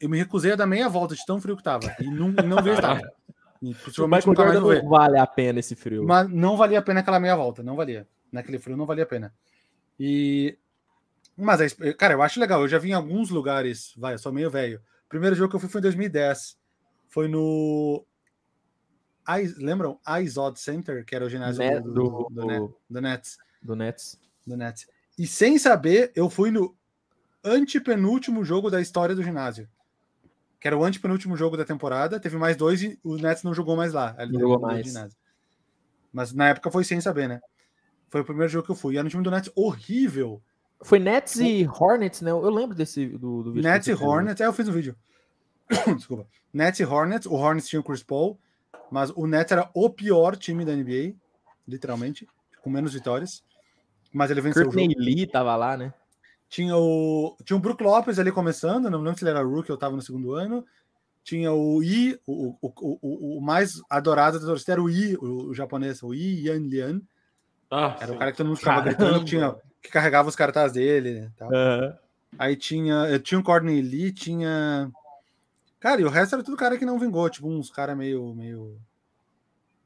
Eu 0.00 0.08
me 0.08 0.16
recusei 0.16 0.52
a 0.52 0.56
dar 0.56 0.66
meia 0.66 0.88
volta 0.88 1.14
de 1.14 1.24
tão 1.26 1.40
frio 1.40 1.56
que 1.56 1.62
tava. 1.62 1.94
E 2.00 2.04
não, 2.08 2.30
e 2.30 2.42
não 2.46 2.62
vi 2.62 2.70
a 2.70 2.74
estátua. 2.74 3.12
E 3.60 3.74
possivelmente 3.74 4.26
Jordan 4.26 4.68
ver. 4.68 4.82
não 4.82 4.88
vale 4.90 5.18
a 5.18 5.26
pena 5.26 5.60
esse 5.60 5.74
frio. 5.76 6.04
Mas 6.04 6.28
não 6.28 6.56
valia 6.56 6.78
a 6.78 6.82
pena 6.82 7.00
aquela 7.00 7.20
meia 7.20 7.36
volta, 7.36 7.62
não 7.62 7.76
valia. 7.76 8.08
Naquele 8.30 8.58
frio 8.58 8.76
não 8.76 8.86
valia 8.86 9.04
a 9.04 9.06
pena. 9.06 9.32
E. 9.98 10.56
Mas, 11.36 11.60
exp- 11.60 11.94
cara, 11.96 12.14
eu 12.14 12.22
acho 12.22 12.40
legal. 12.40 12.60
Eu 12.62 12.68
já 12.68 12.78
vi 12.78 12.90
em 12.90 12.94
alguns 12.94 13.30
lugares. 13.30 13.92
Vai, 13.96 14.14
eu 14.14 14.18
sou 14.18 14.32
meio 14.32 14.50
velho. 14.50 14.78
O 15.06 15.08
primeiro 15.08 15.34
jogo 15.36 15.50
que 15.50 15.56
eu 15.56 15.60
fui 15.60 15.68
foi 15.68 15.80
em 15.80 15.82
2010. 15.82 16.56
Foi 17.08 17.28
no. 17.28 18.04
Ais- 19.24 19.56
Lembram? 19.56 19.98
Izod 20.22 20.58
Center, 20.58 21.04
que 21.04 21.14
era 21.14 21.24
o 21.24 21.28
ginásio 21.30 21.58
Né, 21.60 21.80
do, 21.80 21.92
do, 21.92 21.92
do- 21.92 22.28
do, 22.30 22.46
Net- 22.46 22.72
do 22.90 23.00
Nets. 23.00 23.38
Do 23.62 23.76
Nets. 23.76 24.20
Do 24.46 24.56
Nets. 24.56 24.86
E 25.18 25.26
sem 25.26 25.58
saber, 25.58 26.10
eu 26.16 26.28
fui 26.28 26.50
no 26.50 26.74
antepenúltimo 27.44 28.44
jogo 28.44 28.70
da 28.70 28.80
história 28.80 29.14
do 29.14 29.22
ginásio. 29.22 29.68
Que 30.60 30.68
era 30.68 30.76
o 30.78 30.84
antepenúltimo 30.84 31.36
jogo 31.36 31.56
da 31.56 31.64
temporada. 31.64 32.20
Teve 32.20 32.36
mais 32.36 32.56
dois 32.56 32.82
e 32.82 32.98
o 33.02 33.16
Nets 33.16 33.42
não 33.42 33.52
jogou 33.54 33.76
mais 33.76 33.92
lá. 33.92 34.14
Ele 34.18 34.32
Não 34.32 34.40
jogou 34.40 34.60
mais. 34.60 34.86
ginásio. 34.86 35.16
Mas 36.12 36.32
na 36.32 36.48
época 36.48 36.70
foi 36.70 36.84
sem 36.84 37.00
saber, 37.00 37.28
né? 37.28 37.40
Foi 38.08 38.20
o 38.20 38.24
primeiro 38.24 38.50
jogo 38.52 38.66
que 38.66 38.70
eu 38.70 38.76
fui. 38.76 38.94
E 38.94 38.98
era 38.98 39.06
um 39.06 39.10
time 39.10 39.22
do 39.22 39.30
Nets 39.30 39.50
horrível. 39.56 40.40
Foi 40.82 40.98
Nets 40.98 41.36
e 41.36 41.66
Hornets, 41.66 42.20
né? 42.20 42.30
Eu 42.30 42.50
lembro 42.50 42.76
desse 42.76 43.06
do, 43.06 43.42
do 43.42 43.52
vídeo. 43.52 43.68
Nets 43.68 43.88
e 43.88 43.96
fez. 43.96 44.02
Hornets. 44.08 44.40
É, 44.40 44.46
eu 44.46 44.52
fiz 44.52 44.68
um 44.68 44.72
vídeo. 44.72 44.96
Desculpa. 45.96 46.26
Nets 46.52 46.80
e 46.80 46.84
Hornets. 46.84 47.26
O 47.26 47.34
Hornets 47.34 47.68
tinha 47.68 47.80
o 47.80 47.84
Chris 47.84 48.02
Paul. 48.02 48.38
Mas 48.92 49.10
o 49.16 49.26
Nets 49.26 49.50
era 49.50 49.70
o 49.74 49.88
pior 49.88 50.36
time 50.36 50.66
da 50.66 50.76
NBA. 50.76 51.14
Literalmente. 51.66 52.28
Com 52.62 52.68
menos 52.68 52.92
vitórias. 52.92 53.42
Mas 54.12 54.30
ele 54.30 54.42
venceu 54.42 54.68
o 54.68 54.70
jogo. 54.70 54.94
Lee 54.98 55.26
tava 55.26 55.56
lá, 55.56 55.76
né? 55.78 55.94
Tinha 56.46 56.76
o, 56.76 57.34
tinha 57.42 57.56
o 57.56 57.60
Brook 57.60 57.82
Lopes 57.82 58.18
ali 58.18 58.30
começando. 58.30 58.90
Não 58.90 59.00
lembro 59.00 59.18
se 59.18 59.24
ele 59.24 59.30
era 59.30 59.42
rookie 59.42 59.72
ou 59.72 59.76
estava 59.76 59.96
no 59.96 60.02
segundo 60.02 60.34
ano. 60.34 60.62
tinha 61.24 61.50
o 61.50 61.82
I, 61.82 62.20
o, 62.26 62.54
o, 62.60 62.98
o, 63.00 63.38
o 63.38 63.40
mais 63.40 63.80
adorado 63.88 64.38
da 64.38 64.44
torcida 64.44 64.72
era 64.72 64.82
o 64.82 64.90
I, 64.90 65.16
o, 65.16 65.48
o 65.48 65.54
japonês, 65.54 66.02
o 66.02 66.12
I 66.12 66.48
Yan 66.48 66.58
Lian. 66.68 67.00
Ah, 67.70 67.96
Era 67.98 68.10
o 68.10 68.12
sim. 68.12 68.18
cara 68.18 68.30
que 68.32 68.36
todo 68.36 68.46
mundo 68.48 68.58
ficava 68.58 68.82
Caramba. 68.82 68.98
gritando, 68.98 69.18
que, 69.20 69.30
tinha, 69.30 69.56
que 69.80 69.90
carregava 69.90 70.28
os 70.28 70.36
cartazes 70.36 70.74
dele. 70.74 71.30
Tal. 71.38 71.48
Aham. 71.50 71.96
Aí 72.38 72.56
tinha, 72.56 73.18
tinha 73.20 73.40
o 73.40 73.42
Courtney 73.42 73.80
Lee, 73.80 74.12
tinha. 74.12 74.90
Cara, 75.82 76.00
e 76.00 76.04
o 76.04 76.08
resto 76.08 76.34
era 76.36 76.44
tudo 76.44 76.56
cara 76.56 76.78
que 76.78 76.86
não 76.86 76.98
vingou, 76.98 77.28
tipo 77.28 77.48
uns 77.48 77.68
cara 77.70 77.94
meio. 77.96 78.32
meio... 78.34 78.78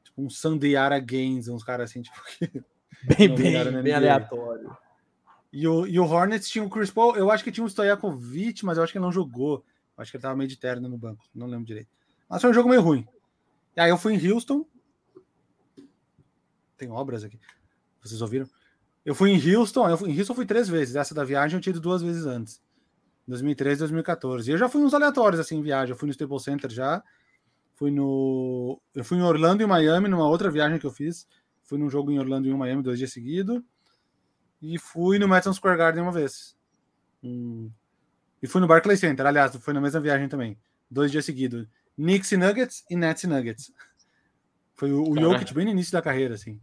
Tipo 0.03 0.21
uns 0.21 0.39
Sandiara 0.39 0.99
Games, 0.99 1.47
uns 1.47 1.63
caras 1.63 1.89
assim, 1.89 2.01
tipo. 2.03 2.15
que- 2.37 2.63
Bem, 3.03 3.35
bem, 3.35 3.81
bem 3.83 3.93
aleatório. 3.93 4.75
E 5.53 5.67
o, 5.67 5.85
e 5.85 5.99
o 5.99 6.05
Hornets 6.05 6.49
tinha 6.49 6.63
o 6.63 6.69
Chris 6.69 6.89
Paul, 6.89 7.15
eu 7.15 7.29
acho 7.29 7.43
que 7.43 7.51
tinha 7.51 7.63
o 7.63 7.69
Stojakovic, 7.69 8.63
mas 8.65 8.77
eu 8.77 8.83
acho 8.83 8.91
que 8.91 8.97
ele 8.97 9.05
não 9.05 9.11
jogou. 9.11 9.63
Eu 9.97 10.01
acho 10.01 10.09
que 10.11 10.17
ele 10.17 10.21
tava 10.21 10.35
meio 10.35 10.47
de 10.49 10.57
terno 10.57 10.87
no 10.87 10.97
banco, 10.97 11.23
não 11.33 11.47
lembro 11.47 11.65
direito. 11.65 11.89
Mas 12.29 12.41
foi 12.41 12.49
um 12.51 12.53
jogo 12.53 12.69
meio 12.69 12.81
ruim. 12.81 13.07
E 13.75 13.81
aí 13.81 13.89
eu 13.89 13.97
fui 13.97 14.13
em 14.13 14.31
Houston. 14.31 14.65
Tem 16.77 16.89
obras 16.89 17.23
aqui. 17.23 17.39
Vocês 18.01 18.21
ouviram? 18.21 18.47
Eu 19.05 19.15
fui 19.15 19.31
em 19.31 19.55
Houston, 19.55 19.89
eu 19.89 19.97
fui, 19.97 20.11
em 20.11 20.17
Houston 20.17 20.33
fui 20.35 20.45
três 20.45 20.67
vezes. 20.67 20.95
Essa 20.95 21.13
da 21.15 21.23
viagem 21.23 21.57
eu 21.57 21.61
tinha 21.61 21.71
ido 21.71 21.79
duas 21.81 22.01
vezes 22.01 22.25
antes. 22.25 22.61
2013 23.27 23.75
e 23.75 23.79
2014. 23.79 24.49
E 24.49 24.53
eu 24.53 24.57
já 24.57 24.69
fui 24.69 24.81
uns 24.81 24.93
aleatórios 24.93 25.39
assim 25.39 25.57
em 25.57 25.61
viagem. 25.61 25.91
Eu 25.91 25.97
fui 25.97 26.07
no 26.07 26.11
Staples 26.11 26.43
Center 26.43 26.69
já. 26.69 27.03
Fui 27.75 27.91
no. 27.91 28.81
Eu 28.95 29.03
fui 29.03 29.17
em 29.17 29.21
Orlando 29.21 29.61
e 29.61 29.65
Miami, 29.65 30.07
numa 30.07 30.27
outra 30.27 30.49
viagem 30.49 30.79
que 30.79 30.85
eu 30.85 30.91
fiz. 30.91 31.27
Fui 31.63 31.77
num 31.77 31.89
jogo 31.89 32.11
em 32.11 32.19
Orlando 32.19 32.47
e 32.47 32.51
em 32.51 32.57
Miami 32.57 32.81
dois 32.81 32.97
dias 32.97 33.11
seguidos. 33.11 33.61
E 34.61 34.79
fui 34.79 35.19
no 35.19 35.27
Madison 35.27 35.53
Square 35.53 35.77
Garden 35.77 36.01
uma 36.01 36.11
vez. 36.11 36.57
Hum. 37.23 37.69
E 38.41 38.47
fui 38.47 38.61
no 38.61 38.67
Barclays 38.67 38.99
Center, 38.99 39.25
aliás, 39.25 39.55
foi 39.55 39.73
na 39.73 39.81
mesma 39.81 39.99
viagem 39.99 40.27
também. 40.29 40.57
Dois 40.89 41.11
dias 41.11 41.25
seguidos. 41.25 41.67
Knicks 41.95 42.31
e 42.31 42.37
Nuggets 42.37 42.85
e 42.89 42.95
Nets 42.95 43.23
e 43.23 43.27
Nuggets. 43.27 43.73
Foi 44.75 44.91
o, 44.91 45.03
o. 45.03 45.19
Jokic 45.19 45.53
bem 45.53 45.65
no 45.65 45.71
início 45.71 45.91
da 45.91 46.01
carreira, 46.01 46.35
assim. 46.35 46.61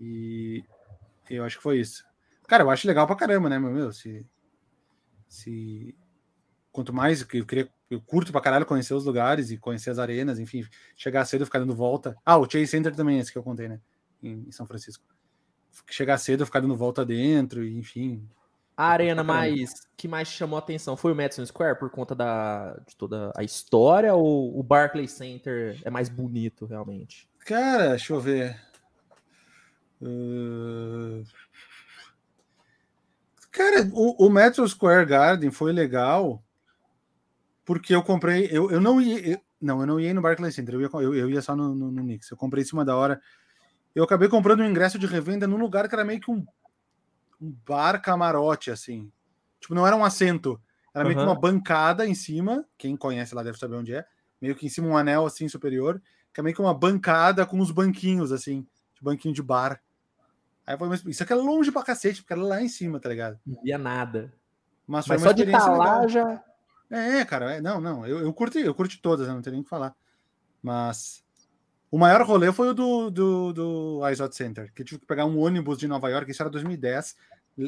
E 0.00 0.64
eu 1.28 1.44
acho 1.44 1.58
que 1.58 1.62
foi 1.62 1.78
isso. 1.78 2.04
Cara, 2.46 2.62
eu 2.62 2.70
acho 2.70 2.86
legal 2.86 3.06
pra 3.06 3.16
caramba, 3.16 3.48
né, 3.48 3.58
meu? 3.58 3.70
meu 3.70 3.92
se, 3.92 4.26
se 5.30 5.94
quanto 6.72 6.92
mais 6.92 7.20
eu 7.20 7.26
queria, 7.44 7.68
eu 7.88 8.00
curto 8.00 8.32
pra 8.32 8.40
caralho 8.40 8.66
conhecer 8.66 8.94
os 8.94 9.04
lugares 9.04 9.50
e 9.50 9.56
conhecer 9.56 9.90
as 9.90 9.98
arenas, 9.98 10.38
enfim, 10.38 10.66
chegar 10.96 11.24
cedo, 11.24 11.46
ficar 11.46 11.60
dando 11.60 11.74
volta. 11.74 12.16
Ah, 12.26 12.36
o 12.36 12.50
Chase 12.50 12.66
Center 12.66 12.94
também, 12.94 13.18
esse 13.18 13.32
que 13.32 13.38
eu 13.38 13.42
contei, 13.42 13.68
né? 13.68 13.80
Em, 14.22 14.44
em 14.48 14.52
São 14.52 14.66
Francisco. 14.66 15.04
Chegar 15.88 16.18
cedo, 16.18 16.44
ficar 16.44 16.60
dando 16.60 16.76
volta 16.76 17.04
dentro, 17.04 17.64
e, 17.64 17.78
enfim. 17.78 18.28
A 18.76 18.86
arena 18.86 19.22
mais 19.22 19.86
que 19.96 20.08
mais 20.08 20.28
chamou 20.28 20.56
a 20.56 20.60
atenção 20.60 20.96
foi 20.96 21.12
o 21.12 21.16
Madison 21.16 21.46
Square 21.46 21.78
por 21.78 21.90
conta 21.90 22.14
da, 22.14 22.74
de 22.88 22.96
toda 22.96 23.30
a 23.36 23.44
história 23.44 24.14
ou 24.14 24.58
o 24.58 24.62
Barclays 24.62 25.12
Center 25.12 25.78
é 25.84 25.90
mais 25.90 26.08
bonito 26.08 26.66
realmente? 26.66 27.28
Cara, 27.40 27.90
deixa 27.90 28.12
eu 28.12 28.20
ver. 28.20 28.58
Uh, 30.00 31.22
Cara, 33.50 33.88
o, 33.92 34.26
o 34.26 34.30
Metro 34.30 34.66
Square 34.68 35.06
Garden 35.06 35.50
foi 35.50 35.72
legal 35.72 36.42
porque 37.64 37.94
eu 37.94 38.02
comprei. 38.02 38.48
Eu, 38.50 38.70
eu 38.70 38.80
não 38.80 39.00
ia. 39.00 39.34
eu- 39.34 39.40
não, 39.60 39.80
eu 39.80 39.86
não 39.86 40.00
ia 40.00 40.14
no 40.14 40.22
Barclays 40.22 40.54
Center, 40.54 40.74
eu 40.74 40.80
ia, 40.80 40.88
eu, 40.94 41.14
eu 41.14 41.30
ia 41.30 41.42
só 41.42 41.54
no, 41.54 41.74
no, 41.74 41.90
no 41.90 42.02
Knicks. 42.02 42.30
Eu 42.30 42.36
comprei 42.36 42.62
em 42.62 42.66
cima 42.66 42.82
da 42.84 42.96
hora. 42.96 43.20
Eu 43.94 44.04
acabei 44.04 44.26
comprando 44.28 44.60
um 44.60 44.66
ingresso 44.68 44.98
de 44.98 45.06
revenda 45.06 45.46
num 45.46 45.58
lugar 45.58 45.86
que 45.86 45.94
era 45.94 46.04
meio 46.04 46.18
que 46.20 46.30
um, 46.30 46.46
um 47.40 47.54
bar 47.66 48.00
camarote, 48.00 48.70
assim. 48.70 49.12
Tipo, 49.60 49.74
não 49.74 49.86
era 49.86 49.94
um 49.94 50.04
assento. 50.04 50.58
Era 50.94 51.04
meio 51.04 51.16
que 51.16 51.22
Aham. 51.22 51.32
uma 51.32 51.38
bancada 51.38 52.06
em 52.06 52.14
cima. 52.14 52.64
Quem 52.78 52.96
conhece 52.96 53.34
lá 53.34 53.42
deve 53.42 53.58
saber 53.58 53.76
onde 53.76 53.94
é. 53.94 54.04
Meio 54.40 54.56
que 54.56 54.64
em 54.64 54.70
cima 54.70 54.88
um 54.88 54.96
anel 54.96 55.26
assim 55.26 55.46
superior. 55.48 56.00
Que 56.32 56.40
é 56.40 56.42
meio 56.42 56.56
que 56.56 56.62
uma 56.62 56.72
bancada 56.72 57.44
com 57.44 57.58
uns 57.58 57.70
banquinhos, 57.70 58.32
assim. 58.32 58.66
De 58.94 59.02
banquinho 59.02 59.34
de 59.34 59.42
bar. 59.42 59.80
Aí 60.66 60.76
foi 60.76 60.88
uma, 60.88 60.94
isso 60.94 61.22
aqui 61.22 61.32
é 61.32 61.36
longe 61.36 61.72
pra 61.72 61.82
cacete, 61.82 62.22
porque 62.22 62.32
era 62.32 62.42
lá 62.42 62.62
em 62.62 62.68
cima, 62.68 63.00
tá 63.00 63.08
ligado? 63.08 63.38
Não 63.46 63.60
via 63.62 63.78
nada. 63.78 64.32
Mas 64.86 65.06
foi 65.06 65.16
Mas 65.16 65.22
só 65.22 65.32
de 65.32 65.42
estar 65.42 65.58
experiência 65.58 65.84
lá 65.84 66.06
já. 66.06 66.44
É, 66.90 67.24
cara, 67.24 67.54
é, 67.54 67.60
não, 67.60 67.80
não, 67.80 68.04
eu, 68.06 68.18
eu 68.18 68.32
curti, 68.32 68.58
eu 68.58 68.74
curti 68.74 69.00
todas, 69.00 69.28
né, 69.28 69.34
não 69.34 69.42
tem 69.42 69.52
nem 69.52 69.60
o 69.60 69.64
que 69.64 69.70
falar. 69.70 69.94
Mas 70.60 71.22
o 71.90 71.98
maior 71.98 72.22
rolê 72.22 72.52
foi 72.52 72.68
o 72.68 72.74
do, 72.74 73.10
do, 73.10 73.52
do 73.52 74.08
Izot 74.10 74.34
Center, 74.34 74.72
que 74.74 74.82
eu 74.82 74.86
tive 74.86 75.00
que 75.00 75.06
pegar 75.06 75.26
um 75.26 75.38
ônibus 75.38 75.78
de 75.78 75.88
Nova 75.88 76.08
York, 76.08 76.30
isso 76.30 76.42
era 76.42 76.50
2010. 76.50 77.16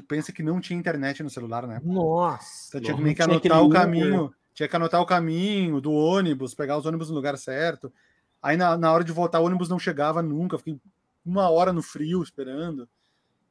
Pensa 0.09 0.33
que 0.33 0.43
não 0.43 0.61
tinha 0.61 0.79
internet 0.79 1.23
no 1.23 1.31
celular, 1.31 1.67
né? 1.67 1.81
Nossa. 1.85 2.79
Então 2.79 2.97
tinha 2.97 3.15
que 3.15 3.23
anotar 3.23 3.63
o 3.63 3.69
caminho, 3.69 4.33
tinha 4.55 4.69
que 4.69 4.77
anotar 4.77 5.01
o 5.01 5.07
caminho 5.07 5.81
do 5.81 5.93
ônibus, 5.93 6.55
pegar 6.55 6.79
os 6.79 6.87
ônibus 6.87 7.09
no 7.09 7.17
lugar 7.17 7.37
certo. 7.37 7.93
Aí 8.41 8.57
na, 8.57 8.77
na 8.77 8.93
hora 8.93 9.05
de 9.05 9.13
voltar, 9.13 9.41
o 9.41 9.45
ônibus 9.45 9.69
não 9.69 9.79
chegava 9.79 10.23
nunca, 10.23 10.59
fiquei 10.59 10.81
uma 11.25 11.49
hora 11.51 11.73
no 11.73 11.83
frio 11.83 12.23
esperando. 12.23 12.89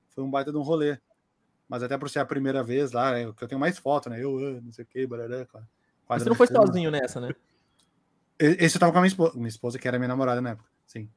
Foi 0.10 0.24
um 0.24 0.30
baita 0.30 0.52
de 0.52 0.58
um 0.58 0.62
rolê. 0.62 0.98
Mas 1.68 1.84
até 1.84 1.98
por 1.98 2.10
ser 2.10 2.20
a 2.20 2.26
primeira 2.26 2.62
vez 2.62 2.92
lá, 2.92 3.18
é, 3.18 3.32
que 3.32 3.44
eu 3.44 3.48
tenho 3.48 3.60
mais 3.60 3.78
foto, 3.78 4.10
né? 4.10 4.22
Eu, 4.22 4.38
ah, 4.38 4.62
não 4.62 4.72
sei 4.74 4.84
o 4.84 4.88
que, 4.88 5.08
barará, 5.08 5.48
Mas 6.08 6.22
você 6.22 6.30
não 6.30 6.36
foi 6.36 6.48
sozinho 6.48 6.92
nessa, 6.92 7.22
né? 7.22 7.34
Esse 8.38 8.76
eu 8.76 8.80
tava 8.80 8.92
com 8.92 8.98
a 8.98 9.02
minha 9.02 9.08
esposa, 9.08 9.34
minha 9.36 9.48
esposa, 9.48 9.80
que 9.80 9.88
era 9.88 9.98
minha 9.98 10.08
namorada 10.08 10.42
na 10.42 10.50
época. 10.52 10.68
Sim. 10.86 11.10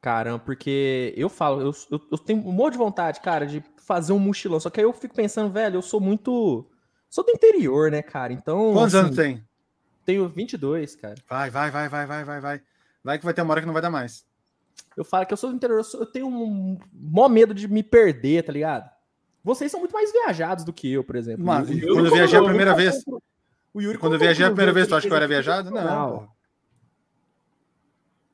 Caramba, 0.00 0.38
porque 0.40 1.12
eu 1.16 1.28
falo, 1.28 1.60
eu, 1.60 1.72
eu, 1.90 2.00
eu 2.12 2.18
tenho 2.18 2.40
um 2.40 2.52
monte 2.52 2.72
de 2.72 2.78
vontade, 2.78 3.20
cara, 3.20 3.46
de 3.46 3.62
fazer 3.76 4.12
um 4.12 4.18
mochilão. 4.18 4.58
Só 4.58 4.70
que 4.70 4.80
aí 4.80 4.86
eu 4.86 4.92
fico 4.92 5.14
pensando, 5.14 5.52
velho, 5.52 5.76
eu 5.76 5.82
sou 5.82 6.00
muito. 6.00 6.66
Sou 7.10 7.24
do 7.24 7.30
interior, 7.30 7.90
né, 7.90 8.02
cara? 8.02 8.32
Então. 8.32 8.72
Quantos 8.72 8.94
assim, 8.94 9.06
anos 9.06 9.16
tem? 9.16 9.44
Tenho 10.04 10.28
22, 10.28 10.96
cara. 10.96 11.14
Vai, 11.28 11.50
vai, 11.50 11.70
vai, 11.70 11.88
vai, 11.88 12.06
vai, 12.06 12.24
vai, 12.24 12.40
vai. 12.40 12.62
Vai 13.04 13.18
que 13.18 13.24
vai 13.24 13.34
ter 13.34 13.42
uma 13.42 13.52
hora 13.52 13.60
que 13.60 13.66
não 13.66 13.72
vai 13.72 13.82
dar 13.82 13.90
mais. 13.90 14.26
Eu 14.96 15.04
falo 15.04 15.24
que 15.26 15.32
eu 15.32 15.36
sou 15.36 15.50
do 15.50 15.56
interior, 15.56 15.78
eu, 15.78 15.84
sou- 15.84 16.00
eu 16.00 16.06
tenho 16.06 16.26
um 16.26 16.78
mó 16.92 17.28
medo 17.28 17.54
de 17.54 17.68
me 17.68 17.82
perder, 17.82 18.42
tá 18.44 18.52
ligado? 18.52 18.90
Vocês 19.44 19.70
são 19.70 19.80
muito 19.80 19.92
mais 19.92 20.10
viajados 20.12 20.64
do 20.64 20.72
que 20.72 20.90
eu, 20.92 21.04
por 21.04 21.16
exemplo. 21.16 21.44
Mas, 21.44 21.68
quando 21.68 21.82
eu 21.82 22.02
não 22.02 22.10
viajei 22.10 22.38
a 22.38 22.42
primeira 22.42 22.74
vez, 22.74 23.04
O 23.72 23.80
Yuri 23.80 23.98
quando 23.98 24.14
eu 24.14 24.18
viajei 24.18 24.44
a 24.44 24.48
primeira 24.48 24.72
vez, 24.72 24.88
tu 24.88 24.94
acha 24.96 25.06
que 25.06 25.12
eu 25.12 25.16
era 25.16 25.28
viajado? 25.28 25.70
Não, 25.70 26.10
porra. 26.12 26.28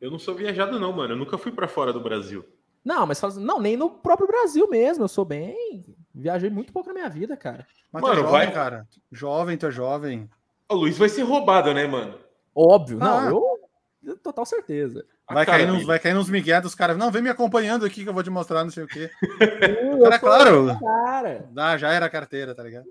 Eu 0.00 0.10
não 0.10 0.18
sou 0.18 0.34
viajado, 0.34 0.78
não, 0.78 0.92
mano. 0.92 1.14
Eu 1.14 1.16
nunca 1.18 1.38
fui 1.38 1.50
pra 1.52 1.66
fora 1.68 1.92
do 1.92 2.00
Brasil. 2.00 2.44
Não, 2.84 3.06
mas 3.06 3.18
fala 3.18 3.32
assim, 3.32 3.44
não, 3.44 3.58
nem 3.60 3.76
no 3.76 3.88
próprio 3.90 4.26
Brasil 4.26 4.68
mesmo. 4.68 5.04
Eu 5.04 5.08
sou 5.08 5.24
bem. 5.24 5.84
Viajei 6.14 6.50
muito 6.50 6.72
pouco 6.72 6.88
na 6.88 6.94
minha 6.94 7.08
vida, 7.08 7.36
cara. 7.36 7.66
Mas 7.90 8.02
é 8.02 8.06
Mano, 8.06 8.20
jovem, 8.20 8.32
vai- 8.32 8.52
cara. 8.52 8.86
Jovem, 9.10 9.56
tu 9.56 9.66
é 9.66 9.70
jovem. 9.70 10.28
O 10.68 10.74
Luiz 10.74 10.98
vai 10.98 11.08
ser 11.08 11.22
roubado, 11.22 11.72
né, 11.72 11.86
mano? 11.86 12.18
Óbvio, 12.54 12.98
Ah. 13.00 13.04
não, 13.04 13.28
eu. 13.30 13.60
eu- 14.04 14.18
Total 14.18 14.44
certeza. 14.44 15.06
Vai 15.26 15.46
cair, 15.46 15.66
nos, 15.66 15.84
vai 15.86 15.98
cair 15.98 16.12
nos 16.14 16.28
migué 16.28 16.60
dos 16.60 16.74
caras. 16.74 16.96
Não, 16.98 17.10
vem 17.10 17.22
me 17.22 17.30
acompanhando 17.30 17.86
aqui 17.86 18.02
que 18.02 18.08
eu 18.08 18.12
vou 18.14 18.22
te 18.22 18.28
mostrar 18.30 18.62
não 18.62 18.70
sei 18.70 18.84
o 18.84 18.86
quê. 18.86 19.10
Cara, 20.02 20.18
sou 20.18 20.20
claro. 20.20 20.78
Cara. 20.78 21.48
Ah, 21.56 21.76
já 21.78 21.90
era 21.92 22.04
a 22.06 22.10
carteira, 22.10 22.54
tá 22.54 22.62
ligado? 22.62 22.86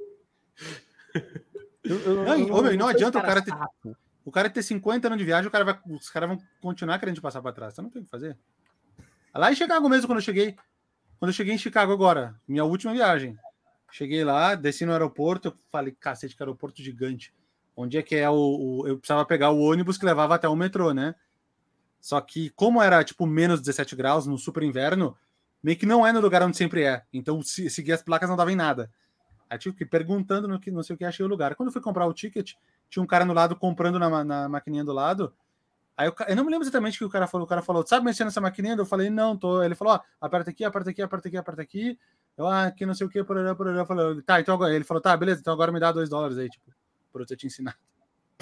Eu, 1.84 2.00
eu- 2.00 2.24
Não, 2.24 2.40
eu 2.40 2.54
ô, 2.56 2.62
meu, 2.62 2.78
não 2.78 2.88
adianta 2.88 3.20
o 3.20 3.22
cara 3.22 3.42
ter-. 3.42 3.54
O 4.26 4.32
cara 4.32 4.50
ter 4.50 4.64
50 4.64 5.08
anos 5.08 5.20
de 5.20 5.26
viagem, 5.26 5.48
o 5.48 5.52
cara 5.52 5.66
vai, 5.66 5.80
os 5.86 6.10
caras 6.10 6.30
vão 6.30 6.40
continuar 6.62 6.98
querendo 6.98 7.16
te 7.16 7.22
passar 7.22 7.42
pra 7.42 7.52
trás. 7.52 7.74
Você 7.74 7.82
não 7.82 7.90
tem 7.90 8.02
o 8.02 8.06
que 8.06 8.10
fazer. 8.12 8.38
Lá 9.36 9.52
em 9.52 9.56
Chicago 9.56 9.88
mesmo, 9.90 10.08
quando 10.08 10.20
eu 10.20 10.24
cheguei. 10.24 10.56
Quando 11.20 11.30
eu 11.30 11.34
cheguei 11.36 11.54
em 11.54 11.58
Chicago 11.58 11.92
agora, 11.92 12.36
minha 12.48 12.64
última 12.64 12.94
viagem. 12.94 13.38
Cheguei 13.92 14.24
lá, 14.24 14.56
desci 14.56 14.86
no 14.86 14.92
aeroporto, 14.94 15.50
eu 15.50 15.54
falei, 15.72 15.96
cacete, 16.00 16.36
que 16.36 16.42
aeroporto 16.42 16.82
gigante. 16.82 17.34
Onde 17.76 17.98
é 17.98 18.02
que 18.02 18.16
é 18.16 18.30
o, 18.30 18.34
o- 18.34 18.88
Eu 18.88 18.98
precisava 18.98 19.26
pegar 19.26 19.52
o 19.52 19.60
ônibus 19.62 19.98
que 19.98 20.06
levava 20.06 20.36
até 20.36 20.48
o 20.48 20.56
metrô, 20.56 20.94
né? 20.94 21.14
Só 22.04 22.20
que, 22.20 22.49
como 22.49 22.82
era 22.82 23.01
tipo 23.01 23.26
menos 23.26 23.62
17 23.62 23.95
graus 23.95 24.28
no 24.28 24.38
super 24.38 24.62
inverno, 24.62 25.16
meio 25.64 25.78
que 25.78 25.86
não 25.86 26.06
é 26.06 26.12
no 26.12 26.20
lugar 26.20 26.43
onde 26.43 26.58
sempre 26.58 26.84
é. 26.84 27.01
Então, 27.14 27.41
se, 27.41 27.70
seguir 27.70 27.93
as 27.93 28.04
placas 28.04 28.28
não 28.28 28.36
dava 28.36 28.51
em 28.51 28.58
nada. 28.58 28.91
Aí 29.49 29.58
tive 29.58 29.74
que 29.74 29.84
ir 29.86 29.88
perguntando 29.88 30.45
no 30.45 30.60
que 30.60 30.70
não 30.70 30.84
sei 30.84 30.95
o 30.95 30.97
que 30.97 31.06
achei 31.06 31.26
o 31.26 31.30
lugar. 31.30 31.56
Quando 31.56 31.72
fui 31.72 31.80
comprar 31.80 32.06
o 32.06 32.14
ticket, 32.14 32.56
tinha 32.89 33.01
um 33.01 33.08
cara 33.08 33.24
no 33.24 33.32
lado 33.32 33.56
comprando 33.56 33.97
na, 33.97 34.22
na 34.22 34.49
maquininha 34.49 34.84
do 34.84 34.91
lado. 34.91 35.34
Aí 35.95 36.06
eu, 36.06 36.16
eu 36.28 36.36
não 36.36 36.43
me 36.43 36.51
lembro 36.51 36.66
exatamente 36.66 36.97
o 36.97 36.99
que 36.99 37.06
o 37.06 37.10
cara 37.10 37.26
falou. 37.26 37.45
O 37.45 37.49
cara 37.49 37.62
falou, 37.62 37.88
sabe 37.88 38.04
mexer 38.04 38.26
nessa 38.26 38.41
maquininha? 38.41 38.76
Eu 38.76 38.86
falei, 38.86 39.10
não, 39.10 39.38
tô. 39.38 39.64
Ele 39.64 39.74
falou, 39.74 39.93
ó, 39.93 40.01
aperta 40.20 40.49
aqui, 40.49 40.66
aperta 40.66 40.89
aqui, 40.89 41.01
aperta 41.01 41.30
aqui, 41.30 41.38
aperta 41.38 41.62
aqui. 41.62 41.97
Eu, 42.36 42.47
ah, 42.47 42.66
aqui 42.66 42.86
não 42.86 42.93
sei 42.93 43.08
o 43.08 43.10
que, 43.10 43.24
pororá, 43.24 43.56
pororá. 43.56 43.78
Eu 43.78 43.86
falei, 43.86 44.22
tá, 44.24 44.41
então 44.41 44.56
agora. 44.56 44.76
Ele 44.76 44.84
falou, 44.84 44.99
tá, 44.99 45.16
beleza, 45.16 45.39
então 45.39 45.54
agora 45.54 45.72
me 45.72 45.80
dá 45.80 45.89
dois 45.93 46.10
dólares 46.10 46.38
aí, 46.38 46.49
tipo, 46.49 46.70
por 47.14 47.22
eu 47.22 47.26
ter 47.26 47.38
te 47.38 47.47
ensinado. 47.47 47.78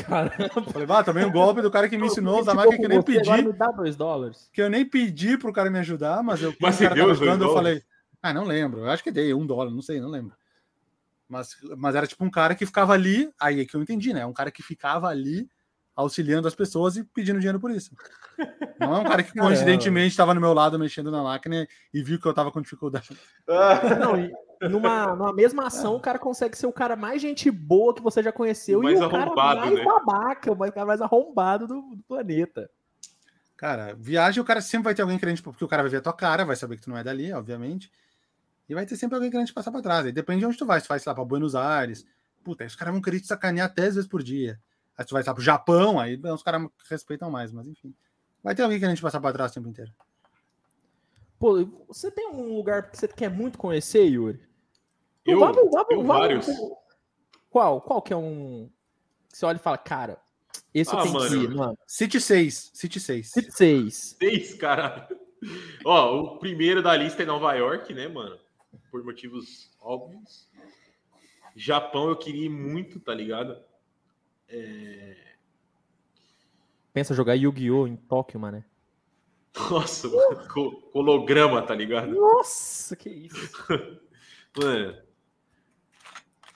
Caramba. 0.03 0.51
Eu 0.55 0.63
falei, 0.63 0.87
bah, 0.87 1.03
também 1.03 1.25
o 1.25 1.31
golpe 1.31 1.61
do 1.61 1.71
cara 1.71 1.89
que 1.89 1.97
me 1.97 2.07
ensinou 2.07 2.37
a 2.37 2.41
usar 2.41 2.53
máquina 2.53 2.77
que 2.77 2.85
eu 2.85 2.89
com 2.89 2.95
nem 2.95 3.01
pedi, 3.01 3.43
me 3.43 3.53
dá 3.53 3.67
dois 3.67 3.95
dólares. 3.95 4.49
que 4.51 4.61
eu 4.61 4.69
nem 4.69 4.85
pedi 4.85 5.37
pro 5.37 5.53
cara 5.53 5.69
me 5.69 5.79
ajudar, 5.79 6.23
mas 6.23 6.41
eu, 6.41 6.53
Mas 6.59 6.75
o 6.75 6.83
cara 6.83 6.95
deu 6.95 7.09
ajudando, 7.11 7.43
eu 7.43 7.53
falei, 7.53 7.83
ah, 8.21 8.33
não 8.33 8.43
lembro, 8.43 8.81
eu 8.81 8.89
acho 8.89 9.03
que 9.03 9.11
dei 9.11 9.33
um 9.33 9.45
dólar, 9.45 9.71
não 9.71 9.81
sei, 9.81 9.99
não 9.99 10.09
lembro. 10.09 10.35
Mas, 11.27 11.55
mas 11.77 11.95
era 11.95 12.05
tipo 12.05 12.23
um 12.25 12.29
cara 12.29 12.53
que 12.53 12.65
ficava 12.65 12.93
ali, 12.93 13.31
aí 13.39 13.61
é 13.61 13.65
que 13.65 13.75
eu 13.75 13.81
entendi, 13.81 14.13
né? 14.13 14.25
Um 14.25 14.33
cara 14.33 14.51
que 14.51 14.61
ficava 14.61 15.07
ali 15.07 15.49
auxiliando 15.95 16.47
as 16.47 16.55
pessoas 16.55 16.97
e 16.97 17.03
pedindo 17.03 17.39
dinheiro 17.39 17.59
por 17.59 17.71
isso. 17.71 17.95
Não 18.79 18.95
é 18.95 18.99
um 18.99 19.03
cara 19.03 19.23
que 19.23 19.31
coincidentemente 19.39 20.09
estava 20.09 20.33
no 20.33 20.41
meu 20.41 20.53
lado 20.53 20.77
mexendo 20.77 21.11
na 21.11 21.23
máquina 21.23 21.67
e 21.93 22.03
viu 22.03 22.19
que 22.19 22.27
eu 22.27 22.33
tava 22.33 22.51
com 22.51 22.61
dificuldade. 22.61 23.17
Não, 23.99 24.17
e, 24.19 24.31
numa, 24.69 25.15
numa 25.15 25.33
mesma 25.33 25.67
ação, 25.67 25.95
o 25.95 25.99
cara 25.99 26.19
consegue 26.19 26.57
ser 26.57 26.67
o 26.67 26.71
cara 26.71 26.95
mais 26.95 27.21
gente 27.21 27.49
boa 27.49 27.93
que 27.93 28.01
você 28.01 28.21
já 28.21 28.31
conheceu 28.31 28.81
Mais 28.81 28.99
e 28.99 29.03
o 29.03 29.09
cara 29.09 29.33
mais 29.33 29.73
né? 29.73 29.83
babaca, 29.83 30.51
o 30.51 30.57
cara 30.71 30.85
mais 30.85 31.01
arrombado 31.01 31.67
do, 31.67 31.81
do 31.95 32.03
planeta. 32.03 32.69
Cara, 33.57 33.93
viagem, 33.93 34.41
o 34.41 34.45
cara 34.45 34.61
sempre 34.61 34.85
vai 34.85 34.95
ter 34.95 35.01
alguém 35.01 35.19
querendo, 35.19 35.41
porque 35.43 35.63
o 35.63 35.67
cara 35.67 35.83
vai 35.83 35.91
ver 35.91 35.97
a 35.97 36.01
tua 36.01 36.13
cara, 36.13 36.43
vai 36.43 36.55
saber 36.55 36.77
que 36.77 36.81
tu 36.81 36.89
não 36.89 36.97
é 36.97 37.03
dali, 37.03 37.31
obviamente. 37.31 37.91
E 38.67 38.73
vai 38.73 38.85
ter 38.85 38.95
sempre 38.95 39.15
alguém 39.15 39.29
querendo 39.29 39.47
te 39.47 39.53
passar 39.53 39.71
pra 39.71 39.81
trás. 39.81 40.05
Aí 40.05 40.11
depende 40.11 40.39
de 40.39 40.45
onde 40.45 40.57
tu 40.57 40.65
vai. 40.65 40.79
Se 40.79 40.87
tu 40.87 40.89
vai, 40.89 40.99
sei 40.99 41.09
lá, 41.09 41.13
pra 41.13 41.25
Buenos 41.25 41.55
Aires. 41.55 42.05
Puta, 42.43 42.63
aí 42.63 42.67
os 42.67 42.75
caras 42.75 42.93
vão 42.93 43.01
querer 43.01 43.19
te 43.19 43.27
sacanear 43.27 43.71
10 43.73 43.95
vezes 43.95 44.09
por 44.09 44.23
dia. 44.23 44.59
Aí 44.97 45.05
tu 45.05 45.13
vai, 45.13 45.21
sei 45.21 45.29
lá, 45.29 45.35
pro 45.35 45.43
Japão, 45.43 45.99
aí 45.99 46.19
os 46.23 46.41
caras 46.41 46.67
respeitam 46.89 47.29
mais, 47.29 47.51
mas 47.51 47.67
enfim. 47.67 47.93
Vai 48.43 48.55
ter 48.55 48.63
alguém 48.63 48.79
querendo 48.79 48.95
te 48.95 49.01
passar 49.01 49.19
pra 49.19 49.33
trás 49.33 49.51
o 49.51 49.53
tempo 49.53 49.67
inteiro. 49.67 49.91
Pô, 51.37 51.65
você 51.87 52.09
tem 52.09 52.29
um 52.29 52.55
lugar 52.55 52.89
que 52.89 52.97
você 52.97 53.07
quer 53.07 53.29
muito 53.29 53.57
conhecer, 53.57 54.05
Yuri? 54.05 54.41
Eu- 55.25 55.39
Vamos- 55.39 55.55
vamos- 55.55 55.71
eu 55.91 55.97
vamos- 56.03 56.07
vários. 56.07 56.47
Qual? 57.49 57.81
Qual 57.81 58.01
que 58.01 58.13
é 58.13 58.17
um. 58.17 58.69
que 59.29 59.37
Você 59.37 59.45
olha 59.45 59.57
e 59.57 59.59
fala, 59.59 59.77
cara, 59.77 60.21
esse 60.73 60.93
eu 60.93 60.99
Ah, 60.99 61.03
tenho 61.03 61.13
que 61.15 61.19
mano. 61.35 61.43
ir, 61.43 61.49
mano. 61.55 61.77
City 61.87 62.19
6. 62.19 62.71
City 62.73 62.99
6. 62.99 63.29
City 63.31 63.51
6. 63.51 64.15
Seis, 64.19 64.53
caralho. 64.55 65.07
Ó, 65.85 66.15
o 66.35 66.39
primeiro 66.39 66.81
da 66.83 66.95
lista 66.95 67.23
é 67.23 67.25
Nova 67.25 67.53
York, 67.53 67.93
né, 67.93 68.07
mano? 68.07 68.37
Por 68.89 69.03
motivos 69.03 69.71
óbvios. 69.81 70.49
Japão 71.55 72.09
eu 72.09 72.15
queria 72.15 72.45
ir 72.45 72.49
muito, 72.49 72.99
tá 72.99 73.13
ligado? 73.13 73.57
Pensa 76.93 77.13
jogar 77.13 77.35
Yu-Gi-Oh! 77.35 77.87
em 77.87 77.95
Tóquio, 77.95 78.39
mano. 78.39 78.63
Nossa, 79.69 80.07
mano, 80.07 80.47
holograma, 80.93 81.61
tá 81.61 81.73
ligado? 81.75 82.13
Nossa, 82.13 82.95
que 82.95 83.09
isso. 83.09 83.35
Mano. 84.57 84.97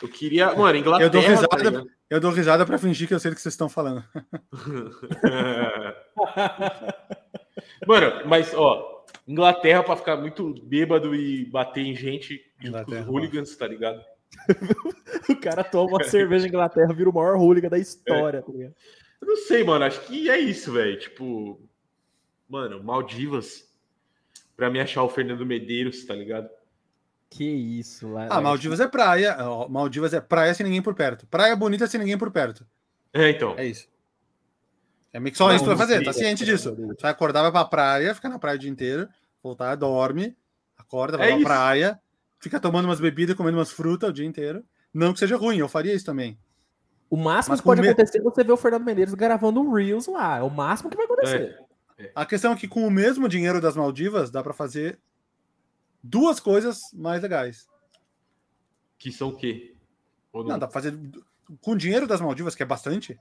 Eu 0.02 0.10
queria. 0.10 0.54
Mano, 0.54 0.78
Inglaterra. 0.78 1.08
Eu 1.08 1.10
dou 1.10 1.22
tá 1.22 1.30
risada, 1.30 1.86
eu 2.10 2.20
dou 2.20 2.32
risada 2.32 2.66
pra 2.66 2.78
fingir 2.78 3.08
que 3.08 3.14
eu 3.14 3.20
sei 3.20 3.32
do 3.32 3.36
que 3.36 3.42
vocês 3.42 3.54
estão 3.54 3.70
falando. 3.70 4.04
Mano, 7.88 8.28
mas, 8.28 8.54
ó, 8.54 9.06
Inglaterra 9.28 9.84
pra 9.84 9.96
ficar 9.96 10.18
muito 10.18 10.54
bêbado 10.64 11.16
e 11.16 11.46
bater 11.46 11.86
em 11.86 11.96
gente 11.96 12.44
junto 12.60 12.62
com 12.62 12.62
os 12.62 12.68
Inglaterra, 12.68 13.10
hooligans, 13.10 13.56
tá 13.56 13.68
ligado? 13.68 14.04
O 15.30 15.36
cara 15.38 15.64
toma 15.64 15.92
uma 15.92 16.04
cerveja 16.04 16.46
em 16.46 16.50
Inglaterra, 16.50 16.94
vira 16.94 17.10
o 17.10 17.14
maior 17.14 17.38
hooligan 17.38 17.70
da 17.70 17.80
história, 17.80 18.42
tá 18.42 18.52
ligado? 18.52 18.76
Eu 19.22 19.28
não 19.28 19.38
sei, 19.38 19.64
mano. 19.64 19.86
Acho 19.86 20.02
que 20.02 20.30
é 20.30 20.38
isso, 20.38 20.72
velho. 20.72 21.00
Tipo, 21.00 21.60
mano, 22.48 22.84
Maldivas. 22.84 23.74
Pra 24.56 24.70
me 24.70 24.80
achar 24.80 25.04
o 25.04 25.10
Fernando 25.10 25.46
Medeiros, 25.46 26.06
tá 26.06 26.14
ligado? 26.14 26.50
Que 27.30 27.44
isso, 27.44 28.08
lá. 28.10 28.28
Ah, 28.30 28.40
Maldivas 28.40 28.80
é 28.80 28.88
praia. 28.88 29.36
Maldivas 29.70 30.14
é 30.14 30.22
praia 30.22 30.54
sem 30.54 30.64
ninguém 30.66 30.82
por 30.82 30.94
perto. 30.96 31.26
Praia 31.28 31.56
bonita 31.56 31.88
sem 31.88 32.00
ninguém 32.00 32.18
por 32.18 32.32
perto. 32.32 32.66
É, 33.14 33.30
então. 33.30 33.56
É 33.58 33.66
isso. 33.66 33.88
É 35.12 35.20
meio 35.20 35.32
que 35.32 35.38
só 35.38 35.48
Não, 35.48 35.56
isso 35.56 35.66
vai 35.66 35.78
fazer, 35.78 36.04
tá 36.04 36.12
ciente 36.14 36.44
disso. 36.46 36.76
Tu 36.76 37.02
vai 37.02 37.12
acordar, 37.12 37.42
vai 37.42 37.52
pra 37.52 37.66
praia, 37.66 38.14
fica 38.14 38.28
na 38.30 38.38
praia 38.38 38.58
o 38.58 38.60
dia 38.60 38.70
inteiro, 38.70 39.08
voltar, 39.42 39.74
dorme, 39.76 40.36
acorda, 40.78 41.18
vai 41.18 41.28
É 41.28 41.30
pra 41.32 41.38
isso. 41.40 41.46
praia, 41.48 42.00
fica 42.40 42.60
tomando 42.60 42.86
umas 42.86 43.00
bebidas, 43.00 43.36
comendo 43.36 43.58
umas 43.58 43.72
frutas 43.72 44.10
o 44.10 44.14
dia 44.14 44.26
inteiro. 44.26 44.62
Não 44.94 45.14
que 45.14 45.20
seja 45.20 45.38
ruim, 45.38 45.58
eu 45.58 45.70
faria 45.70 45.94
isso 45.94 46.06
também. 46.06 46.38
O 47.10 47.16
máximo 47.16 47.54
Mas 47.54 47.62
que 47.62 47.66
pode 47.66 47.82
me- 47.82 47.88
acontecer 47.88 48.18
é 48.18 48.22
você 48.22 48.44
ver 48.44 48.52
o 48.52 48.58
Fernando 48.58 48.84
Menezes 48.84 49.14
gravando 49.16 49.62
um 49.62 49.72
Reels 49.72 50.08
lá. 50.08 50.38
É 50.40 50.42
o 50.42 50.50
máximo 50.50 50.90
que 50.90 50.98
vai 50.98 51.06
acontecer. 51.06 51.60
A 52.14 52.26
questão 52.26 52.52
é 52.52 52.56
que 52.58 52.68
com 52.68 52.86
o 52.86 52.92
mesmo 52.92 53.30
dinheiro 53.30 53.62
das 53.62 53.76
Maldivas, 53.78 54.30
dá 54.30 54.44
pra 54.44 54.54
fazer 54.54 55.00
duas 56.10 56.40
coisas 56.40 56.82
mais 56.94 57.22
legais. 57.22 57.68
Que 58.98 59.12
são 59.12 59.30
o 59.30 59.36
quê? 59.36 59.74
Não? 60.34 60.44
Não, 60.44 60.60
dá 60.60 60.68
pra 60.68 60.74
fazer. 60.74 60.98
Com 61.62 61.72
o 61.72 61.78
dinheiro 61.78 62.08
das 62.08 62.22
Maldivas, 62.22 62.56
que 62.56 62.64
é 62.64 62.66
bastante, 62.66 63.20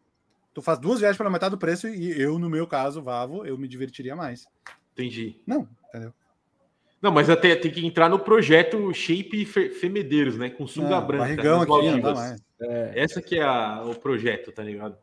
tu 0.53 0.63
faz 0.63 0.79
duas 0.79 0.99
viagens 1.01 1.17
pela 1.19 1.31
metade 1.31 1.51
do 1.55 1.59
preço 1.59 1.89
e 1.89 2.21
eu, 2.21 2.39
no 2.39 2.49
meu 2.49 2.67
caso, 2.67 3.03
Vavo, 3.03 3.45
eu 3.47 3.57
me 3.59 3.69
divertiria 3.69 4.17
mais. 4.17 4.47
Entendi. 4.93 5.37
Não, 5.47 5.69
entendeu? 5.89 6.13
Não, 7.03 7.13
mas 7.13 7.29
até 7.29 7.55
tem 7.55 7.71
que 7.71 7.85
entrar 7.85 8.09
no 8.09 8.19
projeto 8.19 8.93
Shape 8.95 9.45
Fe- 9.45 9.71
Femedeiros, 9.71 10.39
né? 10.39 10.49
Com 10.49 10.67
sunga 10.67 10.89
Não, 11.01 11.07
branca. 11.07 11.25
barrigão 11.25 11.61
aqui, 11.61 11.71
Maldivas. 11.71 12.43
É, 12.61 12.93
Essa 12.95 13.21
que 13.21 13.37
é 13.39 13.43
a- 13.43 13.83
o 13.85 13.95
projeto, 13.95 14.53
tá 14.53 14.63
ligado? 14.63 14.97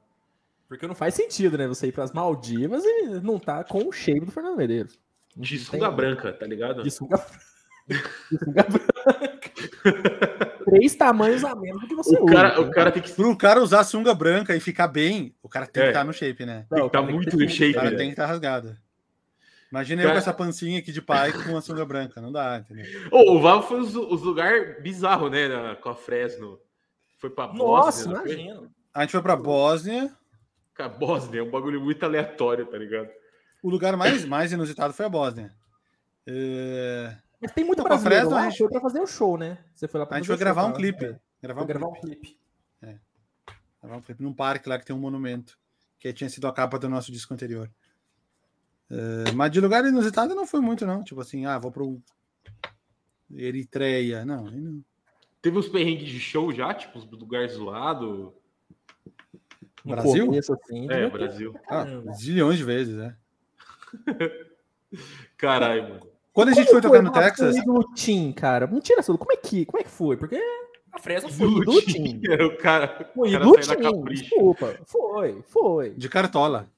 porque 0.68 0.88
não 0.88 0.96
faz 0.96 1.14
sentido, 1.14 1.58
né? 1.58 1.68
Você 1.68 1.88
ir 1.88 1.92
pras 1.92 2.14
Maldivas 2.14 2.82
e 2.86 3.20
não 3.22 3.38
tá 3.38 3.62
com 3.62 3.90
o 3.90 3.92
shape 3.92 4.22
do 4.22 4.32
Fernando 4.32 4.56
Medeiros. 4.56 4.98
De 5.36 5.58
tem- 5.58 5.66
sunga 5.66 5.92
branca, 5.92 6.32
tá 6.32 6.46
ligado? 6.48 6.82
De 6.82 6.90
sunga 6.90 7.18
branca. 7.18 7.40
Três 10.66 10.96
tamanhos 10.96 11.44
a 11.44 11.56
menos 11.56 11.82
do 11.82 11.88
que 11.88 11.96
você 11.96 12.16
O 12.18 12.26
cara, 12.26 12.60
usa. 12.60 12.70
o 12.70 12.72
cara 12.72 12.92
tem 12.92 13.02
que, 13.02 13.12
Pro 13.12 13.36
cara 13.38 13.62
usar 13.62 13.84
sunga 13.84 14.14
branca 14.14 14.56
e 14.56 14.60
ficar 14.60 14.88
bem, 14.88 15.36
o 15.42 15.50
cara 15.50 15.66
tem 15.68 15.82
É. 15.84 15.86
que 15.88 15.92
estar 15.92 16.04
no 16.04 16.14
shape, 16.14 16.46
né? 16.46 16.66
tem 16.70 16.80
que 16.82 16.86
estar 16.88 17.06
que 17.06 17.14
muito 17.14 17.42
em 17.44 17.48
shape, 17.48 17.72
O 17.72 17.76
cara 17.76 17.92
né? 17.92 17.98
tem 17.98 18.06
que 18.08 18.14
estar 18.14 18.26
rasgado. 18.26 18.78
Imagina 19.72 20.02
eu 20.02 20.08
Cara- 20.08 20.16
com 20.16 20.20
essa 20.20 20.34
pancinha 20.34 20.80
aqui 20.80 20.92
de 20.92 21.02
pai 21.02 21.32
com 21.32 21.52
uma 21.52 21.62
sunga 21.62 21.86
branca. 21.86 22.20
Não 22.20 22.32
dá, 22.32 22.58
entendeu? 22.60 22.86
Ô, 23.10 23.36
o 23.38 23.42
Val 23.42 23.64
foi 23.64 23.80
os, 23.80 23.96
os 23.96 24.22
lugares 24.22 24.82
bizarros, 24.84 25.32
né? 25.32 25.48
na- 25.48 25.76
com 25.78 25.90
a 25.90 25.96
Fresno. 25.96 26.60
Foi 27.20 27.30
pra 27.30 27.48
Nossa, 27.48 28.10
Bósnia. 28.10 28.22
foi? 28.22 28.34
imagina. 28.34 28.70
A 28.94 29.02
gente 29.02 29.12
foi 29.12 29.22
pra 29.22 29.36
Bósnia. 29.38 30.12
Cara, 30.74 30.90
Bósnia 30.90 31.40
é 31.40 31.44
um 31.44 31.50
bagulho 31.50 31.80
muito 31.80 32.04
aleatório, 32.04 32.66
tá 32.66 32.78
ligado? 32.78 33.08
O 33.64 33.70
lugar 33.70 33.96
mais, 33.96 34.26
mais 34.26 34.52
inusitado 34.52 34.94
foi 34.94 35.06
a 35.06 35.10
Bósnia. 35.10 35.52
É, 36.28 37.16
Mas 37.42 37.52
tem 37.52 37.64
muito 37.66 37.80
Não, 37.80 37.86
pra 37.86 37.96
brasileiro 37.96 38.26
Fresno, 38.26 38.36
lá, 38.40 38.46
a 38.46 38.50
gente- 38.50 38.58
foi 38.60 38.70
pra 38.70 38.82
fazer 38.82 39.00
o 39.00 39.08
show, 39.08 39.38
né? 39.38 39.58
Você 39.74 39.88
foi 39.88 40.00
lá 40.00 40.06
pra 40.06 40.18
A 40.18 40.20
gente 40.20 40.28
fazer 40.28 40.38
foi 40.44 40.46
o 40.52 40.54
show, 40.54 40.56
gravar 40.56 40.70
um 40.70 40.74
clipe. 40.78 41.06
É, 41.06 41.20
Gravar 41.42 41.62
Foi 41.62 41.64
um 41.64 41.68
gravar 41.68 41.92
clipe. 42.00 42.06
um 42.08 42.10
clipe. 42.22 42.40
Gravar 43.82 43.98
um 43.98 44.02
clipe 44.02 44.22
num 44.24 44.34
parque 44.34 44.70
lá 44.70 44.78
que 44.78 44.86
tem 44.86 44.96
um 44.96 45.00
monumento. 45.00 45.58
Que 45.98 46.14
tinha 46.14 46.30
sido 46.30 46.48
a 46.48 46.54
capa 46.54 46.78
do 46.78 46.88
nosso 46.88 47.12
disco 47.12 47.34
anterior. 47.34 47.70
É, 48.92 49.32
mas 49.32 49.50
de 49.52 49.60
lugar 49.60 49.84
inusitado 49.86 50.36
não 50.36 50.46
foi 50.46 50.60
muito, 50.62 50.86
não. 50.86 51.04
Tipo 51.04 51.22
assim, 51.22 51.46
ah, 51.48 51.58
vou 51.58 51.72
pro 51.72 52.00
Eritreia. 53.34 54.24
Não, 54.24 54.48
aí 54.48 54.60
não. 54.62 54.84
Teve 55.42 55.58
uns 55.58 55.68
perrengues 55.68 56.10
de 56.10 56.20
show 56.20 56.54
já, 56.54 56.72
tipo, 56.76 57.00
os 57.00 57.06
lugares 57.10 57.54
zoados. 57.54 58.32
No 59.84 59.92
Brasil? 59.96 60.26
começo, 60.28 60.54
assim, 60.54 60.92
É, 60.92 61.10
Brasil. 61.10 61.56
Ah, 61.68 61.86
zilhões 62.14 62.58
de 62.60 62.64
vezes, 62.64 62.96
né? 62.96 63.18
Caralho, 65.38 65.90
mano. 65.90 66.11
Quando 66.34 66.50
a 66.50 66.54
gente 66.54 66.68
Como 66.68 66.82
foi 66.82 66.90
tocar 66.90 67.02
no 67.02 67.12
Texas, 67.12 67.64
do 67.66 67.84
Tim, 67.94 68.32
cara? 68.32 68.66
Mentira, 68.68 69.02
Sudo. 69.02 69.18
Como 69.18 69.32
é 69.34 69.36
que, 69.36 69.66
como 69.66 69.82
é 69.82 69.84
que 69.84 69.90
foi? 69.90 70.16
Porque 70.16 70.42
a 70.92 70.98
Fresno 71.00 71.30
foi 71.30 71.48
Do 71.48 71.60
do 71.66 71.82
Tim. 71.82 72.22
O 72.46 72.58
cara, 72.58 73.12
Foi 73.14 73.30
o 73.30 73.32
cara 73.32 73.46
do 73.92 74.06
Tim. 74.06 74.14
Desculpa. 74.14 74.80
Foi, 74.86 75.42
foi. 75.44 75.90
de 75.92 76.08
cartola. 76.08 76.70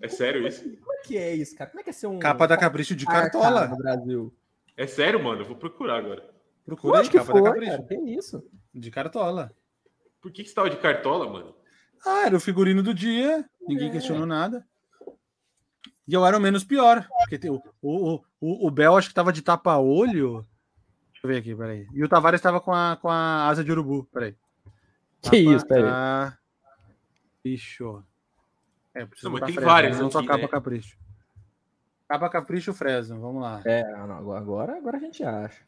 É 0.00 0.08
sério 0.08 0.46
isso? 0.46 0.62
Como 0.78 0.92
é 0.94 1.02
que 1.02 1.16
é 1.18 1.34
isso, 1.34 1.56
cara? 1.56 1.70
Como 1.70 1.80
é 1.80 1.84
que 1.84 1.90
é 1.90 1.92
ser 1.92 2.06
um 2.06 2.18
Capa 2.18 2.46
da 2.46 2.56
Capricho 2.56 2.94
de 2.96 3.04
cartola. 3.04 3.66
no 3.68 3.76
Brasil? 3.76 4.32
É 4.76 4.86
sério, 4.86 5.22
mano? 5.22 5.42
Eu 5.42 5.46
vou 5.46 5.56
procurar 5.56 5.98
agora. 5.98 6.28
Procura 6.64 7.00
aí, 7.00 7.08
que 7.08 7.18
capa 7.18 7.26
da 7.26 7.32
foi, 7.32 7.42
Capricho. 7.42 7.70
cara. 7.72 7.82
Que 7.84 7.94
isso? 8.16 8.42
De 8.74 8.90
cartola. 8.90 9.52
Por 10.20 10.30
que, 10.32 10.42
que 10.42 10.48
você 10.48 10.54
tava 10.54 10.70
de 10.70 10.76
cartola, 10.78 11.28
mano? 11.30 11.54
Ah, 12.06 12.26
era 12.26 12.36
o 12.36 12.40
figurino 12.40 12.82
do 12.82 12.94
dia, 12.94 13.44
ninguém 13.68 13.88
É. 13.88 13.92
questionou 13.92 14.24
nada. 14.26 14.64
E 16.06 16.14
eu 16.14 16.26
era 16.26 16.36
o 16.36 16.40
menos 16.40 16.64
pior. 16.64 17.06
Porque 17.20 17.38
tem 17.38 17.50
o, 17.50 17.62
o, 17.80 18.20
o, 18.40 18.66
o 18.66 18.70
Bel 18.70 18.96
acho 18.96 19.08
que 19.08 19.14
tava 19.14 19.32
de 19.32 19.42
tapa-olho. 19.42 20.46
Deixa 21.12 21.26
eu 21.26 21.28
ver 21.28 21.38
aqui, 21.38 21.54
peraí. 21.54 21.86
E 21.92 22.02
o 22.02 22.08
Tavares 22.08 22.38
estava 22.38 22.60
com 22.60 22.72
a, 22.72 22.98
com 23.00 23.08
a 23.08 23.46
asa 23.46 23.62
de 23.62 23.70
urubu, 23.70 24.04
peraí. 24.12 24.34
Que 25.22 25.36
isso, 25.36 25.64
peraí. 25.64 25.84
Ah, 25.86 26.36
Capricho. 27.42 28.04
É, 28.94 29.04
preciso 29.04 29.30
Não, 29.30 29.32
mas 29.38 29.46
tem 29.46 29.54
Fresno, 29.54 29.70
várias 29.70 29.98
Não 29.98 30.10
só 30.10 30.18
aqui, 30.18 30.28
capa 30.28 30.42
né? 30.42 30.48
capricho. 30.48 30.96
Capa 32.08 32.28
capricho 32.28 32.72
Fresno, 32.72 33.20
vamos 33.20 33.42
lá. 33.42 33.62
É, 33.64 33.82
não, 34.06 34.32
agora, 34.32 34.76
agora 34.76 34.96
a 34.98 35.00
gente 35.00 35.24
acha. 35.24 35.62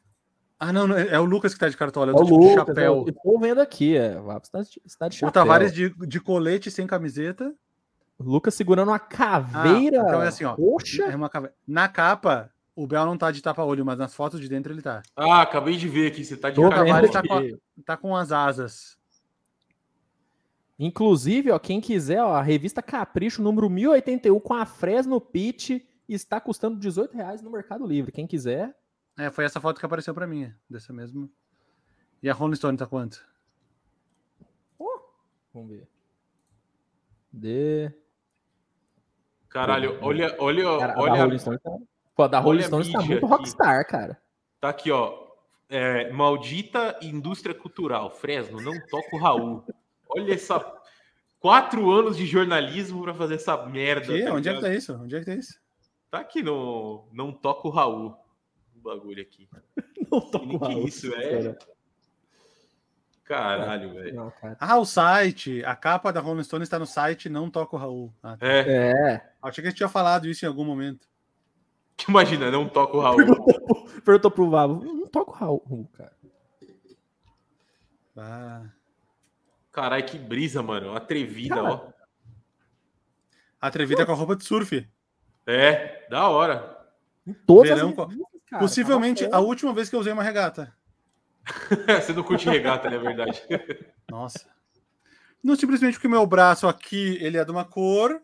Ah, 0.59 0.73
não, 0.73 0.87
não, 0.87 0.97
é 0.97 1.19
o 1.19 1.25
Lucas 1.25 1.53
que 1.53 1.61
tá 1.61 1.69
de 1.69 1.77
cartola, 1.77 2.13
é 2.13 2.15
o 2.15 2.17
o 2.17 2.25
tipo 2.25 2.39
de 2.39 2.47
Lucas, 2.49 2.67
chapéu. 2.67 3.05
eu 3.07 3.13
tô 3.13 3.39
vendo 3.39 3.61
aqui, 3.61 3.97
é. 3.97 4.21
Você 4.21 4.51
tá 4.51 4.63
de, 4.63 4.83
você 4.87 4.99
tá 4.99 5.09
de 5.09 5.17
chapéu. 5.17 5.29
O 5.29 5.33
Tavares 5.33 5.73
de, 5.73 5.91
de 5.91 6.21
colete 6.21 6.71
sem 6.71 6.87
camiseta. 6.87 7.53
Lucas 8.19 8.55
segurando 8.55 8.89
uma 8.89 8.99
caveira 8.99 10.01
Ah, 10.03 10.05
então 10.09 10.23
é 10.23 10.29
assim, 10.29 10.45
ó. 10.45 10.55
roxa. 10.55 11.05
É 11.05 11.17
uma 11.17 11.29
cave- 11.29 11.51
Na 11.67 11.89
capa, 11.89 12.51
o 12.77 12.87
Bel 12.87 13.05
não 13.07 13.19
tá 13.19 13.31
de 13.31 13.43
tapa-olho, 13.43 13.85
mas 13.85 13.99
nas 13.99 14.15
fotos 14.15 14.41
de 14.41 14.49
dentro 14.49 14.73
ele 14.73 14.83
tá. 14.83 15.03
Ah, 15.17 15.43
acabei 15.43 15.77
de 15.77 15.89
ver 15.89 16.09
aqui. 16.13 16.25
Você 16.25 16.37
tá 16.37 16.49
de 16.51 16.57
Tô 16.57 16.69
vendo 16.71 17.11
tá 17.11 17.23
com 17.27 17.35
a-. 17.35 17.43
Tá 17.85 17.97
com 17.97 18.17
as 18.17 18.31
asas. 18.33 18.97
Inclusive, 20.79 21.51
ó, 21.53 21.59
quem 21.59 21.81
quiser, 21.81 22.21
ó, 22.23 22.35
a 22.35 22.43
revista 22.43 22.83
Capricho, 22.83 23.41
número 23.43 23.71
1081, 23.71 24.41
com 24.41 24.55
a 24.55 24.67
Fresno 24.67 25.21
Pitch, 25.21 25.81
está 26.09 26.41
custando 26.41 26.79
18 26.79 27.15
reais 27.17 27.41
no 27.41 27.51
Mercado 27.51 27.87
Livre. 27.87 28.11
Quem 28.13 28.27
quiser, 28.27 28.75
É, 29.17 29.31
foi 29.31 29.45
essa 29.45 29.61
foto 29.61 29.79
que 29.79 29.87
apareceu 29.87 30.13
pra 30.13 30.27
mim, 30.27 30.53
dessa 30.69 30.93
mesma. 30.93 31.29
E 32.21 32.29
a 32.29 32.33
Rolling 32.35 32.57
Stone 32.57 32.77
tá 32.77 32.87
quanto? 32.87 33.25
vamos 35.53 35.71
ver. 35.71 35.87
De... 37.33 37.93
Caralho, 39.55 39.97
olha, 40.03 40.35
olha, 40.41 40.65
Cara, 40.79 40.93
a 40.93 40.97
da 40.97 41.01
olha. 41.03 41.23
Rolling 41.23 41.39
Stone 41.39 41.59
tá... 41.61 41.71
Pô, 42.17 42.23
a 42.25 42.27
da 42.27 42.41
Rolling 42.41 42.59
olha 42.65 42.65
a 42.65 42.83
Stone 42.83 42.93
tá 42.93 42.99
muito 42.99 43.25
aqui. 43.25 43.25
rockstar, 43.27 43.87
cara. 43.87 44.21
Tá 44.61 44.69
aqui, 44.71 44.91
ó. 44.91 45.17
É, 45.69 46.11
maldita 46.11 46.99
indústria 47.01 47.55
cultural. 47.55 48.11
Fresno, 48.11 48.61
não 48.61 48.73
toca 48.89 49.15
o 49.15 49.19
Raul. 49.19 49.65
Olha 50.09 50.35
essa. 50.35 50.61
Quatro 51.39 51.89
anos 51.93 52.17
de 52.17 52.27
jornalismo 52.27 53.03
para 53.05 53.15
fazer 53.15 53.37
essa 53.37 53.57
merda. 53.65 54.13
Que? 54.13 54.25
tá 54.25 54.35
Onde 54.35 54.49
é 54.49 54.55
que 54.55 54.61
tá 54.61 54.75
isso? 54.75 54.93
Onde 54.95 55.15
é 55.15 55.21
que 55.21 55.27
tá 55.27 55.35
isso? 55.35 55.59
Tá 56.11 56.19
aqui 56.19 56.43
no. 56.43 57.07
Não 57.13 57.31
toca 57.33 57.69
o 57.69 57.71
Raul. 57.71 58.17
O 58.77 58.81
bagulho 58.81 59.23
aqui. 59.23 59.49
Não 60.11 60.21
toco 60.21 60.59
Que 60.59 60.65
Raul. 60.65 60.89
isso, 60.89 61.15
é? 61.15 61.57
Caralho, 63.25 63.95
velho. 63.95 64.33
Cara. 64.41 64.57
Ah, 64.61 64.79
o 64.79 64.85
site. 64.85 65.65
A 65.65 65.75
capa 65.75 66.13
da 66.13 66.21
Rolling 66.21 66.45
Stone 66.45 66.63
está 66.63 66.79
no 66.79 66.87
site, 66.87 67.29
não 67.29 67.51
toca 67.51 67.75
o 67.75 67.79
Raul. 67.79 68.13
Ah, 68.23 68.37
tá. 68.37 68.47
É, 68.47 68.91
É. 68.91 69.31
Achei 69.43 69.63
que 69.63 69.69
a 69.69 69.71
gente 69.71 69.79
tinha 69.79 69.89
falado 69.89 70.27
isso 70.29 70.45
em 70.45 70.49
algum 70.49 70.65
momento. 70.65 71.09
imagina, 72.09 72.51
não 72.51 72.69
toca 72.69 72.97
o 72.97 73.01
Raul. 73.01 73.17
Perguntou 74.05 74.31
pro 74.31 74.51
Vavo. 74.51 74.85
Não 74.85 75.07
toco 75.07 75.33
Raul, 75.33 75.89
cara. 75.97 76.13
Ah. 78.17 78.63
Caralho, 79.73 80.05
que 80.05 80.19
brisa, 80.19 80.63
mano. 80.63 80.95
Atrevida, 80.95 81.57
Cara. 81.57 81.73
ó. 81.73 81.89
Atrevida 83.61 84.05
com 84.07 84.13
a 84.13 84.15
roupa 84.15 84.37
de 84.37 84.45
surf. 84.45 84.87
É, 85.47 86.07
da 86.09 86.29
hora. 86.29 86.79
Em 87.27 87.33
todas 87.33 87.71
Verão, 87.75 87.89
as 87.91 87.95
cara. 87.97 88.61
Possivelmente 88.61 89.27
a 89.33 89.41
última 89.41 89.73
vez 89.73 89.89
que 89.89 89.97
eu 89.97 90.01
usei 90.01 90.13
uma 90.13 90.23
regata. 90.23 90.73
Você 92.01 92.13
não 92.13 92.23
curte 92.23 92.49
regata, 92.49 92.89
né? 92.89 92.97
É 92.97 92.99
verdade. 92.99 93.43
Nossa. 94.11 94.47
Não 95.43 95.57
simplesmente 95.57 95.95
porque 95.95 96.09
meu 96.09 96.27
braço 96.27 96.67
aqui 96.67 97.19
ele 97.21 97.37
é 97.37 97.45
de 97.45 97.51
uma 97.51 97.65
cor 97.65 98.21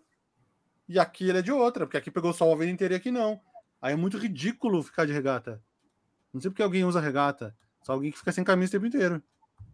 e 0.88 0.98
aqui 0.98 1.28
ele 1.28 1.38
é 1.38 1.42
de 1.42 1.52
outra, 1.52 1.86
porque 1.86 1.98
aqui 1.98 2.10
pegou 2.10 2.32
sol 2.32 2.52
a 2.52 2.56
vida 2.56 2.70
inteira 2.70 2.94
e 2.94 2.96
aqui 2.96 3.10
não. 3.10 3.40
Aí 3.80 3.92
é 3.92 3.96
muito 3.96 4.18
ridículo 4.18 4.82
ficar 4.82 5.06
de 5.06 5.12
regata. 5.12 5.62
Não 6.32 6.40
sei 6.40 6.50
porque 6.50 6.62
alguém 6.62 6.84
usa 6.84 7.00
regata. 7.00 7.54
Só 7.82 7.92
alguém 7.92 8.10
que 8.10 8.18
fica 8.18 8.32
sem 8.32 8.44
camisa 8.44 8.70
o 8.70 8.72
tempo 8.72 8.86
inteiro. 8.86 9.22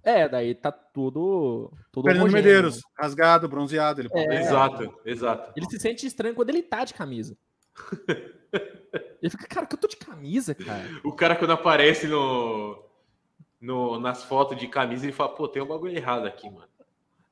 É, 0.03 0.29
daí 0.29 0.55
tá 0.55 0.71
tudo. 0.71 1.73
tudo 1.91 2.05
Fernando 2.05 2.23
homogêneo, 2.23 2.45
Medeiros, 2.45 2.77
né? 2.77 2.83
rasgado, 2.97 3.49
bronzeado. 3.49 4.01
Ele 4.01 4.11
É. 4.13 4.41
Exato, 4.41 5.01
exato. 5.05 5.53
Ele 5.57 5.67
se 5.69 5.81
sente 5.81 6.07
estranho 6.07 6.35
quando 6.35 6.51
ele 6.51 6.63
tá 6.63 6.85
de 6.85 6.95
camisa. 6.95 7.37
Ele 9.21 9.31
fica, 9.31 9.47
cara, 9.49 9.67
que 9.67 9.75
eu 9.75 9.79
tô 9.79 9.89
de 9.89 9.97
camisa, 9.97 10.55
cara. 10.55 10.89
O 11.03 11.13
cara, 11.13 11.37
quando 11.37 11.51
aparece 11.51 12.07
no, 12.07 12.86
no, 13.61 13.99
nas 13.99 14.25
fotos 14.25 14.57
de 14.57 14.69
camisa, 14.69 15.05
ele 15.05 15.13
fala, 15.13 15.35
pô, 15.35 15.49
tem 15.49 15.63
um 15.63 15.67
bagulho 15.67 15.97
errado 15.97 16.27
aqui, 16.27 16.49
mano. 16.51 16.69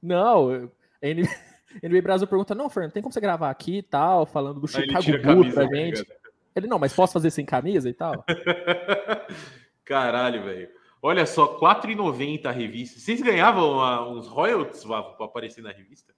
Não, 0.02 0.70
NB 1.00 1.28
NBA 1.82 2.02
Brasil 2.02 2.26
pergunta: 2.26 2.54
Não, 2.54 2.68
Fernando, 2.68 2.92
tem 2.92 3.02
como 3.02 3.12
você 3.12 3.20
gravar 3.20 3.50
aqui 3.50 3.78
e 3.78 3.82
tal, 3.82 4.26
falando 4.26 4.60
do 4.60 4.66
ele 4.78 4.86
Chicago 4.86 5.22
Bulls 5.22 5.54
pra 5.54 5.66
tá 5.66 5.74
gente? 5.74 6.06
Ele, 6.54 6.66
não, 6.66 6.78
mas 6.78 6.92
posso 6.92 7.14
fazer 7.14 7.30
sem 7.30 7.44
camisa 7.44 7.88
e 7.88 7.94
tal? 7.94 8.24
Caralho, 9.84 10.44
velho. 10.44 10.68
Olha 11.02 11.26
só, 11.26 11.58
R$4,90 11.58 12.46
a 12.46 12.52
revista. 12.52 13.00
Vocês 13.00 13.20
ganhavam 13.20 13.80
ah, 13.80 14.08
uns 14.08 14.28
royalties, 14.28 14.84
Vavo, 14.84 15.16
pra 15.16 15.26
aparecer 15.26 15.62
na 15.62 15.72
revista? 15.72 16.14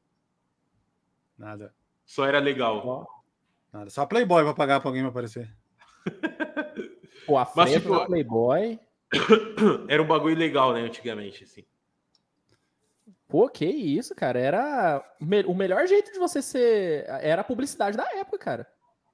Nada. 1.39 1.75
Só 2.05 2.27
era 2.27 2.39
legal. 2.39 3.09
Nada. 3.73 3.91
Só 3.91 4.05
Playboy 4.05 4.45
pra 4.45 4.55
pagar 4.55 4.81
pra 4.81 4.91
alguém 4.91 5.03
me 5.03 5.09
aparecer. 5.09 5.51
Pô, 7.27 7.39
a 7.39 7.51
Mas, 7.57 7.71
frente 7.71 7.83
tipo, 7.83 7.99
da 7.99 8.05
Playboy. 8.05 8.79
Era 9.89 10.03
um 10.03 10.07
bagulho 10.07 10.37
legal, 10.37 10.73
né, 10.73 10.81
antigamente, 10.81 11.45
assim. 11.45 11.65
Pô, 13.29 13.49
que 13.49 13.65
isso, 13.65 14.15
cara. 14.15 14.39
Era 14.39 15.05
o 15.47 15.55
melhor 15.55 15.87
jeito 15.87 16.13
de 16.13 16.19
você 16.19 16.41
ser. 16.41 17.05
Era 17.21 17.41
a 17.43 17.45
publicidade 17.45 17.97
da 17.97 18.05
época, 18.17 18.39
cara. 18.39 18.67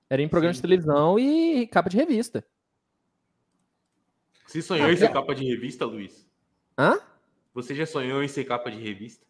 Era 0.09 0.20
em 0.20 0.28
programa 0.28 0.53
Sim. 0.53 0.59
de 0.59 0.62
televisão 0.62 1.18
e 1.18 1.66
capa 1.68 1.88
de 1.88 1.97
revista. 1.97 2.45
Você 4.47 4.61
sonhou 4.61 4.86
Ah, 4.86 4.93
em 4.93 4.97
ser 4.97 5.07
já- 5.07 5.12
capa 5.12 5.34
de 5.34 5.45
revista, 5.47 5.86
Luiz? 5.86 6.28
Hã? 6.78 6.99
Você 7.55 7.74
já 7.74 7.86
sonhou 7.86 8.22
em 8.22 8.28
ser 8.28 8.45
capa 8.45 8.70
de 8.70 8.78
revista? 8.78 9.24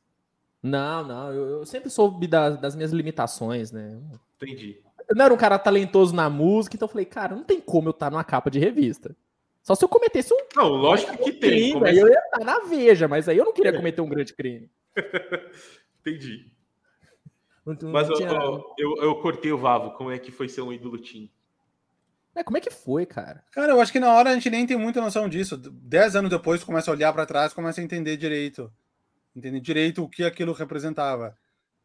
Não, 0.62 1.04
não. 1.06 1.32
Eu, 1.32 1.46
eu 1.58 1.66
sempre 1.66 1.90
soube 1.90 2.26
das, 2.26 2.60
das 2.60 2.74
minhas 2.74 2.92
limitações, 2.92 3.70
né? 3.70 4.00
Entendi. 4.36 4.80
Eu 5.08 5.14
não 5.14 5.24
era 5.24 5.34
um 5.34 5.36
cara 5.36 5.58
talentoso 5.58 6.14
na 6.14 6.28
música, 6.30 6.74
então 6.76 6.86
eu 6.86 6.90
falei, 6.90 7.04
cara, 7.04 7.36
não 7.36 7.44
tem 7.44 7.60
como 7.60 7.88
eu 7.88 7.92
estar 7.92 8.10
numa 8.10 8.24
capa 8.24 8.50
de 8.50 8.58
revista. 8.58 9.14
Só 9.62 9.74
se 9.74 9.84
eu 9.84 9.88
cometesse 9.88 10.32
um 10.34 10.38
Não, 10.56 10.68
lógico 10.68 11.16
que 11.18 11.32
tem. 11.32 11.50
crime, 11.50 11.72
Começa- 11.74 11.92
aí 11.92 11.98
eu 11.98 12.08
ia 12.08 12.18
estar 12.18 12.44
na 12.44 12.58
veja, 12.60 13.06
mas 13.06 13.28
aí 13.28 13.38
eu 13.38 13.44
não 13.44 13.52
queria 13.52 13.72
cometer 13.72 14.00
um 14.00 14.08
grande 14.08 14.34
crime. 14.34 14.70
Entendi. 16.00 16.52
Não, 17.64 17.76
não 17.80 17.92
Mas 17.92 18.08
eu, 18.08 18.14
tinha- 18.16 18.28
eu, 18.30 18.74
eu, 18.76 18.96
eu 19.02 19.14
cortei 19.20 19.52
o 19.52 19.58
Vavo. 19.58 19.92
Como 19.92 20.10
é 20.10 20.18
que 20.18 20.32
foi 20.32 20.48
ser 20.48 20.62
um 20.62 20.72
ídolo 20.72 20.98
Tim? 20.98 21.30
É, 22.34 22.42
como 22.42 22.56
é 22.56 22.60
que 22.60 22.70
foi, 22.70 23.04
cara? 23.06 23.44
Cara, 23.52 23.72
eu 23.72 23.80
acho 23.80 23.92
que 23.92 24.00
na 24.00 24.12
hora 24.12 24.30
a 24.30 24.34
gente 24.34 24.48
nem 24.50 24.66
tem 24.66 24.76
muita 24.76 25.00
noção 25.00 25.28
disso. 25.28 25.56
Dez 25.56 26.16
anos 26.16 26.30
depois, 26.30 26.60
tu 26.60 26.66
começa 26.66 26.90
a 26.90 26.94
olhar 26.94 27.12
pra 27.12 27.26
trás, 27.26 27.52
começa 27.52 27.80
a 27.80 27.84
entender 27.84 28.16
direito. 28.16 28.72
Entender 29.36 29.60
direito 29.60 30.02
o 30.02 30.08
que 30.08 30.24
aquilo 30.24 30.52
representava. 30.52 31.36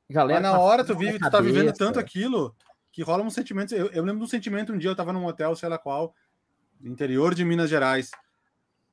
Galera, 0.10 0.40
Mas 0.42 0.52
na 0.52 0.58
a 0.58 0.60
hora 0.60 0.84
tu 0.86 0.96
vive, 0.96 1.20
tu 1.20 1.30
tá 1.30 1.42
vivendo 1.42 1.74
tanto 1.74 2.00
aquilo 2.00 2.56
que 2.92 3.04
rola 3.04 3.24
um 3.24 3.30
sentimento. 3.30 3.76
Eu, 3.76 3.88
eu 3.88 4.04
lembro 4.04 4.20
de 4.20 4.24
um 4.26 4.28
sentimento 4.28 4.72
um 4.74 4.78
dia, 4.78 4.90
eu 4.90 4.96
tava 4.96 5.12
num 5.14 5.26
hotel, 5.26 5.54
sei 5.56 5.68
lá 5.70 5.78
qual, 5.78 6.16
interior 6.84 7.34
de 7.34 7.44
Minas 7.46 7.70
Gerais. 7.70 8.12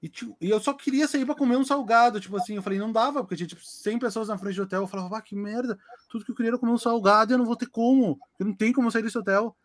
E, 0.02 0.08
tipo, 0.08 0.36
e 0.40 0.50
eu 0.50 0.60
só 0.60 0.74
queria 0.74 1.08
sair 1.08 1.24
pra 1.24 1.34
comer 1.34 1.56
um 1.56 1.64
salgado, 1.64 2.20
tipo 2.20 2.36
assim, 2.36 2.56
eu 2.56 2.62
falei, 2.62 2.78
não 2.78 2.92
dava, 2.92 3.22
porque 3.22 3.36
tinha 3.36 3.46
tipo 3.46 3.64
100 3.64 3.98
pessoas 3.98 4.28
na 4.28 4.36
frente 4.36 4.56
do 4.56 4.64
hotel, 4.64 4.82
eu 4.82 4.86
falava, 4.86 5.16
ah, 5.16 5.22
que 5.22 5.34
merda, 5.34 5.78
tudo 6.10 6.24
que 6.26 6.30
eu 6.30 6.34
queria 6.34 6.50
era 6.50 6.58
comer 6.58 6.72
um 6.72 6.78
salgado 6.78 7.32
e 7.32 7.34
eu 7.34 7.38
não 7.38 7.46
vou 7.46 7.56
ter 7.56 7.66
como, 7.66 8.18
eu 8.38 8.44
não 8.44 8.54
tem 8.54 8.70
como 8.72 8.90
sair 8.90 9.02
desse 9.02 9.16
hotel. 9.16 9.56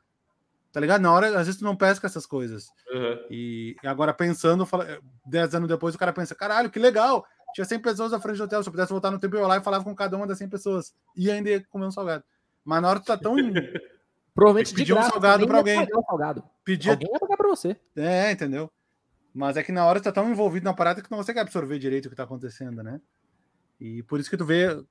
Tá 0.71 0.79
ligado? 0.79 1.01
Na 1.01 1.11
hora, 1.11 1.27
às 1.27 1.47
vezes 1.47 1.57
tu 1.57 1.63
não 1.65 1.75
pesca 1.75 2.07
essas 2.07 2.25
coisas. 2.25 2.69
Aham. 2.93 3.19
E 3.29 3.75
agora 3.83 4.13
pensando, 4.13 4.65
fala- 4.65 4.99
10 5.25 5.55
anos 5.55 5.67
depois, 5.67 5.93
o 5.95 5.97
cara 5.97 6.13
pensa, 6.13 6.33
caralho, 6.35 6.69
que 6.69 6.79
legal, 6.79 7.25
tinha 7.53 7.65
100 7.65 7.79
pessoas 7.79 8.11
na 8.11 8.19
frente 8.21 8.37
do 8.37 8.43
hotel, 8.43 8.63
se 8.63 8.69
eu 8.69 8.71
pudesse 8.71 8.91
voltar 8.91 9.11
no 9.11 9.19
tempo, 9.19 9.35
eu 9.35 9.41
ia 9.41 9.47
lá 9.47 9.57
e 9.57 9.61
falava 9.63 9.83
com 9.83 9.93
cada 9.93 10.15
uma 10.15 10.25
das 10.27 10.37
100 10.37 10.47
pessoas, 10.47 10.93
e 11.17 11.29
ainda 11.29 11.49
ia 11.49 11.65
comer 11.65 11.87
um 11.87 11.91
salgado. 11.91 12.23
Mas 12.63 12.81
na 12.81 12.89
hora 12.89 12.99
tu 12.99 13.05
tá 13.07 13.17
tão... 13.17 13.35
Provavelmente 14.39 14.69
de 14.69 14.75
pedir 14.75 14.93
um 14.93 15.03
salgado 15.03 15.45
ia 15.45 15.53
alguém. 15.53 15.87
salgado. 16.07 16.43
Pedia... 16.63 16.93
Alguém 16.93 17.11
ia 17.11 17.19
pagar 17.19 17.37
pra 17.37 17.47
você. 17.49 17.75
É, 17.95 18.31
entendeu? 18.31 18.71
Mas 19.33 19.57
é 19.57 19.63
que 19.63 19.71
na 19.71 19.85
hora 19.85 19.99
tu 19.99 20.03
tá 20.05 20.11
tão 20.11 20.29
envolvido 20.29 20.63
na 20.63 20.73
parada 20.73 21.01
que 21.01 21.11
não 21.11 21.17
consegue 21.17 21.39
absorver 21.39 21.77
direito 21.77 22.05
o 22.05 22.09
que 22.09 22.15
tá 22.15 22.23
acontecendo, 22.23 22.81
né? 22.81 23.01
E 23.79 24.01
por 24.03 24.19
isso 24.19 24.29
que 24.29 24.37
tu 24.37 24.45
vê, 24.45 24.81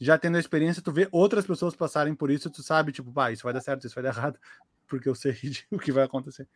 já 0.00 0.16
tendo 0.16 0.36
a 0.36 0.40
experiência, 0.40 0.82
tu 0.82 0.92
vê 0.92 1.08
outras 1.12 1.46
pessoas 1.46 1.74
passarem 1.74 2.14
por 2.14 2.30
isso, 2.30 2.48
tu 2.50 2.62
sabe, 2.62 2.92
tipo, 2.92 3.12
pá, 3.12 3.30
isso 3.30 3.42
vai 3.44 3.52
dar 3.52 3.60
certo, 3.60 3.86
isso 3.86 3.94
vai 3.94 4.04
dar 4.04 4.10
errado, 4.10 4.38
porque 4.88 5.08
eu 5.08 5.14
sei 5.14 5.36
o 5.70 5.78
que 5.78 5.92
vai 5.92 6.04
acontecer. 6.04 6.46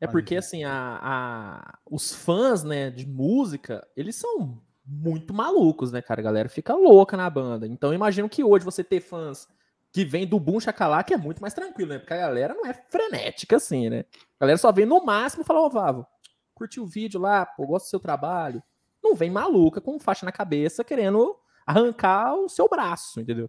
É 0.00 0.06
porque, 0.06 0.36
assim, 0.36 0.62
a, 0.64 1.00
a- 1.02 1.78
os 1.90 2.12
fãs, 2.14 2.62
né, 2.62 2.90
de 2.90 3.06
música, 3.06 3.86
eles 3.96 4.16
são 4.16 4.60
muito 4.84 5.32
malucos, 5.32 5.90
né, 5.90 6.02
cara? 6.02 6.20
A 6.20 6.24
galera 6.24 6.48
fica 6.50 6.74
louca 6.74 7.16
na 7.16 7.28
banda. 7.30 7.66
Então, 7.66 7.94
imagino 7.94 8.28
que 8.28 8.44
hoje 8.44 8.64
você 8.64 8.84
ter 8.84 9.00
fãs 9.00 9.48
que 9.96 10.04
vem 10.04 10.26
do 10.26 10.38
Boom 10.38 10.60
Chacalaca 10.60 11.14
é 11.14 11.16
muito 11.16 11.40
mais 11.40 11.54
tranquilo, 11.54 11.88
né? 11.88 11.98
Porque 11.98 12.12
a 12.12 12.18
galera 12.18 12.52
não 12.52 12.66
é 12.66 12.74
frenética 12.74 13.56
assim, 13.56 13.88
né? 13.88 14.04
A 14.38 14.44
galera 14.44 14.58
só 14.58 14.70
vem 14.70 14.84
no 14.84 15.02
máximo 15.02 15.42
e 15.42 15.46
fala, 15.46 15.62
ô, 15.62 15.70
Vavo, 15.70 16.06
curti 16.54 16.78
o 16.78 16.84
vídeo 16.84 17.18
lá, 17.18 17.46
pô, 17.46 17.66
gosto 17.66 17.86
do 17.86 17.88
seu 17.88 17.98
trabalho. 17.98 18.62
Não 19.02 19.14
vem 19.14 19.30
maluca 19.30 19.80
com 19.80 19.98
faixa 19.98 20.26
na 20.26 20.32
cabeça 20.32 20.84
querendo 20.84 21.34
arrancar 21.66 22.34
o 22.34 22.46
seu 22.46 22.68
braço, 22.68 23.22
entendeu? 23.22 23.48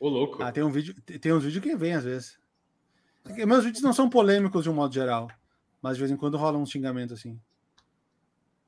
Ô, 0.00 0.08
louco. 0.08 0.42
Ah, 0.42 0.50
tem 0.50 0.62
um 0.62 0.70
vídeo, 0.70 0.94
tem 1.02 1.34
uns 1.34 1.44
vídeos 1.44 1.62
que 1.62 1.76
vem 1.76 1.92
às 1.92 2.04
vezes. 2.04 2.38
É 3.26 3.34
que 3.34 3.44
Meus 3.44 3.62
vídeos 3.62 3.82
não 3.82 3.92
são 3.92 4.08
polêmicos 4.08 4.62
de 4.62 4.70
um 4.70 4.74
modo 4.74 4.94
geral, 4.94 5.28
mas 5.82 5.98
de 5.98 6.00
vez 6.00 6.10
em 6.10 6.16
quando 6.16 6.38
rola 6.38 6.56
um 6.56 6.64
xingamento 6.64 7.12
assim. 7.12 7.38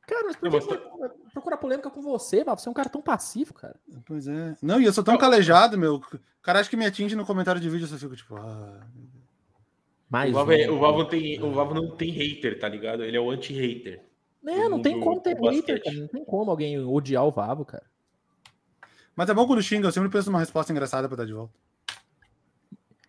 Cara, 0.06 0.26
mas 0.26 0.36
por 0.36 0.50
que 0.50 1.19
procurar 1.30 1.56
polêmica 1.56 1.90
com 1.90 2.00
você, 2.02 2.42
Vavo? 2.44 2.60
Você 2.60 2.68
é 2.68 2.70
um 2.70 2.74
cara 2.74 2.88
tão 2.88 3.00
passivo, 3.02 3.54
cara. 3.54 3.76
Pois 4.06 4.26
é. 4.28 4.56
Não, 4.62 4.80
e 4.80 4.84
eu 4.84 4.92
sou 4.92 5.04
tão 5.04 5.14
Não. 5.14 5.20
calejado, 5.20 5.76
meu. 5.78 5.96
O 5.96 6.42
cara 6.42 6.60
acha 6.60 6.70
que 6.70 6.76
me 6.76 6.86
atinge 6.86 7.14
no 7.16 7.26
comentário 7.26 7.60
de 7.60 7.68
vídeo, 7.68 7.84
eu 7.84 7.88
só 7.88 7.96
fico 7.98 8.16
tipo, 8.16 8.36
ah, 8.36 8.80
Mais 10.08 10.30
o, 10.30 10.34
Vavo 10.34 10.52
é- 10.52 10.70
um. 10.70 10.74
o 10.76 10.78
Vavo 10.80 11.04
tem, 11.06 11.42
o 11.42 11.52
Vavo 11.52 11.74
não 11.74 11.96
tem 11.96 12.10
hater, 12.10 12.58
tá 12.58 12.68
ligado? 12.68 13.04
Ele 13.04 13.16
é 13.16 13.20
o 13.20 13.30
anti-hater. 13.30 14.02
É, 14.46 14.68
não 14.68 14.80
tem 14.80 14.98
como 14.98 15.20
ter 15.20 15.36
hater, 15.38 15.82
cara. 15.84 15.96
Não 15.96 16.08
tem 16.08 16.24
como 16.24 16.50
alguém 16.50 16.78
odiar 16.84 17.24
o 17.24 17.30
Vavo, 17.30 17.64
cara. 17.64 17.84
Mas 19.14 19.28
é 19.28 19.34
bom 19.34 19.46
quando 19.46 19.62
xinga, 19.62 19.86
eu 19.88 19.92
sempre 19.92 20.08
penso 20.08 20.30
numa 20.30 20.38
resposta 20.40 20.72
engraçada 20.72 21.06
pra 21.08 21.16
dar 21.18 21.26
de 21.26 21.32
volta. 21.34 21.52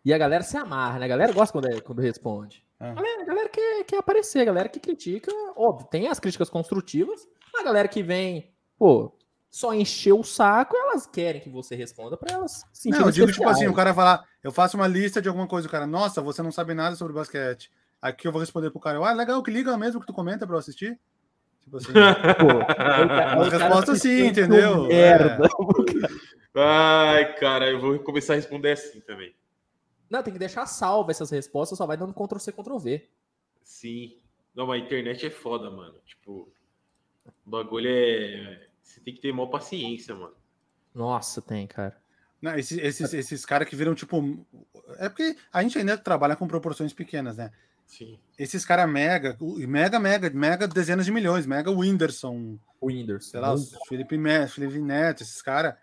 E 0.03 0.13
a 0.13 0.17
galera 0.17 0.43
se 0.43 0.57
amarra, 0.57 0.99
né? 0.99 1.05
A 1.05 1.07
galera 1.07 1.31
gosta 1.31 1.51
quando, 1.53 1.67
é- 1.69 1.79
quando 1.79 1.99
responde. 2.01 2.65
É. 2.79 2.89
A 2.89 2.93
galera, 2.95 3.21
a 3.21 3.25
galera 3.25 3.49
quer, 3.49 3.83
quer 3.85 3.97
aparecer, 3.99 4.39
a 4.39 4.45
galera 4.45 4.67
que 4.67 4.79
critica, 4.79 5.31
óbvio, 5.55 5.87
tem 5.87 6.07
as 6.07 6.19
críticas 6.19 6.49
construtivas, 6.49 7.21
mas 7.21 7.31
a 7.61 7.63
galera 7.63 7.87
que 7.87 8.03
vem, 8.03 8.51
pô, 8.77 9.15
só 9.49 9.73
encher 9.73 10.13
o 10.13 10.23
saco, 10.23 10.75
elas 10.75 11.05
querem 11.05 11.41
que 11.41 11.49
você 11.49 11.75
responda 11.75 12.15
pra 12.15 12.33
elas 12.33 12.63
Não, 12.85 13.01
eu 13.01 13.11
digo 13.11 13.31
tipo 13.31 13.47
assim, 13.47 13.67
o 13.67 13.73
cara 13.73 13.93
falar, 13.93 14.25
eu 14.43 14.51
faço 14.51 14.77
uma 14.77 14.87
lista 14.87 15.21
de 15.21 15.27
alguma 15.27 15.47
coisa, 15.47 15.67
o 15.67 15.71
cara, 15.71 15.85
nossa, 15.85 16.21
você 16.21 16.41
não 16.41 16.51
sabe 16.51 16.73
nada 16.73 16.95
sobre 16.95 17.13
basquete. 17.13 17.71
Aqui 18.01 18.27
eu 18.27 18.31
vou 18.31 18.39
responder 18.39 18.71
pro 18.71 18.79
cara, 18.79 18.97
ah, 18.99 19.13
legal, 19.13 19.43
que 19.43 19.51
liga 19.51 19.77
mesmo 19.77 19.99
que 19.99 20.07
tu 20.07 20.13
comenta 20.13 20.47
pra 20.47 20.55
eu 20.55 20.59
assistir. 20.59 20.99
Tipo 21.63 21.77
assim, 21.77 21.91
Pô, 23.35 23.43
resposta 23.43 23.95
sim, 23.95 24.27
entendeu? 24.27 24.87
Merda. 24.87 25.47
Ai, 26.55 27.33
cara, 27.35 27.69
eu 27.69 27.79
vou 27.79 27.99
começar 27.99 28.33
a 28.33 28.35
responder 28.37 28.71
assim 28.71 28.99
também. 29.01 29.35
Não, 30.09 30.23
tem 30.23 30.33
que 30.33 30.39
deixar 30.39 30.65
salva 30.65 31.11
essas 31.11 31.29
respostas, 31.29 31.77
só 31.77 31.85
vai 31.85 31.95
dando 31.95 32.13
Ctrl 32.13 32.39
C, 32.39 32.51
Ctrl 32.51 32.77
V. 32.77 33.09
Sim. 33.63 34.17
Não, 34.53 34.67
mas 34.67 34.81
a 34.81 34.85
internet 34.85 35.25
é 35.25 35.29
foda, 35.29 35.69
mano. 35.69 35.95
Tipo, 36.05 36.51
O 37.45 37.49
bagulho 37.49 37.87
é. 37.89 38.67
Você 38.81 38.99
tem 38.99 39.13
que 39.13 39.21
ter 39.21 39.31
maior 39.33 39.47
paciência, 39.47 40.13
mano. 40.15 40.33
Nossa, 40.93 41.41
tem, 41.41 41.65
cara. 41.67 41.95
Não, 42.41 42.55
esses, 42.57 42.77
esses, 42.79 43.13
esses 43.13 43.45
caras 43.45 43.67
que 43.67 43.75
viram, 43.75 43.93
tipo. 43.95 44.45
É 44.97 45.07
porque 45.09 45.35
a 45.53 45.61
gente 45.61 45.77
ainda 45.77 45.97
trabalha 45.97 46.35
com 46.35 46.47
proporções 46.47 46.91
pequenas, 46.93 47.37
né? 47.37 47.51
Sim. 47.85 48.17
Esses 48.39 48.65
caras 48.65 48.89
mega, 48.89 49.37
mega, 49.67 49.99
mega, 49.99 50.29
mega 50.29 50.67
dezenas 50.67 51.05
de 51.05 51.11
milhões, 51.11 51.45
mega 51.45 51.69
Whindersson, 51.69 52.57
O 52.79 52.87
Whindersson. 52.87 53.31
sei 53.31 53.39
lá, 53.39 53.53
os 53.53 53.75
Felipe, 53.87 54.17
Me- 54.17 54.47
Felipe 54.47 54.79
Neto, 54.79 55.23
esses 55.23 55.41
caras. 55.41 55.75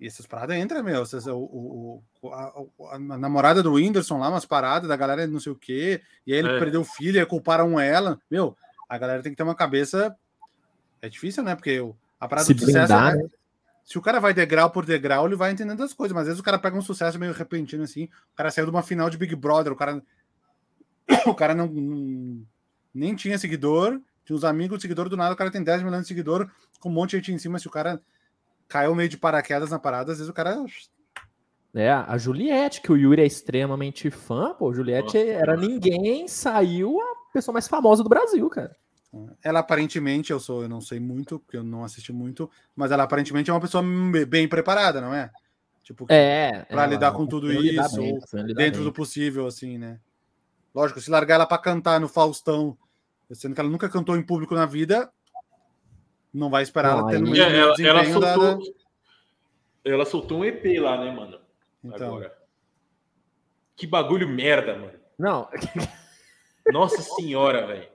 E 0.00 0.06
essas 0.06 0.26
paradas 0.26 0.56
entram, 0.56 0.82
meu. 0.82 1.02
Essas, 1.02 1.26
o, 1.26 2.02
o, 2.22 2.28
a, 2.32 2.52
a 2.92 2.98
namorada 2.98 3.62
do 3.64 3.72
Whindersson 3.74 4.18
lá, 4.18 4.28
umas 4.28 4.46
paradas 4.46 4.88
da 4.88 4.96
galera 4.96 5.26
não 5.26 5.40
sei 5.40 5.50
o 5.52 5.56
quê. 5.56 6.00
E 6.26 6.32
aí 6.32 6.38
ele 6.38 6.48
É. 6.50 6.58
perdeu 6.58 6.80
o 6.82 6.84
filho, 6.84 7.16
e 7.16 7.20
aí 7.20 7.26
culparam 7.26 7.78
ela. 7.80 8.20
Meu, 8.30 8.56
a 8.88 8.96
galera 8.96 9.22
tem 9.22 9.32
que 9.32 9.36
ter 9.36 9.42
uma 9.42 9.56
cabeça. 9.56 10.16
É 11.00 11.08
difícil, 11.08 11.42
né? 11.42 11.54
Porque 11.54 11.80
o- 11.80 11.94
a 12.20 12.26
parada 12.28 12.46
Se 12.46 12.54
do 12.54 12.60
sucesso. 12.60 12.78
blindar, 12.92 13.14
é- 13.14 13.16
né? 13.22 13.28
Se 13.84 13.96
o 13.96 14.02
cara 14.02 14.20
vai 14.20 14.34
degrau 14.34 14.70
por 14.70 14.84
degrau, 14.84 15.26
ele 15.26 15.36
vai 15.36 15.50
entendendo 15.50 15.82
as 15.82 15.94
coisas. 15.94 16.12
Mas 16.14 16.22
às 16.22 16.26
vezes 16.28 16.40
o 16.40 16.44
cara 16.44 16.58
pega 16.58 16.76
um 16.76 16.82
sucesso 16.82 17.18
meio 17.18 17.32
repentino 17.32 17.84
assim. 17.84 18.04
O 18.32 18.36
cara 18.36 18.50
saiu 18.50 18.66
de 18.66 18.70
uma 18.70 18.82
final 18.82 19.08
de 19.08 19.16
Big 19.16 19.34
Brother, 19.34 19.72
o 19.72 19.76
cara. 19.76 20.02
O 21.26 21.34
cara 21.34 21.54
não, 21.54 21.66
não- 21.66 22.42
nem 22.94 23.14
tinha 23.14 23.38
seguidor, 23.38 23.98
tinha 24.26 24.36
uns 24.36 24.44
amigos 24.44 24.82
seguidor 24.82 25.08
do 25.08 25.16
nada, 25.16 25.32
o 25.32 25.36
cara 25.36 25.50
tem 25.50 25.62
10 25.62 25.82
milhões 25.82 26.02
de 26.02 26.08
seguidor, 26.08 26.50
com 26.80 26.90
um 26.90 26.92
monte 26.92 27.12
de 27.12 27.16
gente 27.18 27.32
em 27.32 27.38
cima. 27.38 27.58
Se 27.58 27.66
o 27.66 27.70
cara 27.70 27.98
caiu 28.68 28.94
meio 28.94 29.08
de 29.08 29.16
paraquedas 29.16 29.70
na 29.70 29.78
parada, 29.78 30.12
às 30.12 30.18
vezes 30.18 30.28
o 30.30 30.34
cara. 30.34 30.54
É, 31.74 31.90
a 31.90 32.18
Juliette, 32.18 32.80
que 32.82 32.92
o 32.92 32.96
Yuri 32.96 33.22
é 33.22 33.26
extremamente 33.26 34.10
fã, 34.10 34.54
pô, 34.54 34.72
Juliette 34.72 35.16
Nossa, 35.16 35.18
era 35.18 35.56
ninguém, 35.56 36.26
saiu 36.28 37.00
a 37.00 37.32
pessoa 37.32 37.52
mais 37.52 37.68
famosa 37.68 38.02
do 38.02 38.08
Brasil, 38.08 38.48
cara. 38.50 38.74
Ela 39.42 39.60
aparentemente, 39.60 40.30
eu 40.32 40.38
sou, 40.40 40.62
eu 40.62 40.68
não 40.68 40.80
sei 40.80 40.98
muito, 41.00 41.38
porque 41.38 41.56
eu 41.56 41.64
não 41.64 41.84
assisti 41.84 42.12
muito, 42.12 42.50
mas 42.76 42.90
ela 42.90 43.04
aparentemente 43.04 43.50
é 43.50 43.52
uma 43.52 43.60
pessoa 43.60 43.82
be- 44.12 44.24
bem 44.26 44.46
preparada, 44.48 45.00
não 45.00 45.14
é? 45.14 45.30
Tipo, 45.82 46.06
É. 46.08 46.64
Pra 46.64 46.82
ela- 46.82 46.86
lidar 46.86 47.12
com 47.12 47.26
tudo 47.26 47.50
isso, 47.52 47.96
bem, 47.96 48.14
dentro 48.54 48.80
bem. 48.80 48.84
do 48.84 48.92
possível, 48.92 49.46
assim, 49.46 49.78
né? 49.78 49.98
Lógico, 50.74 51.00
se 51.00 51.10
largar 51.10 51.36
ela 51.36 51.46
pra 51.46 51.56
cantar 51.58 51.98
no 52.00 52.08
Faustão, 52.08 52.76
sendo 53.32 53.54
que 53.54 53.60
ela 53.60 53.70
nunca 53.70 53.88
cantou 53.88 54.16
em 54.16 54.22
público 54.22 54.54
na 54.54 54.66
vida, 54.66 55.10
não 56.32 56.50
vai 56.50 56.62
esperar 56.62 56.92
Não, 56.92 56.98
ela 57.00 57.10
ter 57.10 57.18
no 57.20 57.30
mesmo 57.30 57.44
ela, 57.44 57.74
ela 57.80 58.04
soltou. 58.04 58.58
da- 58.58 58.72
Ela 59.84 60.04
soltou 60.04 60.38
um 60.40 60.44
EP 60.44 60.78
lá, 60.78 61.02
né, 61.02 61.10
mano? 61.10 61.40
Então, 61.82 62.08
Agora. 62.16 62.36
Que 63.74 63.86
bagulho 63.86 64.28
merda, 64.28 64.76
mano. 64.76 64.98
Não, 65.18 65.48
Nossa 66.72 67.00
senhora, 67.00 67.66
velho. 67.66 67.88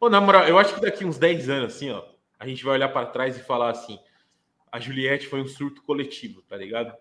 Ô, 0.00 0.08
na 0.08 0.20
moral, 0.20 0.44
eu 0.44 0.58
acho 0.58 0.74
que 0.74 0.80
daqui 0.80 1.04
uns 1.04 1.18
10 1.18 1.48
anos, 1.50 1.74
assim, 1.74 1.90
ó, 1.90 2.02
a 2.38 2.46
gente 2.46 2.64
vai 2.64 2.74
olhar 2.74 2.88
pra 2.88 3.04
trás 3.06 3.36
e 3.36 3.40
falar 3.40 3.70
assim: 3.70 3.98
a 4.72 4.80
Juliette 4.80 5.26
foi 5.28 5.42
um 5.42 5.46
surto 5.46 5.82
coletivo, 5.82 6.42
tá 6.42 6.56
ligado? 6.56 6.92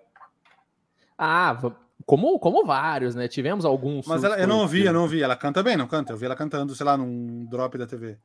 ah, 1.17 1.57
como, 2.05 2.39
como 2.39 2.65
vários, 2.65 3.13
né? 3.15 3.27
Tivemos 3.27 3.65
alguns. 3.65 4.07
mas 4.07 4.23
ela, 4.23 4.39
eu 4.39 4.47
não 4.47 4.59
ouvi, 4.61 4.85
eu 4.85 4.93
não 4.93 5.01
ouvi. 5.03 5.21
Ela 5.21 5.35
canta 5.35 5.61
bem, 5.61 5.77
não 5.77 5.87
canta? 5.87 6.13
Eu 6.13 6.17
vi 6.17 6.25
ela 6.25 6.35
cantando, 6.35 6.73
sei 6.75 6.85
lá, 6.85 6.97
num 6.97 7.45
drop 7.45 7.77
da 7.77 7.85
TV. 7.85 8.17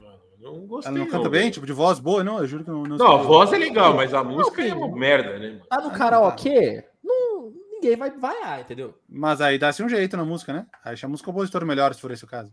Mano, 0.00 0.18
eu 0.40 0.52
não 0.52 0.66
gostei. 0.66 0.90
Ela 0.90 0.98
não 1.00 1.06
canta 1.10 1.28
bem, 1.28 1.40
velho. 1.42 1.52
tipo, 1.52 1.66
de 1.66 1.72
voz 1.72 1.98
boa? 1.98 2.22
Não, 2.24 2.38
eu 2.38 2.46
juro 2.46 2.64
que 2.64 2.70
eu 2.70 2.82
não. 2.82 2.96
Não, 2.96 3.12
a 3.12 3.16
voz 3.22 3.52
é 3.52 3.58
legal, 3.58 3.94
mas 3.94 4.14
a 4.14 4.22
música 4.24 4.62
é 4.64 4.72
uma 4.74 4.88
merda, 4.96 5.38
né, 5.38 5.48
mano? 5.50 5.66
Tá 5.68 5.80
no 5.80 5.88
Ah, 5.88 5.92
karaokê? 5.92 6.84
Não, 7.02 7.52
ninguém 7.72 7.96
vai 7.96 8.10
vaiar, 8.10 8.60
entendeu? 8.60 8.94
Mas 9.08 9.40
aí 9.40 9.58
dá-se 9.58 9.82
um 9.82 9.88
jeito 9.88 10.16
na 10.16 10.24
música, 10.24 10.52
né? 10.52 10.66
Aí 10.84 10.96
chama 10.96 11.14
os 11.14 11.22
compositores 11.22 11.66
melhores, 11.66 11.96
se 11.96 12.00
for 12.02 12.10
esse 12.12 12.24
o 12.24 12.28
caso. 12.28 12.52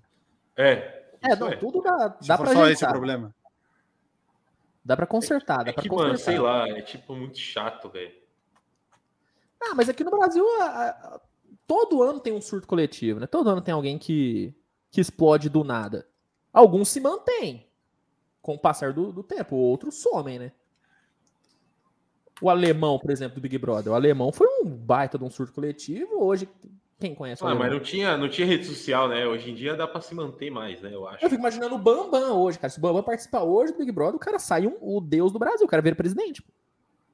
É. 0.57 1.01
É, 1.22 1.36
não, 1.36 1.47
é. 1.49 1.55
tudo 1.55 1.82
dá, 1.82 2.17
Se 2.19 2.28
dá 2.28 2.38
for 2.38 2.43
pra 2.45 2.53
só 2.53 2.59
esse 2.63 2.84
ajeitar. 2.84 2.91
problema. 2.91 3.36
Dá 4.84 4.97
pra 4.97 5.05
consertar, 5.05 5.63
dá 5.63 5.69
É 5.69 5.74
pra 5.74 5.84
que, 5.84 5.89
consertar. 5.89 6.07
mano, 6.07 6.17
sei 6.17 6.39
lá, 6.39 6.67
é 6.67 6.82
tipo 6.82 7.15
muito 7.15 7.38
chato, 7.38 7.88
velho. 7.89 8.11
Ah, 9.63 9.76
mas 9.76 9.88
aqui 9.89 10.03
no 10.03 10.09
Brasil, 10.09 10.43
a- 10.59 10.65
a- 10.89 11.22
todo 11.67 12.01
ano 12.01 12.19
tem 12.19 12.34
um 12.34 12.41
surto 12.41 12.67
coletivo, 12.67 13.19
né? 13.19 13.28
Todo 13.28 13.49
ano 13.49 13.61
tem 13.61 13.74
alguém 13.74 13.99
que, 13.99 14.55
que 14.89 14.99
explode 14.99 15.49
do 15.49 15.63
nada. 15.63 16.07
Alguns 16.51 16.89
se 16.89 16.99
mantêm 16.99 17.67
com 18.41 18.55
o 18.55 18.59
passar 18.59 18.91
do, 18.91 19.11
do 19.13 19.22
tempo, 19.22 19.55
outros 19.55 19.95
somem, 20.01 20.39
né? 20.39 20.51
O 22.41 22.49
alemão, 22.49 22.97
por 22.97 23.11
exemplo, 23.11 23.36
do 23.36 23.41
Big 23.41 23.55
Brother. 23.59 23.93
O 23.93 23.95
alemão 23.95 24.32
foi 24.32 24.47
um 24.47 24.65
baita 24.65 25.15
de 25.15 25.24
um 25.24 25.30
surto 25.30 25.53
coletivo. 25.53 26.24
Hoje, 26.24 26.49
quem 27.02 27.16
conhece 27.16 27.43
o 27.43 27.47
Ah, 27.47 27.56
mas 27.56 27.72
não 27.72 27.80
tinha, 27.80 28.16
não 28.16 28.30
tinha 28.30 28.47
rede 28.47 28.66
social, 28.66 29.10
né? 29.10 29.26
Hoje 29.26 29.49
em 29.49 29.56
dia 29.56 29.76
dá 29.76 29.88
pra 29.88 29.99
se 29.99 30.14
manter 30.14 30.52
mais, 30.52 30.80
né? 30.82 30.91
Eu 30.94 31.07
acho. 31.07 31.26
Eu 31.26 31.30
fico 31.30 31.41
imaginando 31.41 31.76
o 31.76 31.80
Bambam 31.80 32.40
hoje, 32.40 32.60
cara. 32.60 32.69
Se 32.69 32.78
o 32.78 32.82
Bambam 32.82 33.02
participar 33.03 33.41
hoje 33.41 33.73
do 33.73 33.80
Big 33.80 33.91
Brother, 33.91 34.15
o 34.15 34.19
cara 34.19 34.38
sai 34.38 34.68
um, 34.68 34.78
o 34.80 35.02
deus 35.02 35.32
do 35.32 35.40
Brasil, 35.40 35.65
o 35.65 35.69
cara 35.69 35.82
vira 35.82 35.95
presidente. 35.95 36.44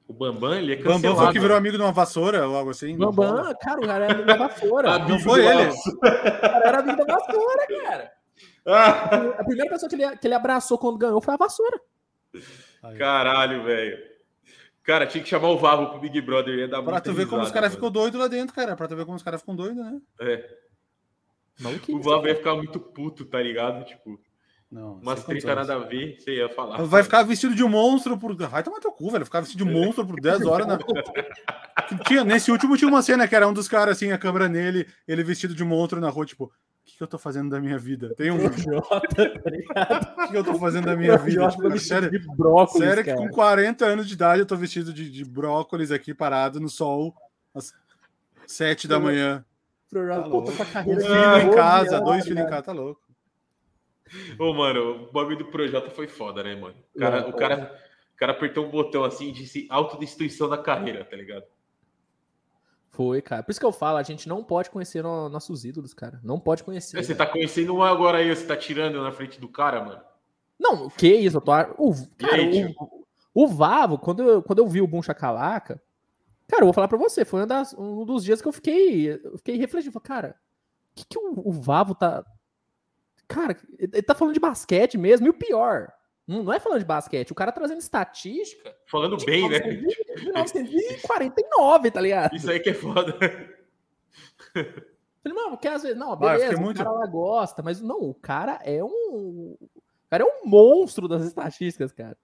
O 0.06 0.12
Bambam, 0.12 0.54
ele 0.54 0.74
é 0.74 0.76
Bambam 0.76 0.92
cancelado. 0.94 1.22
foi 1.24 1.32
que 1.32 1.40
virou 1.40 1.56
amigo 1.56 1.76
de 1.76 1.82
uma 1.82 1.92
vassoura 1.92 2.46
ou 2.46 2.56
algo 2.56 2.70
assim? 2.70 2.96
Bambam, 2.96 3.54
cara, 3.60 3.80
o 3.80 3.86
cara 3.86 4.04
era 4.04 4.14
amigo 4.14 4.26
da 4.26 4.36
vassoura. 4.36 4.90
Amigo 4.94 5.10
Não 5.10 5.18
foi 5.20 5.46
ele. 5.46 5.70
O 5.70 6.00
cara 6.00 6.68
era 6.68 6.78
amigo 6.80 7.04
da 7.04 7.14
vassoura, 7.14 7.66
cara. 7.66 8.12
A 9.38 9.44
primeira 9.44 9.70
pessoa 9.70 9.88
que 9.88 9.96
ele, 9.96 10.16
que 10.18 10.26
ele 10.26 10.34
abraçou 10.34 10.76
quando 10.76 10.98
ganhou 10.98 11.20
foi 11.22 11.32
a 11.32 11.38
vassoura. 11.38 11.80
Caralho, 12.98 13.64
velho. 13.64 13.98
Cara, 14.88 15.06
tinha 15.06 15.22
que 15.22 15.28
chamar 15.28 15.50
o 15.50 15.58
Vavo 15.58 15.90
pro 15.90 16.00
Big 16.00 16.18
Brother. 16.22 16.60
Ia 16.60 16.66
dar 16.66 16.80
Pra 16.82 16.92
muita 16.92 17.10
tu 17.10 17.12
ver 17.12 17.26
como 17.26 17.42
os 17.42 17.48
risada, 17.48 17.60
caras 17.60 17.74
ficam 17.74 17.90
doidos 17.90 18.18
lá 18.18 18.26
dentro, 18.26 18.54
cara. 18.54 18.74
Pra 18.74 18.88
tu 18.88 18.96
ver 18.96 19.04
como 19.04 19.18
os 19.18 19.22
caras 19.22 19.42
ficam 19.42 19.54
doidos, 19.54 19.76
né? 19.76 20.00
É. 20.18 20.48
Maluquice. 21.60 21.92
O 21.92 22.00
Vavo 22.00 22.26
ia 22.26 22.34
ficar 22.34 22.54
muito 22.54 22.80
puto, 22.80 23.26
tá 23.26 23.38
ligado? 23.38 23.84
Tipo, 23.84 24.18
Não. 24.72 24.94
umas 24.94 25.18
sem 25.18 25.28
treta 25.28 25.54
nada 25.54 25.74
a 25.74 25.78
ver, 25.80 26.18
você 26.18 26.36
ia 26.36 26.48
falar. 26.48 26.82
Vai 26.84 27.02
ficar 27.02 27.22
vestido 27.22 27.54
de 27.54 27.62
monstro 27.64 28.16
por. 28.16 28.34
Vai 28.34 28.62
tomar 28.62 28.80
teu 28.80 28.90
cu, 28.90 29.10
velho. 29.10 29.26
Ficar 29.26 29.40
vestido 29.40 29.62
de 29.62 29.68
monstro 29.78 30.06
por 30.06 30.18
10 30.18 30.46
horas. 30.46 30.66
Na... 30.66 30.78
tinha, 32.06 32.24
nesse 32.24 32.50
último 32.50 32.74
tinha 32.74 32.88
uma 32.88 33.02
cena 33.02 33.28
que 33.28 33.36
era 33.36 33.46
um 33.46 33.52
dos 33.52 33.68
caras 33.68 33.94
assim, 33.94 34.10
a 34.10 34.16
câmera 34.16 34.48
nele, 34.48 34.86
ele 35.06 35.22
vestido 35.22 35.54
de 35.54 35.64
monstro 35.64 36.00
na 36.00 36.08
rua, 36.08 36.24
tipo, 36.24 36.50
que, 36.88 36.96
que 36.96 37.02
eu 37.02 37.06
tô 37.06 37.18
fazendo 37.18 37.50
da 37.50 37.60
minha 37.60 37.78
vida? 37.78 38.14
Tem 38.14 38.30
um. 38.30 38.36
O 38.36 38.52
Jota, 38.52 39.30
tá 39.40 39.50
ligado? 39.50 40.16
que, 40.16 40.28
que 40.28 40.36
eu 40.36 40.44
tô 40.44 40.54
fazendo 40.54 40.86
da 40.86 40.96
minha 40.96 41.16
vida? 41.18 41.42
Jota 41.42 41.56
Tipo, 41.56 41.78
sério, 41.78 42.10
de 42.10 42.18
brócolis, 42.18 42.88
sério 42.88 43.04
que 43.04 43.10
cara. 43.10 43.20
com 43.20 43.28
40 43.28 43.84
anos 43.84 44.08
de 44.08 44.14
idade 44.14 44.40
eu 44.40 44.46
tô 44.46 44.56
vestido 44.56 44.92
de, 44.92 45.10
de 45.10 45.24
brócolis 45.24 45.92
aqui 45.92 46.14
parado 46.14 46.58
no 46.58 46.68
sol 46.68 47.14
às 47.54 47.74
7 48.46 48.88
da 48.88 48.98
manhã. 48.98 49.44
Pro 49.90 50.06
Jota, 50.06 50.22
Tá 50.22 50.30
pô, 50.30 50.42
tô 50.42 50.50
Um 50.52 50.56
carreira 50.56 51.00
de 51.00 51.06
filho 51.06 51.36
em 51.38 51.44
12 51.44 51.56
casa, 51.56 52.00
dois 52.00 52.24
filhos 52.24 52.44
em 52.44 52.48
casa, 52.48 52.62
tá 52.62 52.72
louco. 52.72 53.02
Ô, 54.38 54.54
mano, 54.54 55.08
o 55.08 55.12
bagulho 55.12 55.38
do 55.38 55.44
Projota 55.46 55.90
foi 55.90 56.08
foda, 56.08 56.42
né, 56.42 56.54
mano? 56.56 56.74
O 56.94 56.98
cara, 56.98 57.20
Não, 57.20 57.28
o 57.28 57.32
cara, 57.34 57.80
o 58.14 58.16
cara 58.16 58.32
apertou 58.32 58.66
um 58.66 58.70
botão 58.70 59.04
assim 59.04 59.28
e 59.28 59.32
disse 59.32 59.66
autodestruição 59.68 60.48
da 60.48 60.56
carreira, 60.56 61.04
tá 61.04 61.14
ligado? 61.14 61.44
Foi, 62.98 63.22
cara. 63.22 63.44
Por 63.44 63.52
isso 63.52 63.60
que 63.60 63.64
eu 63.66 63.70
falo, 63.70 63.96
a 63.96 64.02
gente 64.02 64.28
não 64.28 64.42
pode 64.42 64.70
conhecer 64.70 65.04
no- 65.04 65.28
nossos 65.28 65.64
ídolos, 65.64 65.94
cara. 65.94 66.18
Não 66.24 66.40
pode 66.40 66.64
conhecer. 66.64 66.98
É, 66.98 67.02
Você 67.04 67.14
tá 67.14 67.24
conhecendo 67.24 67.72
um 67.72 67.80
agora 67.80 68.18
aí, 68.18 68.28
você 68.34 68.44
tá 68.44 68.56
tirando 68.56 69.00
na 69.00 69.12
frente 69.12 69.40
do 69.40 69.48
cara, 69.48 69.84
mano. 69.84 70.00
Não, 70.58 70.86
o 70.86 70.90
que 70.90 71.06
isso? 71.06 71.36
Eu 71.36 71.40
tô... 71.40 71.52
o, 71.52 71.94
cara, 72.18 72.34
aí, 72.42 72.74
o, 72.76 73.44
o 73.44 73.46
Vavo, 73.46 73.98
quando 73.98 74.24
eu, 74.24 74.42
quando 74.42 74.58
eu 74.58 74.66
vi 74.66 74.82
o 74.82 74.86
Boom 74.88 75.00
Chacalaca, 75.00 75.80
cara, 76.48 76.62
eu 76.62 76.66
vou 76.66 76.72
falar 76.72 76.88
pra 76.88 76.98
você, 76.98 77.24
foi 77.24 77.38
uma 77.38 77.46
das- 77.46 77.72
um 77.78 78.04
dos 78.04 78.24
dias 78.24 78.42
que 78.42 78.48
eu 78.48 78.52
fiquei, 78.52 79.12
eu 79.22 79.38
fiquei 79.38 79.56
refletindo. 79.56 79.92
Falei, 79.92 80.04
cara, 80.08 80.36
o 80.90 80.94
que, 80.96 81.04
que 81.06 81.18
o, 81.20 81.48
o 81.50 81.52
Vavo 81.52 81.94
tá. 81.94 82.24
Cara, 83.28 83.56
ele 83.78 84.02
tá 84.02 84.12
falando 84.16 84.34
de 84.34 84.40
basquete 84.40 84.98
mesmo, 84.98 85.24
e 85.24 85.30
o 85.30 85.34
pior, 85.34 85.92
não, 86.28 86.42
não 86.44 86.52
é 86.52 86.60
falando 86.60 86.78
de 86.80 86.84
basquete, 86.84 87.32
o 87.32 87.34
cara 87.34 87.50
trazendo 87.50 87.78
estatística 87.80 88.76
Falando 88.86 89.16
bem, 89.24 89.48
né? 89.48 89.58
de 89.58 89.82
1949, 90.24 91.90
tá 91.90 92.00
ligado? 92.00 92.36
Isso 92.36 92.50
aí 92.50 92.60
que 92.60 92.70
é 92.70 92.74
foda. 92.74 93.16
Falei, 94.52 94.74
não, 95.24 95.50
porque 95.50 95.68
às 95.68 95.82
vezes, 95.82 95.96
não, 95.98 96.12
Ah, 96.12 96.16
beleza, 96.16 96.56
o 96.56 96.60
muito- 96.60 96.76
cara 96.78 96.90
lá 96.90 97.06
gosta, 97.06 97.62
mas 97.62 97.80
não, 97.80 98.00
o 98.00 98.14
cara 98.14 98.60
é 98.64 98.82
um. 98.82 99.56
O 99.60 100.10
cara 100.10 100.24
é 100.24 100.26
um 100.26 100.48
monstro 100.48 101.06
das 101.08 101.24
estatísticas, 101.24 101.92
cara. 101.92 102.16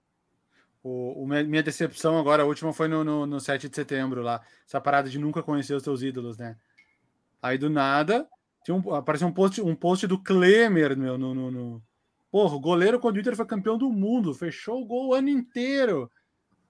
O, 0.82 1.22
o 1.22 1.26
minha 1.26 1.42
minha 1.44 1.62
decepção 1.62 2.18
agora, 2.18 2.42
a 2.42 2.46
última 2.46 2.72
foi 2.72 2.88
no, 2.88 3.02
no, 3.04 3.26
no 3.26 3.40
7 3.40 3.68
de 3.68 3.76
setembro 3.76 4.22
lá. 4.22 4.40
Essa 4.66 4.80
parada 4.80 5.08
de 5.08 5.18
nunca 5.18 5.42
conhecer 5.42 5.74
os 5.74 5.82
teus 5.82 6.02
ídolos, 6.02 6.36
né? 6.38 6.56
Aí 7.42 7.58
do 7.58 7.68
nada, 7.68 8.26
tinha 8.64 8.74
um, 8.74 8.94
apareceu 8.94 9.28
um 9.28 9.32
post, 9.32 9.60
um 9.60 9.74
post 9.74 10.06
do 10.06 10.22
Klemer, 10.22 10.96
meu, 10.96 11.18
no, 11.18 11.34
no, 11.34 11.50
no... 11.50 11.82
Porra, 12.34 12.56
o 12.56 12.60
goleiro 12.60 12.98
quando 12.98 13.14
o 13.14 13.20
Inter 13.20 13.36
foi 13.36 13.46
campeão 13.46 13.78
do 13.78 13.88
mundo, 13.92 14.34
fechou 14.34 14.82
o 14.82 14.84
gol 14.84 15.10
o 15.10 15.14
ano 15.14 15.28
inteiro. 15.28 16.10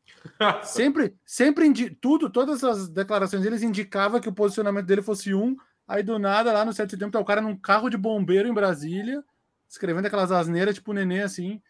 Sempre, 0.63 1.17
sempre 1.25 1.65
indi- 1.67 1.89
tudo, 1.89 2.29
todas 2.29 2.63
as 2.63 2.87
declarações 2.91 3.43
deles 3.43 3.63
indicavam 3.63 4.21
que 4.21 4.29
o 4.29 4.33
posicionamento 4.35 4.85
dele 4.85 5.01
fosse 5.01 5.33
um. 5.33 5.57
Aí 5.89 6.03
do 6.03 6.19
nada, 6.19 6.53
lá 6.53 6.67
no 6.67 6.73
7 6.75 6.89
de 6.89 6.91
setembro, 6.97 7.13
tá 7.13 7.19
o 7.19 7.25
cara 7.25 7.41
num 7.41 7.57
carro 7.57 7.89
de 7.89 7.97
bombeiro 7.97 8.47
em 8.47 8.53
Brasília, 8.53 9.25
escrevendo 9.67 10.05
aquelas 10.05 10.31
asneiras, 10.31 10.75
tipo 10.75 10.91
o 10.91 10.95
nenê 10.95 11.23
assim. 11.23 11.63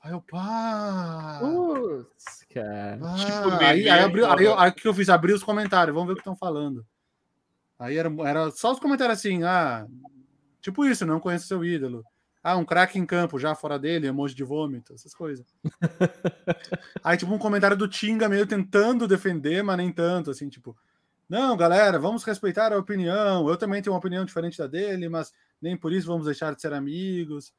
Aí 0.00 0.12
eu, 0.12 0.20
pá. 0.20 1.38
Putz, 1.40 2.46
cara. 2.54 3.00
Ah, 3.02 3.16
Tipo, 3.16 3.64
aí, 3.64 3.88
aí, 3.90 4.00
abriu- 4.04 4.26
aí, 4.30 4.46
aí 4.46 4.70
o 4.70 4.74
que 4.74 4.86
eu 4.86 4.94
fiz? 4.94 5.08
Abri 5.08 5.32
os 5.32 5.42
comentários, 5.42 5.92
vamos 5.92 6.06
ver 6.06 6.12
o 6.12 6.16
que 6.16 6.20
estão 6.20 6.36
falando. 6.36 6.86
Aí 7.80 7.96
era, 7.96 8.08
era 8.24 8.48
só 8.52 8.70
os 8.70 8.78
comentários 8.78 9.18
assim, 9.18 9.42
ah, 9.42 9.88
tipo 10.60 10.84
isso, 10.84 11.04
não 11.04 11.18
conheço 11.18 11.48
seu 11.48 11.64
ídolo. 11.64 12.04
Ah, 12.42 12.56
um 12.56 12.64
craque 12.64 12.98
em 12.98 13.04
campo, 13.04 13.38
já 13.38 13.54
fora 13.54 13.78
dele, 13.78 14.06
emoji 14.06 14.34
de 14.34 14.42
vômito, 14.42 14.94
essas 14.94 15.14
coisas. 15.14 15.46
Aí, 17.04 17.18
tipo, 17.18 17.30
um 17.32 17.38
comentário 17.38 17.76
do 17.76 17.86
Tinga 17.86 18.30
meio 18.30 18.46
tentando 18.46 19.06
defender, 19.06 19.62
mas 19.62 19.76
nem 19.76 19.92
tanto, 19.92 20.30
assim, 20.30 20.48
tipo, 20.48 20.74
não, 21.28 21.54
galera, 21.54 21.98
vamos 21.98 22.24
respeitar 22.24 22.72
a 22.72 22.78
opinião. 22.78 23.46
Eu 23.48 23.58
também 23.58 23.82
tenho 23.82 23.92
uma 23.92 23.98
opinião 23.98 24.24
diferente 24.24 24.56
da 24.56 24.66
dele, 24.66 25.06
mas 25.08 25.34
nem 25.60 25.76
por 25.76 25.92
isso 25.92 26.06
vamos 26.06 26.24
deixar 26.24 26.54
de 26.54 26.62
ser 26.62 26.72
amigos. 26.72 27.52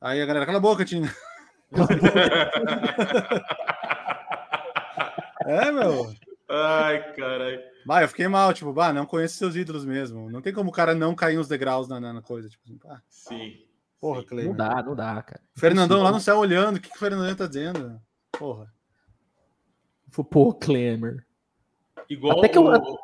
Aí 0.00 0.22
a 0.22 0.26
galera, 0.26 0.46
cala 0.46 0.58
a 0.58 0.62
boca, 0.62 0.84
Tinga. 0.84 1.12
é, 5.44 5.72
meu. 5.72 6.14
Ai, 6.48 7.12
caralho. 7.14 7.60
Bah, 7.84 8.02
eu 8.02 8.08
fiquei 8.08 8.28
mal, 8.28 8.54
tipo, 8.54 8.72
bah, 8.72 8.92
não 8.92 9.04
conheço 9.04 9.36
seus 9.36 9.56
ídolos 9.56 9.84
mesmo. 9.84 10.30
Não 10.30 10.40
tem 10.40 10.52
como 10.52 10.70
o 10.70 10.72
cara 10.72 10.94
não 10.94 11.12
cair 11.14 11.38
uns 11.38 11.48
degraus 11.48 11.88
na, 11.88 12.00
na 12.00 12.22
coisa. 12.22 12.48
Tipo, 12.48 12.62
assim, 12.64 12.78
ah, 12.86 13.00
Sim. 13.08 13.69
Porra. 14.00 14.24
Clay. 14.24 14.46
Não 14.46 14.54
dá, 14.54 14.82
não 14.82 14.94
dá, 14.96 15.22
cara. 15.22 15.40
Fernandão 15.54 16.02
lá 16.02 16.10
no 16.10 16.20
céu 16.20 16.38
olhando, 16.38 16.76
o 16.76 16.80
que, 16.80 16.88
que 16.88 16.96
o 16.96 16.98
Fernandão 16.98 17.34
tá 17.36 17.46
dizendo? 17.46 18.00
Porra. 18.32 18.72
Pô, 20.30 20.52
Klemer. 20.54 21.24
Igual 22.08 22.38
Até 22.38 22.48
que 22.48 22.58
eu- 22.58 22.64
o... 22.64 22.98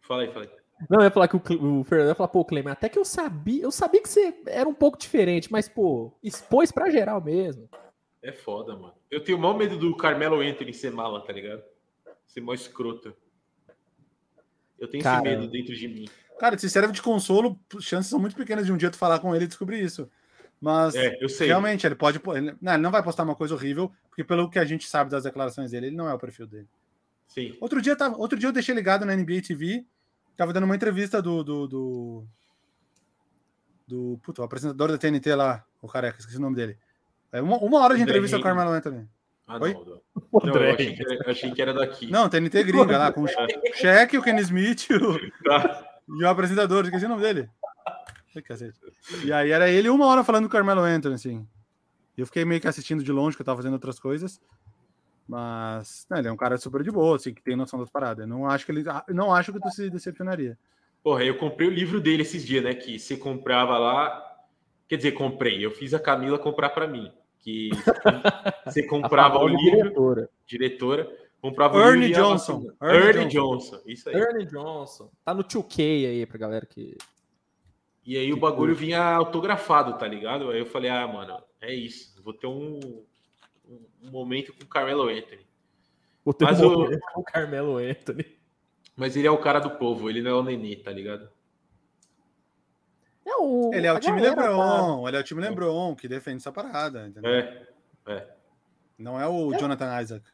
Fala 0.00 0.22
aí, 0.22 0.32
fala 0.32 0.44
aí. 0.46 0.50
Não, 0.88 1.00
eu 1.00 1.04
ia 1.04 1.10
falar 1.10 1.26
que 1.28 1.36
o, 1.36 1.40
Cle- 1.40 1.58
o 1.58 1.82
Fernando 1.84 2.08
ia 2.08 2.14
falar, 2.14 2.28
pô, 2.28 2.44
Klemer, 2.44 2.72
até 2.72 2.88
que 2.88 2.98
eu 2.98 3.04
sabia, 3.04 3.62
eu 3.64 3.70
sabia 3.72 4.00
que 4.00 4.08
você 4.08 4.40
era 4.46 4.68
um 4.68 4.72
pouco 4.74 4.96
diferente, 4.96 5.50
mas, 5.50 5.68
pô, 5.68 6.16
expôs 6.22 6.70
pra 6.70 6.88
geral 6.88 7.20
mesmo. 7.20 7.68
É 8.22 8.32
foda, 8.32 8.74
mano. 8.76 8.94
Eu 9.10 9.22
tenho 9.22 9.36
o 9.36 9.40
maior 9.40 9.58
medo 9.58 9.76
do 9.76 9.96
Carmelo 9.96 10.40
Anthony 10.40 10.72
ser 10.72 10.92
mala, 10.92 11.20
tá 11.24 11.32
ligado? 11.32 11.62
Ser 12.26 12.40
mó 12.40 12.54
escroto. 12.54 13.12
Eu 14.78 14.88
tenho 14.88 15.02
Cara. 15.02 15.28
esse 15.28 15.36
medo 15.36 15.50
dentro 15.50 15.74
de 15.74 15.88
mim. 15.88 16.08
Cara, 16.38 16.56
se 16.56 16.70
serve 16.70 16.92
de 16.92 17.02
consolo, 17.02 17.58
chances 17.80 18.08
são 18.10 18.20
muito 18.20 18.36
pequenas 18.36 18.64
de 18.64 18.72
um 18.72 18.76
dia 18.76 18.90
tu 18.90 18.96
falar 18.96 19.18
com 19.18 19.34
ele 19.34 19.44
e 19.44 19.48
descobrir 19.48 19.82
isso. 19.82 20.08
Mas 20.60 20.94
É, 20.94 21.16
eu 21.20 21.28
sei. 21.28 21.46
realmente 21.46 21.86
ele 21.86 21.94
pode. 21.94 22.20
Ele, 22.34 22.54
não, 22.60 22.72
ele 22.74 22.82
não 22.82 22.90
vai 22.90 23.02
postar 23.02 23.22
uma 23.22 23.34
coisa 23.36 23.54
horrível, 23.54 23.92
porque 24.08 24.24
pelo 24.24 24.50
que 24.50 24.58
a 24.58 24.64
gente 24.64 24.88
sabe 24.88 25.10
das 25.10 25.22
declarações 25.24 25.70
dele, 25.70 25.86
ele 25.88 25.96
não 25.96 26.08
é 26.08 26.14
o 26.14 26.18
perfil 26.18 26.46
dele. 26.46 26.66
Sim. 27.28 27.56
Outro 27.60 27.80
dia, 27.80 27.94
tava, 27.94 28.16
outro 28.16 28.38
dia 28.38 28.48
eu 28.48 28.52
deixei 28.52 28.74
ligado 28.74 29.04
na 29.06 29.14
NBA 29.14 29.42
TV, 29.46 29.84
tava 30.36 30.52
dando 30.52 30.64
uma 30.64 30.74
entrevista 30.74 31.22
do. 31.22 31.44
do, 31.44 31.66
do, 31.68 32.24
do 33.86 34.18
puto, 34.22 34.42
o 34.42 34.44
apresentador 34.44 34.90
da 34.90 34.98
TNT 34.98 35.34
lá, 35.34 35.64
o 35.80 35.88
careca, 35.88 36.18
esqueci 36.18 36.38
o 36.38 36.40
nome 36.40 36.56
dele. 36.56 36.76
É 37.32 37.40
uma, 37.40 37.56
uma 37.58 37.80
hora 37.80 37.96
de 37.96 38.02
entrevista 38.02 38.36
com 38.36 38.40
o. 38.40 38.44
Carmelo 38.44 38.70
Anthony. 38.70 39.06
Ah, 39.46 39.58
Oi? 39.60 39.72
não. 39.74 39.84
não. 40.44 40.54
Não, 40.54 40.62
eu 40.62 40.74
achei 40.74 40.94
que, 40.94 41.02
era, 41.02 41.14
eu 41.14 41.30
achei 41.30 41.50
que 41.52 41.62
era 41.62 41.72
daqui. 41.74 42.10
Não, 42.10 42.28
TNT 42.28 42.64
gringa 42.64 42.98
lá, 42.98 43.12
com 43.12 43.22
o 43.22 43.28
Cheque, 43.74 44.18
o 44.18 44.22
Kenny 44.22 44.40
Smith 44.42 44.88
o- 44.90 45.44
Tá. 45.44 45.86
e 46.08 46.24
o 46.24 46.28
apresentador, 46.28 46.84
esqueci 46.84 47.06
o 47.06 47.08
nome 47.08 47.22
dele. 47.22 47.48
Cacete. 48.42 48.78
E 49.24 49.32
aí 49.32 49.50
era 49.50 49.68
ele 49.70 49.88
uma 49.88 50.06
hora 50.06 50.22
falando 50.24 50.44
com 50.44 50.48
o 50.48 50.52
Carmelo 50.52 50.80
Anthony, 50.82 51.14
assim. 51.14 51.46
E 52.16 52.20
eu 52.20 52.26
fiquei 52.26 52.44
meio 52.44 52.60
que 52.60 52.68
assistindo 52.68 53.02
de 53.02 53.12
longe, 53.12 53.36
que 53.36 53.42
eu 53.42 53.46
tava 53.46 53.58
fazendo 53.58 53.74
outras 53.74 53.98
coisas. 54.00 54.40
Mas 55.26 56.06
né, 56.10 56.18
ele 56.20 56.28
é 56.28 56.32
um 56.32 56.36
cara 56.36 56.56
super 56.56 56.82
de 56.82 56.90
boa, 56.90 57.16
assim, 57.16 57.34
que 57.34 57.42
tem 57.42 57.54
noção 57.54 57.78
das 57.78 57.90
paradas. 57.90 58.22
Eu 58.22 58.28
não 58.28 58.46
acho 58.46 58.64
que 58.64 58.72
ele. 58.72 58.84
eu 59.06 59.14
Não 59.14 59.34
acho 59.34 59.52
que 59.52 59.60
tu 59.60 59.70
se 59.70 59.90
decepcionaria. 59.90 60.58
Porra, 61.02 61.22
eu 61.24 61.36
comprei 61.36 61.68
o 61.68 61.70
livro 61.70 62.00
dele 62.00 62.22
esses 62.22 62.44
dias, 62.44 62.64
né? 62.64 62.74
Que 62.74 62.98
você 62.98 63.16
comprava 63.16 63.76
lá. 63.78 64.24
Quer 64.88 64.96
dizer, 64.96 65.12
comprei. 65.12 65.64
Eu 65.64 65.70
fiz 65.70 65.92
a 65.92 66.00
Camila 66.00 66.38
comprar 66.38 66.70
pra 66.70 66.86
mim. 66.88 67.12
Que 67.40 67.68
você 68.66 68.82
comprava 68.86 69.38
o 69.38 69.46
livro, 69.46 69.76
diretora. 69.76 70.28
diretora, 70.46 71.16
comprava 71.40 71.78
Ernie 71.78 72.04
o 72.04 72.08
livro. 72.08 72.22
Johnson. 72.22 72.72
Ernie 72.82 73.08
Ernie 73.08 73.28
Johnson. 73.28 73.80
Isso 73.86 74.08
aí. 74.08 74.16
Ernie 74.16 74.46
Johnson. 74.46 75.10
Tá 75.24 75.34
no 75.34 75.44
2K 75.44 76.08
aí 76.08 76.26
pra 76.26 76.38
galera 76.38 76.66
que. 76.66 76.96
E 78.08 78.16
aí 78.16 78.32
o 78.32 78.38
bagulho 78.38 78.74
vinha 78.74 79.02
autografado, 79.02 79.98
tá 79.98 80.08
ligado? 80.08 80.50
Aí 80.50 80.58
eu 80.60 80.64
falei, 80.64 80.88
ah, 80.90 81.06
mano, 81.06 81.42
é 81.60 81.74
isso. 81.74 82.22
Vou 82.22 82.32
ter 82.32 82.46
um, 82.46 82.78
um- 83.68 83.86
um 84.02 84.10
momento 84.10 84.50
com 84.54 84.64
o 84.64 84.66
Carmelo 84.66 85.08
Anthony. 85.10 85.46
O 86.24 86.32
teu 86.32 86.48
Mas 86.48 86.58
o- 86.62 86.70
momento 86.70 87.00
com 87.12 87.20
o 87.20 87.24
Carmelo 87.24 87.76
Anthony. 87.76 88.24
Mas 88.96 89.14
ele 89.14 89.26
é 89.26 89.30
o 89.30 89.36
cara 89.36 89.58
do 89.58 89.72
povo, 89.72 90.08
ele 90.08 90.22
não 90.22 90.30
é 90.30 90.34
o 90.34 90.42
Nenê, 90.42 90.76
tá 90.76 90.90
ligado? 90.90 91.28
É 93.26 93.36
o, 93.36 93.70
Ele 93.74 93.86
é 93.86 93.92
o 93.92 93.96
a 93.96 94.00
time 94.00 94.16
galera 94.22 94.34
tá- 94.36 94.48
Lebron, 94.48 95.06
ele 95.08 95.16
é 95.16 95.20
o 95.20 95.24
time 95.24 95.40
Lebron 95.42 95.94
que 95.94 96.08
defende 96.08 96.38
essa 96.38 96.50
parada, 96.50 97.06
entendeu? 97.08 97.30
É. 98.06 98.26
Não 98.98 99.20
é 99.20 99.28
o 99.28 99.52
Jonathan 99.58 100.00
Isaac. 100.00 100.24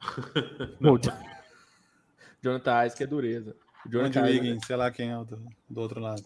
Jo- 0.80 1.12
Jonathan 2.42 2.86
Isaac 2.86 3.02
é 3.02 3.06
dureza. 3.06 3.54
O 3.84 3.90
Jonathan 3.90 4.20
Isaac, 4.20 4.32
Wiggins, 4.46 4.66
sei 4.66 4.76
lá 4.76 4.90
quem 4.90 5.10
é 5.10 5.18
o 5.18 5.24
do, 5.24 5.36
do 5.68 5.80
outro 5.82 6.00
lado. 6.00 6.24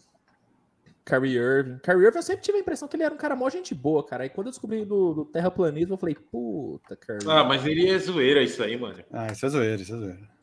Kyrie 1.04 1.36
Irving. 1.36 1.78
Kyrie 1.78 2.04
Irving, 2.06 2.16
eu 2.18 2.22
sempre 2.22 2.42
tive 2.42 2.58
a 2.58 2.60
impressão 2.60 2.88
que 2.88 2.96
ele 2.96 3.02
era 3.02 3.14
um 3.14 3.18
cara 3.18 3.36
mó 3.36 3.48
gente 3.50 3.74
boa, 3.74 4.04
cara. 4.04 4.22
Aí 4.24 4.30
quando 4.30 4.46
eu 4.46 4.50
descobri 4.52 4.84
do, 4.84 5.12
do 5.14 5.24
terraplanismo, 5.26 5.94
eu 5.94 5.98
falei, 5.98 6.14
puta, 6.14 6.96
Kyrie. 6.96 7.28
Ah, 7.28 7.44
mas 7.44 7.64
ele 7.66 7.90
é 7.90 7.98
zoeira 7.98 8.42
isso 8.42 8.62
aí, 8.62 8.76
mano. 8.76 9.02
Ah, 9.12 9.30
isso 9.30 9.44
é 9.44 9.48
zoeira, 9.48 9.82
isso 9.82 9.94
é 9.94 9.98
zoeira. 9.98 10.34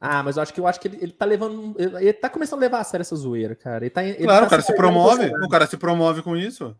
Ah, 0.00 0.22
mas 0.22 0.36
eu 0.36 0.42
acho 0.42 0.52
que 0.54 0.60
eu 0.60 0.66
acho 0.66 0.78
que 0.78 0.88
ele, 0.88 0.98
ele 1.00 1.12
tá 1.12 1.24
levando. 1.24 1.74
Ele, 1.78 1.96
ele 1.96 2.12
tá 2.12 2.28
começando 2.28 2.60
a 2.60 2.62
levar 2.66 2.80
a 2.80 2.84
sério 2.84 3.02
essa 3.02 3.16
zoeira, 3.16 3.56
cara. 3.56 3.84
Ele 3.84 3.90
tá, 3.90 4.04
ele 4.04 4.22
Claro, 4.22 4.42
tá 4.42 4.46
o 4.46 4.50
cara 4.50 4.62
se 4.62 4.76
promove, 4.76 5.26
o 5.26 5.48
cara 5.48 5.66
se 5.66 5.76
promove 5.76 6.22
com 6.22 6.36
isso. 6.36 6.76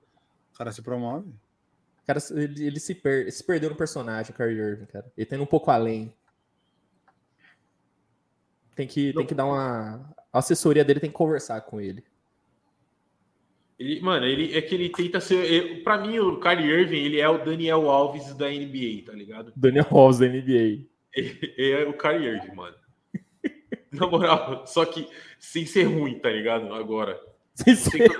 O 0.54 0.58
cara 0.58 0.70
se 0.70 0.80
promove. 0.82 1.28
O 1.28 2.06
cara, 2.06 2.20
ele, 2.30 2.66
ele 2.66 2.78
se, 2.78 2.94
per- 2.94 3.32
se 3.32 3.42
perdeu 3.42 3.68
no 3.70 3.74
personagem, 3.74 4.30
o 4.32 4.34
Kyrie 4.34 4.58
Irving, 4.60 4.86
cara. 4.86 5.06
Ele 5.16 5.26
tá 5.26 5.34
indo 5.34 5.42
um 5.42 5.46
pouco 5.46 5.70
além. 5.72 6.14
Tem 8.76 8.86
que, 8.86 9.12
tem 9.12 9.26
que 9.26 9.34
dar 9.34 9.46
uma. 9.46 10.08
A 10.32 10.38
assessoria 10.38 10.84
dele 10.84 11.00
tem 11.00 11.10
que 11.10 11.16
conversar 11.16 11.60
com 11.62 11.80
ele. 11.80 12.04
Ele, 13.78 14.00
mano, 14.00 14.24
ele 14.24 14.56
é 14.56 14.62
que 14.62 14.74
ele 14.74 14.88
tenta 14.88 15.20
ser. 15.20 15.44
eu- 15.52 15.82
Pra 15.84 15.98
mim, 15.98 16.18
o 16.18 16.40
Kyrie 16.40 16.66
Irving, 16.70 16.96
ele 17.04 17.20
é 17.20 17.28
o 17.28 17.44
Daniel 17.44 17.90
Alves 17.90 18.32
da 18.34 18.48
NBA, 18.50 19.04
tá 19.04 19.12
ligado? 19.12 19.52
Daniel 19.54 19.86
Alves 19.90 20.18
da 20.18 20.26
NBA. 20.26 20.86
Ele 21.14 21.70
é 21.72 21.84
o 21.86 21.92
Kyrie 21.92 22.26
Irving, 22.26 22.54
mano. 22.54 22.76
Na 23.92 24.06
moral, 24.06 24.66
só 24.66 24.84
que 24.84 25.08
sem 25.38 25.64
ser 25.66 25.84
ruim, 25.84 26.18
tá 26.18 26.28
ligado? 26.30 26.72
Agora. 26.74 27.18
Sincero. 27.54 28.12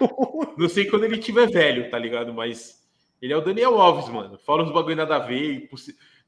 Não 0.57 0.69
sei 0.69 0.87
quando 0.87 1.05
ele 1.05 1.19
tiver 1.19 1.51
velho, 1.51 1.91
tá 1.91 1.99
ligado? 1.99 2.33
Mas 2.33 2.83
ele 3.21 3.33
é 3.33 3.37
o 3.37 3.43
Daniel 3.43 3.79
Alves, 3.79 4.09
mano. 4.09 4.39
Fala 4.39 4.63
uns 4.63 4.73
bagulho 4.73 4.97
nada 4.97 5.17
a 5.17 5.19
ver, 5.19 5.69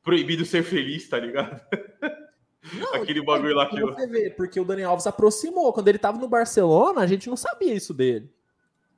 proibido 0.02 0.44
ser 0.44 0.62
feliz, 0.62 1.08
tá 1.08 1.18
ligado? 1.18 1.58
Aquele 2.92 3.22
bagulho 3.22 3.54
lá 3.54 3.66
que 3.66 3.78
eu... 3.78 3.86
Você 3.94 4.06
vê, 4.06 4.28
porque 4.30 4.60
o 4.60 4.64
Daniel 4.64 4.90
Alves 4.90 5.06
aproximou. 5.06 5.72
Quando 5.72 5.88
ele 5.88 5.96
tava 5.98 6.18
no 6.18 6.28
Barcelona, 6.28 7.00
a 7.00 7.06
gente 7.06 7.28
não 7.28 7.36
sabia 7.36 7.72
isso 7.72 7.94
dele. 7.94 8.28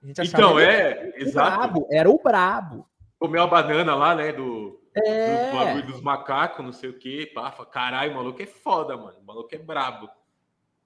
A 0.03 0.07
gente 0.07 0.21
achava 0.21 0.43
Então, 0.43 0.59
é, 0.59 1.13
o 1.17 1.23
exato. 1.23 1.57
brabo, 1.59 1.87
era 1.91 2.11
o 2.11 2.19
brabo. 2.23 2.87
Comeu 3.19 3.43
a 3.43 3.47
banana 3.47 3.95
lá, 3.95 4.15
né? 4.15 4.33
Do, 4.33 4.81
É. 4.95 5.51
do 5.51 5.57
bagulho 5.59 5.87
dos 5.87 6.01
macacos, 6.01 6.65
não 6.65 6.73
sei 6.73 6.91
o 6.91 6.99
quê. 6.99 7.31
Pafa. 7.35 7.67
Caralho, 7.67 8.13
o 8.13 8.17
maluco 8.17 8.43
é 8.43 8.47
foda, 8.47 8.97
mano. 8.97 9.19
O 9.21 9.27
maluco 9.27 9.55
é 9.55 9.59
brabo. 9.59 10.09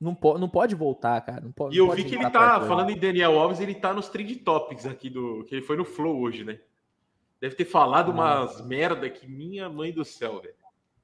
Não, 0.00 0.14
po 0.14 0.36
não 0.36 0.48
pode 0.48 0.74
voltar, 0.74 1.20
cara. 1.20 1.40
Não 1.40 1.52
pode, 1.52 1.74
E 1.74 1.78
eu 1.78 1.86
pode 1.86 2.02
vi 2.02 2.08
que 2.08 2.16
ele 2.16 2.28
tá, 2.28 2.60
falando 2.62 2.90
em 2.90 2.98
Daniel 2.98 3.38
Alves, 3.38 3.60
ele 3.60 3.74
tá 3.74 3.94
nos 3.94 4.08
trend 4.08 4.34
topics 4.36 4.84
aqui 4.84 5.08
do. 5.08 5.44
Que 5.44 5.54
ele 5.54 5.62
foi 5.62 5.76
no 5.76 5.84
Flow 5.84 6.20
hoje, 6.20 6.44
né? 6.44 6.58
Deve 7.40 7.54
ter 7.54 7.64
falado 7.64 8.10
umas 8.10 8.60
merda 8.66 9.08
que 9.08 9.26
minha 9.28 9.68
mãe 9.68 9.92
do 9.92 10.04
céu, 10.04 10.40
velho. 10.40 10.54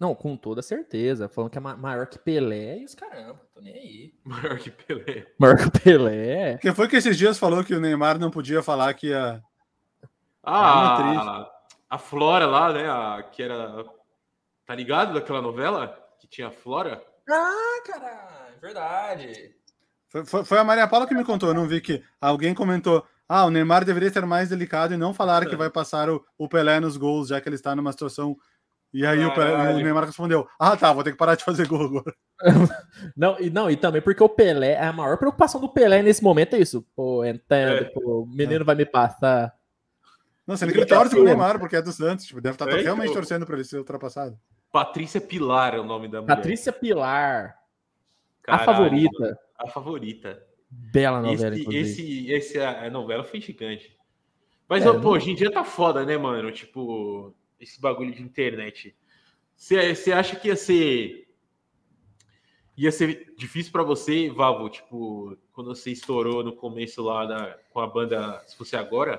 Não, 0.01 0.15
com 0.15 0.35
toda 0.35 0.63
certeza. 0.63 1.29
Falando 1.29 1.51
que 1.51 1.59
é 1.59 1.61
ma- 1.61 1.77
maior 1.77 2.07
que 2.07 2.19
Pelé 2.19 2.79
e 2.79 2.85
os 2.87 2.95
caramba. 2.95 3.39
Tô 3.55 3.61
nem 3.61 3.75
aí. 3.75 4.15
Maior 4.25 4.59
que 4.59 4.71
Pelé. 4.71 5.27
Maior 5.39 5.57
que 5.59 5.71
Pelé. 5.79 6.57
Quem 6.59 6.75
foi 6.75 6.89
que 6.89 6.97
esses 6.97 7.19
dias 7.19 7.39
falou 7.39 7.63
que 7.63 7.75
o 7.75 7.81
Neymar 7.81 8.19
não 8.19 8.31
podia 8.31 8.63
falar 8.63 8.95
que 8.95 9.09
ia. 9.09 9.43
Ah, 10.43 11.43
a, 11.43 11.51
a 11.91 11.99
Flora 11.99 12.47
lá, 12.47 12.73
né? 12.73 12.89
A, 12.89 13.23
que 13.31 13.43
era. 13.43 13.85
Tá 14.65 14.75
ligado 14.75 15.13
daquela 15.15 15.43
novela? 15.43 15.95
Que 16.19 16.27
tinha 16.27 16.49
a 16.49 16.51
Flora? 16.51 17.05
Ah, 17.29 17.83
caralho. 17.87 18.59
Verdade. 18.61 19.55
Foi, 20.09 20.25
foi- 20.25 20.45
foi 20.45 20.59
a 20.59 20.65
Maria 20.65 20.89
Paula 20.89 21.07
que 21.07 21.15
me 21.15 21.25
contou, 21.25 21.51
eu 21.51 21.55
não 21.55 21.69
vi 21.69 21.81
que 21.81 22.03
alguém 22.21 22.55
comentou. 22.55 23.05
Ah, 23.29 23.45
o 23.45 23.51
Neymar 23.51 23.85
deveria 23.85 24.11
ser 24.11 24.27
mais 24.27 24.49
delicado 24.49 24.93
e 24.93 24.97
não 24.97 25.15
falar 25.15 25.47
que 25.47 25.55
É. 25.55 25.59
vai 25.59 25.71
passar 25.71 26.09
o, 26.11 26.25
o 26.37 26.49
Pelé 26.49 26.81
nos 26.81 26.97
gols, 26.97 27.29
já 27.29 27.41
que 27.41 27.49
ele 27.49 27.57
está 27.57 27.77
numa 27.77 27.93
situação. 27.93 28.37
E 28.93 29.07
aí 29.07 29.25
o, 29.25 29.33
Pelé- 29.33 29.53
Caralho. 29.53 29.77
o 29.79 29.81
Neymar 29.83 30.05
respondeu: 30.05 30.49
Ah, 30.59 30.77
tá, 30.77 30.93
vou 30.93 31.05
ter 31.05 31.13
que 31.13 31.17
parar 31.17 31.37
de 31.37 31.45
fazer 31.45 31.67
gol 31.69 31.83
agora. 31.85 32.15
Não, 33.17 33.39
e, 33.39 33.49
não, 33.51 33.71
e 33.71 33.77
também 33.77 34.03
porque 34.03 34.23
o 34.23 34.29
Pelé, 34.29 34.79
a 34.79 34.93
maior 34.93 35.17
preocupação 35.17 35.61
do 35.61 35.69
Pelé 35.69 36.03
nesse 36.03 36.23
momento 36.25 36.55
é 36.57 36.59
isso. 36.59 36.85
Pô, 36.97 37.25
entendo, 37.25 37.73
É. 37.73 37.85
pô, 37.85 38.23
o 38.23 38.27
menino 38.27 38.65
vai 38.65 38.75
me 38.75 38.85
passar. 38.85 39.55
Não, 40.47 40.57
sendo 40.57 40.73
que 40.73 40.79
ele 40.79 40.87
torce 40.87 41.15
pro 41.15 41.23
Neymar, 41.25 41.59
porque 41.61 41.77
é 41.77 41.83
do 41.83 41.93
Santos, 41.93 42.25
tipo, 42.27 42.41
deve 42.41 42.55
estar 42.57 42.69
É, 42.69 42.81
realmente 42.83 43.11
então. 43.11 43.15
torcendo 43.21 43.47
para 43.47 43.55
ele 43.55 43.65
ser 43.65 43.79
ultrapassado. 43.79 44.37
Patrícia 44.73 45.21
Pilar 45.21 45.75
é 45.75 45.79
o 45.81 45.85
nome 45.85 46.09
da 46.09 46.21
mulher. 46.21 46.35
Patrícia 46.35 46.73
Pilar, 46.73 47.57
Caralho, 48.43 48.63
a 48.63 48.65
favorita. 48.75 49.39
A 49.59 49.69
favorita. 49.69 50.43
Bela 50.71 51.21
novela, 51.21 51.55
esse, 51.55 51.77
esse, 51.77 52.31
esse, 52.33 52.59
a 52.61 52.89
novela 52.91 53.23
foi 53.25 53.41
gigante. 53.41 53.97
Mas, 54.69 54.85
É, 54.85 54.89
ó, 54.91 54.95
não- 54.95 55.01
pô, 55.01 55.11
hoje 55.11 55.31
em 55.31 55.35
dia 55.35 55.51
tá 55.51 55.63
foda, 55.65 56.05
né, 56.05 56.17
mano? 56.17 56.51
Tipo, 56.53 57.35
esse 57.61 57.81
bagulho 57.81 58.13
de 58.15 58.23
internet. 58.23 58.97
Você 59.57 60.13
acha 60.13 60.35
que 60.37 60.49
ia 60.49 60.57
ser. 60.57 61.29
Ia 62.77 62.91
ser 62.91 63.35
difícil 63.37 63.71
pra 63.71 63.83
você, 63.83 64.31
Vavo, 64.31 64.71
tipo, 64.71 65.37
quando 65.53 65.75
você 65.75 65.91
estourou 65.91 66.43
no 66.43 66.57
começo 66.57 67.03
lá 67.03 67.55
com 67.71 67.81
a 67.81 67.87
banda 67.87 68.43
Se 68.47 68.57
Fosse 68.57 68.75
Agora? 68.75 69.19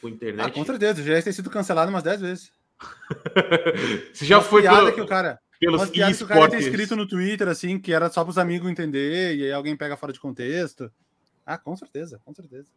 com 0.00 0.06
Ah, 0.06 0.10
internet. 0.10 0.52
com 0.54 0.64
certeza, 0.64 1.02
já 1.02 1.14
ia 1.14 1.22
ter 1.22 1.32
sido 1.32 1.50
cancelado 1.50 1.90
umas 1.90 2.02
10 2.04 2.20
vezes. 2.20 2.52
Você 4.14 4.24
já 4.24 4.40
foi 4.40 4.62
pelo- 4.62 4.92
que 4.94 5.00
o 5.00 5.06
cara, 5.06 5.38
pelos 5.58 5.80
umas 5.80 5.90
piadas 5.90 6.16
que 6.16 6.24
o 6.24 6.26
cara 6.28 6.40
esportes. 6.44 6.66
escrito 6.66 6.96
no 6.96 7.06
Twitter, 7.06 7.48
assim, 7.48 7.78
que 7.80 7.92
era 7.92 8.08
só 8.08 8.22
pros 8.24 8.38
amigos 8.38 8.70
entender, 8.70 9.34
e 9.36 9.44
aí 9.44 9.52
alguém 9.52 9.76
pega 9.76 9.96
fora 9.96 10.12
de 10.12 10.20
contexto. 10.20 10.90
Ah, 11.44 11.58
com 11.58 11.76
certeza, 11.76 12.20
com 12.24 12.32
certeza. 12.32 12.68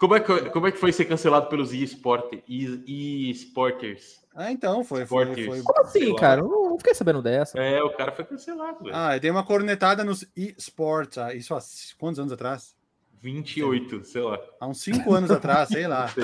Como 0.00 0.14
é, 0.14 0.20
que, 0.20 0.48
como 0.48 0.66
é 0.66 0.72
que 0.72 0.78
foi 0.78 0.94
ser 0.94 1.04
cancelado 1.04 1.50
pelos 1.50 1.74
e-sport, 1.74 2.32
e- 2.48 3.28
e-sporters? 3.30 4.18
Ah, 4.34 4.50
então, 4.50 4.82
foi. 4.82 5.04
foi, 5.04 5.26
foi... 5.26 5.62
Como 5.62 5.80
assim, 5.82 5.98
Sei 6.00 6.14
cara? 6.16 6.40
Eu 6.40 6.48
não, 6.48 6.78
fiquei 6.78 6.94
sabendo 6.94 7.20
dessa. 7.20 7.58
É, 7.60 7.82
o 7.82 7.90
cara 7.90 8.10
foi 8.10 8.24
cancelado, 8.24 8.82
velho. 8.82 8.96
Ah, 8.96 9.14
eu 9.14 9.20
dei 9.20 9.30
uma 9.30 9.44
cornetada 9.44 10.02
nos 10.02 10.26
esportes. 10.34 11.18
Ah, 11.18 11.34
isso 11.34 11.54
há 11.54 11.60
quantos 11.98 12.18
anos 12.18 12.32
atrás? 12.32 12.74
28, 13.20 14.02
sei 14.06 14.22
lá. 14.22 14.40
Há 14.58 14.66
uns 14.66 14.80
5 14.80 15.12
anos 15.12 15.30
atrás, 15.30 15.68
sei 15.68 15.86
lá. 15.86 16.06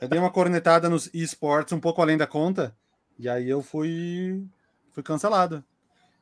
Eu 0.00 0.08
dei 0.08 0.18
uma 0.18 0.30
cornetada 0.30 0.88
nos 0.90 1.08
esportes 1.14 1.72
um 1.72 1.80
pouco 1.80 2.02
além 2.02 2.16
da 2.16 2.26
conta, 2.26 2.74
e 3.18 3.28
aí 3.28 3.48
eu 3.48 3.62
fui, 3.62 4.42
fui 4.92 5.02
cancelado. 5.02 5.62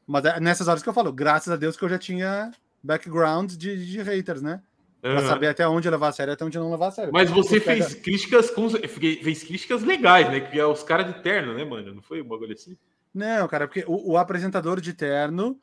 Mas 0.07 0.25
é 0.25 0.41
nessas 0.41 0.69
horas 0.69 0.83
que 0.83 0.89
eu 0.89 0.93
falo, 0.93 1.13
graças 1.13 1.53
a 1.53 1.57
Deus 1.57 1.77
que 1.77 1.85
eu 1.85 1.89
já 1.89 1.99
tinha 1.99 2.51
background 2.83 3.53
de, 3.53 3.87
de 3.87 4.03
haters, 4.03 4.43
né? 4.43 4.61
Pra 5.03 5.19
Aham. 5.19 5.27
saber 5.29 5.49
até 5.49 5.67
onde 5.67 5.91
levar 5.91 6.09
a 6.09 6.13
sério 6.13 6.33
até 6.33 6.45
onde 6.45 6.57
não 6.57 6.71
levar 6.71 6.87
a 6.87 6.91
sério. 6.93 7.13
Mas 7.13 7.29
você 7.29 7.59
fez 7.59 7.93
críticas 7.93 8.51
com, 8.53 8.71
fez 8.71 9.43
críticas 9.43 9.83
legais, 9.83 10.31
né? 10.31 10.39
Que 10.41 10.61
é 10.61 10.65
os 10.65 10.85
caras 10.85 11.07
de 11.13 11.21
terno, 11.21 11.53
né, 11.55 11.65
mano? 11.65 11.93
Não 11.97 12.03
foi 12.03 12.23
um 12.23 12.29
bagulho 12.29 12.53
assim? 12.53 12.79
Não, 13.13 13.49
cara, 13.49 13.67
porque 13.67 13.85
o, 13.89 14.13
o 14.13 14.17
apresentador 14.17 14.81
de 14.81 14.95
terno, 14.95 15.61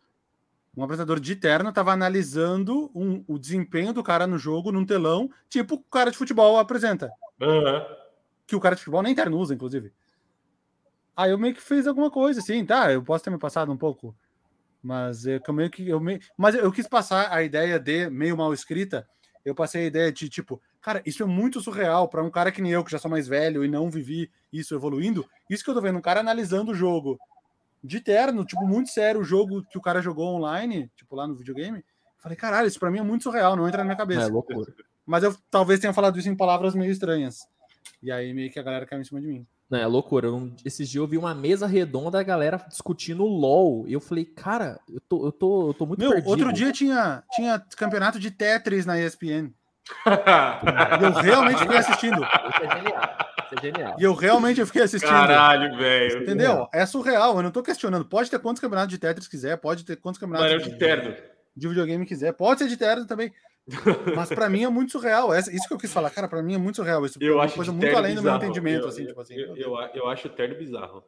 um 0.76 0.84
apresentador 0.84 1.22
de 1.22 1.36
terno 1.38 1.72
tava 1.72 1.94
analisando 1.94 2.92
um- 2.94 3.24
o 3.30 3.40
desempenho 3.40 3.94
do 3.94 4.04
cara 4.04 4.28
no 4.28 4.38
jogo 4.38 4.74
num 4.74 4.86
telão, 4.86 5.32
tipo 5.48 5.76
o 5.76 5.84
cara 5.84 6.12
de 6.12 6.18
futebol 6.18 6.60
apresenta. 6.60 7.10
Aham. 7.42 7.86
que 8.46 8.58
o 8.58 8.60
cara 8.60 8.76
de 8.76 8.82
futebol 8.82 9.02
nem 9.02 9.16
terno 9.16 9.38
usa, 9.38 9.54
inclusive. 9.54 9.94
Aí 11.16 11.32
eu 11.32 11.38
meio 11.38 11.54
que 11.56 11.62
fiz 11.62 11.88
alguma 11.88 12.12
coisa, 12.12 12.42
assim, 12.42 12.66
tá? 12.66 12.92
Eu 12.92 13.02
posso 13.02 13.24
ter 13.24 13.30
me 13.30 13.38
passado 13.38 13.72
um 13.72 13.78
pouco, 13.78 14.14
mas 14.84 15.26
é 15.26 15.40
eu 15.48 15.54
meio 15.54 15.70
que. 15.70 15.88
Eu 15.88 16.00
meio... 16.02 16.20
Mas 16.38 16.56
eu 16.56 16.72
quis 16.72 16.88
passar 16.90 17.32
a 17.32 17.42
ideia 17.42 17.80
de 17.80 18.10
meio 18.10 18.36
mal 18.36 18.54
escrita. 18.54 19.08
Eu 19.46 19.56
passei 19.56 19.84
a 19.84 19.88
ideia 19.88 20.12
de 20.12 20.28
tipo, 20.30 20.62
cara, 20.82 21.02
isso 21.06 21.24
é 21.24 21.26
muito 21.26 21.62
surreal 21.62 22.08
para 22.08 22.24
um 22.24 22.30
cara 22.30 22.52
que 22.52 22.62
nem 22.62 22.72
eu, 22.72 22.84
que 22.84 22.92
já 22.92 23.00
sou 23.00 23.10
mais 23.10 23.28
velho 23.28 23.64
e 23.64 23.68
não 23.68 23.90
vivi 23.90 24.30
isso 24.52 24.76
evoluindo. 24.76 25.26
Isso 25.50 25.64
que 25.64 25.70
eu 25.70 25.74
tô 25.74 25.82
vendo, 25.82 25.98
um 25.98 26.02
cara 26.02 26.20
analisando 26.20 26.72
o 26.72 26.76
jogo 26.76 27.20
de 27.84 28.02
terno, 28.02 28.44
tipo, 28.44 28.66
muito 28.68 28.90
sério, 28.90 29.22
o 29.22 29.24
jogo 29.24 29.64
que 29.64 29.78
o 29.78 29.82
cara 29.82 30.02
jogou 30.02 30.28
online, 30.36 30.92
tipo, 30.96 31.16
lá 31.16 31.26
no 31.26 31.36
videogame. 31.36 31.84
Falei, 32.18 32.36
caralho, 32.36 32.68
isso 32.68 32.80
pra 32.80 32.92
mim 32.92 33.00
é 33.00 33.04
muito 33.04 33.24
surreal, 33.24 33.56
não 33.56 33.66
entra 33.68 33.78
na 33.80 33.86
minha 33.86 33.94
É 33.94 33.98
cabeça. 33.98 34.28
loucura. 34.28 34.74
Mas 35.06 35.24
eu 35.24 35.34
talvez 35.50 35.80
tenha 35.80 35.94
falado 35.94 36.20
isso 36.20 36.28
em 36.30 36.36
palavras 36.36 36.76
meio 36.76 36.92
estranhas. 36.92 37.48
E 38.04 38.12
aí 38.12 38.34
meio 38.34 38.52
que 38.52 38.60
a 38.60 38.64
galera 38.64 38.86
caiu 38.86 39.02
em 39.02 39.06
cima 39.06 39.22
de 39.22 39.28
mim. 39.28 39.48
Não, 39.70 39.78
é 39.80 39.86
loucura. 39.86 40.32
Um- 40.32 40.56
esses 40.66 40.90
dias 40.90 41.02
eu 41.02 41.08
vi 41.08 41.18
uma 41.18 41.36
mesa 41.36 41.68
redonda, 41.68 42.20
a 42.20 42.24
galera 42.24 42.60
discutindo 42.68 43.24
LOL. 43.24 43.88
E 43.88 43.94
eu 43.94 44.00
falei, 44.00 44.26
cara, 44.26 44.80
eu 44.92 45.00
tô, 45.02 45.26
eu 45.28 45.32
tô, 45.32 45.68
eu 45.70 45.74
tô 45.74 45.86
muito 45.86 46.00
Meu, 46.00 46.10
perdido. 46.12 46.30
outro 46.30 46.52
dia 46.52 46.72
tinha, 46.72 47.24
tinha 47.34 47.60
campeonato 47.78 48.20
de 48.20 48.32
Tetris 48.32 48.86
na 48.86 49.00
ESPN. 49.00 49.52
E 51.00 51.04
eu 51.04 51.12
realmente 51.14 51.60
fiquei 51.60 51.78
assistindo. 51.78 52.22
Isso 52.24 52.64
é 52.64 52.78
genial. 52.78 53.18
Isso 53.46 53.56
é 53.58 53.62
genial. 53.62 53.96
E 54.00 54.04
eu 54.04 54.14
realmente 54.14 54.66
fiquei 54.66 54.84
assistindo. 54.84 55.10
Caralho, 55.10 55.76
velho. 55.78 56.24
Entendeu? 56.24 56.68
É 56.74 56.86
surreal. 56.86 57.36
Eu 57.38 57.44
não 57.44 57.52
tô 57.52 57.64
questionando. 57.64 58.06
Pode 58.06 58.30
ter 58.30 58.38
quantos 58.40 58.62
campeonatos 58.62 58.92
de 58.92 58.98
Tetris 59.00 59.28
quiser, 59.28 59.58
pode 59.58 59.84
ter 59.86 59.96
quantos 59.96 60.20
campeonatos 60.20 60.52
Mano, 60.60 60.64
de 60.72 60.78
terno. 60.78 61.16
de 61.56 61.68
videogame 61.68 62.06
quiser, 62.06 62.34
pode 62.34 62.60
ser 62.60 62.68
de 62.68 62.78
terno 62.78 63.06
também. 63.08 63.32
Mas 64.16 64.30
pra 64.30 64.50
mim 64.50 64.64
é 64.64 64.70
muito 64.70 64.92
surreal. 64.92 65.34
Essa- 65.34 65.52
Isso 65.54 65.68
que 65.68 65.74
eu 65.74 65.78
quis 65.78 65.92
falar, 65.92 66.10
cara, 66.10 66.28
pra 66.28 66.42
mim 66.42 66.54
é 66.56 66.58
muito 66.58 66.78
surreal. 66.78 67.06
Isso 67.06 67.18
Eu 67.22 67.34
é 67.34 67.36
uma 67.38 67.44
acho 67.44 67.56
coisa 67.56 67.72
muito 67.72 67.96
além 67.96 68.16
do 68.16 68.22
meu 68.22 68.32
bizarro. 68.34 68.44
entendimento, 68.44 68.84
Eu- 68.84 68.90
assim, 68.90 69.02
eu, 69.02 69.08
tipo 69.08 69.22
assim. 69.22 69.34
Eu, 69.36 69.56
eu, 69.58 69.76
eu 69.94 70.08
acho 70.10 70.28
o 70.28 70.32
terno 70.32 70.56
bizarro. 70.58 71.04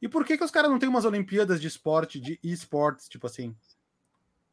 E 0.00 0.08
por 0.08 0.24
que, 0.24 0.36
que 0.38 0.44
os 0.44 0.50
caras 0.50 0.70
não 0.70 0.78
têm 0.78 0.88
umas 0.88 1.04
Olimpíadas 1.04 1.60
de 1.60 1.66
esporte, 1.68 2.20
de 2.20 2.38
esportes, 2.42 3.08
tipo 3.08 3.26
assim? 3.26 3.54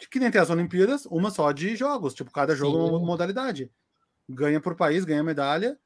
Que 0.09 0.19
nem 0.19 0.31
tem 0.31 0.41
as 0.41 0.49
Olimpíadas, 0.49 1.05
uma 1.05 1.29
só 1.29 1.51
de 1.51 1.75
jogos, 1.75 2.13
tipo, 2.13 2.31
cada 2.31 2.55
jogo 2.55 2.77
é 2.77 2.89
uma 2.89 2.99
Sim. 2.99 3.05
modalidade. 3.05 3.71
Ganha 4.27 4.59
por 4.59 4.75
país, 4.75 5.05
ganha 5.05 5.23
medalha. 5.23 5.77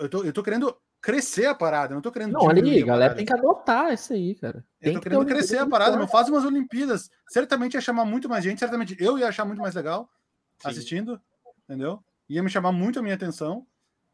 Eu 0.00 0.08
tô, 0.08 0.24
eu 0.24 0.32
tô 0.32 0.42
querendo 0.42 0.76
crescer 1.00 1.46
a 1.46 1.54
parada, 1.54 1.92
eu 1.92 1.94
não 1.96 2.02
tô 2.02 2.10
querendo. 2.10 2.32
Não, 2.32 2.48
aí, 2.50 2.82
a 2.82 2.86
galera 2.86 3.14
tem 3.14 3.24
que 3.26 3.32
adotar 3.32 3.92
isso 3.92 4.12
aí, 4.14 4.34
cara. 4.34 4.58
Eu 4.80 4.84
Tem 4.84 4.94
tô 4.94 5.00
que 5.00 5.08
querendo 5.08 5.26
crescer 5.26 5.58
a 5.58 5.66
parada, 5.66 5.96
meu. 5.96 6.08
Faz 6.08 6.28
umas 6.28 6.44
Olimpíadas. 6.44 7.10
Certamente 7.28 7.74
ia 7.74 7.80
chamar 7.80 8.04
muito 8.06 8.28
mais 8.28 8.42
gente, 8.44 8.58
certamente 8.58 8.96
eu 8.98 9.18
ia 9.18 9.28
achar 9.28 9.44
muito 9.44 9.60
mais 9.60 9.74
legal 9.74 10.08
Sim. 10.58 10.68
assistindo, 10.68 11.20
entendeu? 11.64 12.02
Ia 12.28 12.42
me 12.42 12.48
chamar 12.50 12.72
muito 12.72 12.98
a 12.98 13.02
minha 13.02 13.14
atenção. 13.14 13.66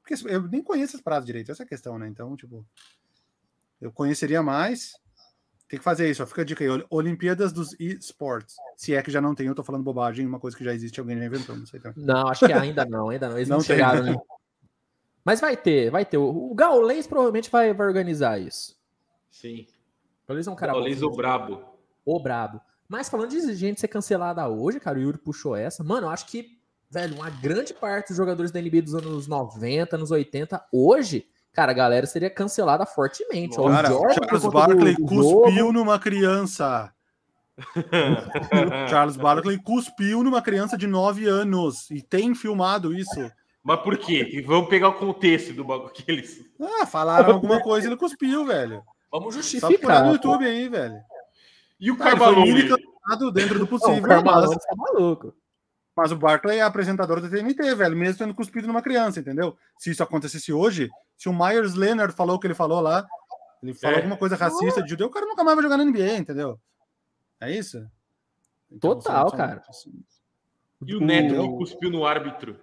Porque 0.03 0.15
eu 0.29 0.43
nem 0.49 0.63
conheço 0.63 0.97
as 0.97 1.03
paradas 1.03 1.27
direito, 1.27 1.53
essa 1.53 1.63
é 1.63 1.67
a 1.67 1.69
questão, 1.69 1.99
né? 1.99 2.09
Então, 2.09 2.35
tipo, 2.37 2.67
eu 3.81 3.93
conheceria 3.93 4.43
mais. 4.43 4.93
Tem 5.69 5.79
que 5.79 5.85
fazer 5.85 6.11
isso, 6.11 6.21
ó. 6.23 6.27
Fica 6.27 6.43
a 6.43 6.45
dica 6.45 6.65
aí. 6.65 6.69
Ol- 6.71 6.85
Olimpíadas 6.91 7.53
dos 7.53 7.79
esportes. 7.79 8.57
Se 8.77 8.93
é 8.95 9.03
que 9.03 9.11
já 9.11 9.21
não 9.21 9.35
tem, 9.37 9.47
eu 9.47 9.55
tô 9.55 9.63
falando 9.63 9.85
bobagem, 9.85 10.27
uma 10.27 10.41
coisa 10.41 10.57
que 10.57 10.65
já 10.65 10.75
existe, 10.75 10.99
alguém 10.99 11.17
já 11.17 11.25
inventou, 11.27 11.57
não 11.57 11.65
sei 11.67 11.79
também. 11.79 12.05
Não, 12.05 12.27
acho 12.27 12.45
que 12.45 12.53
ainda 12.53 12.85
não, 12.85 13.11
ainda 13.11 13.29
não. 13.29 13.37
Eles 13.37 13.49
não, 13.49 13.59
Não 13.59 13.65
tem, 13.65 13.77
chegaram, 13.77 14.03
né? 14.03 14.11
né? 14.13 14.19
Mas 15.25 15.41
vai 15.41 15.57
ter, 15.57 15.91
vai 15.91 16.05
ter. 16.05 16.17
O 16.17 16.53
Gaulês 16.55 17.07
provavelmente 17.07 17.49
vai, 17.51 17.73
vai 17.73 17.87
organizar 17.87 18.41
isso. 18.41 18.77
Sim. 19.31 19.67
O 20.25 20.29
Gaulês 20.29 20.47
é 20.49 20.51
um 20.51 20.57
cara 20.57 20.73
bom. 20.73 20.79
Gaulês 20.79 21.03
o 21.05 21.11
brabo. 21.11 21.63
O 22.05 22.19
brabo. 22.21 22.61
Mas 22.91 23.09
falando 23.09 23.31
de 23.31 23.55
gente 23.55 23.81
ser 23.81 23.87
cancelada 23.89 24.49
hoje, 24.49 24.81
cara, 24.81 24.99
o 24.99 25.01
Yuri 25.03 25.17
puxou 25.19 25.55
essa. 25.55 25.85
Mano, 25.85 26.09
eu 26.09 26.11
acho 26.11 26.27
que, 26.27 26.59
velho, 26.91 27.15
uma 27.15 27.31
grande 27.31 27.73
parte 27.73 28.09
dos 28.09 28.17
jogadores 28.17 28.51
da 28.51 28.61
NBA 28.61 28.83
dos 28.83 28.95
anos 28.97 29.29
90, 29.29 29.95
anos 29.95 30.11
80, 30.11 30.61
hoje, 30.73 31.25
cara, 31.53 31.71
a 31.71 31.75
galera 31.75 32.05
seria 32.05 32.29
cancelada 32.29 32.85
fortemente. 32.85 33.61
Ó, 33.61 33.67
o 33.69 33.71
Cara, 33.71 33.89
Jordan, 33.89 34.15
por 34.17 34.25
Charles 34.41 34.45
Barkley 34.53 34.95
do- 34.97 35.03
do 35.03 35.07
cuspiu 35.07 35.57
jogo. 35.57 35.73
numa 35.73 35.99
criança. 36.01 36.93
Charles 38.89 39.17
Barkley 39.17 39.59
cuspiu 39.59 40.23
numa 40.25 40.43
criança 40.43 40.77
de 40.77 40.87
9 40.87 41.27
anos. 41.27 41.91
E 41.91 42.03
tem 42.03 42.35
filmado 42.35 42.93
isso. 42.93 43.31
Mas 43.63 43.81
por 43.83 43.97
quê? 43.99 44.43
Vamos 44.47 44.69
pegar 44.69 44.89
o 44.89 44.95
contexto 44.95 45.53
do 45.53 45.63
bagulho 45.65 45.91
que 45.93 46.03
eles. 46.11 46.41
Ah, 46.81 46.87
falaram 46.87 47.35
alguma 47.35 47.61
coisa 47.61 47.87
e 47.87 47.91
ele 47.91 47.97
cuspiu, 47.97 48.45
velho. 48.47 48.83
Vamos 49.13 49.35
Só 49.35 49.41
justificar. 49.43 49.71
procurar 49.71 50.01
no 50.05 50.07
pô. 50.09 50.15
YouTube 50.15 50.45
aí, 50.47 50.69
velho. 50.69 50.97
E 51.79 51.91
o 51.91 51.97
foi 51.97 52.07
Carvalho? 52.07 52.37
Dentro 53.33 53.55
do 53.55 53.61
Não, 53.61 53.67
possível, 53.67 53.99
o 53.99 54.03
Carmelo 54.03 54.49
mas, 54.49 54.51
tá 54.51 54.75
maluco. 54.77 55.35
mas 55.97 56.13
o 56.13 56.17
Barkley 56.17 56.59
é 56.59 56.63
apresentador 56.63 57.21
da 57.21 57.29
TNT, 57.29 57.75
velho, 57.75 57.97
mesmo 57.97 58.19
tendo 58.19 58.35
cuspido 58.35 58.67
numa 58.67 58.83
criança, 58.83 59.21
entendeu? 59.21 59.57
Se 59.79 59.91
isso 59.91 60.03
acontecesse 60.03 60.53
hoje, 60.53 60.89
se 61.17 61.29
o 61.29 61.33
Myers 61.33 61.75
Leonard 61.75 62.15
falou 62.15 62.37
o 62.37 62.39
que 62.41 62.47
ele 62.47 62.55
falou 62.55 62.81
lá, 62.81 63.07
ele 63.63 63.75
falou 63.75 63.97
É. 63.97 63.99
alguma 64.01 64.17
coisa 64.17 64.37
racista 64.37 64.83
de 64.83 64.91
judeu, 64.91 65.09
o 65.09 65.11
cara 65.11 65.27
nunca 65.27 65.45
mais 65.45 65.57
vai 65.57 65.63
jogar 65.63 65.77
na 65.77 65.85
NBA, 65.85 66.17
entendeu? 66.19 66.59
É 67.41 67.51
isso? 67.51 67.87
Então, 68.71 68.95
Total, 68.95 69.31
cara. 69.33 69.63
E 70.87 70.95
o 70.95 71.01
Neto 71.01 71.35
O- 71.41 71.43
que 71.53 71.57
cuspiu 71.59 71.91
no 71.91 72.05
árbitro. 72.07 72.59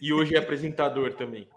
E 0.00 0.12
hoje 0.12 0.34
é 0.34 0.38
apresentador 0.38 1.14
também. 1.14 1.48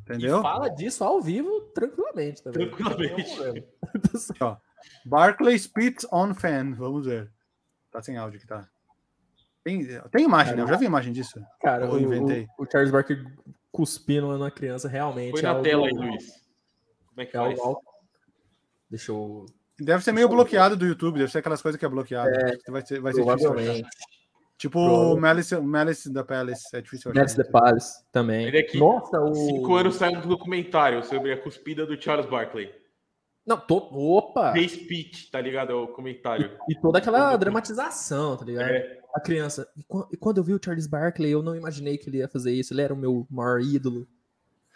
Entendeu? 0.00 0.38
E 0.38 0.42
fala 0.42 0.68
disso 0.70 1.04
ao 1.04 1.20
vivo 1.20 1.60
tranquilamente 1.74 2.42
também. 2.42 2.66
Tranquilamente. 2.70 3.36
Não 4.40 4.56
Barkley 5.04 5.58
spits 5.58 6.06
on 6.12 6.34
fan. 6.34 6.74
Vamos 6.74 7.06
ver. 7.06 7.30
Tá 7.90 8.02
sem 8.02 8.16
áudio 8.16 8.40
que 8.40 8.46
tá. 8.46 8.68
Tem, 9.64 9.86
tem 10.10 10.24
imagem, 10.24 10.56
né? 10.56 10.62
Eu 10.62 10.66
já 10.68 10.76
vi 10.76 10.86
imagem 10.86 11.12
disso. 11.12 11.40
Cara, 11.60 11.86
Eu 11.86 11.98
inventei. 11.98 12.46
o, 12.58 12.62
o 12.64 12.70
Charles 12.70 12.90
Barkley 12.90 13.22
cuspindo 13.70 14.28
numa 14.28 14.50
criança 14.50 14.88
realmente. 14.88 15.32
Põe 15.32 15.40
é 15.40 15.42
na 15.42 15.50
algo- 15.50 15.62
tela 15.62 15.86
aí, 15.86 15.92
Luiz. 15.92 16.24
Como 17.08 17.20
é 17.20 17.26
que 17.26 17.36
é 17.36 17.40
faz? 17.40 17.58
algo- 17.60 17.82
Deixa 18.90 19.12
eu. 19.12 19.44
Deve 19.80 20.02
ser 20.02 20.12
meio 20.12 20.28
bloqueado 20.28 20.76
do 20.76 20.86
YouTube, 20.86 21.18
deve 21.18 21.30
ser 21.30 21.38
aquelas 21.38 21.60
coisas 21.62 21.78
que 21.78 21.84
é 21.84 21.88
bloqueado. 21.88 22.30
vai 22.68 22.84
ser, 22.84 23.00
vai 23.00 23.12
ser 23.12 23.24
difícil. 23.24 23.84
Tipo 24.56 24.80
o 24.80 25.16
Malice, 25.20 25.56
Malice 25.60 26.12
da 26.12 26.24
Palace, 26.24 26.64
é 26.74 26.80
difícil 26.80 27.12
achar. 27.12 27.20
Mets 27.20 27.34
the 27.36 27.44
Palace 27.44 28.02
também. 28.10 28.46
Ele 28.46 28.58
aqui, 28.58 28.76
Nossa, 28.78 29.20
o. 29.20 29.32
Cinco 29.34 29.76
anos 29.76 29.94
saiu 29.94 30.18
um 30.18 30.26
documentário 30.26 31.04
sobre 31.04 31.32
a 31.32 31.40
cuspida 31.40 31.86
do 31.86 32.00
Charles 32.00 32.26
Barkley. 32.26 32.74
Não, 33.48 33.56
tô... 33.58 33.76
opa! 33.92 34.52
The 34.52 34.68
Speech, 34.68 35.30
tá 35.30 35.40
ligado? 35.40 35.72
É 35.72 35.74
o 35.74 35.88
comentário. 35.88 36.52
E 36.68 36.78
toda 36.80 36.98
aquela 36.98 37.34
dramatização, 37.36 38.36
tá 38.36 38.44
ligado? 38.44 38.68
É. 38.68 38.98
A 39.14 39.20
criança. 39.20 39.66
E 39.76 39.82
quan- 39.84 40.06
e 40.12 40.16
quando 40.16 40.36
eu 40.38 40.44
vi 40.44 40.52
o 40.52 40.60
Charles 40.62 40.86
Barkley, 40.86 41.30
eu 41.32 41.42
não 41.42 41.56
imaginei 41.56 41.96
que 41.96 42.10
ele 42.10 42.18
ia 42.18 42.28
fazer 42.28 42.52
isso. 42.52 42.74
Ele 42.74 42.82
era 42.82 42.92
o 42.92 42.96
meu 42.96 43.26
maior 43.30 43.60
ídolo. 43.60 44.06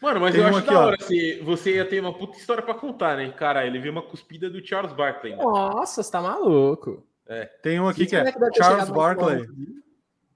Mano, 0.00 0.18
mas 0.20 0.32
Tem 0.34 0.40
eu 0.42 0.48
acho 0.48 0.58
aqui, 0.58 0.66
da 0.68 0.80
hora 0.80 0.96
se 1.00 1.40
você 1.42 1.76
ia 1.76 1.84
ter 1.84 2.00
uma 2.00 2.12
puta 2.12 2.36
história 2.36 2.62
pra 2.62 2.74
contar, 2.74 3.16
né? 3.18 3.30
Cara, 3.30 3.64
ele 3.66 3.78
viu 3.78 3.92
uma 3.92 4.02
cuspida 4.02 4.50
do 4.50 4.64
Charles 4.66 4.92
Barkley. 4.94 5.36
né? 5.36 5.42
Nossa, 5.44 6.02
você 6.02 6.10
tá 6.10 6.20
maluco. 6.20 7.06
Tem 7.62 7.78
um 7.78 7.86
aqui 7.86 8.02
Esse 8.02 8.10
que 8.10 8.16
é 8.16 8.24
deve 8.24 8.38
ter 8.38 8.54
Charles 8.56 8.90
Barkley. 8.90 9.46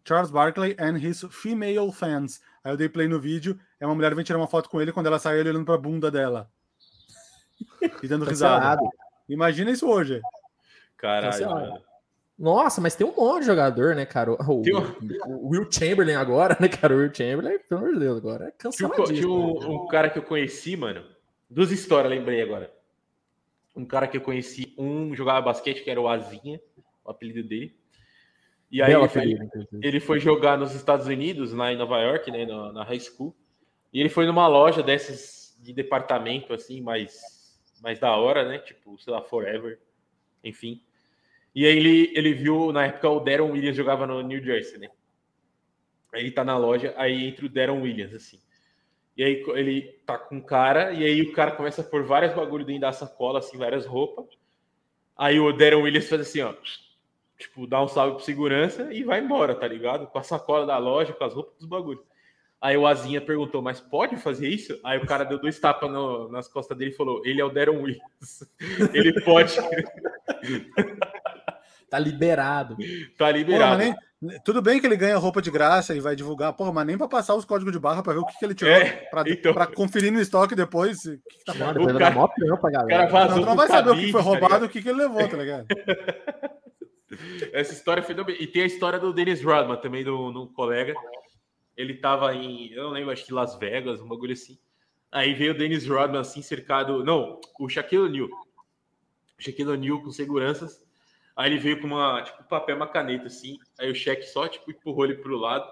Charles 0.04 0.30
Barkley 0.30 0.76
and 0.78 0.98
his 0.98 1.24
female 1.30 1.90
fans. 1.90 2.40
Aí 2.62 2.72
eu 2.72 2.76
dei 2.76 2.88
play 2.88 3.08
no 3.08 3.18
vídeo, 3.20 3.58
é 3.80 3.86
uma 3.86 3.94
mulher 3.94 4.14
vem 4.14 4.24
tirar 4.24 4.38
uma 4.38 4.46
foto 4.46 4.68
com 4.68 4.80
ele 4.80 4.92
quando 4.92 5.06
ela 5.06 5.18
sai 5.18 5.40
ele 5.40 5.48
olhando 5.48 5.64
pra 5.64 5.76
bunda 5.76 6.10
dela. 6.10 6.48
E 8.02 8.08
dando 8.08 8.24
risada. 8.24 8.56
Cancelado. 8.56 8.90
Imagina 9.28 9.70
isso 9.70 9.88
hoje. 9.88 10.20
Caralho, 10.96 11.32
Cancelado. 11.32 11.60
mano. 11.60 11.82
Nossa, 12.38 12.80
mas 12.82 12.94
tem 12.94 13.06
um 13.06 13.14
monte 13.16 13.40
de 13.40 13.46
jogador, 13.46 13.94
né, 13.94 14.04
cara? 14.04 14.32
O, 14.32 14.36
o, 14.36 14.62
o 15.26 15.48
Will 15.48 15.70
Chamberlain 15.70 16.16
agora, 16.16 16.56
né, 16.60 16.68
cara? 16.68 16.94
O 16.94 16.98
Will 16.98 17.14
Chamberlain, 17.14 17.58
pelo 17.60 17.80
amor 17.80 17.94
de 17.94 18.00
Deus, 18.00 18.18
agora 18.18 18.48
é 18.48 18.50
canceladíssimo. 18.50 19.16
Tinha 19.16 19.28
um, 19.28 19.84
um 19.84 19.86
cara 19.86 20.10
que 20.10 20.18
eu 20.18 20.22
conheci, 20.22 20.76
mano. 20.76 21.02
Duas 21.48 21.70
histórias, 21.70 22.12
lembrei 22.12 22.42
agora. 22.42 22.70
Um 23.74 23.86
cara 23.86 24.06
que 24.06 24.18
eu 24.18 24.20
conheci, 24.20 24.74
um 24.76 25.14
jogava 25.14 25.40
basquete, 25.40 25.82
que 25.82 25.90
era 25.90 26.00
o 26.00 26.08
Azinha, 26.08 26.60
o 27.04 27.10
apelido 27.10 27.42
dele. 27.42 27.74
E 28.70 28.82
aí 28.82 28.92
ele 28.92 29.08
foi, 29.08 29.38
ele 29.80 30.00
foi, 30.00 30.20
jogar 30.20 30.58
nos 30.58 30.74
Estados 30.74 31.06
Unidos, 31.06 31.52
lá 31.52 31.72
em 31.72 31.76
Nova 31.76 32.00
York, 32.00 32.30
né, 32.30 32.44
na, 32.44 32.72
na 32.72 32.84
high 32.84 32.98
school. 32.98 33.34
E 33.92 34.00
ele 34.00 34.08
foi 34.08 34.26
numa 34.26 34.46
loja 34.46 34.82
dessas 34.82 35.56
de 35.60 35.72
departamento, 35.72 36.52
assim, 36.52 36.80
mais, 36.80 37.35
mais 37.80 37.98
da 37.98 38.14
hora, 38.16 38.48
né? 38.48 38.58
Tipo, 38.58 38.98
sei 38.98 39.12
lá, 39.12 39.22
Forever, 39.22 39.78
enfim. 40.42 40.82
E 41.54 41.64
aí 41.66 41.76
ele, 41.76 42.12
ele 42.14 42.34
viu, 42.34 42.72
na 42.72 42.86
época, 42.86 43.08
o 43.08 43.20
Darren 43.20 43.50
Williams 43.50 43.76
jogava 43.76 44.06
no 44.06 44.20
New 44.22 44.42
Jersey, 44.42 44.78
né? 44.78 44.90
Aí 46.12 46.22
ele 46.22 46.30
tá 46.30 46.44
na 46.44 46.56
loja, 46.56 46.94
aí 46.96 47.26
entra 47.26 47.46
o 47.46 47.48
Darren 47.48 47.80
Williams, 47.80 48.14
assim. 48.14 48.38
E 49.16 49.24
aí 49.24 49.42
ele 49.54 49.82
tá 50.04 50.18
com 50.18 50.38
o 50.38 50.42
cara, 50.42 50.92
e 50.92 51.02
aí 51.02 51.22
o 51.22 51.32
cara 51.32 51.52
começa 51.52 51.80
a 51.80 51.84
pôr 51.84 52.04
vários 52.04 52.34
bagulho 52.34 52.64
dentro 52.64 52.82
da 52.82 52.92
sacola, 52.92 53.38
assim, 53.38 53.56
várias 53.56 53.86
roupas. 53.86 54.26
Aí 55.16 55.40
o 55.40 55.52
Darren 55.52 55.82
Williams 55.82 56.08
faz 56.08 56.20
assim, 56.20 56.42
ó. 56.42 56.54
Tipo, 57.38 57.66
dá 57.66 57.82
um 57.82 57.88
salve 57.88 58.16
pro 58.16 58.24
segurança 58.24 58.92
e 58.92 59.02
vai 59.02 59.20
embora, 59.20 59.54
tá 59.54 59.66
ligado? 59.66 60.06
Com 60.06 60.18
a 60.18 60.22
sacola 60.22 60.66
da 60.66 60.76
loja, 60.78 61.12
com 61.12 61.24
as 61.24 61.34
roupas 61.34 61.56
dos 61.56 61.66
bagulhos. 61.66 62.04
Aí 62.60 62.76
o 62.76 62.86
Azinha 62.86 63.20
perguntou, 63.20 63.60
mas 63.60 63.80
pode 63.80 64.16
fazer 64.16 64.48
isso? 64.48 64.78
Aí 64.84 64.98
o 64.98 65.06
cara 65.06 65.24
deu 65.24 65.38
dois 65.38 65.58
tapas 65.58 65.90
no, 65.90 66.30
nas 66.30 66.48
costas 66.48 66.76
dele 66.76 66.90
e 66.90 66.96
falou: 66.96 67.20
ele 67.24 67.40
é 67.40 67.44
o 67.44 67.50
Darren 67.50 67.78
Williams. 67.78 68.50
ele 68.94 69.20
pode. 69.22 69.54
Tá 71.88 72.00
liberado. 72.00 72.76
Tá 73.16 73.30
liberado. 73.30 73.80
Porra, 73.80 73.96
nem, 74.20 74.40
tudo 74.44 74.60
bem 74.60 74.80
que 74.80 74.86
ele 74.86 74.96
ganha 74.96 75.16
roupa 75.16 75.40
de 75.40 75.52
graça 75.52 75.94
e 75.94 76.00
vai 76.00 76.16
divulgar, 76.16 76.52
porra, 76.52 76.72
mas 76.72 76.86
nem 76.86 76.98
para 76.98 77.06
passar 77.06 77.34
os 77.34 77.44
códigos 77.44 77.72
de 77.72 77.78
barra 77.78 78.02
para 78.02 78.14
ver 78.14 78.18
o 78.18 78.26
que, 78.26 78.36
que 78.36 78.44
ele 78.44 78.54
tirou, 78.54 78.72
é, 78.72 78.90
para 79.08 79.30
então... 79.30 79.54
conferir 79.74 80.10
no 80.10 80.20
estoque 80.20 80.56
depois. 80.56 81.04
O 81.04 81.12
que, 81.28 81.38
que 81.38 81.44
tá 81.44 81.54
Mano, 81.54 81.84
o 81.84 81.98
cara, 81.98 82.10
mó 82.10 82.26
pra 82.56 82.70
galera. 82.70 83.06
Cara 83.06 83.36
não, 83.36 83.40
não 83.40 83.56
vai 83.56 83.68
saber 83.68 83.90
cabide, 83.90 84.02
o 84.02 84.06
que 84.06 84.12
foi 84.12 84.20
tá 84.20 84.26
roubado 84.26 84.56
e 84.56 84.58
tá 84.58 84.66
o 84.66 84.68
que, 84.68 84.82
que 84.82 84.88
ele 84.88 84.98
levou, 84.98 85.28
tá 85.28 85.36
ligado? 85.36 85.66
Essa 87.52 87.72
história 87.72 88.02
foi 88.02 88.14
bem. 88.14 88.36
E 88.40 88.46
tem 88.46 88.62
a 88.62 88.66
história 88.66 88.98
do 88.98 89.12
Dennis 89.12 89.42
Rodman 89.42 89.80
também, 89.80 90.02
do, 90.02 90.32
do 90.32 90.48
colega. 90.48 90.92
Ele 91.76 91.94
tava 91.94 92.34
em, 92.34 92.72
eu 92.72 92.84
não 92.84 92.90
lembro, 92.90 93.10
acho 93.10 93.24
que 93.24 93.32
Las 93.32 93.56
Vegas, 93.56 94.00
um 94.00 94.08
bagulho 94.08 94.32
assim. 94.32 94.58
Aí 95.12 95.34
veio 95.34 95.52
o 95.52 95.56
Dennis 95.56 95.86
Rodman 95.86 96.20
assim, 96.20 96.42
cercado. 96.42 97.04
Não, 97.04 97.40
o 97.58 97.68
Shaquille 97.68 98.04
O'Neal. 98.04 98.28
O 98.28 99.42
Shaquille 99.42 99.70
O'Neal 99.70 100.02
com 100.02 100.10
seguranças. 100.10 100.84
Aí 101.36 101.50
ele 101.50 101.58
veio 101.58 101.80
com 101.80 101.86
uma, 101.86 102.22
tipo, 102.22 102.42
papel, 102.44 102.76
uma 102.76 102.86
caneta, 102.86 103.26
assim. 103.26 103.58
Aí 103.78 103.90
o 103.90 103.94
cheque 103.94 104.24
só, 104.24 104.48
tipo, 104.48 104.70
empurrou 104.70 105.04
ele 105.04 105.16
pro 105.16 105.36
lado 105.36 105.70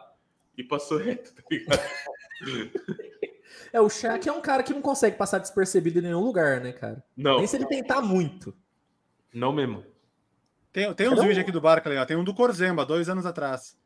e 0.57 0.63
passou 0.63 0.99
reto, 0.99 1.35
tá 1.35 1.43
ligado? 1.51 1.81
É, 3.73 3.81
o 3.81 3.89
Shaq 3.89 4.29
é 4.29 4.33
um 4.33 4.41
cara 4.41 4.63
que 4.63 4.73
não 4.73 4.83
consegue 4.83 5.17
passar 5.17 5.39
despercebido 5.39 5.99
em 5.99 6.03
nenhum 6.03 6.21
lugar, 6.21 6.61
né, 6.61 6.73
cara? 6.73 7.03
Não. 7.17 7.39
Nem 7.39 7.47
se 7.47 7.57
ele 7.57 7.67
tentar 7.67 8.01
muito. 8.01 8.55
Não 9.33 9.53
mesmo. 9.53 9.85
Tem, 10.73 10.93
tem 10.95 11.09
uns 11.09 11.21
vídeos 11.21 11.39
aqui 11.39 11.53
do 11.53 11.61
Barclay, 11.61 12.05
Tem 12.07 12.17
um 12.17 12.25
do 12.25 12.35
Corzemba, 12.35 12.85
dois 12.85 13.09
anos 13.09 13.27
atrás. 13.27 13.77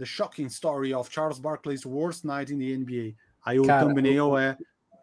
The 0.00 0.06
Shocking 0.06 0.46
Story 0.46 0.94
of 0.94 1.12
Charles 1.12 1.38
Barkley's 1.38 1.84
Worst 1.84 2.24
Night 2.24 2.52
in 2.52 2.58
the 2.58 2.74
NBA. 2.74 3.14
Aí 3.44 3.60
o 3.60 3.66
cara, 3.66 3.86
thumbnail 3.86 4.38
é 4.38 4.56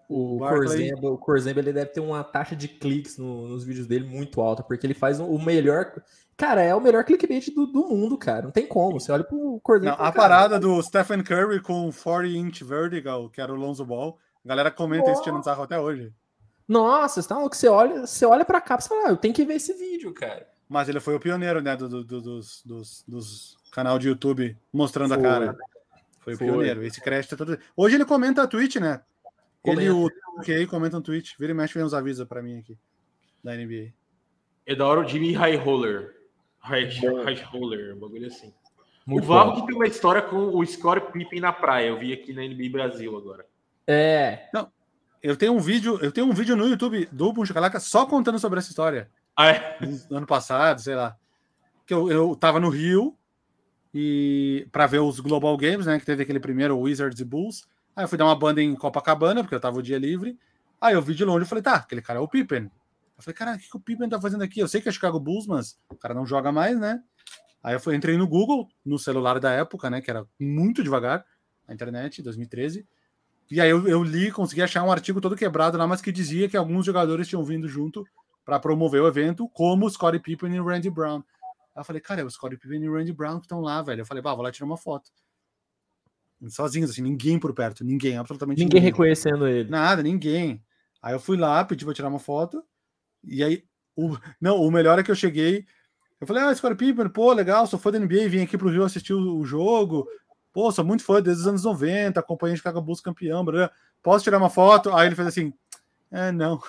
o 0.09 0.39
Corzemba, 0.39 1.11
o 1.11 1.17
Corzemba 1.17 1.59
ele 1.59 1.71
deve 1.71 1.91
ter 1.91 1.99
uma 1.99 2.23
taxa 2.23 2.55
de 2.55 2.67
cliques 2.67 3.17
no, 3.17 3.47
nos 3.47 3.63
vídeos 3.63 3.85
dele 3.85 4.07
muito 4.07 4.41
alta, 4.41 4.63
porque 4.63 4.87
ele 4.87 4.95
faz 4.95 5.19
o 5.19 5.37
melhor. 5.37 5.93
Cara, 6.35 6.63
é 6.63 6.73
o 6.73 6.81
melhor 6.81 7.03
clickbait 7.03 7.53
do, 7.53 7.67
do 7.67 7.87
mundo, 7.87 8.17
cara. 8.17 8.43
Não 8.43 8.51
tem 8.51 8.65
como. 8.65 8.99
Você 8.99 9.11
olha 9.11 9.23
pro 9.23 9.59
Corzemba. 9.61 9.91
Não, 9.91 9.93
a 9.95 10.11
cara, 10.11 10.13
parada 10.13 10.59
do 10.59 10.81
Stephen 10.81 11.23
Curry 11.23 11.61
com 11.61 11.91
40 11.91 12.27
inch 12.27 12.63
vertical, 12.63 13.29
que 13.29 13.39
era 13.39 13.53
o 13.53 13.55
Lonzo 13.55 13.85
Ball. 13.85 14.17
A 14.43 14.47
galera 14.47 14.71
comenta 14.71 15.11
isso 15.11 15.21
tirando 15.21 15.43
sarro 15.43 15.63
até 15.63 15.79
hoje. 15.79 16.11
Nossa, 16.67 17.21
você, 17.21 17.27
tá, 17.27 17.39
você 17.39 17.67
olha, 17.67 18.07
você 18.07 18.25
olha 18.25 18.43
pra 18.43 18.59
cá 18.59 18.77
e 18.79 18.87
fala, 18.87 19.07
ah, 19.07 19.09
eu 19.11 19.17
tenho 19.17 19.33
que 19.33 19.45
ver 19.45 19.55
esse 19.55 19.73
vídeo, 19.73 20.11
cara. 20.13 20.47
Mas 20.67 20.89
ele 20.89 20.99
foi 20.99 21.15
o 21.15 21.19
pioneiro, 21.19 21.61
né, 21.61 21.75
do, 21.75 21.87
do, 21.87 22.03
do 22.03 22.21
dos, 22.21 22.61
dos, 22.65 23.03
dos 23.07 23.57
canal 23.77 23.99
de 23.99 24.07
YouTube 24.07 24.57
mostrando 24.73 25.13
foi. 25.13 25.19
a 25.19 25.21
cara. 25.21 25.57
Foi, 26.21 26.35
foi 26.35 26.47
o 26.47 26.53
pioneiro. 26.53 26.83
Esse 26.83 26.99
crédito 26.99 27.35
é 27.35 27.37
todo. 27.37 27.59
Hoje 27.75 27.93
ele 27.93 28.05
comenta 28.05 28.41
a 28.41 28.47
Twitch, 28.47 28.77
né? 28.77 29.01
Comenta. 29.61 29.81
Ele 29.83 29.91
e 29.91 29.93
o 29.93 30.09
OK 30.39 30.65
comenta 30.65 30.97
no 30.97 31.03
Twitch. 31.03 31.35
Vira 31.37 31.51
e 31.51 31.55
mexe, 31.55 31.75
vem 31.75 31.83
uns 31.83 31.93
avisos 31.93 32.27
pra 32.27 32.41
mim 32.41 32.57
aqui. 32.57 32.75
Da 33.43 33.55
NBA. 33.55 33.93
É 34.65 34.73
da 34.73 34.87
hora 34.87 35.01
o 35.01 35.07
Jimmy 35.07 35.31
High 35.31 35.57
Roller. 35.57 36.15
High, 36.59 36.89
high 37.23 37.43
Roller, 37.43 37.95
um 37.95 37.99
bagulho 37.99 38.25
assim. 38.25 38.51
Muito 39.05 39.23
o 39.23 39.27
Valve 39.27 39.61
que 39.61 39.67
tem 39.67 39.75
uma 39.75 39.85
história 39.85 40.23
com 40.23 40.57
o 40.57 40.65
Scott 40.65 41.11
Pippen 41.11 41.39
na 41.39 41.53
praia. 41.53 41.89
Eu 41.89 41.99
vi 41.99 42.11
aqui 42.11 42.33
na 42.33 42.41
NBA 42.41 42.71
Brasil 42.71 43.15
agora. 43.15 43.45
É. 43.85 44.49
Não, 44.51 44.71
eu 45.21 45.37
tenho 45.37 45.53
um 45.53 45.59
vídeo, 45.59 45.99
eu 46.01 46.11
tenho 46.11 46.25
um 46.25 46.33
vídeo 46.33 46.55
no 46.55 46.67
YouTube 46.67 47.07
do 47.11 47.31
Buncho 47.31 47.53
Calaca 47.53 47.79
só 47.79 48.07
contando 48.07 48.39
sobre 48.39 48.57
essa 48.57 48.69
história. 48.69 49.07
Ah, 49.35 49.51
é? 49.51 49.77
No 50.09 50.17
ano 50.17 50.27
passado, 50.27 50.81
sei 50.81 50.95
lá. 50.95 51.15
Que 51.85 51.93
eu, 51.93 52.11
eu 52.11 52.35
tava 52.35 52.59
no 52.59 52.69
Rio 52.69 53.15
e 53.99 54.67
para 54.71 54.85
ver 54.85 54.99
os 54.99 55.19
Global 55.19 55.57
Games, 55.57 55.87
né? 55.87 55.99
Que 55.99 56.05
teve 56.05 56.21
aquele 56.21 56.39
primeiro 56.39 56.77
Wizards 56.77 57.19
e 57.19 57.25
Bulls. 57.25 57.67
Aí 57.95 58.03
eu 58.03 58.07
fui 58.07 58.15
dar 58.15 58.25
uma 58.25 58.35
banda 58.35 58.61
em 58.61 58.75
Copacabana, 58.75 59.41
porque 59.41 59.55
eu 59.55 59.59
tava 59.59 59.79
o 59.79 59.81
dia 59.81 59.97
livre. 59.97 60.37
Aí 60.79 60.93
eu 60.93 61.01
vi 61.01 61.15
de 61.15 61.25
longe 61.25 61.47
e 61.47 61.49
falei, 61.49 61.63
tá, 61.63 61.77
aquele 61.77 62.03
cara 62.03 62.19
é 62.19 62.21
o 62.21 62.27
Pippen. 62.27 62.65
Eu 63.17 63.23
falei, 63.23 63.35
cara, 63.35 63.55
o 63.55 63.57
que, 63.57 63.67
que 63.67 63.75
o 63.75 63.79
Pippen 63.79 64.07
tá 64.07 64.21
fazendo 64.21 64.43
aqui? 64.43 64.59
Eu 64.59 64.67
sei 64.67 64.81
que 64.81 64.87
é 64.87 64.91
Chicago 64.91 65.19
Bulls, 65.19 65.47
mas 65.47 65.79
o 65.89 65.95
cara 65.95 66.13
não 66.13 66.27
joga 66.27 66.51
mais, 66.51 66.79
né? 66.79 67.01
Aí 67.63 67.73
eu 67.73 67.79
fui, 67.79 67.95
entrei 67.95 68.15
no 68.17 68.27
Google, 68.27 68.69
no 68.85 68.99
celular 68.99 69.39
da 69.39 69.51
época, 69.51 69.89
né? 69.89 69.99
Que 69.99 70.11
era 70.11 70.27
muito 70.39 70.83
devagar, 70.83 71.25
a 71.67 71.73
internet, 71.73 72.21
2013. 72.21 72.87
E 73.49 73.59
aí 73.59 73.69
eu, 73.71 73.87
eu 73.87 74.03
li, 74.03 74.31
consegui 74.31 74.61
achar 74.61 74.83
um 74.83 74.91
artigo 74.91 75.19
todo 75.19 75.35
quebrado 75.35 75.75
lá, 75.75 75.87
mas 75.87 76.01
que 76.01 76.11
dizia 76.11 76.47
que 76.47 76.55
alguns 76.55 76.85
jogadores 76.85 77.27
tinham 77.27 77.43
vindo 77.43 77.67
junto 77.67 78.05
para 78.45 78.59
promover 78.59 79.01
o 79.01 79.07
evento, 79.07 79.49
como 79.49 79.89
Scottie 79.89 80.19
Pippen 80.19 80.53
e 80.53 80.59
o 80.59 80.65
Randy 80.65 80.91
Brown. 80.91 81.23
Aí 81.77 81.81
eu 81.81 81.85
falei, 81.85 82.01
cara, 82.01 82.21
é 82.21 82.23
o 82.23 82.29
Scottie 82.29 82.57
Pippen 82.57 82.81
e 82.81 82.89
o 82.89 82.95
Randy 82.95 83.13
Brown 83.13 83.39
que 83.39 83.45
estão 83.45 83.61
lá, 83.61 83.83
velho. 83.83 84.01
Eu 84.01 84.05
falei, 84.05 84.23
bah, 84.23 84.33
vou 84.33 84.43
lá 84.43 84.51
tirar 84.51 84.65
uma 84.65 84.77
foto 84.77 85.11
sozinhos, 86.49 86.91
assim, 86.91 87.01
ninguém 87.01 87.39
por 87.39 87.53
perto, 87.53 87.83
ninguém, 87.83 88.17
absolutamente 88.17 88.59
ninguém. 88.59 88.79
Ninguém 88.79 88.91
reconhecendo 88.91 89.47
ele. 89.47 89.69
Nada, 89.69 90.03
ninguém. 90.03 90.63
Aí 91.01 91.13
eu 91.13 91.19
fui 91.19 91.37
lá, 91.37 91.63
pedi 91.63 91.83
pra 91.83 91.93
tirar 91.93 92.09
uma 92.09 92.19
foto, 92.19 92.63
e 93.23 93.43
aí, 93.43 93.63
o, 93.95 94.15
não, 94.39 94.61
o 94.61 94.69
melhor 94.69 94.99
é 94.99 95.03
que 95.03 95.09
eu 95.09 95.15
cheguei, 95.15 95.65
eu 96.19 96.27
falei, 96.27 96.43
ah, 96.43 96.53
Scott 96.53 96.75
Pippen, 96.75 97.09
pô, 97.09 97.33
legal, 97.33 97.65
sou 97.65 97.79
fã 97.79 97.91
da 97.91 97.99
NBA, 97.99 98.29
vim 98.29 98.43
aqui 98.43 98.57
pro 98.57 98.69
Rio 98.69 98.83
assistir 98.83 99.13
o, 99.13 99.39
o 99.39 99.45
jogo, 99.45 100.07
pô, 100.53 100.71
sou 100.71 100.85
muito 100.85 101.03
fã 101.03 101.21
desde 101.21 101.41
os 101.41 101.47
anos 101.47 101.63
90, 101.63 102.19
acompanhei 102.19 102.53
o 102.53 102.57
Chicago 102.57 102.81
Bulls 102.81 103.01
campeão, 103.01 103.43
blá, 103.43 103.71
posso 104.03 104.23
tirar 104.23 104.37
uma 104.37 104.49
foto? 104.49 104.93
Aí 104.93 105.07
ele 105.07 105.15
fez 105.15 105.27
assim, 105.27 105.53
é, 106.11 106.31
não. 106.31 106.59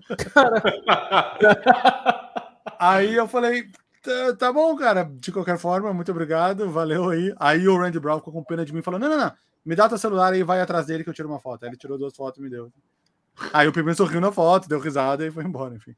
aí 2.78 3.14
eu 3.14 3.28
falei, 3.28 3.70
Tá, 4.04 4.36
tá, 4.36 4.52
bom, 4.52 4.76
cara. 4.76 5.10
De 5.18 5.32
qualquer 5.32 5.56
forma, 5.56 5.90
muito 5.94 6.10
obrigado. 6.10 6.70
Valeu 6.70 7.08
aí. 7.08 7.34
Aí 7.38 7.66
o 7.66 7.78
Randy 7.78 7.98
Brown 7.98 8.18
ficou 8.18 8.34
com 8.34 8.44
pena 8.44 8.62
de 8.62 8.72
mim 8.74 8.82
falou: 8.82 9.00
não, 9.00 9.08
não, 9.08 9.16
não. 9.16 9.32
Me 9.64 9.74
dá 9.74 9.88
teu 9.88 9.96
celular 9.96 10.36
e 10.36 10.42
vai 10.42 10.60
atrás 10.60 10.84
dele 10.84 11.02
que 11.02 11.08
eu 11.08 11.14
tiro 11.14 11.26
uma 11.26 11.40
foto. 11.40 11.64
Aí 11.64 11.70
ele 11.70 11.78
tirou 11.78 11.96
duas 11.96 12.14
fotos 12.14 12.38
e 12.38 12.42
me 12.42 12.50
deu. 12.50 12.70
Aí 13.50 13.66
o 13.66 13.72
Pippen 13.72 13.94
sorriu 13.94 14.20
na 14.20 14.30
foto, 14.30 14.68
deu 14.68 14.78
risada 14.78 15.26
e 15.26 15.30
foi 15.30 15.42
embora, 15.42 15.74
enfim. 15.74 15.96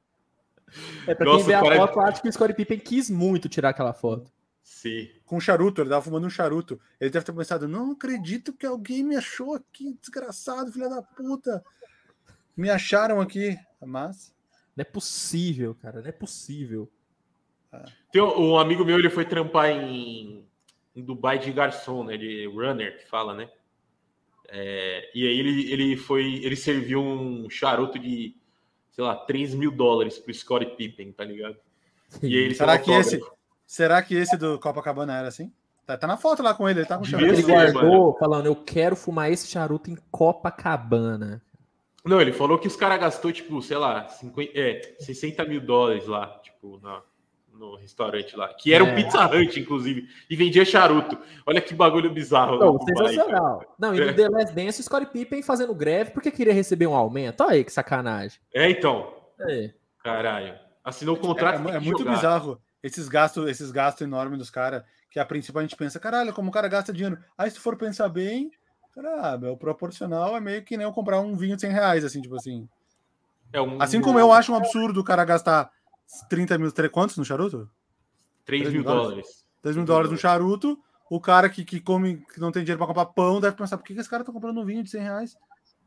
É, 1.05 1.17
pra 1.17 1.27
Nossa, 1.27 1.39
quem 1.39 1.47
vê 1.47 1.55
a 1.55 1.63
cara... 1.63 1.77
foto, 1.77 1.99
eu 1.99 2.03
acho 2.03 2.23
que 2.23 2.29
o 2.29 2.33
Scottie 2.33 2.55
Pippen 2.55 2.79
quis 2.79 3.11
muito 3.11 3.49
tirar 3.49 3.71
aquela 3.71 3.93
foto. 3.93 4.31
Sim. 4.63 5.11
Com 5.25 5.39
um 5.39 5.41
charuto, 5.41 5.81
ele 5.81 5.91
tava 5.91 6.03
fumando 6.03 6.29
um 6.29 6.31
charuto. 6.31 6.81
Ele 7.01 7.11
deve 7.11 7.25
ter 7.25 7.33
pensado: 7.33 7.67
não 7.67 7.91
acredito 7.91 8.53
que 8.53 8.65
alguém 8.65 9.03
me 9.03 9.17
achou 9.17 9.55
aqui, 9.55 9.99
desgraçado, 10.01 10.71
filha 10.71 10.89
da 10.89 11.03
puta. 11.03 11.65
Me 12.57 12.71
acharam 12.71 13.21
aqui. 13.21 13.59
Mas. 13.85 14.33
Não 14.77 14.83
é 14.83 14.85
possível, 14.85 15.75
cara, 15.75 16.01
não 16.01 16.09
é 16.09 16.13
possível. 16.13 16.89
Tem 18.11 18.23
um, 18.23 18.53
um, 18.53 18.59
amigo 18.59 18.85
meu, 18.85 18.99
ele 18.99 19.11
foi 19.11 19.25
trampar 19.25 19.71
em, 19.71 20.47
em 20.95 21.03
Dubai 21.03 21.39
de 21.39 21.53
garçom, 21.53 22.05
né? 22.05 22.17
De 22.17 22.47
runner, 22.47 22.99
que 22.99 23.07
fala, 23.09 23.35
né? 23.35 23.49
É, 24.49 25.11
e 25.15 25.27
aí 25.27 25.39
ele, 25.39 25.73
ele 25.73 25.97
foi, 25.97 26.41
ele 26.43 26.57
serviu 26.57 27.03
um 27.03 27.51
charuto 27.51 27.99
de, 27.99 28.37
sei 28.93 29.05
lá, 29.05 29.17
3 29.17 29.55
mil 29.55 29.71
dólares 29.71 30.19
pro 30.19 30.33
Scottie 30.33 30.77
Pippen, 30.77 31.13
tá 31.13 31.25
ligado? 31.25 31.57
E 32.23 32.27
aí 32.27 32.45
ele 32.45 32.55
será 32.55 32.79
que 32.79 32.93
esse, 32.93 33.21
será 33.67 34.03
que 34.03 34.15
esse 34.15 34.37
do 34.37 34.59
Copacabana 34.59 35.19
era 35.19 35.29
assim? 35.29 35.53
Tá, 35.85 35.97
tá 35.97 36.07
na 36.07 36.17
foto 36.17 36.43
lá 36.43 36.55
com 36.55 36.69
ele, 36.69 36.81
ele 36.81 36.87
tá 36.87 36.97
com 36.97 37.05
o 37.05 37.07
charuto. 37.07 37.33
Ele 37.33 37.43
guardou 37.43 37.83
mano. 37.83 38.17
falando, 38.19 38.47
eu 38.47 38.57
quero 38.57 38.97
fumar 38.97 39.31
esse 39.31 39.47
charuto 39.49 39.91
em 39.91 39.97
Copacabana. 40.11 41.43
Não, 42.05 42.21
ele 42.21 42.33
falou 42.33 42.59
que 42.59 42.69
os 42.69 42.77
caras 42.77 43.01
gastou, 43.01 43.33
tipo, 43.33 43.61
sei 43.61 43.77
lá, 43.77 44.07
50, 44.09 44.53
é, 44.55 44.97
60 45.01 45.45
mil 45.45 45.61
dólares 45.61 46.07
lá, 46.07 46.41
tipo, 46.43 46.79
na, 46.81 47.03
no 47.59 47.77
restaurante 47.77 48.37
lá, 48.37 48.53
que 48.55 48.73
era 48.73 48.85
é. 48.85 48.91
um 48.91 48.95
Pizza 48.95 49.25
Hut, 49.27 49.59
inclusive, 49.59 50.09
e 50.29 50.37
vendia 50.37 50.65
charuto. 50.65 51.19
Olha 51.45 51.61
que 51.61 51.75
bagulho 51.75 52.13
bizarro. 52.13 52.59
Não, 52.59 52.79
sensacional. 52.81 53.75
Não, 53.79 53.95
e 53.95 54.01
no 54.01 54.11
é. 54.11 54.13
The 54.13 54.29
Last 54.29 54.55
Dance, 54.55 54.81
o 54.81 54.85
Scottie 54.85 55.11
Pippen 55.11 55.43
fazendo 55.43 55.75
greve 55.75 56.11
porque 56.11 56.31
queria 56.31 56.53
receber 56.53 56.87
um 56.87 56.95
aumento. 56.95 57.43
Olha 57.43 57.55
aí 57.55 57.65
que 57.65 57.73
sacanagem. 57.73 58.39
É, 58.55 58.71
então. 58.71 59.13
É. 59.41 59.71
Caralho. 60.03 60.55
Assinou 60.85 61.17
o 61.17 61.19
contrato. 61.19 61.69
É, 61.69 61.77
é 61.77 61.81
muito 61.81 61.99
jogar. 61.99 62.15
bizarro. 62.15 62.61
esses 62.83 63.09
gastos, 63.09 63.49
esses 63.49 63.71
gastos 63.71 64.03
enormes 64.03 64.39
dos 64.39 64.51
caras, 64.51 64.85
que 65.11 65.19
a 65.19 65.25
princípio 65.25 65.59
a 65.59 65.63
gente 65.63 65.77
pensa, 65.77 65.99
caralho, 65.99 66.33
como 66.33 66.51
o 66.51 66.53
cara 66.53 66.69
gasta 66.69 66.93
dinheiro. 66.93 67.19
Aí 67.37 67.51
se 67.51 67.57
tu 67.57 67.63
for 67.63 67.77
pensar 67.77 68.09
bem, 68.09 68.51
cara, 68.95 69.37
o 69.51 69.57
proporcional 69.57 70.37
é 70.37 70.41
meio 70.41 70.63
que 70.63 70.77
nem 70.77 70.87
eu 70.87 70.93
comprar 70.93 71.21
um 71.21 71.37
vinho 71.37 71.57
de 71.57 71.63
100 71.63 71.71
reais, 71.71 72.05
assim, 72.05 72.21
tipo 72.21 72.37
assim. 72.37 72.69
É 73.53 73.61
um, 73.61 73.81
Assim 73.81 74.01
como 74.01 74.19
eu 74.19 74.33
acho 74.33 74.53
um 74.53 74.57
absurdo 74.57 75.01
o 75.01 75.05
cara 75.05 75.25
gastar 75.25 75.71
30 76.29 76.59
mil, 76.59 76.73
quantos 76.93 77.17
no 77.17 77.25
charuto? 77.25 77.69
3 78.45 78.63
mil 78.65 78.73
mil 78.73 78.83
dólares. 78.85 79.09
dólares. 79.09 79.45
10 79.63 79.77
mil 79.77 79.85
dólares 79.85 80.11
no 80.11 80.17
charuto, 80.19 80.79
o 81.11 81.21
cara 81.21 81.49
que, 81.49 81.65
que 81.65 81.81
come, 81.81 82.25
que 82.33 82.41
não 82.41 82.53
tem 82.53 82.63
dinheiro 82.63 82.79
pra 82.79 82.87
comprar 82.87 83.07
pão, 83.07 83.41
deve 83.41 83.57
pensar, 83.57 83.77
por 83.77 83.85
que, 83.85 83.95
que 83.95 84.01
esse 84.01 84.09
cara 84.11 84.25
tá 84.25 84.33
comprando 84.33 84.61
um 84.61 84.65
vinho 84.65 84.83
de 84.83 84.91
100 84.91 85.01
reais? 85.03 85.37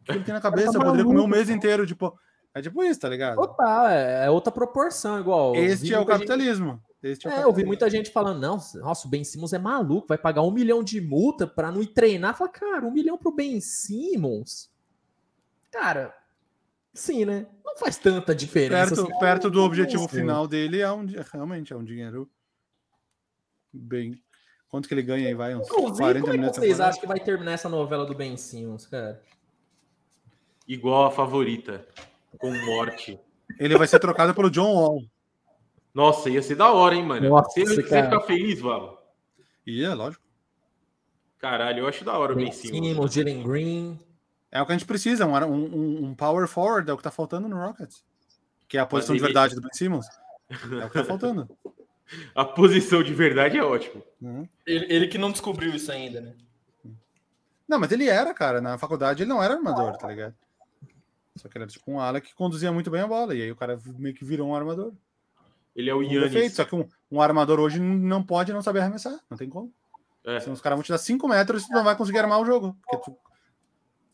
O 0.02 0.04
que 0.06 0.12
ele 0.12 0.24
tem 0.24 0.34
na 0.34 0.41
cabeça? 0.41 0.78
Eu 0.78 0.82
poderia 0.82 1.06
comer 1.06 1.22
um 1.22 1.28
mês 1.28 1.50
inteiro, 1.50 1.86
tipo... 1.86 2.18
É 2.54 2.62
tipo 2.62 2.84
isso, 2.84 3.00
tá 3.00 3.08
ligado? 3.08 3.36
Total, 3.36 3.88
é, 3.88 4.26
é 4.26 4.30
outra 4.30 4.52
proporção, 4.52 5.20
igual. 5.20 5.56
eu 5.56 5.64
Este 5.64 5.94
é 5.94 5.98
o 5.98 6.02
gente- 6.02 6.08
capitalismo. 6.10 6.82
Este 7.02 7.28
é, 7.28 7.30
o 7.30 7.34
É, 7.34 7.44
eu 7.44 7.54
vi 7.54 7.64
muita 7.64 7.90
gente 7.90 8.10
falando, 8.12 8.40
não, 8.41 8.60
nossa, 8.82 9.08
o 9.08 9.10
Ben 9.10 9.24
Simmons 9.24 9.54
é 9.54 9.60
maluco, 9.60 10.08
vai 10.08 10.18
pagar 10.18 10.41
um 10.41 10.52
milhão 10.52 10.84
de 10.84 11.00
multa 11.00 11.46
pra 11.46 11.72
não 11.72 11.82
ir 11.82 11.88
treinar. 11.94 12.36
Fala, 12.36 12.50
cara, 12.50 12.86
um 12.86 12.91
milhão 12.91 13.18
pro 13.18 13.32
Ben 13.32 13.62
Simmons? 13.62 14.70
Cara, 15.72 16.14
sim, 16.99 17.26
né? 17.26 17.47
Não 17.65 17.77
faz 17.77 17.97
tanta 17.97 18.35
diferença. 18.35 18.95
perto, 18.95 19.09
assim. 19.09 19.19
perto 19.19 19.49
do 19.49 19.63
objetivo 19.63 20.07
final 20.07 20.47
dele 20.47 20.81
é 20.81 20.91
um 20.91 21.05
realmente 21.31 21.73
é 21.73 21.76
um 21.76 21.84
dinheiro 21.84 22.30
bem 23.71 24.21
quanto 24.67 24.88
que 24.88 24.93
ele 24.93 25.01
ganha 25.01 25.27
aí 25.27 25.34
vai 25.34 25.55
uns 25.55 25.67
Inclusive, 25.67 25.97
40 25.97 26.19
como 26.19 26.27
é 26.27 26.31
que 26.31 26.38
minutos 26.38 26.59
vocês 26.59 26.80
acham 26.80 27.01
que 27.01 27.07
vai 27.07 27.19
terminar 27.19 27.53
essa 27.53 27.69
novela 27.69 28.05
do 28.05 28.15
Ben 28.15 28.35
Simmons, 28.38 28.85
cara? 28.85 29.21
Igual 30.67 31.05
a 31.05 31.11
favorita. 31.11 31.88
Com 32.38 32.53
morte. 32.65 33.19
ele 33.59 33.77
vai 33.77 33.88
ser 33.88 33.99
trocado 33.99 34.35
pelo 34.35 34.51
John 34.51 34.76
Wall 34.76 35.01
Nossa, 35.93 36.30
ia 36.30 36.43
ser 36.43 36.55
da 36.55 36.71
hora, 36.71 36.93
hein, 36.93 37.03
mano? 37.03 37.27
Nossa, 37.27 37.49
você, 37.49 37.65
você 37.65 37.84
ficar 37.84 38.21
feliz, 38.21 38.59
Val? 38.59 38.99
e 39.65 39.84
é 39.84 39.93
lógico 39.93 40.23
Caralho, 41.39 41.80
eu 41.80 41.88
acho 41.88 42.03
da 42.03 42.17
hora 42.17 42.34
o 42.34 42.35
Ben 42.35 42.45
Ben 42.45 42.53
Simmons. 42.53 42.88
Simmons, 42.88 43.13
Jalen 43.13 43.43
Green. 43.43 43.99
É 44.51 44.61
o 44.61 44.65
que 44.65 44.71
a 44.71 44.77
gente 44.77 44.88
precisa 44.88 45.26
um, 45.26 45.35
um, 45.45 46.05
um 46.05 46.15
power 46.15 46.47
forward 46.47 46.89
é 46.89 46.93
o 46.93 46.97
que 46.97 47.03
tá 47.03 47.11
faltando 47.11 47.47
no 47.47 47.57
Rockets 47.57 48.03
que 48.67 48.77
é 48.77 48.81
a 48.81 48.85
posição 48.85 49.15
de 49.15 49.21
verdade 49.21 49.55
do 49.55 49.61
Ben 49.61 49.73
Simmons 49.73 50.07
é 50.49 50.85
o 50.85 50.89
que 50.89 50.97
tá 50.97 51.05
faltando 51.05 51.49
A 52.34 52.43
posição 52.43 53.03
de 53.03 53.13
verdade 53.13 53.55
é 53.55 53.63
ótimo. 53.63 54.03
Uhum. 54.19 54.47
Ele, 54.65 54.91
ele 54.91 55.07
que 55.07 55.19
não 55.19 55.31
descobriu 55.31 55.76
isso 55.76 55.91
ainda, 55.91 56.19
né? 56.19 56.34
não 57.67 57.80
mas 57.80 57.91
ele 57.91 58.07
era 58.09 58.34
cara 58.34 58.59
na 58.59 58.80
faculdade 58.80 59.21
ele 59.21 59.30
não 59.30 59.43
era 59.43 59.53
armador 59.53 59.95
tá 59.95 60.07
ligado 60.07 60.34
só 61.35 61.47
que 61.47 61.55
ele 61.55 61.65
era 61.65 61.71
tipo 61.71 61.91
um 61.91 61.99
ala 61.99 62.19
que 62.19 62.34
conduzia 62.34 62.71
muito 62.71 62.89
bem 62.89 63.01
a 63.01 63.07
bola 63.07 63.35
e 63.35 63.43
aí 63.43 63.51
o 63.51 63.55
cara 63.55 63.80
meio 63.97 64.15
que 64.15 64.26
virou 64.26 64.49
um 64.49 64.55
armador 64.55 64.91
Ele 65.76 65.89
é 65.89 65.93
o 65.93 65.99
um 65.99 66.01
defeito, 66.01 66.35
Yannis. 66.35 66.53
só 66.55 66.65
que 66.65 66.76
um, 66.76 66.89
um 67.11 67.21
armador 67.21 67.59
hoje 67.59 67.80
não 67.80 68.23
pode 68.23 68.51
não 68.51 68.63
saber 68.63 68.80
arremessar 68.80 69.17
não 69.30 69.38
tem 69.38 69.47
como 69.47 69.71
É. 70.26 70.39
Senão 70.39 70.53
os 70.53 70.61
caras 70.61 70.77
vão 70.77 70.84
te 70.84 70.91
dar 70.91 70.97
5 70.97 71.27
metros 71.27 71.63
e 71.63 71.67
tu 71.67 71.73
não 71.73 71.84
vai 71.84 71.95
conseguir 71.95 72.17
armar 72.17 72.41
o 72.41 72.45
jogo. 72.45 72.76
Porque 72.81 73.05
tu, 73.05 73.17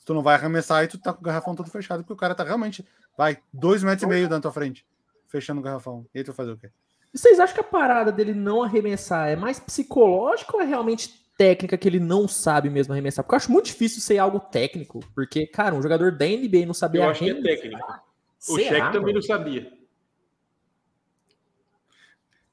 tu 0.06 0.14
não 0.14 0.22
vai 0.22 0.36
arremessar 0.36 0.84
e 0.84 0.88
tu 0.88 0.98
tá 1.00 1.12
com 1.12 1.20
o 1.20 1.24
garrafão 1.24 1.56
todo 1.56 1.70
fechado, 1.70 2.04
porque 2.04 2.14
o 2.14 2.18
cara 2.18 2.36
tá 2.36 2.44
realmente. 2.44 2.86
Vai, 3.18 3.40
2 3.52 3.84
metros 3.84 4.04
e 4.04 4.08
meio 4.08 4.30
da 4.30 4.40
tua 4.40 4.52
frente, 4.52 4.86
fechando 5.28 5.60
o 5.60 5.64
garrafão. 5.64 6.06
E 6.14 6.20
aí 6.20 6.24
tu 6.24 6.28
vai 6.28 6.36
fazer 6.36 6.52
o 6.52 6.58
quê? 6.58 6.70
E 7.14 7.18
Vocês 7.18 7.40
acham 7.40 7.56
que 7.56 7.62
a 7.62 7.64
parada 7.64 8.12
dele 8.12 8.34
não 8.34 8.62
arremessar 8.62 9.30
é 9.30 9.36
mais 9.36 9.60
psicológica 9.60 10.56
ou 10.56 10.62
é 10.62 10.66
realmente 10.66 11.10
técnica 11.38 11.78
que 11.78 11.88
ele 11.88 12.00
não 12.00 12.28
sabe 12.28 12.70
mesmo 12.70 12.94
arremessar? 12.94 13.24
Porque 13.24 13.36
eu 13.36 13.38
acho 13.38 13.52
muito 13.52 13.66
difícil 13.66 14.02
ser 14.02 14.18
algo 14.20 14.40
técnico. 14.40 15.00
Porque, 15.16 15.48
cara, 15.48 15.74
um 15.74 15.82
jogador 15.82 16.12
da 16.12 16.26
NBA 16.26 16.66
não 16.66 16.74
saber 16.74 17.00
Eu 17.00 17.10
acho 17.10 17.24
que 17.24 17.30
é 17.30 17.32
arremessar. 17.34 17.62
técnico. 17.62 18.06
O 18.48 18.56
Será, 18.58 18.70
Shaq 18.70 18.86
também 18.88 19.02
mano? 19.02 19.14
não 19.16 19.22
sabia. 19.22 19.74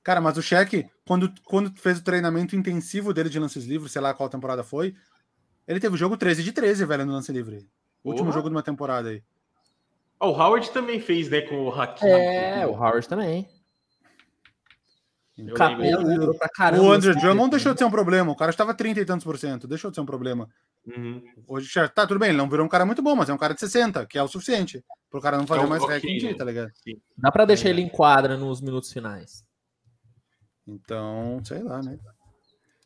Cara, 0.02 0.20
mas 0.20 0.36
o 0.36 0.42
Cheque, 0.42 0.88
quando, 1.06 1.32
quando 1.44 1.72
fez 1.78 1.98
o 1.98 2.04
treinamento 2.04 2.56
intensivo 2.56 3.12
dele 3.14 3.28
de 3.28 3.38
lances 3.38 3.64
livres, 3.64 3.92
sei 3.92 4.02
lá 4.02 4.12
qual 4.12 4.28
temporada 4.28 4.64
foi, 4.64 4.96
ele 5.66 5.80
teve 5.80 5.94
o 5.94 5.98
jogo 5.98 6.16
13 6.16 6.42
de 6.42 6.52
13, 6.52 6.84
velho, 6.84 7.04
no 7.06 7.12
lance 7.12 7.32
livre. 7.32 7.66
O 8.04 8.10
último 8.10 8.32
jogo 8.32 8.48
de 8.48 8.54
uma 8.54 8.62
temporada 8.62 9.08
aí. 9.10 9.22
Ah, 10.18 10.26
o 10.28 10.32
Howard 10.32 10.70
também 10.70 11.00
fez, 11.00 11.28
né, 11.28 11.40
com 11.42 11.64
o 11.64 11.70
Hakim. 11.72 12.06
É, 12.06 12.66
o 12.66 12.70
Howard 12.72 13.08
também. 13.08 13.48
Eu 15.36 15.44
O 15.44 15.46
lembro. 15.46 15.54
Capela 15.54 16.04
melhorou 16.04 16.34
pra 16.38 16.48
caramba. 16.48 16.82
o 16.84 16.92
Andrew 16.92 17.14
Drummond 17.14 17.38
tempo. 17.44 17.50
deixou 17.50 17.72
de 17.72 17.78
ser 17.78 17.84
um 17.86 17.90
problema. 17.90 18.30
O 18.30 18.36
cara 18.36 18.50
estava 18.50 18.74
30 18.74 19.00
e 19.00 19.04
tantos 19.04 19.24
por 19.24 19.38
cento. 19.38 19.66
Deixou 19.66 19.90
de 19.90 19.96
ser 19.96 20.00
um 20.02 20.06
problema. 20.06 20.48
Uhum. 20.86 21.22
Hoje, 21.48 21.68
tá, 21.88 22.06
tudo 22.06 22.18
bem, 22.20 22.28
ele 22.30 22.38
não 22.38 22.48
virou 22.50 22.66
um 22.66 22.68
cara 22.68 22.84
muito 22.84 23.00
bom, 23.00 23.16
mas 23.16 23.28
é 23.30 23.32
um 23.32 23.38
cara 23.38 23.54
de 23.54 23.60
60, 23.60 24.04
que 24.06 24.18
é 24.18 24.22
o 24.22 24.28
suficiente. 24.28 24.84
Pro 25.10 25.20
cara 25.20 25.38
não 25.38 25.46
fazer 25.46 25.62
É 25.62 25.64
um- 25.64 25.68
mais 25.68 25.82
ok, 25.82 25.94
rec 25.94 26.04
em 26.04 26.18
dia, 26.18 26.30
né? 26.32 26.36
tá 26.36 26.44
ligado? 26.44 26.70
Dá 27.16 27.30
pra 27.32 27.44
deixar 27.44 27.70
ele 27.70 27.80
em 27.80 27.88
quadra 27.88 28.36
nos 28.36 28.60
minutos 28.60 28.92
finais. 28.92 29.44
Então, 30.66 31.40
sei 31.44 31.62
lá, 31.62 31.80
né? 31.82 31.98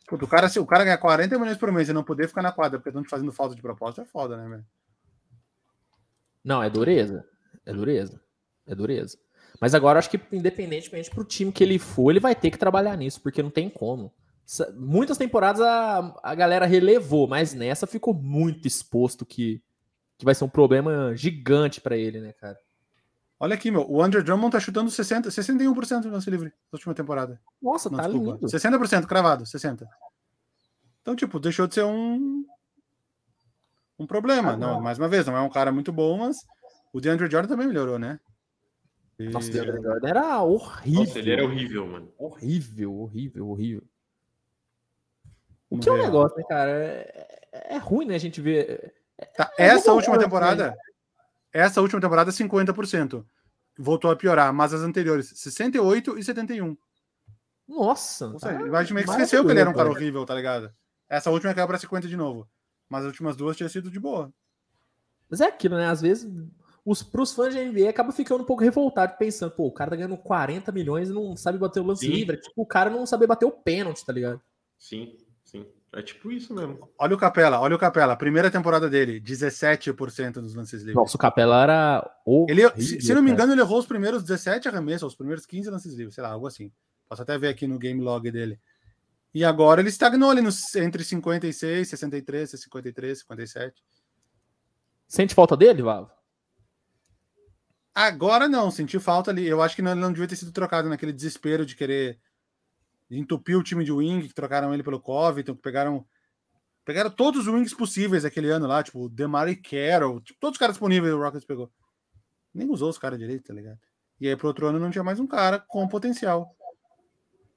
Puta, 0.06 0.24
o 0.24 0.28
cara, 0.28 0.48
se 0.48 0.60
o 0.60 0.66
cara 0.66 0.84
ganhar 0.84 0.98
40 0.98 1.38
milhões 1.38 1.58
por 1.58 1.72
mês 1.72 1.88
e 1.88 1.92
não 1.92 2.04
poder 2.04 2.28
ficar 2.28 2.42
na 2.42 2.52
quadra 2.52 2.78
porque 2.78 2.90
estão 2.90 3.02
te 3.02 3.08
fazendo 3.08 3.32
falta 3.32 3.56
de 3.56 3.62
propósito, 3.62 4.02
é 4.02 4.04
foda, 4.04 4.36
né, 4.36 4.48
velho? 4.48 4.64
Não, 6.44 6.62
é 6.62 6.70
dureza. 6.70 7.26
É 7.64 7.72
dureza. 7.72 8.20
É 8.66 8.74
dureza. 8.74 9.18
Mas 9.60 9.74
agora 9.74 9.98
acho 9.98 10.10
que, 10.10 10.20
independentemente 10.32 11.10
pro 11.10 11.24
time 11.24 11.50
que 11.50 11.64
ele 11.64 11.78
for, 11.78 12.10
ele 12.10 12.20
vai 12.20 12.34
ter 12.34 12.50
que 12.50 12.58
trabalhar 12.58 12.96
nisso, 12.96 13.20
porque 13.20 13.42
não 13.42 13.50
tem 13.50 13.68
como. 13.68 14.12
Muitas 14.74 15.18
temporadas 15.18 15.60
a, 15.60 16.14
a 16.22 16.34
galera 16.34 16.66
relevou, 16.66 17.26
mas 17.26 17.52
nessa 17.52 17.86
ficou 17.86 18.14
muito 18.14 18.68
exposto 18.68 19.26
que, 19.26 19.60
que 20.16 20.24
vai 20.24 20.34
ser 20.36 20.44
um 20.44 20.48
problema 20.48 21.16
gigante 21.16 21.80
pra 21.80 21.96
ele, 21.96 22.20
né, 22.20 22.32
cara? 22.32 22.56
Olha 23.38 23.54
aqui, 23.54 23.70
meu. 23.70 23.88
O 23.90 24.02
Andrew 24.02 24.22
Drummond 24.22 24.52
tá 24.52 24.60
chutando 24.60 24.90
60, 24.90 25.30
61% 25.30 26.04
no 26.06 26.10
lance 26.12 26.30
livre 26.30 26.48
na 26.48 26.54
última 26.76 26.94
temporada. 26.94 27.40
Nossa, 27.60 27.90
Não, 27.90 27.98
tá 27.98 28.04
desculpa. 28.04 28.32
lindo. 28.34 28.48
60% 28.48 29.06
cravado, 29.06 29.44
60%. 29.44 29.86
Então, 31.02 31.14
tipo, 31.14 31.38
deixou 31.38 31.66
de 31.66 31.74
ser 31.74 31.84
um. 31.84 32.44
Um 33.98 34.06
problema. 34.06 34.52
Ah, 34.52 34.56
não, 34.56 34.74
não. 34.74 34.80
mais 34.80 34.98
uma 34.98 35.08
vez, 35.08 35.26
não 35.26 35.36
é 35.36 35.40
um 35.40 35.48
cara 35.50 35.70
muito 35.72 35.92
bom, 35.92 36.18
mas 36.18 36.38
o 36.92 37.00
DeAndre 37.00 37.30
Jordan 37.30 37.48
também 37.48 37.66
melhorou, 37.66 37.98
né? 37.98 38.18
E- 39.18 39.28
Nossa, 39.30 39.48
o 39.48 39.52
DeAndre 39.52 39.82
Jordan 39.82 40.08
era 40.08 40.42
horrível. 40.42 41.00
Nossa, 41.04 41.18
ele 41.18 41.30
era 41.32 41.44
horrível, 41.44 41.86
mano. 41.86 42.12
Horrível, 42.18 42.94
horrível, 43.00 43.48
horrível. 43.48 43.82
O 45.70 45.78
que 45.78 45.88
é 45.88 45.92
um 45.92 45.96
negócio, 45.98 46.36
né, 46.36 46.44
cara? 46.48 46.70
É, 46.70 47.74
é 47.74 47.78
ruim, 47.78 48.06
né, 48.06 48.14
a 48.14 48.18
gente 48.18 48.40
ver. 48.40 48.94
Tá, 49.36 49.50
É, 49.58 49.66
essa 49.66 49.86
vamos 49.86 49.98
última 50.02 50.16
ver, 50.18 50.24
temporada, 50.24 50.76
essa 51.52 51.80
última 51.80 52.00
temporada, 52.00 52.30
50%. 52.30 53.24
Voltou 53.78 54.10
a 54.10 54.16
piorar, 54.16 54.52
mas 54.52 54.72
as 54.72 54.80
anteriores, 54.80 55.32
68 55.34 56.18
e 56.18 56.24
71. 56.24 56.76
Nossa. 57.68 58.28
Ou 58.28 58.38
seja, 58.38 58.58
tá 58.58 58.94
meio 58.94 59.04
que 59.04 59.10
esqueceu 59.10 59.44
que 59.44 59.50
ele 59.50 59.60
era 59.60 59.70
um 59.70 59.74
cara 59.74 59.90
horrível, 59.90 60.24
tá 60.24 60.34
ligado? 60.34 60.72
Essa 61.08 61.30
última 61.30 61.52
caiu 61.52 61.66
pra 61.66 61.78
50 61.78 62.08
de 62.08 62.16
novo. 62.16 62.48
Mas 62.88 63.02
as 63.02 63.08
últimas 63.08 63.36
duas 63.36 63.56
tinha 63.56 63.68
sido 63.68 63.90
de 63.90 63.98
boa. 63.98 64.32
Mas 65.28 65.40
é 65.40 65.46
aquilo, 65.46 65.76
né? 65.76 65.88
Às 65.88 66.00
vezes, 66.00 66.30
os, 66.84 67.02
pros 67.02 67.32
fãs 67.32 67.52
de 67.52 67.64
NBA 67.64 67.88
acabam 67.88 68.12
ficando 68.12 68.42
um 68.42 68.46
pouco 68.46 68.62
revoltados, 68.62 69.16
pensando, 69.18 69.50
pô, 69.50 69.66
o 69.66 69.72
cara 69.72 69.90
tá 69.90 69.96
ganhando 69.96 70.16
40 70.16 70.70
milhões 70.70 71.08
e 71.08 71.12
não 71.12 71.36
sabe 71.36 71.58
bater 71.58 71.80
o 71.80 71.86
lance 71.86 72.06
Sim. 72.06 72.12
livre. 72.12 72.36
É 72.36 72.40
tipo 72.40 72.62
o 72.62 72.66
cara 72.66 72.88
não 72.88 73.04
saber 73.04 73.26
bater 73.26 73.44
o 73.44 73.50
pênalti, 73.50 74.04
tá 74.04 74.12
ligado? 74.12 74.40
Sim. 74.78 75.16
É 75.96 76.02
tipo 76.02 76.30
isso 76.30 76.52
mesmo. 76.52 76.90
Olha 76.98 77.14
o 77.14 77.18
Capela, 77.18 77.58
olha 77.58 77.74
o 77.74 77.78
Capela. 77.78 78.14
Primeira 78.14 78.50
temporada 78.50 78.86
dele, 78.86 79.18
17% 79.18 80.34
dos 80.34 80.54
lances 80.54 80.80
livres. 80.80 80.94
Nossa, 80.94 81.16
o 81.16 81.18
Capela 81.18 81.62
era. 81.62 82.10
Ele, 82.46 82.66
horrível, 82.66 82.86
se, 82.86 83.00
se 83.00 83.14
não 83.14 83.22
me 83.22 83.30
engano, 83.30 83.54
ele 83.54 83.62
errou 83.62 83.78
os 83.78 83.86
primeiros 83.86 84.22
17 84.22 84.68
arremessos, 84.68 85.08
os 85.08 85.16
primeiros 85.16 85.46
15 85.46 85.70
lances 85.70 85.94
livres, 85.94 86.14
sei 86.14 86.22
lá, 86.22 86.32
algo 86.32 86.46
assim. 86.46 86.70
Posso 87.08 87.22
até 87.22 87.38
ver 87.38 87.48
aqui 87.48 87.66
no 87.66 87.78
game 87.78 87.98
log 87.98 88.30
dele. 88.30 88.60
E 89.32 89.42
agora 89.42 89.80
ele 89.80 89.88
estagnou 89.88 90.30
ali 90.30 90.42
nos, 90.42 90.74
entre 90.74 91.02
56, 91.02 91.88
63, 91.88 92.50
53, 92.50 93.18
57. 93.20 93.82
Sente 95.08 95.34
falta 95.34 95.56
dele, 95.56 95.80
Vavo? 95.80 96.10
Agora 97.94 98.46
não, 98.46 98.70
senti 98.70 98.98
falta 98.98 99.30
ali. 99.30 99.46
Eu 99.46 99.62
acho 99.62 99.74
que 99.74 99.80
não, 99.80 99.92
ele 99.92 100.00
não 100.00 100.12
devia 100.12 100.28
ter 100.28 100.36
sido 100.36 100.52
trocado 100.52 100.90
naquele 100.90 101.14
desespero 101.14 101.64
de 101.64 101.74
querer 101.74 102.20
entupir 103.10 103.56
o 103.56 103.62
time 103.62 103.84
de 103.84 103.92
wing, 103.92 104.28
que 104.28 104.34
trocaram 104.34 104.72
ele 104.74 104.82
pelo 104.82 105.00
Covington, 105.00 105.54
que 105.54 105.62
pegaram 105.62 106.06
pegaram 106.84 107.10
todos 107.10 107.40
os 107.40 107.52
wings 107.52 107.74
possíveis 107.74 108.24
aquele 108.24 108.48
ano 108.48 108.66
lá, 108.68 108.80
tipo, 108.80 109.08
Demary 109.08 109.56
Carroll, 109.56 110.20
tipo, 110.20 110.38
todos 110.38 110.54
os 110.54 110.58
caras 110.58 110.74
disponíveis 110.74 111.12
o 111.12 111.18
Rockets 111.18 111.44
pegou. 111.44 111.70
Nem 112.54 112.70
usou 112.70 112.88
os 112.88 112.96
caras 112.96 113.18
direito, 113.18 113.48
tá 113.48 113.52
ligado? 113.52 113.78
E 114.20 114.28
aí 114.28 114.36
pro 114.36 114.46
outro 114.46 114.66
ano 114.68 114.78
não 114.78 114.90
tinha 114.90 115.02
mais 115.02 115.18
um 115.18 115.26
cara 115.26 115.58
com 115.58 115.86
potencial 115.88 116.56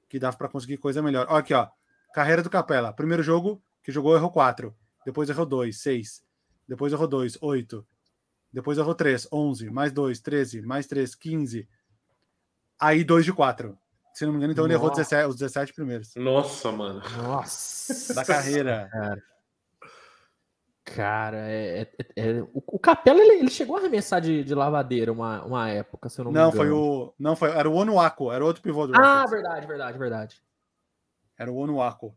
que 0.08 0.18
dava 0.18 0.36
pra 0.36 0.48
conseguir 0.48 0.76
coisa 0.76 1.00
melhor. 1.00 1.26
Ó, 1.30 1.36
aqui, 1.36 1.54
ó. 1.54 1.68
Carreira 2.12 2.42
do 2.42 2.50
Capela. 2.50 2.92
Primeiro 2.92 3.22
jogo 3.22 3.62
que 3.84 3.92
jogou 3.92 4.16
errou 4.16 4.30
4, 4.30 4.74
depois 5.06 5.30
errou 5.30 5.46
2, 5.46 5.80
6. 5.80 6.24
Depois 6.68 6.92
errou 6.92 7.06
2, 7.06 7.38
8. 7.40 7.86
Depois 8.52 8.76
errou 8.78 8.94
3, 8.94 9.28
11, 9.32 9.70
mais 9.70 9.92
2, 9.92 10.20
13, 10.20 10.62
mais 10.62 10.86
3, 10.88 11.14
15. 11.14 11.68
Aí 12.78 13.04
2 13.04 13.24
de 13.24 13.32
4. 13.32 13.78
Se 14.14 14.24
não 14.24 14.32
me 14.32 14.38
engano, 14.38 14.52
então 14.52 14.64
ele 14.64 14.74
errou 14.74 14.88
Nossa. 14.88 15.02
17, 15.02 15.28
os 15.28 15.36
17 15.36 15.72
primeiros 15.74 16.14
Nossa, 16.16 16.70
mano. 16.72 17.00
Nossa. 17.22 18.12
da 18.14 18.24
carreira. 18.24 18.90
Cara, 20.84 21.36
é, 21.48 21.82
é- 21.82 21.88
é- 22.16 22.42
o, 22.42 22.62
o 22.66 22.78
Capela 22.78 23.20
ele, 23.20 23.34
ele 23.40 23.50
chegou 23.50 23.76
a 23.76 23.80
arremessar 23.80 24.20
de, 24.20 24.42
de 24.42 24.54
lavadeira 24.54 25.12
uma, 25.12 25.44
uma 25.44 25.68
época, 25.70 26.08
se 26.08 26.20
eu 26.20 26.24
não, 26.24 26.32
Não, 26.32 26.50
me 26.50 26.56
foi 26.56 26.66
engano. 26.66 26.80
o. 26.82 27.14
Não, 27.18 27.36
foi. 27.36 27.50
Era 27.50 27.68
o 27.70 27.74
Onuaku, 27.74 28.32
era 28.32 28.44
outro 28.44 28.62
pivô 28.62 28.86
do 28.86 28.96
Ah, 28.96 29.22
Rockets. 29.22 29.30
verdade, 29.30 29.66
verdade, 29.66 29.98
verdade. 29.98 30.42
Era 31.38 31.50
o 31.52 31.56
Onuaku. 31.56 32.14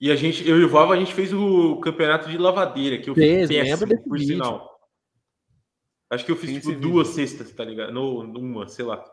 E 0.00 0.10
a 0.10 0.16
gente, 0.16 0.46
eu 0.48 0.58
e 0.60 0.64
o 0.64 0.68
Vava, 0.68 0.94
a 0.94 0.96
gente 0.96 1.14
fez 1.14 1.32
o 1.32 1.76
campeonato 1.80 2.28
de 2.28 2.36
lavadeira, 2.36 2.98
que 2.98 3.08
eu 3.08 3.14
Fez, 3.14 3.48
fiz 3.48 3.50
lembro 3.50 3.70
péssimo, 3.70 3.88
desse 3.88 4.08
por 4.08 4.18
vídeo. 4.18 4.34
sinal. 4.34 4.74
Acho 6.10 6.24
que 6.24 6.32
eu 6.32 6.36
fiz 6.36 6.50
Tem 6.50 6.60
tipo 6.60 6.80
duas 6.80 7.08
cestas, 7.08 7.52
tá 7.52 7.64
ligado? 7.64 7.92
No, 7.92 8.24
numa, 8.24 8.66
sei 8.68 8.84
lá. 8.84 9.04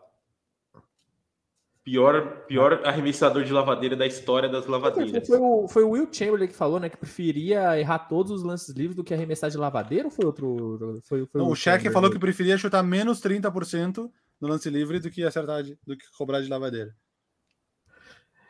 Pior, 1.83 2.45
pior 2.45 2.81
arremessador 2.85 3.43
de 3.43 3.51
lavadeira 3.51 3.95
da 3.95 4.05
história 4.05 4.47
das 4.47 4.67
lavadeiras. 4.67 5.27
Foi 5.27 5.39
o, 5.39 5.67
foi 5.67 5.83
o 5.83 5.89
Will 5.89 6.07
Chamberlain 6.13 6.47
que 6.47 6.53
falou, 6.53 6.79
né, 6.79 6.89
que 6.89 6.97
preferia 6.97 7.79
errar 7.79 7.99
todos 8.07 8.31
os 8.31 8.43
lances 8.43 8.69
livres 8.75 8.95
do 8.95 9.03
que 9.03 9.13
arremessar 9.15 9.49
de 9.49 9.57
lavadeira 9.57 10.05
ou 10.05 10.11
foi 10.11 10.23
outro? 10.25 10.99
Foi, 11.03 11.25
foi 11.25 11.41
Não, 11.41 11.49
o 11.49 11.55
Shaq 11.55 11.89
falou 11.89 12.11
que 12.11 12.19
preferia 12.19 12.55
chutar 12.55 12.83
menos 12.83 13.19
30% 13.19 14.11
no 14.39 14.47
lance 14.47 14.69
livre 14.69 14.99
do 14.99 15.09
que 15.09 15.23
acertar 15.23 15.63
de- 15.63 15.75
do 15.85 15.97
que 15.97 16.05
cobrar 16.15 16.41
de 16.41 16.49
lavadeira. 16.49 16.95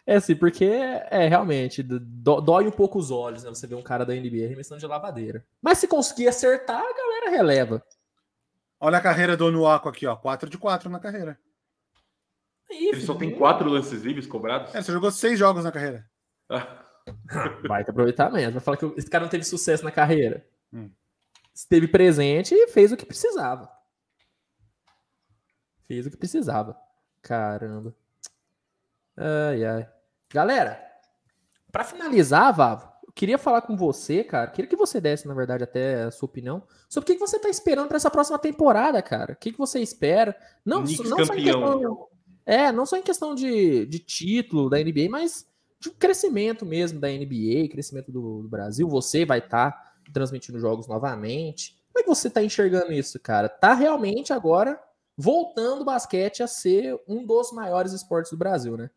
É 0.06 0.16
assim, 0.16 0.36
porque 0.36 0.66
é 0.66 1.28
realmente 1.30 1.82
dó- 1.84 2.42
dói 2.42 2.68
um 2.68 2.72
pouco 2.72 3.00
os 3.00 3.12
olhos, 3.12 3.44
né? 3.46 3.50
Você 3.50 3.66
vê 3.66 3.76
um 3.76 3.84
cara 3.84 4.06
da 4.06 4.14
NBA 4.14 4.46
arremessando 4.46 4.82
de 4.82 4.88
lavadeira. 4.88 5.46
Mas 5.62 5.78
se 5.78 5.88
conseguir 5.88 6.28
acertar, 6.28 6.82
a 6.82 6.94
galera 6.94 7.30
releva. 7.30 7.82
Olha 8.80 8.98
a 8.98 9.02
carreira 9.02 9.38
do 9.38 9.46
Onuaku 9.46 9.88
aqui, 9.88 10.06
ó. 10.08 10.16
4 10.18 10.50
de 10.50 10.58
4 10.58 10.90
na 10.90 11.00
carreira. 11.00 11.40
Ele 12.72 13.02
só 13.02 13.14
tem 13.16 13.32
quatro 13.36 13.70
lances 13.70 14.02
livres 14.04 14.28
cobrados? 14.28 14.74
É, 14.74 14.82
você 14.82 14.92
jogou 14.92 15.12
seis 15.12 15.38
jogos 15.38 15.64
na 15.64 15.72
carreira. 15.72 16.06
Ah, 16.50 16.78
Vai 17.68 17.84
ter 17.84 17.92
aproveitamento. 17.92 18.52
Vai 18.54 18.62
falar 18.62 18.78
que 18.78 18.86
esse 18.98 19.10
cara 19.10 19.24
não 19.24 19.30
teve 19.30 19.44
sucesso 19.44 19.84
na 19.84 19.92
carreira. 19.92 20.46
Hum. 20.74 20.90
Esteve 21.54 21.88
presente 21.88 22.54
e 22.54 22.68
fez 22.68 22.92
o 22.92 22.98
que 22.98 23.06
precisava. 23.06 23.70
Fez 25.88 26.06
o 26.06 26.12
que 26.12 26.18
precisava. 26.18 26.78
Caramba. 27.22 27.96
Ai, 29.18 29.66
ai. 29.66 29.90
Galera, 30.34 30.82
pra 31.72 31.84
finalizar, 31.84 32.54
Vavo, 32.56 32.90
eu 33.06 33.12
queria 33.12 33.38
falar 33.38 33.62
com 33.62 33.76
você, 33.76 34.24
cara. 34.24 34.50
Queria 34.50 34.70
que 34.70 34.76
você 34.78 35.02
desse, 35.02 35.28
na 35.28 35.34
verdade, 35.34 35.64
até 35.64 36.04
a 36.04 36.12
sua 36.12 36.28
opinião 36.28 36.64
sobre 36.88 37.12
o 37.12 37.14
que 37.14 37.20
você 37.20 37.38
tá 37.40 37.50
esperando 37.50 37.88
pra 37.90 37.98
essa 37.98 38.10
próxima 38.10 38.40
temporada, 38.40 39.02
cara. 39.02 39.34
O 39.34 39.36
que, 39.36 39.52
que 39.52 39.58
você 39.58 39.80
espera? 39.82 40.36
Não, 40.66 40.84
Knicks 40.84 41.10
não 41.10 41.18
só 41.26 41.34
campeão. 41.34 41.62
questão. 41.80 42.08
É, 42.46 42.72
não 42.72 42.86
só 42.86 42.98
em 42.98 43.02
questão 43.04 43.36
de, 43.36 43.86
de 43.86 44.00
título 44.00 44.70
da 44.70 44.78
NBA, 44.80 45.10
mas 45.10 45.48
de 45.80 45.90
crescimento 45.92 46.66
mesmo 46.66 47.00
da 47.00 47.08
NBA, 47.10 47.70
crescimento 47.70 48.12
do, 48.12 48.42
do 48.44 48.48
Brasil. 48.50 48.88
Você 48.88 49.26
vai 49.26 49.40
estar 49.40 49.94
transmitindo 50.14 50.60
jogos 50.60 50.88
novamente. 50.88 51.76
Como 51.92 52.00
é 52.00 52.04
que 52.04 52.10
você 52.10 52.30
tá 52.30 52.44
enxergando 52.44 52.92
isso, 52.92 53.20
cara? 53.20 53.50
Tá 53.50 53.74
realmente 53.74 54.32
agora 54.34 54.80
voltando 55.18 55.82
o 55.82 55.86
basquete 55.86 56.42
a 56.42 56.48
ser 56.48 57.00
um 57.08 57.26
dos 57.26 57.52
maiores 57.52 57.94
esportes 57.94 58.32
do 58.32 58.38
Brasil, 58.38 58.78
né? 58.78 58.90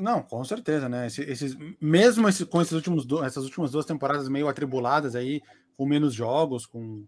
Não, 0.00 0.22
com 0.22 0.42
certeza, 0.44 0.88
né? 0.88 1.06
Esse- 1.06 1.22
esses, 1.22 1.56
mesmo 1.80 2.26
esse- 2.28 2.46
com 2.46 2.60
esses 2.60 2.72
últimos 2.72 3.04
do- 3.04 3.22
essas 3.22 3.44
últimas 3.44 3.70
duas 3.70 3.84
temporadas 3.84 4.28
meio 4.28 4.48
atribuladas 4.48 5.14
aí, 5.14 5.42
com 5.76 5.84
menos 5.86 6.14
jogos, 6.14 6.64
com 6.64 7.04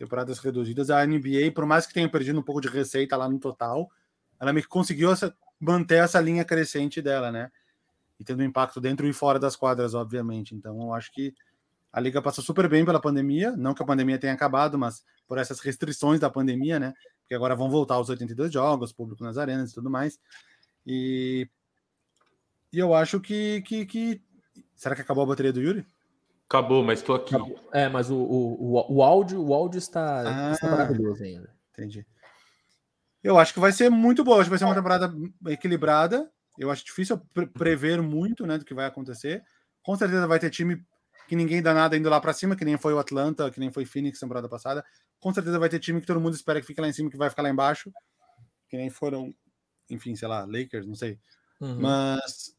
temporadas 0.00 0.38
reduzidas, 0.38 0.88
a 0.88 1.04
NBA, 1.06 1.52
por 1.52 1.66
mais 1.66 1.86
que 1.86 1.92
tenha 1.92 2.08
perdido 2.08 2.40
um 2.40 2.42
pouco 2.42 2.58
de 2.62 2.68
receita 2.68 3.18
lá 3.18 3.28
no 3.28 3.38
total, 3.38 3.90
ela 4.40 4.50
meio 4.50 4.64
que 4.64 4.68
conseguiu 4.70 5.12
essa- 5.12 5.36
manter 5.60 5.96
essa 6.02 6.18
linha 6.18 6.42
crescente 6.42 7.02
dela, 7.02 7.30
né? 7.30 7.52
E 8.18 8.24
tendo 8.24 8.42
impacto 8.42 8.80
dentro 8.80 9.06
e 9.06 9.12
fora 9.12 9.38
das 9.38 9.56
quadras, 9.56 9.92
obviamente. 9.92 10.54
Então, 10.54 10.80
eu 10.80 10.94
acho 10.94 11.12
que 11.12 11.34
a 11.92 12.00
liga 12.00 12.22
passou 12.22 12.42
super 12.42 12.66
bem 12.66 12.82
pela 12.82 12.98
pandemia, 12.98 13.54
não 13.54 13.74
que 13.74 13.82
a 13.82 13.86
pandemia 13.86 14.18
tenha 14.18 14.32
acabado, 14.32 14.78
mas 14.78 15.04
por 15.28 15.36
essas 15.36 15.60
restrições 15.60 16.18
da 16.18 16.30
pandemia, 16.30 16.80
né? 16.80 16.94
Porque 17.20 17.34
agora 17.34 17.54
vão 17.54 17.68
voltar 17.68 18.00
os 18.00 18.08
82 18.08 18.50
jogos, 18.50 18.94
público 18.94 19.22
nas 19.22 19.36
arenas 19.36 19.70
e 19.70 19.74
tudo 19.74 19.90
mais. 19.90 20.18
E 20.86 21.46
e 22.72 22.78
eu 22.78 22.94
acho 22.94 23.20
que, 23.20 23.60
que, 23.62 23.84
que- 23.84 24.22
Será 24.74 24.94
que 24.94 25.02
acabou 25.02 25.24
a 25.24 25.26
bateria 25.26 25.52
do 25.52 25.60
Yuri? 25.60 25.84
Acabou, 26.50 26.82
mas 26.82 27.00
tô 27.00 27.14
aqui. 27.14 27.34
É, 27.72 27.88
mas 27.88 28.10
o, 28.10 28.16
o, 28.16 28.76
o, 28.76 28.96
o 28.96 29.02
áudio, 29.02 29.40
o 29.40 29.54
áudio 29.54 29.78
está, 29.78 30.48
Ah. 30.48 30.52
está 30.52 30.68
maravilhoso 30.68 31.22
ainda. 31.22 31.54
Entendi. 31.72 32.04
Eu 33.22 33.38
acho 33.38 33.54
que 33.54 33.60
vai 33.60 33.70
ser 33.70 33.88
muito 33.90 34.24
boa. 34.24 34.38
Acho 34.38 34.44
que 34.46 34.50
vai 34.50 34.58
ser 34.58 34.64
uma 34.64 34.74
temporada 34.74 35.14
equilibrada. 35.46 36.30
Eu 36.58 36.70
acho 36.70 36.84
difícil 36.84 37.18
pre- 37.32 37.46
prever 37.46 38.02
muito 38.02 38.46
né, 38.46 38.58
do 38.58 38.64
que 38.64 38.74
vai 38.74 38.86
acontecer. 38.86 39.42
Com 39.82 39.94
certeza 39.96 40.26
vai 40.26 40.38
ter 40.38 40.50
time 40.50 40.84
que 41.28 41.36
ninguém 41.36 41.62
dá 41.62 41.72
nada 41.72 41.96
indo 41.96 42.08
lá 42.10 42.20
para 42.20 42.32
cima, 42.32 42.56
que 42.56 42.64
nem 42.64 42.76
foi 42.76 42.92
o 42.92 42.98
Atlanta, 42.98 43.50
que 43.50 43.60
nem 43.60 43.70
foi 43.70 43.84
Phoenix 43.84 44.18
temporada 44.18 44.48
passada. 44.48 44.84
Com 45.20 45.32
certeza 45.32 45.58
vai 45.58 45.68
ter 45.68 45.78
time 45.78 46.00
que 46.00 46.06
todo 46.06 46.20
mundo 46.20 46.34
espera 46.34 46.60
que 46.60 46.66
fique 46.66 46.80
lá 46.80 46.88
em 46.88 46.92
cima, 46.92 47.08
que 47.10 47.16
vai 47.16 47.30
ficar 47.30 47.42
lá 47.42 47.50
embaixo. 47.50 47.92
Que 48.68 48.76
nem 48.76 48.90
foram, 48.90 49.32
enfim, 49.88 50.16
sei 50.16 50.26
lá, 50.26 50.44
Lakers, 50.44 50.86
não 50.86 50.94
sei. 50.94 51.18
Uhum. 51.60 51.78
Mas 51.80 52.54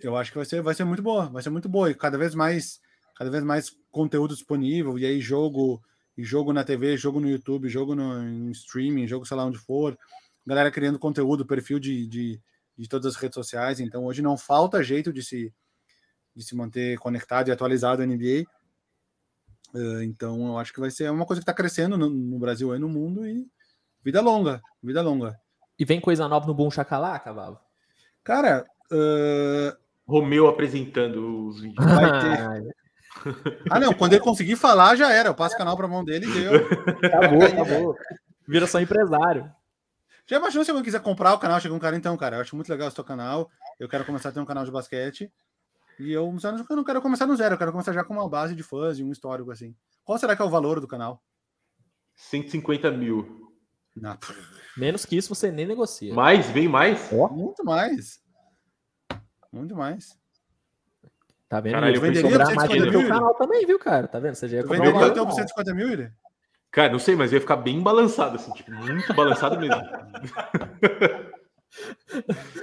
eu 0.00 0.16
acho 0.16 0.32
que 0.32 0.38
vai 0.38 0.44
ser, 0.46 0.62
vai 0.62 0.74
ser 0.74 0.84
muito 0.84 1.02
boa, 1.02 1.26
vai 1.26 1.42
ser 1.42 1.50
muito 1.50 1.68
boa 1.68 1.90
e 1.90 1.94
cada 1.94 2.16
vez 2.18 2.34
mais, 2.34 2.80
cada 3.18 3.30
vez 3.30 3.42
mais 3.42 3.76
conteúdo 3.90 4.32
disponível 4.32 4.96
e 4.96 5.04
aí 5.04 5.20
jogo 5.20 5.82
e 6.16 6.22
jogo 6.22 6.52
na 6.52 6.62
TV, 6.62 6.96
jogo 6.96 7.18
no 7.18 7.28
YouTube, 7.28 7.68
jogo 7.68 7.92
no 7.94 8.22
em 8.22 8.50
streaming, 8.52 9.08
jogo 9.08 9.26
sei 9.26 9.36
lá 9.36 9.44
onde 9.44 9.58
for, 9.58 9.98
galera 10.46 10.70
criando 10.70 11.00
conteúdo, 11.00 11.44
perfil 11.44 11.80
de, 11.80 12.06
de, 12.06 12.40
de 12.76 12.88
todas 12.88 13.06
as 13.06 13.20
redes 13.20 13.34
sociais, 13.34 13.80
então 13.80 14.04
hoje 14.04 14.22
não 14.22 14.36
falta 14.36 14.82
jeito 14.84 15.12
de 15.12 15.22
se 15.22 15.52
de 16.34 16.44
se 16.44 16.54
manter 16.54 16.96
conectado 16.98 17.48
e 17.48 17.50
atualizado 17.50 18.06
na 18.06 18.14
NBA. 18.14 18.46
Eh, 19.74 20.04
Então 20.04 20.46
eu 20.46 20.58
acho 20.58 20.72
que 20.72 20.78
vai 20.78 20.90
ser 20.90 21.10
uma 21.10 21.26
coisa 21.26 21.40
que 21.40 21.42
está 21.42 21.52
crescendo 21.52 21.98
no, 21.98 22.08
no 22.08 22.38
Brasil 22.38 22.72
e 22.72 22.78
no 22.78 22.88
mundo 22.88 23.26
e 23.26 23.44
vida 24.04 24.20
longa, 24.20 24.62
vida 24.80 25.02
longa. 25.02 25.36
E 25.76 25.84
vem 25.84 26.00
coisa 26.00 26.28
nova 26.28 26.46
no 26.46 26.54
Boom 26.54 26.70
Chacalaca, 26.70 27.32
Vavo? 27.32 27.58
Cara, 28.22 28.64
eh, 28.92 29.76
Romeu 30.06 30.46
apresentando 30.46 31.48
os 31.48 31.60
vídeos. 31.60 31.84
Vai 31.84 32.20
ter. 32.20 32.76
Ah, 33.70 33.80
não, 33.80 33.92
quando 33.92 34.12
ele 34.12 34.22
conseguir 34.22 34.56
falar, 34.56 34.96
já 34.96 35.12
era. 35.12 35.28
Eu 35.28 35.34
passo 35.34 35.54
o 35.54 35.58
canal 35.58 35.76
para 35.76 35.88
mão 35.88 36.04
dele 36.04 36.26
e 36.26 36.32
deu. 36.32 36.52
Acabou, 37.04 37.42
acabou. 37.42 37.96
Vira 38.46 38.66
só 38.66 38.80
empresário. 38.80 39.50
Já 40.26 40.36
imaginou 40.36 40.64
se 40.64 40.70
alguém 40.70 40.84
quiser 40.84 41.00
comprar 41.00 41.34
o 41.34 41.38
canal? 41.38 41.60
Chega 41.60 41.74
um 41.74 41.78
cara, 41.78 41.96
então, 41.96 42.16
cara, 42.16 42.36
eu 42.36 42.40
acho 42.40 42.54
muito 42.54 42.68
legal 42.68 42.88
o 42.88 42.90
seu 42.90 43.04
canal. 43.04 43.50
Eu 43.78 43.88
quero 43.88 44.04
começar 44.04 44.28
a 44.28 44.32
ter 44.32 44.40
um 44.40 44.44
canal 44.44 44.64
de 44.64 44.70
basquete. 44.70 45.32
E 45.98 46.12
eu, 46.12 46.32
eu 46.70 46.76
não 46.76 46.84
quero 46.84 47.02
começar 47.02 47.26
no 47.26 47.36
zero, 47.36 47.54
eu 47.54 47.58
quero 47.58 47.72
começar 47.72 47.92
já 47.92 48.04
com 48.04 48.14
uma 48.14 48.28
base 48.28 48.54
de 48.54 48.62
fãs 48.62 48.98
e 48.98 49.02
um 49.02 49.10
histórico 49.10 49.50
assim. 49.50 49.74
Qual 50.04 50.18
será 50.18 50.36
que 50.36 50.42
é 50.42 50.44
o 50.44 50.50
valor 50.50 50.80
do 50.80 50.86
canal? 50.86 51.22
150 52.14 52.90
mil. 52.92 53.52
Não, 53.96 54.16
Menos 54.76 55.04
que 55.04 55.16
isso, 55.16 55.34
você 55.34 55.50
nem 55.50 55.66
negocia. 55.66 56.14
Mais? 56.14 56.48
Vem 56.50 56.68
mais? 56.68 57.10
muito 57.10 57.64
mais. 57.64 58.20
Muito 59.52 59.74
mais. 59.74 60.16
Tá 61.48 61.60
vendo? 61.60 61.72
Caralho, 61.72 61.96
eu 61.96 62.00
venderia 62.00 62.38
mais 62.38 62.48
150 62.70 62.84
do 62.86 62.90
teu 62.92 63.00
mil, 63.00 63.08
canal 63.08 63.34
também, 63.34 63.64
viu, 63.66 63.78
cara? 63.78 64.06
Tá 64.06 64.18
vendo? 64.18 64.34
Você 64.34 64.48
já 64.48 64.56
ia 64.58 64.62
Tu 64.62 64.68
cobrar 64.68 64.84
venderia 64.84 65.06
o 65.06 65.14
teu 65.14 65.24
por 65.26 65.32
hora. 65.32 65.42
150 65.42 65.74
mil, 65.74 65.88
Yuri? 65.88 66.10
Cara, 66.70 66.92
não 66.92 66.98
sei, 66.98 67.16
mas 67.16 67.32
ia 67.32 67.40
ficar 67.40 67.56
bem 67.56 67.80
balançado, 67.80 68.36
assim, 68.36 68.52
tipo, 68.52 68.70
muito 68.70 69.14
balançado 69.14 69.58
mesmo. 69.58 69.80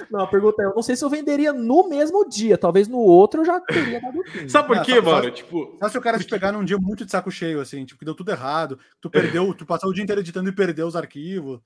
Não, 0.10 0.22
a 0.22 0.28
pergunta 0.28 0.62
é: 0.64 0.66
eu 0.66 0.74
não 0.76 0.82
sei 0.82 0.96
se 0.96 1.06
eu 1.06 1.10
venderia 1.10 1.54
no 1.54 1.88
mesmo 1.88 2.28
dia. 2.28 2.58
Talvez 2.58 2.88
no 2.88 2.98
outro 2.98 3.42
eu 3.42 3.46
já 3.46 3.60
teria 3.62 4.02
dado 4.02 4.24
fim. 4.34 4.50
Sabe 4.50 4.68
por 4.68 4.78
Não, 4.78 4.84
quê, 4.84 4.96
só- 4.96 5.04
só- 5.04 5.12
mano? 5.12 5.32
Tipo, 5.32 5.78
Só 5.80 5.90
se 5.90 5.98
o 5.98 6.02
cara 6.02 6.18
te 6.18 6.26
pegar 6.26 6.52
num 6.52 6.64
dia 6.66 6.78
muito 6.78 7.06
de 7.06 7.12
saco 7.12 7.30
cheio, 7.32 7.62
assim, 7.62 7.86
tipo, 7.86 8.00
que 8.00 8.06
deu 8.06 8.16
tudo 8.16 8.32
errado, 8.32 8.80
tu 9.00 9.10
perdeu, 9.10 9.54
tu 9.54 9.66
passou 9.66 9.90
o 9.92 9.94
dia 9.94 10.04
inteiro 10.04 10.22
editando 10.22 10.50
e 10.50 10.56
perdeu 10.56 10.88
os 10.88 10.96
arquivos, 10.96 11.60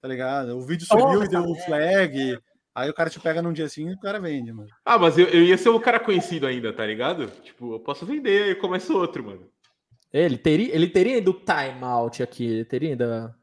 tá 0.00 0.08
ligado? 0.08 0.56
O 0.58 0.62
vídeo 0.62 0.84
subiu 0.86 1.04
Toma 1.04 1.24
e 1.24 1.28
deu 1.28 1.40
essa 1.40 1.48
um 1.48 1.54
flag. 1.64 2.38
Aí 2.74 2.88
o 2.88 2.94
cara 2.94 3.10
te 3.10 3.20
pega 3.20 3.42
num 3.42 3.52
dia 3.52 3.66
assim 3.66 3.88
e 3.90 3.94
o 3.94 4.00
cara 4.00 4.18
vende, 4.18 4.52
mano. 4.52 4.68
ah, 4.84 4.98
mas 4.98 5.18
eu, 5.18 5.26
eu 5.26 5.42
ia 5.42 5.58
ser 5.58 5.68
um 5.68 5.78
cara 5.80 6.00
conhecido 6.00 6.46
ainda, 6.46 6.72
tá 6.72 6.86
ligado? 6.86 7.26
Tipo, 7.42 7.74
eu 7.74 7.80
posso 7.80 8.06
vender 8.06 8.50
e 8.50 8.54
começo 8.54 8.96
outro, 8.96 9.24
mano. 9.24 9.46
Ele 10.12 10.36
teria, 10.38 10.74
ele 10.74 10.88
teria 10.88 11.16
ainda 11.16 11.30
o 11.30 11.34
timeout 11.34 12.22
aqui, 12.22 12.44
ele 12.46 12.64
teria 12.64 12.90
ainda 12.90 13.34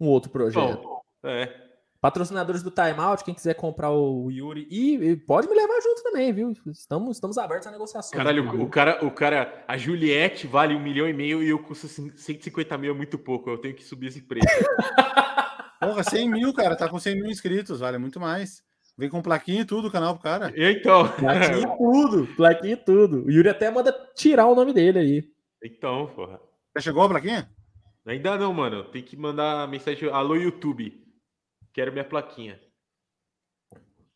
um 0.00 0.06
outro 0.06 0.30
projeto. 0.30 0.80
Bom, 0.82 1.00
é. 1.24 1.66
Patrocinadores 2.00 2.62
do 2.62 2.70
timeout, 2.70 3.24
quem 3.24 3.34
quiser 3.34 3.54
comprar 3.54 3.90
o 3.90 4.30
Yuri. 4.30 4.68
E, 4.70 4.94
e 4.94 5.16
pode 5.16 5.48
me 5.48 5.54
levar 5.56 5.80
junto 5.80 6.00
também, 6.04 6.32
viu? 6.32 6.52
Estamos, 6.68 7.16
estamos 7.16 7.36
abertos 7.36 7.66
à 7.66 7.72
negociação. 7.72 8.16
Caralho, 8.16 8.48
o, 8.48 8.62
o 8.62 8.68
cara, 8.68 9.04
o 9.04 9.10
cara, 9.10 9.64
a 9.66 9.76
Juliette 9.76 10.46
vale 10.46 10.76
um 10.76 10.80
milhão 10.80 11.08
e 11.08 11.12
meio 11.12 11.42
e 11.42 11.48
eu 11.48 11.58
custo 11.58 11.88
cin- 11.88 12.12
150 12.16 12.78
mil 12.78 12.92
é 12.94 12.96
muito 12.96 13.18
pouco. 13.18 13.50
Eu 13.50 13.58
tenho 13.58 13.74
que 13.74 13.82
subir 13.82 14.06
esse 14.06 14.22
preço. 14.22 14.46
Porra, 15.80 16.02
100 16.04 16.28
mil, 16.30 16.52
cara, 16.52 16.76
tá 16.76 16.88
com 16.88 16.98
100 16.98 17.14
mil 17.16 17.26
inscritos, 17.30 17.80
vale 17.80 17.98
muito 17.98 18.18
mais. 18.20 18.62
Vem 18.98 19.08
com 19.08 19.22
plaquinha 19.22 19.60
e 19.60 19.64
tudo 19.64 19.86
o 19.86 19.90
canal 19.92 20.14
pro 20.14 20.24
cara. 20.24 20.52
E 20.56 20.72
então, 20.72 21.08
Plaquinha 21.12 21.58
e 21.58 21.62
tudo, 21.78 22.26
plaquinha 22.34 22.72
e 22.72 22.76
tudo. 22.76 23.24
O 23.26 23.30
Yuri 23.30 23.48
até 23.48 23.70
manda 23.70 23.92
tirar 24.16 24.48
o 24.48 24.56
nome 24.56 24.72
dele 24.72 24.98
aí. 24.98 25.32
então, 25.64 26.08
porra. 26.08 26.40
Já 26.76 26.82
chegou 26.82 27.02
a 27.04 27.08
plaquinha? 27.08 27.48
Ainda 28.04 28.36
não, 28.36 28.52
mano. 28.52 28.82
Tem 28.84 29.02
que 29.02 29.16
mandar 29.16 29.68
mensagem. 29.68 30.08
Alô, 30.10 30.34
YouTube. 30.34 31.00
Quero 31.72 31.92
minha 31.92 32.04
plaquinha. 32.04 32.58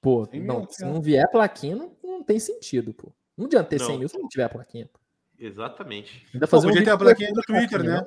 Pô, 0.01 0.29
não, 0.33 0.61
mil, 0.61 0.69
se 0.69 0.85
não 0.85 1.01
vier 1.01 1.31
plaquinha, 1.31 1.77
não, 1.77 1.97
não 2.03 2.23
tem 2.25 2.41
sentido, 2.41 2.93
pô. 2.93 3.13
Não 3.39 3.47
adianta 3.47 3.69
ter 3.71 3.79
Não. 3.79 3.87
100 3.87 3.99
mil 4.01 4.09
se 4.09 4.19
não 4.19 4.29
tiver 4.29 4.49
plaquinha. 4.49 4.89
pô. 4.93 4.99
Exatamente. 5.39 6.27
Ainda 6.35 6.47
fazer 6.49 6.67
Pô, 6.67 6.69
podia 6.71 6.83
um 6.83 6.85
ter 6.85 6.91
a 6.91 6.99
plaquinha 6.99 7.33
do 7.33 7.43
Twitter, 7.43 7.83
né? 7.85 8.05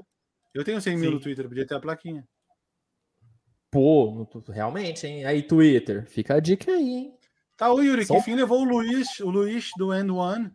Eu 0.53 0.63
tenho 0.63 0.81
100 0.81 0.97
mil 0.97 1.09
Sim. 1.09 1.15
no 1.15 1.21
Twitter, 1.21 1.47
podia 1.47 1.65
ter 1.65 1.75
a 1.75 1.79
plaquinha. 1.79 2.27
Pô, 3.71 4.27
realmente, 4.47 5.05
hein? 5.05 5.25
Aí, 5.25 5.41
Twitter, 5.41 6.05
fica 6.07 6.35
a 6.35 6.39
dica 6.39 6.71
aí, 6.71 6.89
hein? 6.89 7.15
Tá, 7.57 7.71
o 7.71 7.81
Yuri, 7.81 8.05
Só... 8.05 8.15
que 8.15 8.21
fim 8.21 8.35
levou 8.35 8.61
o 8.61 8.65
Luiz, 8.65 9.19
o 9.19 9.29
Luiz 9.29 9.71
do 9.77 9.93
End 9.93 10.11
One. 10.11 10.51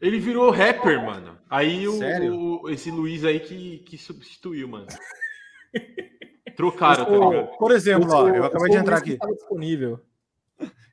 Ele 0.00 0.18
virou 0.18 0.50
rapper, 0.50 1.04
mano. 1.04 1.38
Aí 1.48 1.86
o, 1.86 2.62
o, 2.62 2.70
esse 2.70 2.90
Luiz 2.90 3.24
aí 3.24 3.40
que, 3.40 3.78
que 3.80 3.98
substituiu, 3.98 4.66
mano. 4.68 4.86
Trocaram, 6.56 7.04
tá 7.04 7.10
ligado? 7.10 7.58
Por 7.58 7.72
exemplo, 7.72 8.10
ó, 8.10 8.28
eu 8.28 8.44
acabei 8.44 8.70
de 8.70 8.76
entrar 8.76 8.96
aqui. 8.96 9.18
Disponível. 9.18 10.00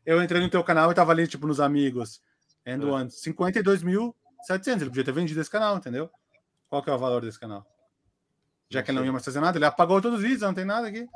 Eu 0.06 0.22
entrei 0.22 0.42
no 0.42 0.50
teu 0.50 0.64
canal 0.64 0.92
e 0.92 0.96
tava 0.96 1.12
ali, 1.12 1.28
tipo, 1.28 1.48
nos 1.48 1.60
amigos. 1.60 2.22
End 2.66 2.86
é. 2.86 2.90
One, 2.90 3.10
52.700. 3.10 4.82
Ele 4.82 4.86
podia 4.86 5.04
ter 5.04 5.12
vendido 5.12 5.40
esse 5.40 5.50
canal, 5.50 5.78
entendeu? 5.78 6.10
Qual 6.70 6.84
que 6.84 6.90
é 6.90 6.94
o 6.94 6.98
valor 6.98 7.22
desse 7.22 7.40
canal? 7.40 7.66
Já 8.69 8.84
que 8.84 8.91
ele 8.91 8.99
não 8.99 9.06
ia 9.06 9.11
mais 9.11 9.23
fazer 9.23 9.39
nada, 9.39 9.57
ele 9.57 9.65
apagou 9.65 10.02
todos 10.02 10.18
os 10.18 10.23
vídeos, 10.23 10.41
não 10.41 10.53
tem 10.53 10.65
nada 10.65 10.88
aqui. 10.88 11.07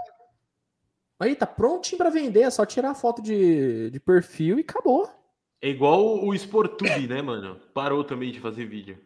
Aí, 1.19 1.35
tá 1.35 1.45
prontinho 1.45 1.97
para 1.97 2.09
vender, 2.09 2.41
é 2.41 2.49
só 2.49 2.65
tirar 2.65 2.91
a 2.91 2.95
foto 2.95 3.21
de, 3.21 3.91
de 3.91 3.99
perfil 3.99 4.57
e 4.57 4.61
acabou. 4.61 5.09
É 5.61 5.69
igual 5.69 6.25
o 6.25 6.33
Sportube, 6.33 7.07
né, 7.07 7.21
mano? 7.21 7.59
Parou 7.73 8.03
também 8.03 8.31
de 8.31 8.39
fazer 8.39 8.65
vídeo. 8.65 8.97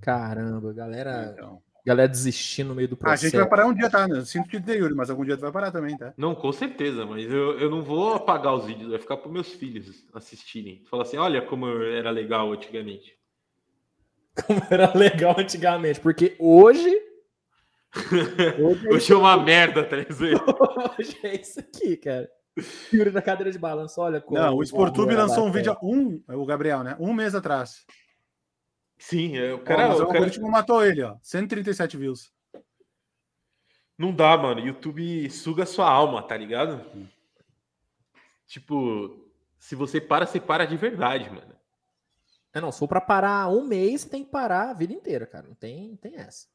Caramba, 0.00 0.72
galera. 0.72 1.32
Então. 1.34 1.60
Galera 1.84 2.08
desistindo 2.08 2.68
no 2.68 2.74
meio 2.74 2.88
do 2.88 2.96
processo. 2.96 3.26
A 3.26 3.28
gente 3.30 3.38
vai 3.38 3.48
parar 3.48 3.66
um 3.66 3.74
dia, 3.74 3.90
tá? 3.90 4.06
Né? 4.06 4.24
Sinto 4.24 4.48
te 4.48 4.60
dizer, 4.60 4.78
Yuri, 4.78 4.94
mas 4.94 5.10
algum 5.10 5.24
dia 5.24 5.36
tu 5.36 5.40
vai 5.40 5.50
parar 5.50 5.72
também, 5.72 5.96
tá? 5.96 6.12
Não, 6.16 6.34
com 6.34 6.52
certeza, 6.52 7.04
mas 7.04 7.24
eu, 7.24 7.58
eu 7.58 7.70
não 7.70 7.82
vou 7.82 8.14
apagar 8.14 8.54
os 8.54 8.66
vídeos, 8.66 8.90
vai 8.90 8.98
ficar 9.00 9.16
para 9.16 9.32
meus 9.32 9.48
filhos 9.52 10.04
assistirem. 10.14 10.84
Falar 10.84 11.02
assim, 11.02 11.16
olha 11.16 11.42
como 11.42 11.66
era 11.66 12.10
legal 12.10 12.52
antigamente. 12.52 13.17
Como 14.46 14.62
era 14.70 14.96
legal 14.96 15.34
antigamente, 15.38 16.00
porque 16.00 16.36
hoje. 16.38 17.06
Hoje 18.60 18.86
é, 18.86 18.92
hoje 18.92 19.12
é 19.14 19.16
uma 19.16 19.36
merda, 19.42 19.82
tá 19.82 19.96
Hoje 20.98 21.18
é 21.22 21.40
isso 21.40 21.58
aqui, 21.58 21.96
cara. 21.96 22.28
Yuri 22.92 23.10
na 23.10 23.22
cadeira 23.22 23.50
de 23.50 23.58
balanço, 23.58 23.98
olha 24.00 24.20
como. 24.20 24.38
Não, 24.38 24.56
o 24.56 24.62
Sportube 24.62 25.14
lançou 25.14 25.46
um 25.46 25.50
vídeo 25.50 25.74
um, 25.82 26.22
o 26.28 26.44
Gabriel, 26.44 26.84
né? 26.84 26.96
Um 27.00 27.14
mês 27.14 27.34
atrás. 27.34 27.86
Sim, 28.98 29.38
é, 29.38 29.54
o 29.54 29.60
cara. 29.60 29.88
Ó, 29.88 29.98
o, 29.98 30.02
algoritmo 30.02 30.50
matou 30.50 30.84
ele, 30.84 31.02
ó. 31.02 31.16
137 31.22 31.96
views. 31.96 32.30
Não 33.96 34.12
dá, 34.12 34.36
mano. 34.36 34.60
YouTube 34.60 35.30
suga 35.30 35.64
sua 35.64 35.90
alma, 35.90 36.22
tá 36.22 36.36
ligado? 36.36 36.84
Tipo, 38.46 39.28
se 39.58 39.74
você 39.74 39.98
para, 39.98 40.26
você 40.26 40.38
para 40.38 40.66
de 40.66 40.76
verdade, 40.76 41.30
mano. 41.30 41.57
É, 42.52 42.60
não, 42.60 42.72
se 42.72 42.78
for 42.78 42.88
pra 42.88 43.00
parar 43.00 43.48
um 43.48 43.64
mês, 43.64 44.02
você 44.02 44.08
tem 44.08 44.24
que 44.24 44.30
parar 44.30 44.70
a 44.70 44.74
vida 44.74 44.92
inteira, 44.92 45.26
cara. 45.26 45.46
Não 45.46 45.54
tem, 45.54 45.90
não 45.90 45.96
tem 45.96 46.16
essa. 46.16 46.46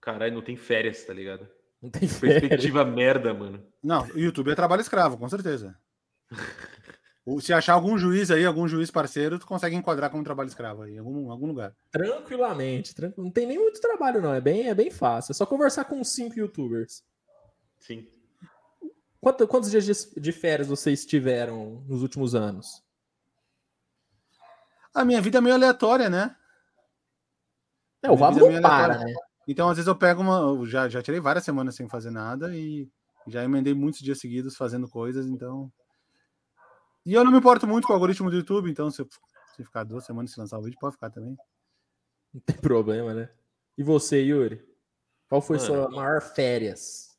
Caralho, 0.00 0.34
não 0.34 0.42
tem 0.42 0.56
férias, 0.56 1.04
tá 1.04 1.12
ligado? 1.12 1.46
Não 1.80 1.90
tem 1.90 2.08
férias. 2.08 2.40
Perspectiva 2.40 2.84
merda, 2.84 3.34
mano. 3.34 3.62
Não, 3.82 4.06
o 4.08 4.18
YouTube 4.18 4.50
é 4.50 4.54
trabalho 4.54 4.80
escravo, 4.80 5.18
com 5.18 5.28
certeza. 5.28 5.76
Se 7.40 7.52
achar 7.52 7.74
algum 7.74 7.96
juiz 7.98 8.30
aí, 8.30 8.44
algum 8.44 8.66
juiz 8.66 8.90
parceiro, 8.90 9.38
tu 9.38 9.46
consegue 9.46 9.76
enquadrar 9.76 10.10
como 10.10 10.24
trabalho 10.24 10.48
escravo 10.48 10.82
aí, 10.82 10.94
em 10.94 10.98
algum, 10.98 11.30
algum 11.30 11.46
lugar. 11.46 11.76
Tranquilamente, 11.90 12.94
tranquilo. 12.94 13.24
não 13.24 13.30
tem 13.30 13.46
nem 13.46 13.58
muito 13.58 13.80
trabalho, 13.80 14.22
não. 14.22 14.34
É 14.34 14.40
bem, 14.40 14.68
é 14.68 14.74
bem 14.74 14.90
fácil. 14.90 15.32
É 15.32 15.34
só 15.34 15.44
conversar 15.46 15.84
com 15.84 16.02
cinco 16.02 16.38
youtubers. 16.38 17.04
Sim. 17.78 18.08
Quanto, 19.20 19.46
quantos 19.46 19.70
dias 19.70 19.84
de, 19.84 20.20
de 20.20 20.32
férias 20.32 20.66
vocês 20.66 21.04
tiveram 21.04 21.84
nos 21.86 22.02
últimos 22.02 22.34
anos? 22.34 22.82
A 24.94 25.04
minha 25.04 25.20
vida 25.20 25.38
é 25.38 25.40
meio 25.40 25.54
aleatória, 25.54 26.10
né? 26.10 26.34
É, 28.02 28.10
o 28.10 28.16
Vavo 28.16 28.44
é 28.46 28.50
não 28.50 28.62
para, 28.62 28.98
né? 28.98 29.14
Então, 29.46 29.68
às 29.68 29.76
vezes 29.76 29.88
eu 29.88 29.96
pego 29.96 30.22
uma. 30.22 30.66
Já, 30.66 30.88
já 30.88 31.02
tirei 31.02 31.20
várias 31.20 31.44
semanas 31.44 31.74
sem 31.74 31.88
fazer 31.88 32.10
nada 32.10 32.54
e 32.56 32.88
já 33.26 33.44
emendei 33.44 33.74
muitos 33.74 34.00
dias 34.00 34.18
seguidos 34.18 34.56
fazendo 34.56 34.88
coisas, 34.88 35.26
então 35.26 35.70
e 37.04 37.14
eu 37.14 37.24
não 37.24 37.32
me 37.32 37.38
importo 37.38 37.66
muito 37.66 37.86
com 37.86 37.92
o 37.92 37.96
algoritmo 37.96 38.30
do 38.30 38.36
YouTube, 38.36 38.70
então 38.70 38.90
se, 38.90 39.04
se 39.56 39.64
ficar 39.64 39.84
duas 39.84 40.04
semanas 40.04 40.32
sem 40.32 40.42
lançar 40.42 40.58
o 40.58 40.62
vídeo, 40.62 40.78
pode 40.78 40.94
ficar 40.94 41.10
também. 41.10 41.36
Não 42.32 42.40
tem 42.42 42.56
problema, 42.56 43.12
né? 43.12 43.28
E 43.76 43.82
você, 43.82 44.22
Yuri? 44.22 44.64
Qual 45.28 45.42
foi 45.42 45.56
Mano, 45.56 45.66
sua 45.66 45.90
maior 45.90 46.20
férias? 46.20 47.18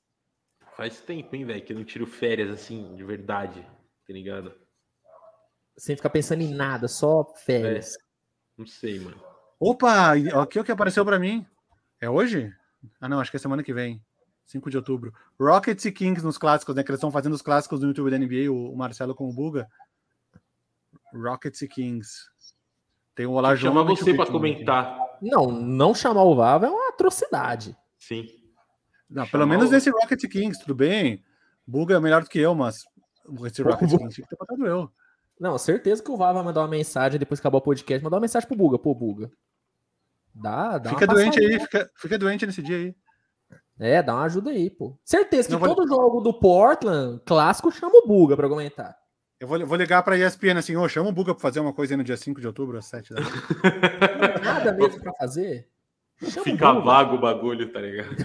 Faz 0.77 1.01
tempo, 1.01 1.35
hein, 1.35 1.43
velho, 1.43 1.65
que 1.65 1.73
eu 1.73 1.77
não 1.77 1.83
tiro 1.83 2.07
férias 2.07 2.49
assim, 2.49 2.95
de 2.95 3.03
verdade, 3.03 3.61
tá 4.07 4.13
ligado? 4.13 4.55
Sem 5.81 5.95
ficar 5.95 6.11
pensando 6.11 6.43
em 6.43 6.53
nada, 6.53 6.87
só 6.87 7.25
férias. 7.43 7.95
É, 7.95 7.97
não 8.55 8.67
sei, 8.67 8.99
mano. 8.99 9.19
Opa, 9.59 10.11
aqui 10.39 10.59
é 10.59 10.61
o 10.61 10.63
que 10.63 10.71
apareceu 10.71 11.03
para 11.03 11.17
mim. 11.17 11.43
É 11.99 12.07
hoje? 12.07 12.53
Ah, 12.99 13.09
não, 13.09 13.19
acho 13.19 13.31
que 13.31 13.37
é 13.37 13.39
semana 13.39 13.63
que 13.63 13.73
vem. 13.73 13.99
5 14.45 14.69
de 14.69 14.77
outubro. 14.77 15.11
Rockets 15.39 15.83
e 15.85 15.91
Kings 15.91 16.23
nos 16.23 16.37
clássicos, 16.37 16.75
né? 16.75 16.83
Que 16.83 16.91
eles 16.91 16.99
estão 16.99 17.09
fazendo 17.09 17.33
os 17.33 17.41
clássicos 17.41 17.79
do 17.79 17.87
YouTube 17.87 18.11
da 18.11 18.19
NBA, 18.19 18.51
o, 18.51 18.75
Marcelo 18.75 19.15
com 19.15 19.27
o 19.27 19.33
Buga. 19.33 19.67
Rockets 21.15 21.63
e 21.63 21.67
Kings. 21.67 22.29
Tem 23.15 23.25
o 23.25 23.31
Olá 23.31 23.55
João. 23.55 23.73
Chamar 23.73 23.89
você 23.89 24.13
para 24.13 24.31
comentar. 24.31 24.99
Não, 25.19 25.51
não 25.51 25.95
chamar 25.95 26.25
o 26.25 26.35
Vava 26.35 26.67
é 26.67 26.69
uma 26.69 26.89
atrocidade. 26.89 27.75
Sim. 27.97 28.27
Não, 29.09 29.25
pelo 29.25 29.47
menos 29.47 29.69
o... 29.69 29.71
nesse 29.71 29.89
Rockets 29.89 30.29
Kings, 30.29 30.59
tudo 30.59 30.75
bem. 30.75 31.25
Buga 31.65 31.95
é 31.95 31.99
melhor 31.99 32.21
do 32.21 32.29
que 32.29 32.37
eu, 32.37 32.53
mas 32.53 32.83
esse 33.47 33.63
Rockets 33.63 33.97
Kings 33.97 34.13
tinha 34.13 34.27
que 34.27 34.29
ter 34.29 34.37
botado 34.37 34.67
eu. 34.67 34.91
Não, 35.41 35.57
certeza 35.57 36.03
que 36.03 36.11
o 36.11 36.15
Vava 36.15 36.33
vai 36.33 36.43
mandar 36.43 36.61
uma 36.61 36.67
mensagem 36.67 37.17
depois 37.17 37.39
que 37.39 37.41
acabar 37.41 37.57
o 37.57 37.61
podcast, 37.61 38.03
mandar 38.03 38.17
uma 38.17 38.21
mensagem 38.21 38.47
pro 38.47 38.55
Buga. 38.55 38.77
Pô, 38.77 38.93
Buga. 38.93 39.31
Dá, 40.35 40.77
dá 40.77 40.91
Fica 40.91 41.07
doente 41.07 41.39
aí, 41.39 41.59
fica, 41.59 41.89
fica 41.97 42.19
doente 42.19 42.45
nesse 42.45 42.61
dia 42.61 42.77
aí. 42.77 42.95
É, 43.79 44.03
dá 44.03 44.13
uma 44.13 44.25
ajuda 44.25 44.51
aí, 44.51 44.69
pô. 44.69 44.95
Certeza 45.03 45.47
que 45.47 45.53
Não, 45.55 45.59
todo 45.59 45.87
vou... 45.87 45.97
jogo 45.97 46.21
do 46.21 46.31
Portland 46.31 47.19
clássico 47.25 47.71
chama 47.71 47.97
o 47.97 48.07
Buga 48.07 48.37
para 48.37 48.47
comentar. 48.47 48.95
Eu 49.39 49.47
vou, 49.47 49.65
vou 49.65 49.77
ligar 49.77 50.03
para 50.03 50.13
a 50.13 50.19
ESPN 50.19 50.59
assim, 50.59 50.75
ô, 50.75 50.83
oh, 50.83 50.87
chama 50.87 51.09
o 51.09 51.11
Buga 51.11 51.33
para 51.33 51.41
fazer 51.41 51.59
uma 51.59 51.73
coisa 51.73 51.95
aí 51.95 51.97
no 51.97 52.03
dia 52.03 52.15
5 52.15 52.39
de 52.39 52.45
outubro, 52.45 52.77
às 52.77 52.85
7 52.85 53.11
da 53.11 53.21
Não 53.21 54.43
nada 54.43 54.73
mesmo 54.73 55.01
para 55.01 55.13
fazer. 55.13 55.67
Chama 56.21 56.43
Fica 56.43 56.71
o 56.71 56.83
vago 56.83 57.15
o 57.15 57.19
bagulho, 57.19 57.73
tá 57.73 57.81
ligado? 57.81 58.15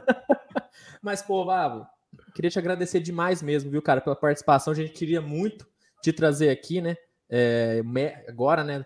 Mas, 1.02 1.20
pô, 1.20 1.44
Vavo, 1.44 1.86
queria 2.34 2.50
te 2.50 2.58
agradecer 2.58 3.00
demais 3.00 3.42
mesmo, 3.42 3.70
viu, 3.70 3.82
cara, 3.82 4.00
pela 4.00 4.16
participação. 4.16 4.72
A 4.72 4.76
gente 4.76 4.92
queria 4.92 5.20
muito 5.20 5.70
te 6.02 6.12
trazer 6.12 6.50
aqui, 6.50 6.80
né? 6.80 6.96
É, 7.30 7.82
agora, 8.28 8.62
né? 8.62 8.84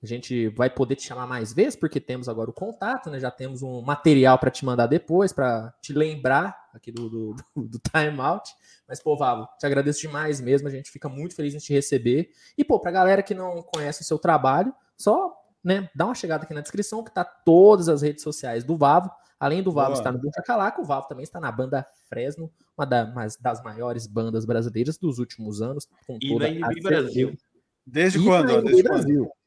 A 0.00 0.06
gente 0.06 0.48
vai 0.50 0.70
poder 0.70 0.94
te 0.94 1.02
chamar 1.02 1.26
mais 1.26 1.52
vezes, 1.52 1.74
porque 1.74 2.00
temos 2.00 2.28
agora 2.28 2.48
o 2.48 2.52
contato, 2.52 3.10
né? 3.10 3.18
Já 3.18 3.32
temos 3.32 3.62
um 3.62 3.82
material 3.82 4.38
para 4.38 4.50
te 4.50 4.64
mandar 4.64 4.86
depois, 4.86 5.32
para 5.32 5.74
te 5.82 5.92
lembrar 5.92 6.56
aqui 6.72 6.92
do, 6.92 7.10
do, 7.10 7.36
do 7.56 7.80
timeout. 7.80 8.48
Mas, 8.86 9.02
pô, 9.02 9.16
Vavo, 9.16 9.48
te 9.58 9.66
agradeço 9.66 10.00
demais 10.00 10.40
mesmo. 10.40 10.68
A 10.68 10.70
gente 10.70 10.90
fica 10.90 11.08
muito 11.08 11.34
feliz 11.34 11.52
em 11.52 11.58
te 11.58 11.72
receber. 11.72 12.30
E, 12.56 12.64
pô, 12.64 12.78
pra 12.78 12.92
galera 12.92 13.24
que 13.24 13.34
não 13.34 13.60
conhece 13.60 14.02
o 14.02 14.04
seu 14.04 14.20
trabalho, 14.20 14.72
só 14.96 15.34
né, 15.64 15.90
dá 15.94 16.04
uma 16.06 16.14
chegada 16.14 16.44
aqui 16.44 16.54
na 16.54 16.60
descrição, 16.60 17.02
que 17.02 17.12
tá 17.12 17.24
todas 17.24 17.88
as 17.88 18.00
redes 18.00 18.22
sociais 18.22 18.62
do 18.62 18.76
Vavo. 18.76 19.10
Além 19.38 19.62
do 19.62 19.72
Vavo 19.72 19.88
Boa. 19.88 19.98
estar 19.98 20.12
no 20.12 20.18
Buncha 20.18 20.42
Calaca, 20.42 20.80
o 20.80 20.84
Vavo 20.84 21.08
também 21.08 21.24
está 21.24 21.40
na 21.40 21.50
banda 21.50 21.86
Fresno, 22.08 22.50
uma 22.78 23.26
das 23.40 23.62
maiores 23.62 24.06
bandas 24.06 24.44
brasileiras 24.44 24.96
dos 24.96 25.18
últimos 25.18 25.60
anos. 25.60 25.88
Com 26.06 26.18
e 26.22 26.28
toda 26.28 26.50
na 26.52 26.68
Brasil. 26.82 27.36
Desde 27.84 28.18
e 28.18 28.24
quando? 28.24 28.62
Desde 28.62 28.82
Brasil. 28.82 29.24
Quando? 29.24 29.38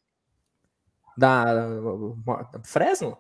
Da 1.18 2.60
Fresno? 2.64 3.18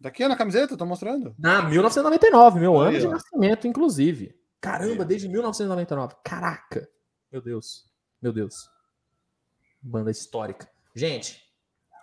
Daqui 0.00 0.26
na 0.26 0.36
camiseta, 0.36 0.76
tô 0.76 0.86
mostrando. 0.86 1.34
Na 1.38 1.62
1999, 1.62 2.60
meu 2.60 2.78
ano 2.78 2.98
de 2.98 3.06
nascimento, 3.06 3.66
inclusive. 3.66 4.34
Caramba, 4.60 5.04
desde 5.04 5.28
1999. 5.28 6.16
Caraca. 6.24 6.88
Meu 7.30 7.42
Deus. 7.42 7.84
Meu 8.20 8.32
Deus. 8.32 8.70
Banda 9.80 10.10
histórica. 10.10 10.68
Gente, 10.94 11.42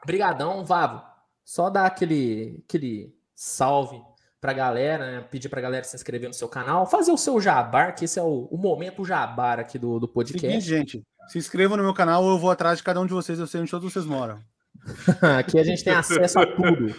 brigadão, 0.05 0.63
Vavo. 0.63 1.01
Só 1.43 1.69
dar 1.69 1.85
aquele, 1.85 2.63
aquele 2.63 3.13
salve 3.35 4.01
pra 4.44 4.52
galera, 4.52 5.10
né? 5.10 5.26
pedir 5.32 5.48
pra 5.48 5.61
galera 5.61 5.86
se 5.86 5.95
inscrever 5.95 6.28
no 6.28 6.34
seu 6.34 6.49
canal, 6.49 6.86
fazer 6.86 7.14
o 7.14 7.18
seu 7.18 7.40
jabar, 7.40 7.95
que 7.95 8.03
esse 8.03 8.20
é 8.20 8.22
o, 8.22 8.49
o 8.52 8.57
momento 8.57 9.06
jabar 9.06 9.57
aqui 9.57 9.80
do, 9.80 10.02
do 10.02 10.06
podcast. 10.06 10.45
Seguinte, 10.45 10.65
gente, 10.65 11.03
se 11.30 11.38
inscrevam 11.38 11.78
no 11.78 11.84
meu 11.84 11.94
canal, 11.94 12.28
eu 12.28 12.38
vou 12.38 12.52
atrás 12.52 12.80
de 12.80 12.84
cada 12.84 12.99
um 12.99 13.06
de 13.06 13.14
vocês, 13.14 13.40
eu 13.40 13.48
sei 13.48 13.61
onde 13.61 13.72
todos 13.72 13.94
vocês 13.94 14.06
moram. 14.06 14.41
Aqui 15.40 15.57
a 15.57 15.64
gente 15.64 15.82
tem 15.82 15.94
acesso 15.94 16.40
a 16.40 16.45
tudo. 16.45 16.94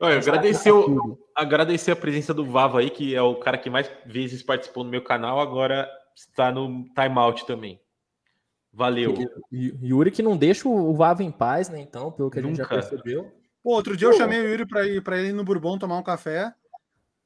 Olha, 0.00 0.18
agradecer, 0.18 0.72
agradecer 1.36 1.92
a 1.92 1.96
presença 1.96 2.34
do 2.34 2.44
Vava 2.44 2.80
aí, 2.80 2.90
que 2.90 3.14
é 3.14 3.22
o 3.22 3.36
cara 3.36 3.56
que 3.56 3.70
mais 3.70 3.88
vezes 4.04 4.42
participou 4.42 4.82
no 4.82 4.90
meu 4.90 5.04
canal, 5.04 5.38
agora 5.38 5.88
está 6.16 6.50
no 6.50 6.84
timeout 6.96 7.46
também. 7.46 7.80
Valeu. 8.72 9.14
Yuri 9.52 10.10
que 10.10 10.20
não 10.20 10.36
deixa 10.36 10.68
o 10.68 10.92
Vava 10.94 11.22
em 11.22 11.30
paz, 11.30 11.68
né? 11.68 11.80
Então, 11.80 12.10
pelo 12.10 12.28
que 12.28 12.40
a 12.40 12.42
gente 12.42 12.56
já 12.56 12.66
percebeu. 12.66 13.32
Pô, 13.64 13.70
outro 13.76 13.96
dia 13.96 14.08
Pô. 14.08 14.14
eu 14.14 14.18
chamei 14.18 14.38
o 14.40 14.46
Yuri 14.48 14.66
para 14.66 14.86
ir 14.86 15.02
para 15.02 15.18
ele 15.18 15.28
ir 15.28 15.32
no 15.32 15.42
Bourbon 15.42 15.78
tomar 15.78 15.96
um 15.98 16.02
café. 16.02 16.52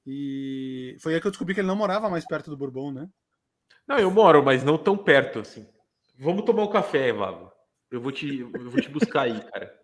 E 0.07 0.97
foi 1.01 1.15
aí 1.15 1.21
que 1.21 1.27
eu 1.27 1.31
descobri 1.33 1.53
que 1.53 1.61
ele 1.61 1.67
não 1.69 1.75
morava 1.77 2.09
mais 2.09 2.25
perto 2.25 2.49
do 2.49 2.57
Bourbon, 2.57 2.93
né? 2.93 3.09
Não, 3.87 3.99
eu 3.99 4.11
moro, 4.11 4.43
mas 4.45 4.63
não 4.63 4.79
tão 4.79 4.97
perto 4.97 5.41
assim. 5.41 5.67
Vamos 6.17 6.45
tomar 6.45 6.63
um 6.63 6.71
café, 6.71 7.13
Vavo. 7.13 7.51
Eu 7.91 8.01
vou 8.01 8.13
te, 8.13 8.39
eu 8.39 8.71
vou 8.71 8.81
te 8.81 8.89
buscar 8.89 9.23
aí, 9.23 9.41
cara. 9.51 9.77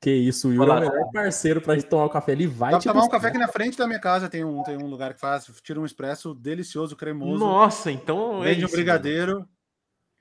Que 0.00 0.10
isso, 0.12 0.48
o 0.48 0.52
Yuri 0.52 0.70
é 0.70 0.74
o 0.74 0.80
melhor 0.80 1.10
parceiro 1.12 1.62
pra 1.62 1.74
gente 1.74 1.86
tomar 1.86 2.04
um 2.04 2.08
café. 2.10 2.32
Ele 2.32 2.46
vai 2.46 2.72
Dá 2.72 2.78
te 2.78 2.82
pra 2.84 2.92
tomar 2.92 3.04
um 3.04 3.06
buscar. 3.06 3.16
café 3.18 3.28
aqui 3.30 3.38
na 3.38 3.48
frente 3.48 3.78
da 3.78 3.86
minha 3.86 4.00
casa. 4.00 4.28
Tem 4.28 4.44
um, 4.44 4.62
tem 4.62 4.76
um 4.76 4.86
lugar 4.86 5.14
que 5.14 5.20
faz, 5.20 5.46
tira 5.62 5.80
um 5.80 5.86
expresso 5.86 6.34
delicioso, 6.34 6.94
cremoso. 6.94 7.42
Nossa, 7.42 7.90
então 7.90 8.44
é 8.44 8.48
vende 8.50 8.64
um 8.64 8.66
isso, 8.66 8.76
brigadeiro. 8.76 9.48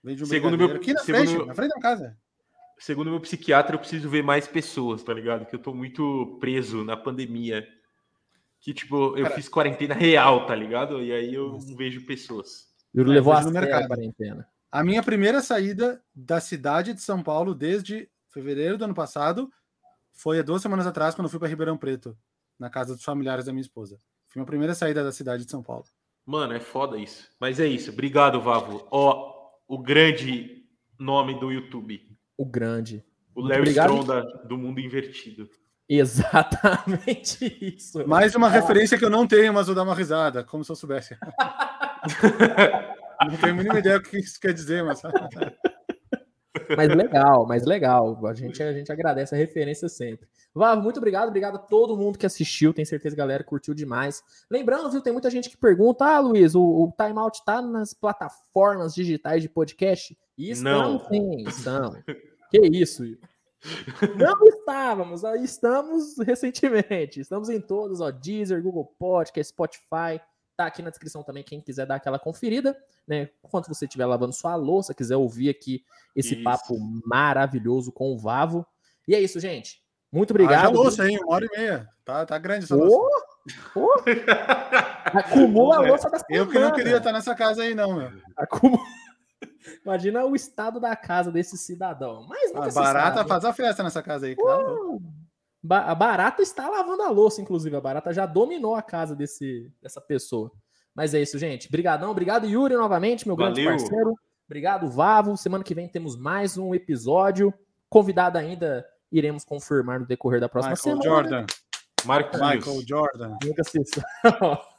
Vende 0.02 0.24
um 0.24 0.26
Segundo 0.26 0.56
brigadeiro. 0.58 0.74
meu- 0.74 0.82
aqui 0.82 0.94
na 0.94 1.02
segundo 1.02 1.26
frente, 1.26 1.38
meu- 1.38 1.46
na 1.48 1.54
frente 1.54 1.70
da 1.70 1.76
minha 1.76 1.82
casa. 1.90 2.18
Segundo 2.78 3.10
meu 3.12 3.20
psiquiatra, 3.20 3.76
eu 3.76 3.80
preciso 3.80 4.10
ver 4.10 4.24
mais 4.24 4.48
pessoas, 4.48 5.04
tá 5.04 5.14
ligado? 5.14 5.46
Que 5.46 5.56
eu 5.56 5.60
tô 5.60 5.74
muito 5.74 6.38
preso 6.40 6.84
na 6.84 6.98
pandemia. 6.98 7.66
Que, 8.60 8.74
tipo, 8.74 9.18
eu 9.18 9.24
Cara- 9.24 9.36
fiz 9.36 9.48
quarentena 9.50 9.94
real, 9.94 10.46
tá 10.46 10.56
ligado? 10.56 11.02
E 11.02 11.12
aí 11.12 11.34
eu 11.34 11.52
não 11.54 11.76
vejo 11.78 12.06
pessoas. 12.06 12.68
É, 12.96 13.02
levou 13.02 13.34
a 13.34 13.38
vejo 13.38 13.48
no 13.50 13.54
sério 13.54 13.68
mercado. 13.70 13.84
a 13.86 13.88
quarentena. 13.88 14.48
A 14.72 14.84
minha 14.84 15.04
primeira 15.04 15.42
saída 15.42 16.02
da 16.16 16.40
cidade 16.40 16.94
de 16.94 17.02
São 17.02 17.22
Paulo 17.22 17.54
desde 17.54 18.10
fevereiro 18.30 18.78
do 18.78 18.86
ano 18.86 18.94
passado 18.96 19.52
foi 20.12 20.40
há 20.40 20.42
duas 20.42 20.62
semanas 20.62 20.88
atrás, 20.88 21.14
quando 21.14 21.26
eu 21.26 21.30
fui 21.30 21.40
para 21.40 21.48
Ribeirão 21.48 21.78
Preto, 21.78 22.18
na 22.60 22.70
casa 22.70 22.96
dos 22.96 23.04
familiares 23.04 23.46
da 23.46 23.52
minha 23.52 23.62
esposa. 23.62 23.98
Foi 24.30 24.40
minha 24.40 24.46
primeira 24.48 24.74
saída 24.74 25.04
da 25.04 25.12
cidade 25.12 25.46
de 25.46 25.52
São 25.52 25.62
Paulo. 25.62 25.86
Mano, 26.26 26.54
é 26.54 26.60
foda 26.60 26.98
isso. 26.98 27.30
Mas 27.40 27.60
é 27.60 27.68
isso. 27.68 27.92
Obrigado, 27.92 28.42
Vavo. 28.42 28.88
Ó, 28.90 29.34
o 29.68 29.78
grande 29.78 30.66
nome 30.98 31.38
do 31.40 31.52
YouTube. 31.52 32.13
O 32.38 32.46
grande. 32.46 33.04
O 33.36 33.42
Léo. 33.42 33.64
Stronda 33.64 34.24
do 34.46 34.58
mundo 34.58 34.80
invertido. 34.80 35.50
Exatamente 35.88 37.58
isso. 37.76 38.08
Mais 38.08 38.36
uma 38.36 38.50
referência 38.50 38.98
que 38.98 39.06
eu 39.06 39.10
não 39.10 39.28
tenho, 39.28 39.54
mas 39.54 39.68
vou 39.68 39.76
dar 39.76 39.84
uma 39.84 39.96
risada, 39.96 40.44
como 40.44 40.64
se 40.64 40.72
eu 40.72 40.76
soubesse. 40.76 41.18
não 43.30 43.38
tenho 43.38 43.54
a 43.54 43.56
mínima 43.56 43.80
ideia 43.80 44.00
do 44.00 44.10
que 44.10 44.18
isso 44.18 44.40
quer 44.40 44.54
dizer, 44.54 44.84
mas. 44.84 45.02
Mas 46.78 46.96
legal, 46.96 47.46
mas 47.46 47.66
legal. 47.66 48.26
A 48.26 48.34
gente, 48.34 48.64
a 48.64 48.72
gente 48.72 48.92
agradece 48.92 49.36
a 49.36 49.38
referência 49.38 49.90
sempre. 49.90 50.28
Vavo, 50.54 50.82
muito 50.82 50.98
obrigado. 50.98 51.28
Obrigado 51.28 51.56
a 51.56 51.60
todo 51.60 51.98
mundo 51.98 52.18
que 52.18 52.26
assistiu. 52.26 52.74
Tenho 52.74 52.86
certeza 52.86 53.16
que 53.16 53.22
a 53.22 53.26
galera 53.26 53.44
curtiu 53.44 53.74
demais. 53.74 54.24
Lembrando, 54.50 54.90
viu, 54.90 55.02
tem 55.02 55.12
muita 55.12 55.30
gente 55.30 55.50
que 55.50 55.58
pergunta: 55.58 56.06
Ah, 56.06 56.20
Luiz, 56.20 56.56
o, 56.56 56.62
o 56.62 56.94
Timeout 56.96 57.44
tá 57.44 57.62
nas 57.62 57.94
plataformas 57.94 58.94
digitais 58.94 59.42
de 59.42 59.50
podcast? 59.50 60.18
Estamos, 60.38 61.02
Não. 61.04 61.08
sim, 61.10 61.44
estamos. 61.48 61.98
Que 62.50 62.60
isso? 62.68 63.04
Não 64.18 64.46
estávamos, 64.48 65.24
estamos 65.42 66.18
recentemente. 66.20 67.20
Estamos 67.22 67.50
em 67.50 67.62
todos, 67.62 68.02
ó, 68.02 68.12
Deezer, 68.12 68.62
Google 68.62 68.94
Podcast, 69.00 69.50
Spotify. 69.54 70.20
Tá 70.56 70.66
aqui 70.68 70.82
na 70.84 70.90
descrição 70.90 71.24
também, 71.24 71.44
quem 71.44 71.60
quiser 71.62 71.86
dar 71.86 71.96
aquela 71.96 72.20
conferida, 72.20 72.78
né? 73.08 73.30
Enquanto 73.44 73.68
você 73.68 73.86
estiver 73.86 74.06
lavando 74.06 74.34
sua 74.34 74.56
louça, 74.56 74.94
quiser 74.94 75.16
ouvir 75.16 75.50
aqui 75.50 75.84
esse 76.16 76.36
Isso. 76.36 76.44
papo 76.44 76.78
maravilhoso 77.06 77.92
com 77.92 78.14
o 78.14 78.18
Vavo. 78.20 78.66
E 79.08 79.16
é 79.16 79.20
isso, 79.22 79.40
gente. 79.40 79.82
Muito 80.12 80.30
obrigado. 80.32 80.74
louça, 80.76 81.10
hein? 81.10 81.18
Uma 81.24 81.34
hora 81.36 81.46
e 81.52 81.58
meia. 81.58 81.90
Tá, 82.06 82.24
tá 82.26 82.38
grande 82.38 82.66
essa 82.66 82.76
Ô, 82.78 82.84
louça. 82.86 83.26
ô. 83.76 83.90
Acumula 85.18 85.78
a 85.78 85.80
louça 85.80 86.10
da 86.10 86.18
Eu 86.30 86.46
que 86.48 86.54
não 86.54 86.62
semana. 86.62 86.76
queria 86.76 86.98
estar 86.98 87.12
nessa 87.12 87.34
casa 87.34 87.64
aí, 87.64 87.74
não, 87.74 87.96
meu. 87.96 88.12
Acumula- 88.38 88.84
Imagina 89.86 90.26
o 90.26 90.36
estado 90.36 90.80
da 90.80 90.96
casa 90.96 91.32
desse 91.32 91.58
cidadão. 91.58 92.26
Mas 92.28 92.52
A 92.56 92.70
barata 92.72 93.18
sabe. 93.18 93.30
faz 93.30 93.46
a 93.46 93.54
festa 93.54 93.84
nessa 93.84 94.02
casa 94.02 94.26
aí, 94.26 94.36
claro. 94.36 95.02
Ba- 95.62 95.86
A 95.86 95.96
barata 95.96 96.42
está 96.42 96.68
lavando 96.70 97.04
a 97.04 97.10
louça, 97.10 97.42
inclusive. 97.42 97.76
A 97.76 97.82
barata 97.82 98.14
já 98.14 98.26
dominou 98.26 98.76
a 98.76 98.82
casa 98.82 99.16
desse, 99.16 99.72
dessa 99.82 100.02
pessoa. 100.02 100.52
Mas 100.94 101.14
é 101.14 101.22
isso, 101.22 101.38
gente. 101.40 101.68
Obrigadão. 101.68 102.12
Obrigado, 102.12 102.46
Yuri, 102.46 102.76
novamente, 102.76 103.26
meu 103.26 103.36
grande 103.36 103.64
Valeu. 103.64 103.80
parceiro. 103.80 104.14
Obrigado, 104.46 104.90
Vavo. 104.90 105.36
Semana 105.38 105.64
que 105.64 105.74
vem 105.74 105.88
temos 105.88 106.18
mais 106.18 106.58
um 106.58 106.76
episódio. 106.76 107.54
Convidado 107.90 108.38
ainda, 108.38 108.86
iremos 109.12 109.44
confirmar 109.46 110.00
no 110.02 110.06
decorrer 110.06 110.40
da 110.42 110.50
próxima 110.50 110.76
Michael 110.76 111.02
semana. 111.02 111.10
Jordan. 111.30 111.46
Michael 112.06 112.82
Jordan. 112.86 113.38
Nunca 113.44 113.64
se. 113.64 113.80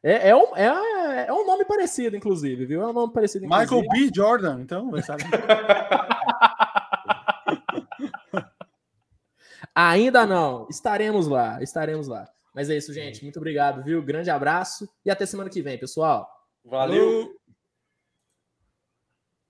É, 0.00 0.28
é, 0.28 0.36
um, 0.36 0.56
é, 0.56 0.68
é 1.26 1.32
um 1.32 1.46
nome 1.46 1.64
parecido, 1.64 2.16
inclusive, 2.16 2.66
viu? 2.66 2.82
É 2.82 2.86
um 2.86 2.92
nome 2.92 3.12
parecido, 3.12 3.44
inclusive. 3.46 3.74
Michael 3.74 3.88
B. 3.90 4.10
Jordan, 4.14 4.60
então, 4.60 4.90
vai 4.90 5.02
saber. 5.02 5.24
Ainda 9.74 10.26
não. 10.26 10.66
Estaremos 10.68 11.28
lá, 11.28 11.62
estaremos 11.62 12.08
lá. 12.08 12.28
Mas 12.54 12.68
é 12.68 12.76
isso, 12.76 12.92
gente. 12.92 13.22
Muito 13.22 13.36
obrigado, 13.36 13.84
viu? 13.84 14.02
Grande 14.02 14.30
abraço 14.30 14.88
e 15.04 15.10
até 15.10 15.24
semana 15.24 15.48
que 15.48 15.62
vem, 15.62 15.78
pessoal. 15.78 16.28
Valeu. 16.64 17.37